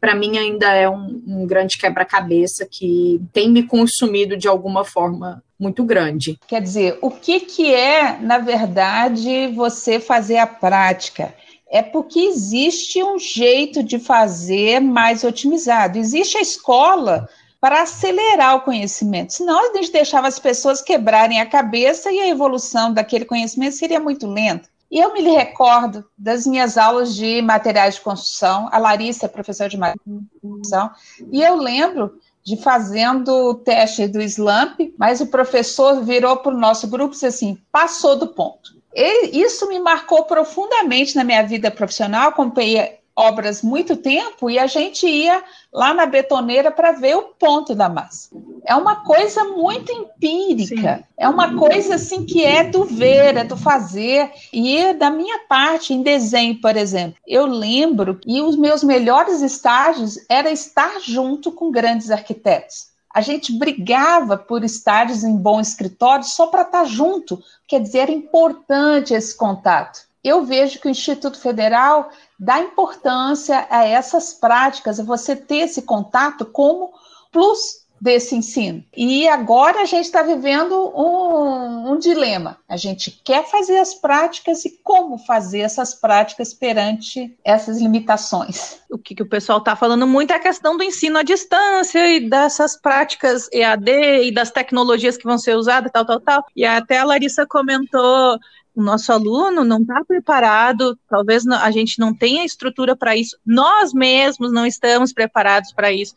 para 0.00 0.14
mim 0.14 0.38
ainda 0.38 0.72
é 0.72 0.88
um, 0.88 1.22
um 1.26 1.46
grande 1.46 1.76
quebra-cabeça 1.76 2.66
que 2.68 3.20
tem 3.32 3.50
me 3.50 3.62
consumido 3.62 4.36
de 4.36 4.48
alguma 4.48 4.84
forma 4.84 5.42
muito 5.58 5.84
grande. 5.84 6.40
Quer 6.48 6.62
dizer, 6.62 6.98
o 7.02 7.10
que, 7.10 7.40
que 7.40 7.74
é, 7.74 8.18
na 8.18 8.38
verdade, 8.38 9.48
você 9.48 10.00
fazer 10.00 10.38
a 10.38 10.46
prática? 10.46 11.34
É 11.70 11.82
porque 11.82 12.18
existe 12.18 13.02
um 13.04 13.18
jeito 13.18 13.82
de 13.82 13.98
fazer 13.98 14.80
mais 14.80 15.22
otimizado. 15.22 15.98
Existe 15.98 16.38
a 16.38 16.40
escola 16.40 17.28
para 17.60 17.82
acelerar 17.82 18.56
o 18.56 18.62
conhecimento. 18.62 19.34
Senão 19.34 19.70
a 19.70 19.76
gente 19.76 19.92
deixava 19.92 20.26
as 20.26 20.38
pessoas 20.38 20.80
quebrarem 20.80 21.40
a 21.40 21.46
cabeça 21.46 22.10
e 22.10 22.18
a 22.18 22.28
evolução 22.28 22.92
daquele 22.92 23.26
conhecimento 23.26 23.76
seria 23.76 24.00
muito 24.00 24.26
lenta. 24.26 24.69
E 24.90 24.98
eu 24.98 25.12
me 25.12 25.22
recordo 25.22 26.04
das 26.18 26.46
minhas 26.46 26.76
aulas 26.76 27.14
de 27.14 27.40
materiais 27.40 27.94
de 27.94 28.00
construção, 28.00 28.68
a 28.72 28.78
Larissa 28.78 29.26
é 29.26 29.28
professora 29.28 29.70
de 29.70 29.76
materiais 29.76 30.00
de 30.06 30.40
construção, 30.40 30.90
e 31.30 31.40
eu 31.40 31.56
lembro 31.56 32.18
de 32.42 32.56
fazendo 32.56 33.28
o 33.28 33.54
teste 33.54 34.08
do 34.08 34.20
SLAMP, 34.20 34.94
mas 34.98 35.20
o 35.20 35.26
professor 35.26 36.02
virou 36.02 36.38
para 36.38 36.52
o 36.52 36.58
nosso 36.58 36.88
grupo 36.88 37.10
e 37.10 37.12
disse 37.12 37.26
assim, 37.26 37.58
passou 37.70 38.16
do 38.16 38.28
ponto. 38.28 38.80
Ele, 38.92 39.38
isso 39.38 39.68
me 39.68 39.78
marcou 39.78 40.24
profundamente 40.24 41.14
na 41.14 41.22
minha 41.22 41.42
vida 41.42 41.70
profissional, 41.70 42.30
acompanhei 42.30 42.99
obras 43.20 43.62
muito 43.62 43.96
tempo 43.96 44.48
e 44.48 44.58
a 44.58 44.66
gente 44.66 45.06
ia 45.06 45.44
lá 45.70 45.92
na 45.92 46.06
betoneira 46.06 46.70
para 46.70 46.92
ver 46.92 47.16
o 47.16 47.22
ponto 47.22 47.74
da 47.74 47.88
massa. 47.88 48.30
É 48.64 48.74
uma 48.74 49.04
coisa 49.04 49.44
muito 49.44 49.92
empírica, 49.92 50.96
Sim. 50.96 51.04
é 51.18 51.28
uma 51.28 51.56
coisa 51.56 51.96
assim 51.96 52.24
que 52.24 52.44
é 52.44 52.64
do 52.64 52.84
ver, 52.84 53.36
é 53.36 53.44
do 53.44 53.56
fazer. 53.56 54.30
E 54.52 54.92
da 54.94 55.10
minha 55.10 55.40
parte, 55.48 55.92
em 55.92 56.02
desenho, 56.02 56.60
por 56.60 56.76
exemplo, 56.76 57.16
eu 57.26 57.44
lembro 57.46 58.16
que 58.16 58.40
os 58.40 58.56
meus 58.56 58.82
melhores 58.82 59.42
estágios 59.42 60.18
era 60.28 60.50
estar 60.50 61.00
junto 61.00 61.52
com 61.52 61.70
grandes 61.70 62.10
arquitetos. 62.10 62.88
A 63.12 63.20
gente 63.20 63.52
brigava 63.52 64.38
por 64.38 64.64
estágios 64.64 65.24
em 65.24 65.36
bom 65.36 65.60
escritório 65.60 66.24
só 66.24 66.46
para 66.46 66.62
estar 66.62 66.84
junto, 66.84 67.42
quer 67.66 67.80
dizer, 67.80 67.98
era 68.00 68.12
importante 68.12 69.12
esse 69.12 69.36
contato 69.36 70.09
eu 70.22 70.44
vejo 70.44 70.80
que 70.80 70.88
o 70.88 70.90
Instituto 70.90 71.40
Federal 71.40 72.10
dá 72.38 72.60
importância 72.60 73.66
a 73.70 73.84
essas 73.84 74.32
práticas, 74.32 75.00
a 75.00 75.04
você 75.04 75.34
ter 75.34 75.58
esse 75.58 75.82
contato 75.82 76.44
como 76.44 76.92
plus 77.32 77.80
desse 78.00 78.34
ensino. 78.34 78.82
E 78.96 79.28
agora 79.28 79.82
a 79.82 79.84
gente 79.84 80.06
está 80.06 80.22
vivendo 80.22 80.74
um, 80.96 81.92
um, 81.92 81.98
dilema. 81.98 82.56
A 82.66 82.76
gente 82.76 83.20
quer 83.22 83.44
fazer 83.50 83.76
as 83.76 83.92
práticas 83.92 84.64
e 84.64 84.80
como 84.82 85.18
fazer 85.18 85.60
essas 85.60 85.94
práticas 85.94 86.54
perante 86.54 87.36
essas 87.44 87.78
limitações. 87.78 88.78
O 88.90 88.96
que, 88.96 89.14
que 89.14 89.22
o 89.22 89.28
pessoal 89.28 89.58
está 89.58 89.76
falando 89.76 90.06
muito 90.06 90.32
é 90.32 90.36
a 90.36 90.40
questão 90.40 90.78
do 90.78 90.82
ensino 90.82 91.18
à 91.18 91.22
distância 91.22 92.16
e 92.16 92.28
dessas 92.28 92.74
práticas 92.80 93.48
EAD 93.52 93.90
e 94.24 94.32
das 94.32 94.50
tecnologias 94.50 95.18
que 95.18 95.24
vão 95.24 95.36
ser 95.36 95.54
usadas, 95.56 95.92
tal, 95.92 96.06
tal, 96.06 96.20
tal. 96.20 96.46
E 96.56 96.64
até 96.64 96.98
a 96.98 97.04
Larissa 97.04 97.46
comentou 97.46 98.38
o 98.74 98.82
nosso 98.82 99.12
aluno 99.12 99.64
não 99.64 99.80
está 99.80 100.04
preparado, 100.04 100.98
talvez 101.08 101.46
a 101.46 101.70
gente 101.70 101.98
não 101.98 102.14
tenha 102.14 102.44
estrutura 102.44 102.96
para 102.96 103.16
isso, 103.16 103.36
nós 103.44 103.92
mesmos 103.92 104.52
não 104.52 104.66
estamos 104.66 105.12
preparados 105.12 105.72
para 105.72 105.92
isso. 105.92 106.14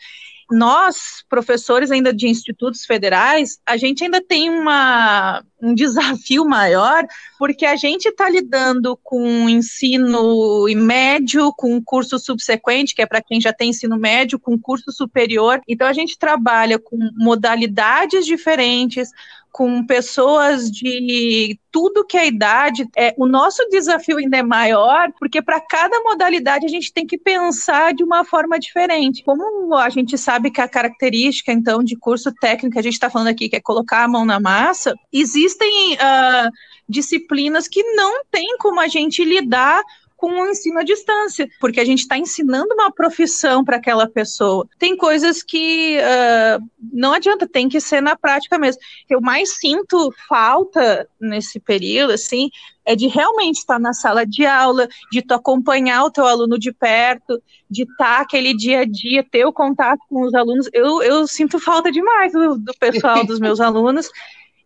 Nós, 0.51 1.23
professores 1.29 1.89
ainda 1.89 2.13
de 2.13 2.27
institutos 2.27 2.85
federais, 2.85 3.59
a 3.65 3.77
gente 3.77 4.03
ainda 4.03 4.21
tem 4.21 4.49
uma, 4.49 5.43
um 5.61 5.73
desafio 5.75 6.45
maior, 6.45 7.05
porque 7.39 7.65
a 7.65 7.75
gente 7.75 8.09
está 8.09 8.29
lidando 8.29 8.97
com 9.01 9.49
ensino 9.49 10.65
médio, 10.75 11.51
com 11.57 11.81
curso 11.81 12.19
subsequente, 12.19 12.93
que 12.93 13.01
é 13.01 13.05
para 13.05 13.21
quem 13.21 13.39
já 13.41 13.53
tem 13.53 13.69
ensino 13.69 13.97
médio, 13.97 14.39
com 14.39 14.59
curso 14.59 14.91
superior. 14.91 15.61
Então, 15.67 15.87
a 15.87 15.93
gente 15.93 16.17
trabalha 16.19 16.77
com 16.77 16.97
modalidades 17.17 18.25
diferentes, 18.25 19.09
com 19.53 19.85
pessoas 19.85 20.71
de 20.71 21.59
tudo 21.71 22.03
que 22.03 22.17
é 22.17 22.27
idade, 22.27 22.89
é, 22.97 23.13
o 23.15 23.27
nosso 23.27 23.63
desafio 23.69 24.17
ainda 24.17 24.37
é 24.37 24.41
maior, 24.41 25.11
porque 25.19 25.43
para 25.43 25.61
cada 25.61 25.99
modalidade 26.01 26.65
a 26.65 26.69
gente 26.69 26.91
tem 26.91 27.05
que 27.05 27.19
pensar 27.19 27.93
de 27.93 28.03
uma 28.03 28.25
forma 28.25 28.59
diferente. 28.59 29.23
Como 29.23 29.75
a 29.75 29.89
gente 29.89 30.17
sabe 30.17 30.49
que 30.49 30.59
a 30.59 30.67
característica, 30.67 31.51
então, 31.51 31.83
de 31.83 31.95
curso 31.95 32.33
técnico, 32.41 32.79
a 32.79 32.81
gente 32.81 32.93
está 32.93 33.11
falando 33.11 33.27
aqui, 33.27 33.47
que 33.47 33.55
é 33.55 33.61
colocar 33.61 34.03
a 34.03 34.07
mão 34.07 34.25
na 34.25 34.39
massa, 34.39 34.95
existem 35.11 35.93
uh, 35.93 36.49
disciplinas 36.89 37.67
que 37.67 37.83
não 37.93 38.25
tem 38.31 38.57
como 38.57 38.79
a 38.79 38.87
gente 38.87 39.23
lidar 39.23 39.83
com 40.23 40.39
o 40.39 40.49
ensino 40.49 40.79
à 40.79 40.83
distância, 40.83 41.49
porque 41.59 41.81
a 41.81 41.85
gente 41.85 41.99
está 41.99 42.17
ensinando 42.17 42.73
uma 42.73 42.89
profissão 42.89 43.61
para 43.61 43.75
aquela 43.75 44.07
pessoa. 44.07 44.65
Tem 44.79 44.95
coisas 44.95 45.43
que 45.43 45.97
uh, 45.97 46.63
não 46.93 47.11
adianta, 47.11 47.45
tem 47.45 47.67
que 47.67 47.81
ser 47.81 47.99
na 47.99 48.15
prática 48.15 48.57
mesmo. 48.57 48.81
Eu 49.09 49.19
mais 49.19 49.57
sinto 49.57 50.13
falta 50.29 51.05
nesse 51.19 51.59
período, 51.59 52.13
assim, 52.13 52.49
é 52.85 52.95
de 52.95 53.07
realmente 53.07 53.57
estar 53.57 53.77
na 53.77 53.91
sala 53.91 54.25
de 54.25 54.45
aula, 54.45 54.87
de 55.11 55.21
tu 55.21 55.33
acompanhar 55.33 56.05
o 56.05 56.11
teu 56.11 56.25
aluno 56.25 56.57
de 56.57 56.71
perto, 56.71 57.43
de 57.69 57.83
estar 57.83 58.21
aquele 58.21 58.55
dia 58.55 58.79
a 58.79 58.85
dia, 58.85 59.27
ter 59.29 59.43
o 59.43 59.51
contato 59.51 59.99
com 60.07 60.21
os 60.21 60.33
alunos. 60.33 60.69
Eu, 60.71 61.03
eu 61.03 61.27
sinto 61.27 61.59
falta 61.59 61.91
demais 61.91 62.31
do, 62.31 62.57
do 62.57 62.73
pessoal, 62.79 63.25
dos 63.25 63.41
meus 63.41 63.59
alunos, 63.59 64.09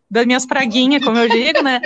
das 0.07 0.27
minhas 0.27 0.45
praguinhas, 0.45 1.03
como 1.03 1.17
eu 1.17 1.27
digo, 1.27 1.63
né? 1.63 1.81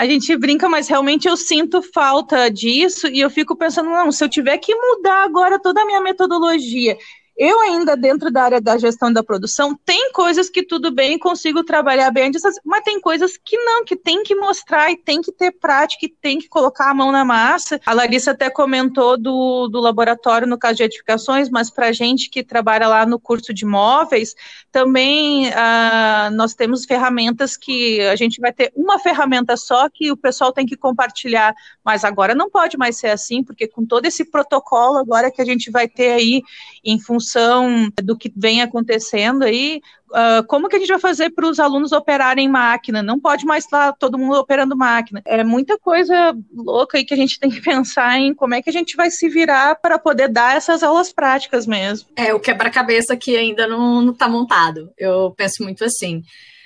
A 0.00 0.06
gente 0.06 0.34
brinca, 0.34 0.66
mas 0.66 0.88
realmente 0.88 1.28
eu 1.28 1.36
sinto 1.36 1.82
falta 1.82 2.50
disso 2.50 3.06
e 3.06 3.20
eu 3.20 3.28
fico 3.28 3.54
pensando, 3.54 3.90
não, 3.90 4.10
se 4.10 4.24
eu 4.24 4.30
tiver 4.30 4.56
que 4.56 4.74
mudar 4.74 5.24
agora 5.24 5.60
toda 5.60 5.82
a 5.82 5.84
minha 5.84 6.00
metodologia 6.00 6.96
eu 7.40 7.58
ainda 7.62 7.96
dentro 7.96 8.30
da 8.30 8.42
área 8.42 8.60
da 8.60 8.76
gestão 8.76 9.10
da 9.10 9.22
produção, 9.22 9.74
tem 9.82 10.12
coisas 10.12 10.50
que 10.50 10.62
tudo 10.62 10.90
bem, 10.90 11.18
consigo 11.18 11.64
trabalhar 11.64 12.10
bem, 12.10 12.30
mas 12.62 12.84
tem 12.84 13.00
coisas 13.00 13.38
que 13.42 13.56
não, 13.56 13.82
que 13.82 13.96
tem 13.96 14.22
que 14.22 14.34
mostrar 14.34 14.92
e 14.92 14.96
tem 14.98 15.22
que 15.22 15.32
ter 15.32 15.50
prática 15.52 16.04
e 16.04 16.14
tem 16.20 16.38
que 16.38 16.50
colocar 16.50 16.90
a 16.90 16.94
mão 16.94 17.10
na 17.10 17.24
massa. 17.24 17.80
A 17.86 17.94
Larissa 17.94 18.32
até 18.32 18.50
comentou 18.50 19.16
do, 19.16 19.68
do 19.68 19.80
laboratório 19.80 20.46
no 20.46 20.58
caso 20.58 20.76
de 20.76 20.82
edificações, 20.82 21.48
mas 21.48 21.70
para 21.70 21.92
gente 21.92 22.28
que 22.28 22.44
trabalha 22.44 22.86
lá 22.86 23.06
no 23.06 23.18
curso 23.18 23.54
de 23.54 23.64
móveis, 23.64 24.34
também 24.70 25.48
uh, 25.48 26.30
nós 26.32 26.52
temos 26.52 26.84
ferramentas 26.84 27.56
que 27.56 28.02
a 28.02 28.16
gente 28.16 28.38
vai 28.38 28.52
ter 28.52 28.70
uma 28.76 28.98
ferramenta 28.98 29.56
só 29.56 29.88
que 29.88 30.12
o 30.12 30.16
pessoal 30.16 30.52
tem 30.52 30.66
que 30.66 30.76
compartilhar, 30.76 31.54
mas 31.82 32.04
agora 32.04 32.34
não 32.34 32.50
pode 32.50 32.76
mais 32.76 32.98
ser 32.98 33.08
assim, 33.08 33.42
porque 33.42 33.66
com 33.66 33.86
todo 33.86 34.04
esse 34.04 34.30
protocolo 34.30 34.98
agora 34.98 35.30
que 35.30 35.40
a 35.40 35.44
gente 35.46 35.70
vai 35.70 35.88
ter 35.88 36.12
aí 36.12 36.42
em 36.84 37.00
função 37.00 37.29
função 37.30 37.90
do 38.02 38.16
que 38.16 38.32
vem 38.36 38.60
acontecendo 38.60 39.44
aí, 39.44 39.80
uh, 40.10 40.44
como 40.46 40.68
que 40.68 40.76
a 40.76 40.78
gente 40.78 40.88
vai 40.88 40.98
fazer 40.98 41.30
para 41.30 41.48
os 41.48 41.60
alunos 41.60 41.92
operarem 41.92 42.48
máquina? 42.48 43.02
Não 43.02 43.18
pode 43.18 43.44
mais 43.44 43.64
estar 43.64 43.92
todo 43.92 44.18
mundo 44.18 44.34
operando 44.34 44.76
máquina. 44.76 45.22
É 45.24 45.44
muita 45.44 45.78
coisa 45.78 46.34
louca 46.52 46.98
aí 46.98 47.04
que 47.04 47.14
a 47.14 47.16
gente 47.16 47.38
tem 47.38 47.50
que 47.50 47.60
pensar 47.62 48.18
em 48.18 48.34
como 48.34 48.54
é 48.54 48.62
que 48.62 48.70
a 48.70 48.72
gente 48.72 48.96
vai 48.96 49.10
se 49.10 49.28
virar 49.28 49.76
para 49.76 49.98
poder 49.98 50.28
dar 50.28 50.56
essas 50.56 50.82
aulas 50.82 51.12
práticas 51.12 51.66
mesmo. 51.66 52.08
É, 52.16 52.34
o 52.34 52.40
quebra-cabeça 52.40 53.16
que 53.16 53.36
ainda 53.36 53.66
não 53.66 54.10
está 54.10 54.28
montado. 54.28 54.90
Eu 54.98 55.32
penso 55.36 55.62
muito 55.62 55.84
assim 55.84 56.22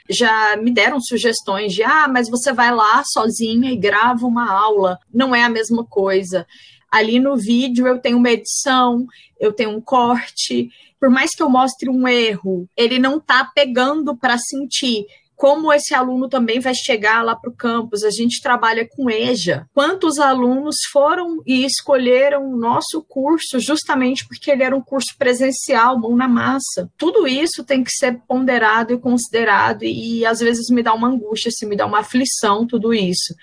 já 0.08 0.54
me 0.56 0.70
deram 0.70 1.00
sugestões 1.00 1.72
de 1.72 1.82
ah, 1.82 2.06
mas 2.08 2.28
você 2.28 2.52
vai 2.52 2.70
lá 2.70 3.02
sozinha 3.06 3.70
e 3.72 3.76
grava 3.76 4.26
uma 4.26 4.50
aula. 4.50 4.98
Não 5.12 5.34
é 5.34 5.42
a 5.42 5.48
mesma 5.48 5.84
coisa. 5.84 6.46
Ali 6.94 7.18
no 7.18 7.36
vídeo 7.36 7.88
eu 7.88 7.98
tenho 7.98 8.18
uma 8.18 8.30
edição, 8.30 9.04
eu 9.40 9.52
tenho 9.52 9.70
um 9.70 9.80
corte. 9.80 10.70
Por 11.00 11.10
mais 11.10 11.32
que 11.32 11.42
eu 11.42 11.50
mostre 11.50 11.90
um 11.90 12.06
erro, 12.06 12.68
ele 12.76 13.00
não 13.00 13.16
está 13.16 13.44
pegando 13.44 14.16
para 14.16 14.38
sentir 14.38 15.04
como 15.34 15.72
esse 15.72 15.92
aluno 15.92 16.28
também 16.28 16.60
vai 16.60 16.72
chegar 16.72 17.24
lá 17.24 17.34
para 17.34 17.50
o 17.50 17.56
campus. 17.56 18.04
A 18.04 18.10
gente 18.10 18.40
trabalha 18.40 18.88
com 18.88 19.10
EJA. 19.10 19.68
Quantos 19.74 20.20
alunos 20.20 20.76
foram 20.92 21.42
e 21.44 21.64
escolheram 21.64 22.48
o 22.48 22.56
nosso 22.56 23.02
curso 23.02 23.58
justamente 23.58 24.24
porque 24.28 24.52
ele 24.52 24.62
era 24.62 24.76
um 24.76 24.80
curso 24.80 25.16
presencial, 25.18 25.98
mão 25.98 26.14
na 26.14 26.28
massa? 26.28 26.88
Tudo 26.96 27.26
isso 27.26 27.64
tem 27.64 27.82
que 27.82 27.90
ser 27.90 28.20
ponderado 28.28 28.94
e 28.94 28.98
considerado, 28.98 29.82
e 29.82 30.24
às 30.24 30.38
vezes 30.38 30.70
me 30.70 30.80
dá 30.80 30.94
uma 30.94 31.08
angústia, 31.08 31.50
se 31.50 31.66
me 31.66 31.74
dá 31.74 31.86
uma 31.86 31.98
aflição, 31.98 32.64
tudo 32.64 32.94
isso. 32.94 33.34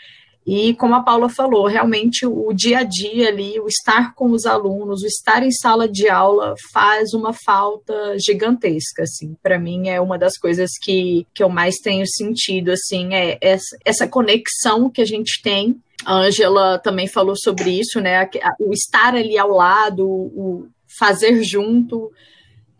E 0.45 0.73
como 0.73 0.95
a 0.95 1.03
Paula 1.03 1.29
falou, 1.29 1.67
realmente 1.67 2.25
o 2.25 2.51
dia 2.51 2.79
a 2.79 2.83
dia 2.83 3.29
ali, 3.29 3.59
o 3.59 3.67
estar 3.67 4.15
com 4.15 4.31
os 4.31 4.45
alunos, 4.45 5.03
o 5.03 5.05
estar 5.05 5.43
em 5.43 5.51
sala 5.51 5.87
de 5.87 6.09
aula 6.09 6.55
faz 6.73 7.13
uma 7.13 7.31
falta 7.31 8.17
gigantesca, 8.17 9.03
assim. 9.03 9.35
Para 9.43 9.59
mim 9.59 9.89
é 9.89 10.01
uma 10.01 10.17
das 10.17 10.37
coisas 10.37 10.71
que, 10.81 11.27
que 11.33 11.43
eu 11.43 11.49
mais 11.49 11.75
tenho 11.75 12.05
sentido, 12.07 12.71
assim, 12.71 13.13
é 13.13 13.37
essa, 13.39 13.77
essa 13.85 14.07
conexão 14.07 14.89
que 14.89 15.01
a 15.01 15.05
gente 15.05 15.41
tem 15.43 15.79
a 16.05 16.15
Angela 16.15 16.79
também 16.79 17.07
falou 17.07 17.35
sobre 17.35 17.79
isso, 17.79 17.99
né? 17.99 18.27
O 18.59 18.73
estar 18.73 19.13
ali 19.13 19.37
ao 19.37 19.51
lado, 19.51 20.07
o 20.07 20.67
fazer 20.99 21.43
junto, 21.43 22.11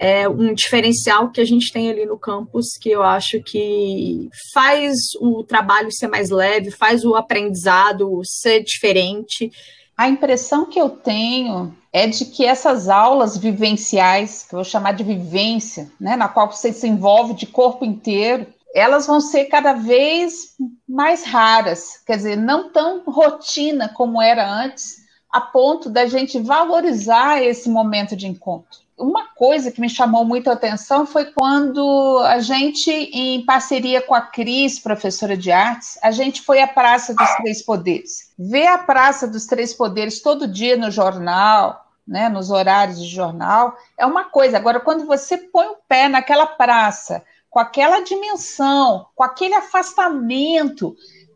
é 0.02 0.28
um 0.28 0.52
diferencial 0.52 1.30
que 1.30 1.40
a 1.40 1.46
gente 1.46 1.72
tem 1.72 1.88
ali 1.92 2.08
no 2.08 2.18
campus 2.18 2.76
que 2.76 2.90
eu 2.90 3.04
acho 3.04 3.40
que 3.44 4.30
faz 4.52 4.96
o 5.20 5.44
trabalho 5.44 5.92
ser 5.92 6.08
mais 6.08 6.32
leve, 6.32 6.72
faz 6.72 7.06
o 7.06 7.16
aprendizado 7.16 8.20
ser 8.24 8.64
diferente. 8.64 9.52
A 9.96 10.10
impressão 10.10 10.66
que 10.66 10.82
eu 10.82 10.90
tenho 10.90 11.72
é 11.94 12.08
de 12.08 12.26
que 12.26 12.44
essas 12.44 12.90
aulas 12.90 13.38
vivenciais, 13.38 14.44
que 14.50 14.56
eu 14.56 14.58
vou 14.58 14.64
chamar 14.64 14.94
de 14.94 15.04
vivência, 15.04 15.92
né, 16.00 16.16
na 16.16 16.28
qual 16.28 16.52
você 16.52 16.74
se 16.74 16.88
envolve 16.88 17.36
de 17.36 17.46
corpo 17.46 17.86
inteiro, 17.86 18.48
elas 18.74 19.06
vão 19.06 19.22
ser 19.22 19.46
cada 19.46 19.74
vez 19.74 20.56
mais 20.90 21.24
raras, 21.24 22.02
quer 22.08 22.18
dizer, 22.18 22.38
não 22.38 22.72
tão 22.72 23.04
rotina 23.06 23.88
como 23.90 24.20
era 24.20 24.52
antes, 24.52 24.96
a 25.32 25.40
ponto 25.40 25.92
da 25.92 26.08
gente 26.08 26.40
valorizar 26.40 27.44
esse 27.44 27.70
momento 27.70 28.16
de 28.16 28.26
encontro 28.26 28.80
uma 29.02 29.28
coisa 29.30 29.72
que 29.72 29.82
me 29.82 29.90
chamou 29.90 30.24
muita 30.24 30.54
atenção 30.54 31.06
foi 31.06 31.26
quando 31.26 32.20
a 32.26 32.40
gente, 32.40 32.92
em 32.92 33.44
parceria 33.46 34.02
com 34.02 34.14
a 34.14 34.22
Cris, 34.22 34.80
professora 34.80 35.36
de 35.36 35.52
artes, 35.52 35.98
a 36.02 36.12
gente 36.12 36.42
foi 36.42 36.62
à 36.62 36.68
Praça 36.68 37.14
dos 37.14 37.30
Três 37.36 37.62
Poderes. 37.62 38.32
Ver 38.38 38.68
a 38.68 38.78
Praça 38.78 39.28
dos 39.28 39.46
Três 39.46 39.74
Poderes 39.74 40.22
todo 40.22 40.48
dia 40.48 40.78
no 40.78 40.92
jornal, 40.92 41.86
né, 42.08 42.30
nos 42.30 42.52
horários 42.52 43.00
de 43.00 43.08
jornal, 43.08 43.76
é 43.98 44.06
uma 44.06 44.26
coisa. 44.26 44.58
Agora, 44.58 44.80
quando 44.80 45.06
você 45.06 45.38
põe 45.38 45.68
o 45.68 45.78
pé 45.88 46.08
naquela 46.08 46.46
praça, 46.46 47.24
com 47.50 47.60
aquela 47.60 48.02
dimensão, 48.02 49.08
com 49.16 49.24
aquele 49.24 49.56
afastamento 49.56 50.96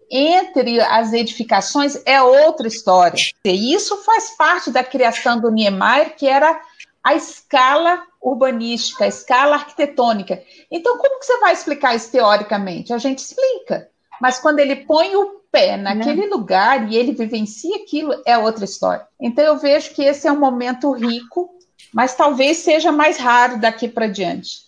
entre 0.10 0.80
as 0.82 1.14
edificações, 1.14 2.00
é 2.06 2.22
outra 2.22 2.68
história. 2.68 3.18
E 3.44 3.74
isso 3.74 3.98
faz 4.04 4.36
parte 4.38 4.72
da 4.72 4.84
criação 4.84 5.40
do 5.40 5.52
Niemeyer, 5.52 6.16
que 6.16 6.28
era 6.28 6.60
a 7.06 7.14
escala 7.14 8.04
urbanística, 8.20 9.06
a 9.06 9.08
escala 9.08 9.58
arquitetônica. 9.58 10.42
Então, 10.72 10.98
como 10.98 11.20
que 11.20 11.26
você 11.28 11.40
vai 11.40 11.54
explicar 11.54 11.96
isso 11.96 12.12
teoricamente? 12.12 12.92
A 12.92 12.98
gente 12.98 13.20
explica, 13.20 13.88
mas 14.20 14.40
quando 14.40 14.58
ele 14.58 14.78
põe 14.78 15.16
o 15.16 15.40
pé 15.52 15.78
naquele 15.78 16.26
Não. 16.26 16.38
lugar 16.38 16.92
e 16.92 16.96
ele 16.96 17.14
vivencia 17.14 17.76
aquilo, 17.76 18.20
é 18.26 18.36
outra 18.40 18.66
história. 18.66 19.06
Então, 19.22 19.46
eu 19.46 19.56
vejo 19.56 19.94
que 19.94 20.02
esse 20.04 20.28
é 20.28 20.32
um 20.32 20.40
momento 20.40 20.92
rico, 20.94 21.52
mas 21.94 22.16
talvez 22.16 22.58
seja 22.58 22.92
mais 22.92 23.18
raro 23.20 23.62
daqui 23.62 23.88
para 23.88 24.08
diante. 24.08 24.65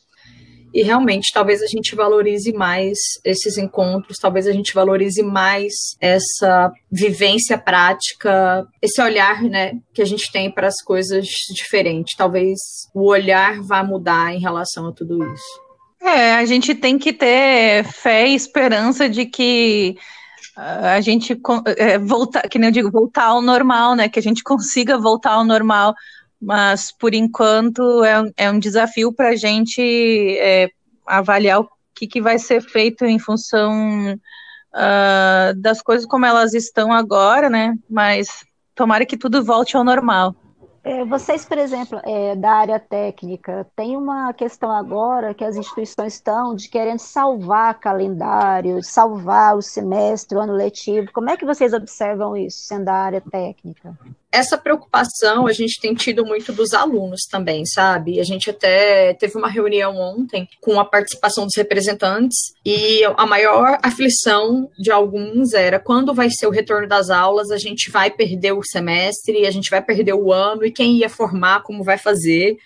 E 0.74 0.84
realmente, 0.84 1.32
talvez 1.34 1.62
a 1.62 1.68
gente 1.68 1.96
valorize 1.96 2.52
mais 2.54 2.98
esses 3.24 3.58
encontros, 3.58 4.18
talvez 4.18 4.48
a 4.48 4.52
gente 4.52 4.74
valorize 4.74 5.24
mais 5.24 5.74
essa 6.00 6.72
vivência 6.92 7.58
prática, 7.58 8.66
esse 8.82 9.02
olhar, 9.02 9.42
né, 9.42 9.74
que 9.94 10.02
a 10.02 10.06
gente 10.06 10.32
tem 10.32 10.52
para 10.52 10.68
as 10.68 10.82
coisas 10.84 11.26
diferentes. 11.54 12.16
Talvez 12.16 12.58
o 12.94 13.10
olhar 13.10 13.62
vá 13.62 13.84
mudar 13.84 14.34
em 14.34 14.40
relação 14.40 14.88
a 14.88 14.92
tudo 14.92 15.24
isso. 15.34 15.68
É, 16.02 16.36
a 16.36 16.46
gente 16.46 16.76
tem 16.76 16.98
que 16.98 17.12
ter 17.12 17.84
fé 17.86 18.28
e 18.28 18.36
esperança 18.36 19.10
de 19.10 19.26
que 19.26 19.98
ah, 20.56 20.94
a 20.94 21.02
gente 21.02 21.40
é, 21.78 21.98
voltar, 21.98 22.48
que 22.48 22.58
nem 22.58 22.70
eu 22.70 22.74
digo, 22.74 22.92
voltar 22.92 23.26
ao 23.26 23.42
normal, 23.42 23.96
né? 23.96 24.10
Que 24.10 24.20
a 24.20 24.22
gente 24.22 24.44
consiga 24.44 24.98
voltar 24.98 25.34
ao 25.34 25.46
normal 25.46 25.94
mas 26.42 26.92
por 26.92 27.14
enquanto 27.14 28.04
é, 28.04 28.32
é 28.38 28.52
um 28.52 28.60
desafio 28.60 29.12
para 29.14 29.30
a 29.30 29.36
gente 29.36 29.82
é, 30.40 30.70
avaliar 31.06 31.62
o 31.62 31.70
que, 31.96 32.08
que 32.08 32.22
vai 32.22 32.38
ser 32.38 32.62
feito 32.62 33.06
em 33.06 33.18
função 33.18 34.14
uh, 34.74 35.54
das 35.60 35.82
coisas 35.82 36.06
como 36.06 36.26
elas 36.26 36.54
estão 36.54 36.94
agora, 36.94 37.50
né? 37.50 37.76
Mas 37.90 38.46
tomara 38.76 39.06
que 39.06 39.18
tudo 39.18 39.44
volte 39.44 39.76
ao 39.76 39.84
normal. 39.84 40.36
É, 40.84 41.04
vocês, 41.04 41.44
por 41.44 41.58
exemplo, 41.58 42.00
é, 42.06 42.34
da 42.34 42.50
área 42.50 42.80
técnica, 42.80 43.68
tem 43.76 43.98
uma 43.98 44.32
questão 44.32 44.72
agora 44.72 45.34
que 45.34 45.44
as 45.44 45.58
instituições 45.58 46.14
estão 46.14 46.56
de 46.56 46.70
querendo 46.70 47.00
salvar 47.00 47.78
calendário, 47.78 48.82
salvar 48.82 49.58
o 49.58 49.62
semestre, 49.62 50.38
o 50.38 50.42
ano 50.42 50.54
letivo. 50.54 51.12
Como 51.12 51.30
é 51.30 51.36
que 51.36 51.46
vocês 51.46 51.74
observam 51.74 52.38
isso, 52.38 52.60
sendo 52.60 52.86
da 52.86 52.94
área 52.94 53.20
técnica? 53.20 54.00
Essa 54.32 54.58
preocupação 54.58 55.48
a 55.48 55.54
gente 55.54 55.80
tem 55.80 55.94
tido 55.94 56.26
muito 56.26 56.52
dos 56.52 56.74
alunos 56.74 57.22
também, 57.30 57.66
sabe? 57.66 58.20
A 58.20 58.24
gente 58.24 58.50
até 58.50 59.14
teve 59.14 59.38
uma 59.38 59.48
reunião 59.48 59.96
ontem 59.96 60.48
com 60.62 60.80
a 60.80 60.86
participação 60.86 61.46
dos 61.46 61.56
representantes 61.56 62.54
e 62.66 63.04
a 63.16 63.26
maior 63.26 63.80
aflição 63.82 64.70
de 64.78 64.92
alguns 64.92 65.54
era 65.54 65.80
quando 65.80 66.14
vai 66.14 66.30
ser 66.30 66.48
o 66.48 66.52
retorno 66.52 66.88
das 66.88 67.10
aulas, 67.10 67.52
a 67.52 67.58
gente 67.58 67.90
vai 67.90 68.12
perder 68.12 68.52
o 68.52 68.64
semestre, 68.64 69.46
a 69.46 69.52
gente 69.52 69.70
vai 69.70 69.82
perder 69.82 70.14
o 70.14 70.32
ano 70.34 70.66
e 70.66 70.72
quem 70.72 70.98
ia 70.98 71.10
formar, 71.10 71.64
como 71.64 71.84
vai 71.84 71.98
fazer. 71.98 72.58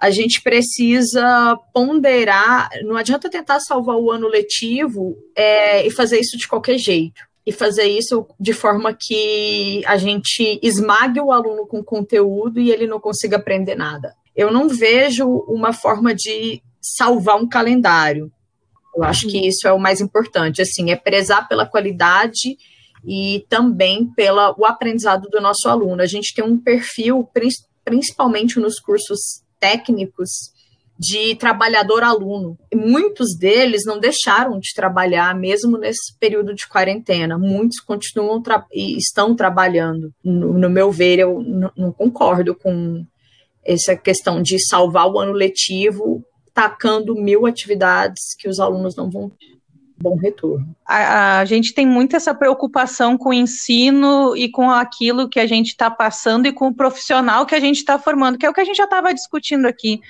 A 0.00 0.10
gente 0.10 0.40
precisa 0.42 1.58
ponderar, 1.72 2.68
não 2.84 2.96
adianta 2.96 3.28
tentar 3.28 3.58
salvar 3.60 3.96
o 3.96 4.12
ano 4.12 4.28
letivo 4.28 5.16
é, 5.34 5.84
e 5.84 5.90
fazer 5.90 6.20
isso 6.20 6.36
de 6.36 6.46
qualquer 6.46 6.78
jeito 6.78 7.27
e 7.48 7.52
fazer 7.52 7.84
isso 7.84 8.26
de 8.38 8.52
forma 8.52 8.92
que 8.92 9.82
a 9.86 9.96
gente 9.96 10.60
esmague 10.62 11.18
o 11.18 11.32
aluno 11.32 11.66
com 11.66 11.82
conteúdo 11.82 12.60
e 12.60 12.70
ele 12.70 12.86
não 12.86 13.00
consiga 13.00 13.38
aprender 13.38 13.74
nada. 13.74 14.14
Eu 14.36 14.52
não 14.52 14.68
vejo 14.68 15.26
uma 15.48 15.72
forma 15.72 16.14
de 16.14 16.62
salvar 16.78 17.36
um 17.36 17.48
calendário. 17.48 18.30
Eu 18.94 19.02
acho 19.02 19.26
que 19.28 19.48
isso 19.48 19.66
é 19.66 19.72
o 19.72 19.78
mais 19.78 20.02
importante, 20.02 20.60
assim, 20.60 20.90
é 20.90 20.96
prezar 20.96 21.48
pela 21.48 21.64
qualidade 21.64 22.58
e 23.02 23.46
também 23.48 24.04
pelo 24.14 24.66
aprendizado 24.66 25.30
do 25.30 25.40
nosso 25.40 25.70
aluno. 25.70 26.02
A 26.02 26.06
gente 26.06 26.34
tem 26.34 26.44
um 26.44 26.58
perfil, 26.58 27.26
principalmente 27.82 28.60
nos 28.60 28.78
cursos 28.78 29.42
técnicos, 29.58 30.52
de 30.98 31.36
trabalhador-aluno. 31.36 32.58
Muitos 32.74 33.36
deles 33.36 33.84
não 33.84 34.00
deixaram 34.00 34.58
de 34.58 34.74
trabalhar, 34.74 35.34
mesmo 35.34 35.78
nesse 35.78 36.16
período 36.18 36.54
de 36.54 36.66
quarentena. 36.66 37.38
Muitos 37.38 37.78
continuam 37.78 38.42
tra 38.42 38.66
e 38.72 38.96
estão 38.96 39.34
trabalhando. 39.36 40.12
No, 40.24 40.58
no 40.58 40.68
meu 40.68 40.90
ver, 40.90 41.20
eu 41.20 41.40
não 41.76 41.92
concordo 41.92 42.54
com 42.54 43.04
essa 43.64 43.94
questão 43.94 44.42
de 44.42 44.58
salvar 44.58 45.08
o 45.08 45.18
ano 45.18 45.32
letivo 45.32 46.24
tacando 46.52 47.14
mil 47.14 47.46
atividades 47.46 48.34
que 48.36 48.48
os 48.48 48.58
alunos 48.58 48.96
não 48.96 49.08
vão 49.08 49.30
bom 50.00 50.16
retorno. 50.16 50.74
A, 50.86 51.40
a, 51.40 51.44
gente 51.44 51.74
tem 51.74 51.86
muito 51.86 52.14
essa 52.16 52.34
preocupação 52.34 53.18
com 53.18 53.30
o 53.30 53.34
ensino 53.34 54.36
e 54.36 54.48
com 54.48 54.70
aquilo 54.70 55.28
que 55.28 55.40
a 55.40 55.46
gente 55.46 55.68
está 55.68 55.90
passando 55.90 56.46
e 56.46 56.52
com 56.52 56.68
o 56.68 56.74
profissional 56.74 57.44
que 57.44 57.54
a 57.54 57.60
gente 57.60 57.78
está 57.78 57.98
formando, 57.98 58.38
que 58.38 58.46
é 58.46 58.50
o 58.50 58.54
que 58.54 58.60
a 58.60 58.64
gente 58.64 58.76
já 58.76 58.84
estava 58.84 59.12
discutindo 59.12 59.66
aqui. 59.66 60.00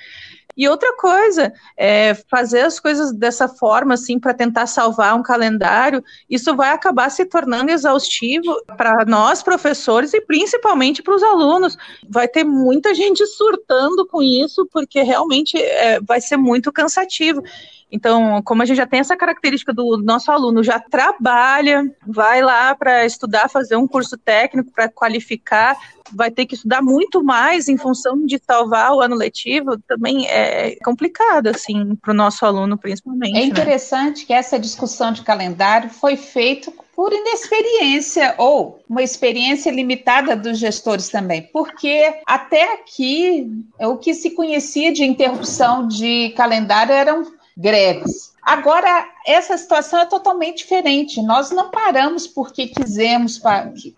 E 0.57 0.67
outra 0.67 0.93
coisa, 0.97 1.53
é 1.77 2.13
fazer 2.29 2.61
as 2.61 2.79
coisas 2.79 3.13
dessa 3.13 3.47
forma, 3.47 3.93
assim, 3.93 4.19
para 4.19 4.33
tentar 4.33 4.67
salvar 4.67 5.15
um 5.15 5.23
calendário, 5.23 6.03
isso 6.29 6.55
vai 6.55 6.71
acabar 6.71 7.09
se 7.09 7.25
tornando 7.25 7.71
exaustivo 7.71 8.61
para 8.75 9.05
nós, 9.05 9.41
professores, 9.41 10.13
e 10.13 10.21
principalmente 10.21 11.01
para 11.01 11.15
os 11.15 11.23
alunos. 11.23 11.77
Vai 12.09 12.27
ter 12.27 12.43
muita 12.43 12.93
gente 12.95 13.25
surtando 13.25 14.05
com 14.05 14.21
isso, 14.21 14.67
porque 14.71 15.01
realmente 15.01 15.57
é, 15.57 15.99
vai 16.01 16.19
ser 16.19 16.37
muito 16.37 16.71
cansativo. 16.71 17.41
Então, 17.91 18.41
como 18.43 18.61
a 18.61 18.65
gente 18.65 18.77
já 18.77 18.85
tem 18.85 18.99
essa 18.99 19.17
característica 19.17 19.73
do 19.73 19.97
nosso 19.97 20.31
aluno 20.31 20.63
já 20.63 20.79
trabalha, 20.79 21.83
vai 22.05 22.41
lá 22.41 22.75
para 22.75 23.05
estudar, 23.05 23.49
fazer 23.49 23.75
um 23.75 23.87
curso 23.87 24.17
técnico 24.17 24.71
para 24.71 24.87
qualificar, 24.87 25.75
vai 26.13 26.29
ter 26.29 26.45
que 26.45 26.55
estudar 26.55 26.81
muito 26.81 27.23
mais 27.23 27.67
em 27.67 27.77
função 27.77 28.25
de 28.25 28.39
salvar 28.45 28.91
o 28.93 29.01
ano 29.01 29.15
letivo, 29.15 29.77
também 29.87 30.27
é 30.27 30.75
complicado, 30.83 31.47
assim, 31.47 31.95
para 31.95 32.11
o 32.11 32.15
nosso 32.15 32.45
aluno, 32.45 32.77
principalmente. 32.77 33.35
É 33.35 33.41
né? 33.41 33.45
interessante 33.45 34.21
né? 34.21 34.25
que 34.27 34.33
essa 34.33 34.59
discussão 34.59 35.11
de 35.11 35.21
calendário 35.21 35.89
foi 35.89 36.15
feita 36.15 36.71
por 36.95 37.13
inexperiência 37.13 38.35
ou 38.37 38.83
uma 38.89 39.01
experiência 39.01 39.71
limitada 39.71 40.35
dos 40.35 40.57
gestores 40.57 41.07
também, 41.07 41.43
porque 41.53 42.13
até 42.27 42.73
aqui 42.73 43.49
o 43.79 43.95
que 43.95 44.13
se 44.13 44.31
conhecia 44.31 44.91
de 44.91 45.05
interrupção 45.05 45.87
de 45.87 46.33
calendário 46.35 46.91
eram 46.91 47.38
greves. 47.59 48.33
Agora, 48.41 49.07
essa 49.27 49.57
situação 49.57 49.99
é 49.99 50.05
totalmente 50.05 50.59
diferente. 50.59 51.21
Nós 51.21 51.51
não 51.51 51.69
paramos 51.69 52.25
porque 52.25 52.67
quisemos, 52.67 53.39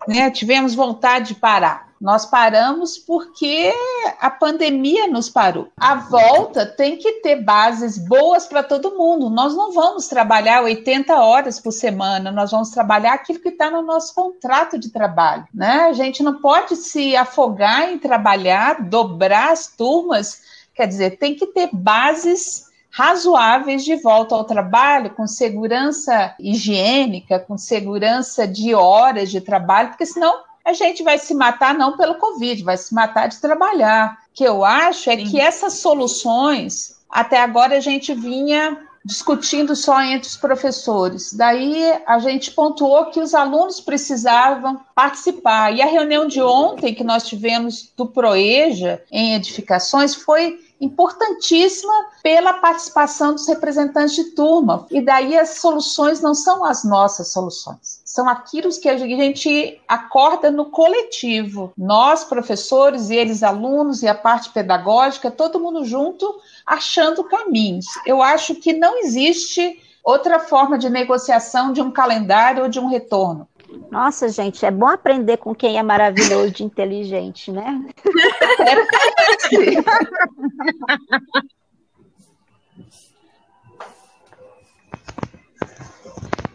né, 0.06 0.30
tivemos 0.30 0.74
vontade 0.74 1.28
de 1.28 1.34
parar. 1.36 1.90
Nós 1.98 2.26
paramos 2.26 2.98
porque 2.98 3.72
a 4.20 4.28
pandemia 4.28 5.06
nos 5.06 5.30
parou. 5.30 5.68
A 5.76 5.94
volta 5.94 6.66
tem 6.66 6.96
que 6.96 7.20
ter 7.20 7.36
bases 7.36 7.96
boas 7.96 8.44
para 8.44 8.64
todo 8.64 8.98
mundo. 8.98 9.30
Nós 9.30 9.54
não 9.54 9.72
vamos 9.72 10.08
trabalhar 10.08 10.64
80 10.64 11.14
horas 11.14 11.60
por 11.60 11.70
semana, 11.70 12.32
nós 12.32 12.50
vamos 12.50 12.70
trabalhar 12.70 13.14
aquilo 13.14 13.38
que 13.38 13.50
está 13.50 13.70
no 13.70 13.82
nosso 13.82 14.12
contrato 14.12 14.76
de 14.76 14.90
trabalho. 14.90 15.46
Né? 15.54 15.86
A 15.88 15.92
gente 15.92 16.24
não 16.24 16.40
pode 16.40 16.74
se 16.74 17.14
afogar 17.14 17.92
em 17.92 17.98
trabalhar, 17.98 18.82
dobrar 18.82 19.52
as 19.52 19.68
turmas. 19.68 20.42
Quer 20.74 20.88
dizer, 20.88 21.18
tem 21.18 21.36
que 21.36 21.46
ter 21.46 21.70
bases 21.72 22.71
razoáveis 22.92 23.84
de 23.84 23.96
volta 23.96 24.34
ao 24.34 24.44
trabalho, 24.44 25.10
com 25.10 25.26
segurança 25.26 26.34
higiênica, 26.38 27.40
com 27.40 27.56
segurança 27.56 28.46
de 28.46 28.74
horas 28.74 29.30
de 29.30 29.40
trabalho, 29.40 29.88
porque 29.88 30.04
senão 30.04 30.42
a 30.62 30.74
gente 30.74 31.02
vai 31.02 31.18
se 31.18 31.34
matar 31.34 31.74
não 31.74 31.96
pelo 31.96 32.16
Covid, 32.16 32.62
vai 32.62 32.76
se 32.76 32.94
matar 32.94 33.28
de 33.28 33.40
trabalhar. 33.40 34.18
O 34.30 34.34
que 34.34 34.44
eu 34.44 34.62
acho 34.62 35.10
é 35.10 35.16
Sim. 35.16 35.24
que 35.24 35.40
essas 35.40 35.74
soluções, 35.74 37.00
até 37.10 37.40
agora 37.40 37.78
a 37.78 37.80
gente 37.80 38.14
vinha 38.14 38.78
discutindo 39.04 39.74
só 39.74 40.00
entre 40.02 40.28
os 40.28 40.36
professores. 40.36 41.32
Daí 41.32 41.82
a 42.06 42.18
gente 42.18 42.52
pontuou 42.52 43.06
que 43.06 43.20
os 43.20 43.34
alunos 43.34 43.80
precisavam 43.80 44.80
participar. 44.94 45.74
E 45.74 45.82
a 45.82 45.86
reunião 45.86 46.26
de 46.26 46.40
ontem 46.40 46.94
que 46.94 47.02
nós 47.02 47.24
tivemos 47.24 47.90
do 47.96 48.06
Proeja 48.06 49.02
em 49.10 49.34
edificações 49.34 50.14
foi 50.14 50.60
importantíssima 50.82 51.92
pela 52.22 52.54
participação 52.54 53.34
dos 53.34 53.46
representantes 53.46 54.16
de 54.16 54.24
turma. 54.32 54.86
E 54.90 55.00
daí 55.00 55.38
as 55.38 55.60
soluções 55.60 56.20
não 56.20 56.34
são 56.34 56.64
as 56.64 56.82
nossas 56.82 57.28
soluções, 57.28 58.02
são 58.04 58.28
aquilo 58.28 58.68
que 58.80 58.88
a 58.88 58.98
gente 58.98 59.80
acorda 59.86 60.50
no 60.50 60.66
coletivo. 60.66 61.72
Nós, 61.78 62.24
professores, 62.24 63.10
e 63.10 63.14
eles, 63.14 63.42
alunos, 63.42 64.02
e 64.02 64.08
a 64.08 64.14
parte 64.14 64.50
pedagógica, 64.50 65.30
todo 65.30 65.60
mundo 65.60 65.84
junto, 65.84 66.34
achando 66.66 67.24
caminhos. 67.24 67.86
Eu 68.04 68.20
acho 68.20 68.56
que 68.56 68.72
não 68.72 68.98
existe 68.98 69.78
outra 70.04 70.40
forma 70.40 70.76
de 70.76 70.90
negociação 70.90 71.72
de 71.72 71.80
um 71.80 71.90
calendário 71.90 72.64
ou 72.64 72.68
de 72.68 72.80
um 72.80 72.88
retorno. 72.88 73.46
Nossa, 73.90 74.28
gente, 74.28 74.64
é 74.64 74.70
bom 74.70 74.88
aprender 74.88 75.36
com 75.36 75.54
quem 75.54 75.78
é 75.78 75.82
maravilhoso 75.82 76.50
de 76.50 76.64
inteligente, 76.64 77.52
né? 77.52 77.84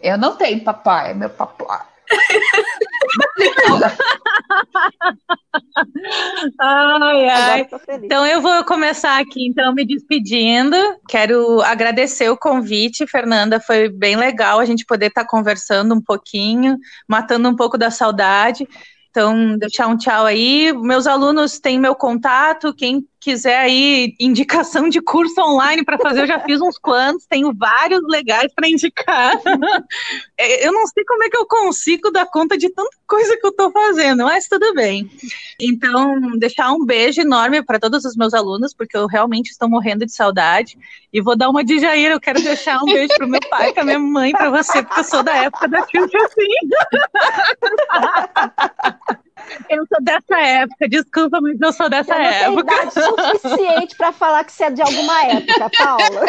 Eu 0.02 0.16
não 0.16 0.36
tenho 0.36 0.62
papai, 0.62 1.10
é 1.10 1.14
meu 1.14 1.30
papai. 1.30 1.86
Ai, 6.60 7.28
ai. 7.28 7.68
Então 8.02 8.26
eu 8.26 8.40
vou 8.40 8.64
começar 8.64 9.20
aqui, 9.20 9.46
então, 9.46 9.74
me 9.74 9.84
despedindo. 9.84 10.76
Quero 11.08 11.60
agradecer 11.62 12.28
o 12.30 12.36
convite, 12.36 13.06
Fernanda. 13.06 13.60
Foi 13.60 13.88
bem 13.88 14.16
legal 14.16 14.60
a 14.60 14.64
gente 14.64 14.84
poder 14.84 15.06
estar 15.06 15.24
tá 15.24 15.28
conversando 15.28 15.94
um 15.94 16.00
pouquinho, 16.00 16.78
matando 17.08 17.48
um 17.48 17.56
pouco 17.56 17.78
da 17.78 17.90
saudade. 17.90 18.66
Então, 19.18 19.58
deixar 19.58 19.88
um 19.88 19.96
tchau 19.96 20.26
aí. 20.26 20.72
Meus 20.72 21.04
alunos 21.04 21.58
têm 21.58 21.76
meu 21.76 21.92
contato. 21.92 22.72
Quem 22.72 23.04
quiser 23.20 23.58
aí 23.58 24.14
indicação 24.20 24.88
de 24.88 25.00
curso 25.00 25.40
online 25.40 25.84
para 25.84 25.98
fazer, 25.98 26.22
eu 26.22 26.26
já 26.26 26.38
fiz 26.40 26.60
uns 26.60 26.78
quantos, 26.78 27.26
tenho 27.26 27.52
vários 27.52 28.00
legais 28.08 28.52
para 28.54 28.68
indicar. 28.68 29.34
É, 30.40 30.64
eu 30.64 30.72
não 30.72 30.86
sei 30.86 31.04
como 31.04 31.24
é 31.24 31.28
que 31.28 31.36
eu 31.36 31.44
consigo 31.44 32.12
dar 32.12 32.24
conta 32.26 32.56
de 32.56 32.70
tanta 32.70 32.96
coisa 33.08 33.36
que 33.36 33.44
eu 33.44 33.50
estou 33.50 33.72
fazendo, 33.72 34.22
mas 34.22 34.46
tudo 34.46 34.72
bem. 34.72 35.10
Então, 35.60 36.38
deixar 36.38 36.70
um 36.72 36.84
beijo 36.84 37.20
enorme 37.20 37.60
para 37.60 37.80
todos 37.80 38.04
os 38.04 38.14
meus 38.14 38.32
alunos, 38.32 38.72
porque 38.72 38.96
eu 38.96 39.08
realmente 39.08 39.50
estou 39.50 39.68
morrendo 39.68 40.06
de 40.06 40.12
saudade. 40.12 40.78
E 41.12 41.20
vou 41.20 41.36
dar 41.36 41.50
uma 41.50 41.64
de 41.64 41.80
Jair, 41.80 42.12
eu 42.12 42.20
quero 42.20 42.40
deixar 42.40 42.80
um 42.80 42.84
beijo 42.84 43.12
para 43.16 43.26
meu 43.26 43.40
pai, 43.50 43.72
para 43.72 43.84
minha 43.84 43.98
mãe, 43.98 44.30
para 44.30 44.50
você, 44.50 44.80
porque 44.80 45.00
eu 45.00 45.04
sou 45.04 45.24
da 45.24 45.34
época 45.34 45.66
da 45.66 45.84
Silvia 45.86 46.20
assim. 46.24 46.46
Eu 49.68 49.86
sou 49.86 50.02
dessa 50.02 50.38
época, 50.40 50.88
desculpa, 50.88 51.40
mas 51.40 51.60
eu 51.60 51.72
sou 51.72 51.88
dessa 51.88 52.14
eu 52.14 52.52
não 52.52 52.60
época. 52.60 52.74
idade 52.74 52.92
suficiente 52.92 53.96
para 53.96 54.12
falar 54.12 54.44
que 54.44 54.52
você 54.52 54.64
é 54.64 54.70
de 54.70 54.82
alguma 54.82 55.24
época, 55.24 55.70
Paula. 55.76 56.26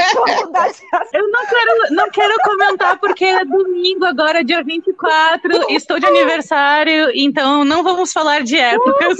Eu 1.14 1.28
não 1.30 1.46
quero, 1.46 1.94
não 1.96 2.10
quero 2.10 2.36
comentar 2.44 3.00
porque 3.00 3.26
é 3.26 3.46
domingo 3.46 4.06
agora, 4.06 4.44
dia 4.44 4.64
24, 4.64 5.72
estou 5.72 6.00
de 6.00 6.06
aniversário, 6.06 7.12
então 7.14 7.64
não 7.64 7.84
vamos 7.84 8.12
falar 8.12 8.44
de 8.44 8.58
épocas. 8.58 9.18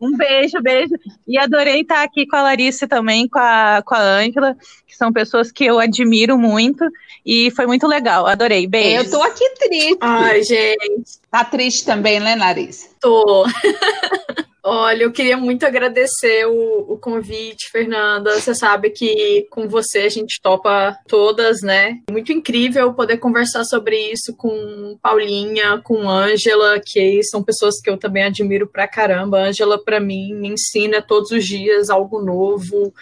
um 0.00 0.16
beijo, 0.16 0.60
beijo. 0.60 0.94
E 1.26 1.38
adorei 1.38 1.80
estar 1.80 2.02
aqui 2.02 2.26
com 2.26 2.36
a 2.36 2.42
Larissa 2.42 2.86
também, 2.86 3.28
com 3.28 3.38
a, 3.38 3.82
com 3.84 3.94
a 3.94 4.00
Ângela, 4.00 4.56
que 4.86 4.96
são 4.96 5.12
pessoas 5.12 5.50
que 5.50 5.64
eu 5.64 5.78
admiro 5.78 6.38
muito, 6.38 6.84
e 7.24 7.50
foi 7.50 7.66
muito 7.66 7.86
legal, 7.86 8.26
adorei. 8.26 8.66
Beijo. 8.66 9.04
Eu 9.04 9.10
tô 9.10 9.22
aqui 9.22 9.48
triste. 9.58 9.98
Ai, 10.00 10.42
gente. 10.42 11.25
Tá 11.36 11.44
triste 11.44 11.84
também, 11.84 12.18
né, 12.18 12.34
Larissa? 12.34 12.88
Tô. 13.06 13.46
Olha, 14.68 15.04
eu 15.04 15.12
queria 15.12 15.36
muito 15.36 15.64
agradecer 15.64 16.44
o, 16.44 16.94
o, 16.94 16.98
convite, 16.98 17.70
Fernanda. 17.70 18.34
Você 18.34 18.52
sabe 18.52 18.90
que 18.90 19.46
com 19.48 19.68
você 19.68 20.00
a 20.00 20.08
gente 20.08 20.40
topa 20.42 20.98
todas, 21.06 21.62
né? 21.62 22.00
Muito 22.10 22.32
incrível 22.32 22.92
poder 22.92 23.18
conversar 23.18 23.62
sobre 23.62 23.96
isso 24.10 24.34
com 24.36 24.98
Paulinha, 25.00 25.80
com 25.84 26.10
Ângela, 26.10 26.80
que 26.84 27.22
são 27.22 27.44
pessoas 27.44 27.80
que 27.80 27.88
eu 27.88 27.96
também 27.96 28.24
admiro 28.24 28.66
pra 28.66 28.88
caramba. 28.88 29.38
Ângela, 29.38 29.78
para 29.78 30.00
mim, 30.00 30.34
me 30.34 30.48
ensina 30.48 31.00
todos 31.00 31.30
os 31.30 31.46
dias 31.46 31.88
algo 31.88 32.20
novo, 32.20 32.92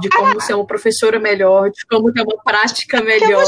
de 0.00 0.08
como 0.08 0.40
ser 0.40 0.54
uma 0.54 0.66
professora 0.66 1.18
melhor, 1.18 1.70
de 1.70 1.84
como 1.84 2.10
ter 2.14 2.22
uma 2.22 2.42
prática 2.42 3.02
melhor. 3.02 3.44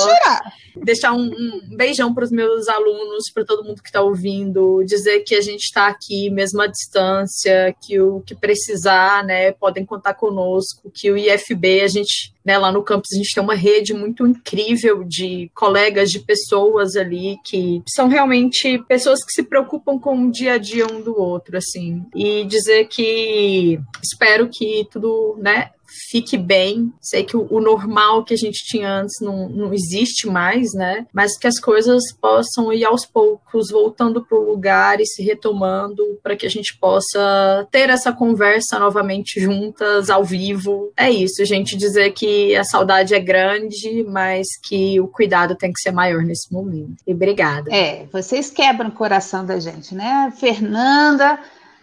Deixar 0.77 1.13
um, 1.13 1.25
um 1.25 1.75
beijão 1.75 2.13
para 2.13 2.25
os 2.25 2.31
meus 2.31 2.69
alunos, 2.69 3.31
para 3.33 3.47
todo 3.47 3.65
mundo 3.65 3.83
que 3.83 3.89
está 3.89 4.03
ouvindo, 4.03 4.83
dizer 4.85 5.21
que 5.21 5.35
a 5.35 5.41
gente 5.41 5.63
está 5.63 5.87
aqui 5.87 6.02
mesmo 6.31 6.61
à 6.63 6.67
distância 6.67 7.75
que 7.81 8.01
o 8.01 8.21
que 8.21 8.35
precisar, 8.35 9.25
né, 9.25 9.53
podem 9.53 9.85
contar 9.85 10.15
conosco, 10.15 10.91
que 10.91 11.11
o 11.11 11.17
IFB, 11.17 11.83
a 11.83 11.89
gente, 11.89 12.32
né, 12.45 12.59
lá 12.59 12.73
no 12.73 12.83
campus, 12.83 13.13
a 13.13 13.17
gente 13.17 13.35
tem 13.35 13.43
uma 13.43 13.55
rede 13.55 13.95
muito 13.95 14.27
incrível 14.27 15.05
de 15.05 15.51
colegas, 15.55 16.11
de 16.11 16.21
pessoas 16.21 16.97
ali 16.97 17.39
que 17.45 17.83
são 17.89 18.09
realmente 18.09 18.79
pessoas 18.89 19.25
que 19.25 19.33
se 19.33 19.43
preocupam 19.43 19.99
com 19.99 20.27
o 20.27 20.31
dia 20.31 20.55
a 20.55 20.59
dia 20.59 20.87
um 20.87 21.01
do 21.01 21.19
outro, 21.19 21.57
assim, 21.57 22.05
e 22.15 22.45
dizer 22.45 22.87
que 22.89 23.79
espero 24.03 24.49
que 24.49 24.87
tudo, 24.91 25.37
né, 25.39 25.71
fique 26.11 26.37
bem. 26.37 26.93
Sei 27.01 27.25
que 27.25 27.37
o, 27.37 27.61
normal 27.61 28.25
que 28.25 28.35
a 28.35 28.37
gente 28.37 28.65
tinha 28.65 29.01
antes 29.01 29.21
não, 29.21 29.49
não 29.49 29.73
existe 29.73 30.27
mais, 30.27 30.73
né? 30.75 31.07
Mas 31.13 31.37
que 31.39 31.47
as 31.47 31.59
coisas 31.59 32.03
possam 32.21 32.73
ir 32.73 32.85
aos 32.85 33.05
poucos 33.05 33.71
voltando 33.71 34.25
para 34.25 34.39
o 34.39 34.45
lugar 34.45 35.01
e 35.01 35.07
se 35.07 35.23
retomando 35.23 36.19
para 36.23 36.37
que 36.37 36.47
a 36.47 36.51
gente 36.51 36.77
possa 36.79 37.67
ter 37.71 37.91
essa 37.91 38.13
conversa 38.13 38.79
novamente 38.79 39.41
juntas, 39.41 40.11
ao 40.11 40.25
vivo. 40.25 40.93
É 40.97 41.11
isso, 41.11 41.45
gente. 41.45 41.77
Dizer 41.77 42.13
que 42.13 42.27
a 42.57 42.65
saudade 42.65 43.15
é 43.15 43.21
grande, 43.21 44.05
mas 44.09 44.47
que 44.63 45.01
o 45.01 45.09
cuidado 45.09 45.55
tem 45.55 45.73
que 45.73 45.81
ser 45.81 45.93
maior 45.93 46.23
nesse 46.23 46.53
momento. 46.53 47.03
E 47.07 47.13
obrigada. 47.13 47.75
É, 47.75 48.07
vocês 48.13 48.51
quebram 48.51 48.89
o 48.89 48.93
coração 48.93 49.45
da 49.45 49.59
gente, 49.59 49.95
né? 49.95 50.33
Fernanda 50.39 51.39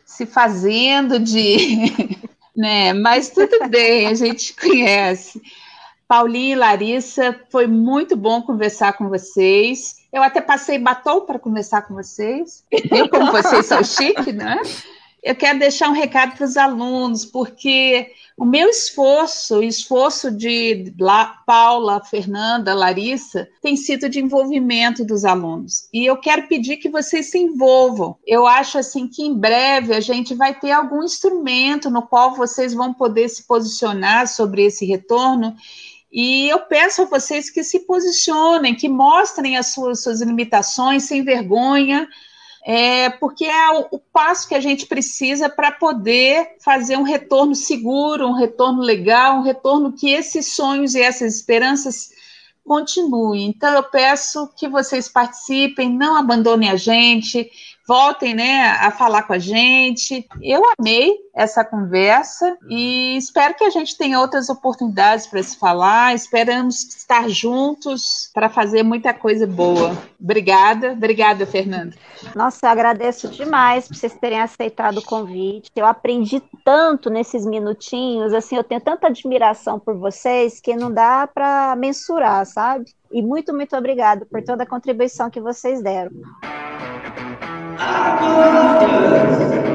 se 0.06 0.26
fazendo 0.26 1.20
de 1.20 2.20
né? 2.56 2.94
Mas 2.94 3.30
tudo 3.30 3.68
bem, 3.70 4.08
a 4.08 4.14
gente 4.14 4.54
conhece. 4.54 5.42
Paulinha 6.08 6.54
e 6.54 6.56
Larissa, 6.56 7.40
foi 7.52 7.68
muito 7.68 8.18
bom 8.18 8.42
conversar 8.42 8.94
com 8.94 9.08
vocês. 9.08 9.96
Eu 10.12 10.24
até 10.24 10.42
passei 10.42 10.80
batom 10.80 11.22
para 11.22 11.38
conversar 11.38 11.84
com 11.84 11.94
vocês. 11.94 12.64
Eu, 12.72 13.08
como 13.08 13.32
vocês 13.32 13.66
são 13.68 13.84
chique, 13.84 14.34
né? 14.34 14.60
Eu 15.22 15.36
quero 15.36 15.60
deixar 15.60 15.90
um 15.90 15.94
recado 15.94 16.36
para 16.36 16.46
os 16.46 16.56
alunos, 16.56 17.26
porque 17.26 18.12
o 18.38 18.46
meu 18.46 18.70
esforço, 18.70 19.58
o 19.58 19.64
esforço 19.64 20.32
de 20.32 20.94
Paula, 21.46 22.02
Fernanda, 22.04 22.74
Larissa, 22.74 23.46
tem 23.62 23.76
sido 23.76 24.08
de 24.08 24.22
envolvimento 24.22 25.04
dos 25.04 25.26
alunos. 25.26 25.90
E 25.94 26.06
eu 26.06 26.16
quero 26.16 26.48
pedir 26.48 26.78
que 26.78 26.88
vocês 26.88 27.30
se 27.30 27.38
envolvam. 27.38 28.16
Eu 28.26 28.48
acho 28.48 28.78
assim 28.78 29.10
que 29.10 29.24
em 29.24 29.38
breve 29.38 29.94
a 29.94 30.00
gente 30.00 30.34
vai 30.34 30.58
ter 30.58 30.72
algum 30.72 31.04
instrumento 31.04 31.90
no 31.90 32.02
qual 32.02 32.34
vocês 32.34 32.74
vão 32.74 32.94
poder 32.94 33.28
se 33.28 33.44
posicionar 33.46 34.26
sobre 34.26 34.64
esse 34.64 34.86
retorno. 34.86 35.54
E 36.10 36.48
eu 36.48 36.60
peço 36.60 37.02
a 37.02 37.06
vocês 37.06 37.50
que 37.50 37.64
se 37.64 37.82
posicionem, 37.82 38.74
que 38.74 38.88
mostrem 38.88 39.58
as 39.58 39.74
suas, 39.74 40.02
suas 40.02 40.22
limitações 40.22 41.04
sem 41.04 41.24
vergonha, 41.24 42.08
é, 42.72 43.10
porque 43.10 43.46
é 43.46 43.72
o, 43.72 43.88
o, 43.90 44.00
passo 44.00 44.48
que 44.48 44.54
a 44.54 44.60
gente 44.60 44.86
precisa 44.86 45.50
para 45.50 45.72
poder 45.72 46.56
fazer 46.64 46.98
um 46.98 47.02
retorno 47.02 47.56
seguro, 47.56 48.28
um 48.28 48.36
retorno 48.36 48.84
legal, 48.84 49.40
um 49.40 49.42
retorno 49.42 49.92
que 49.92 50.12
esses 50.12 50.54
sonhos 50.54 50.94
e 50.94 51.02
essas 51.02 51.36
esperanças 51.36 52.12
continuem. 52.64 53.48
Então, 53.48 53.74
eu 53.74 53.82
peço 53.82 54.48
que 54.56 54.68
vocês 54.68 55.10
participem, 55.10 55.90
não 55.90 56.16
abandonem 56.16 56.70
a 56.70 56.76
gente, 56.76 57.50
voltem 57.90 58.36
né, 58.36 58.68
a 58.80 58.92
falar 58.92 59.24
com 59.24 59.34
a 59.34 59.40
gente. 59.40 60.28
Eu 60.44 60.62
amei 60.78 61.18
essa 61.34 61.66
conversa 61.66 62.56
e 62.70 63.18
espero 63.18 63.56
que 63.56 63.64
a 63.64 63.72
gente 63.72 63.98
tenha 63.98 64.20
outras 64.20 64.48
oportunidades 64.48 65.26
para 65.26 65.42
se 65.42 65.58
falar. 65.58 66.14
Esperamos 66.14 66.84
estar 66.96 67.28
juntos 67.28 68.30
para 68.32 68.48
fazer 68.48 68.84
muita 68.84 69.12
coisa 69.12 69.48
boa. 69.48 69.98
Obrigada, 70.22 70.92
obrigada, 70.92 71.48
Fernanda. 71.48 71.96
Nossa, 72.36 72.60
eu 72.64 72.70
agradeço 72.70 73.28
demais 73.30 73.88
por 73.88 73.96
vocês 73.96 74.14
terem 74.14 74.40
aceitado 74.40 75.00
o 75.00 75.04
convite. 75.06 75.72
Eu 75.76 75.88
aprendi 75.88 76.44
tanto 76.64 77.10
nesses 77.10 77.44
minutinhos, 77.44 78.36
assim, 78.36 78.56
eu 78.56 78.64
tenho 78.64 78.82
tanta 78.82 79.08
admiração 79.08 79.80
por 79.80 79.98
vocês 79.98 80.62
que 80.62 80.76
não 80.76 80.92
dá 80.92 81.26
para 81.26 81.76
mensurar, 81.76 82.46
sabe? 82.46 82.86
E 83.12 83.24
muito, 83.24 83.52
muito 83.52 83.76
obrigado 83.76 84.28
por 84.28 84.44
toda 84.44 84.62
a 84.62 84.68
contribuição 84.68 85.32
que 85.32 85.42
vocês 85.42 85.82
deram. 85.82 86.12
Argonautas! 87.80 89.69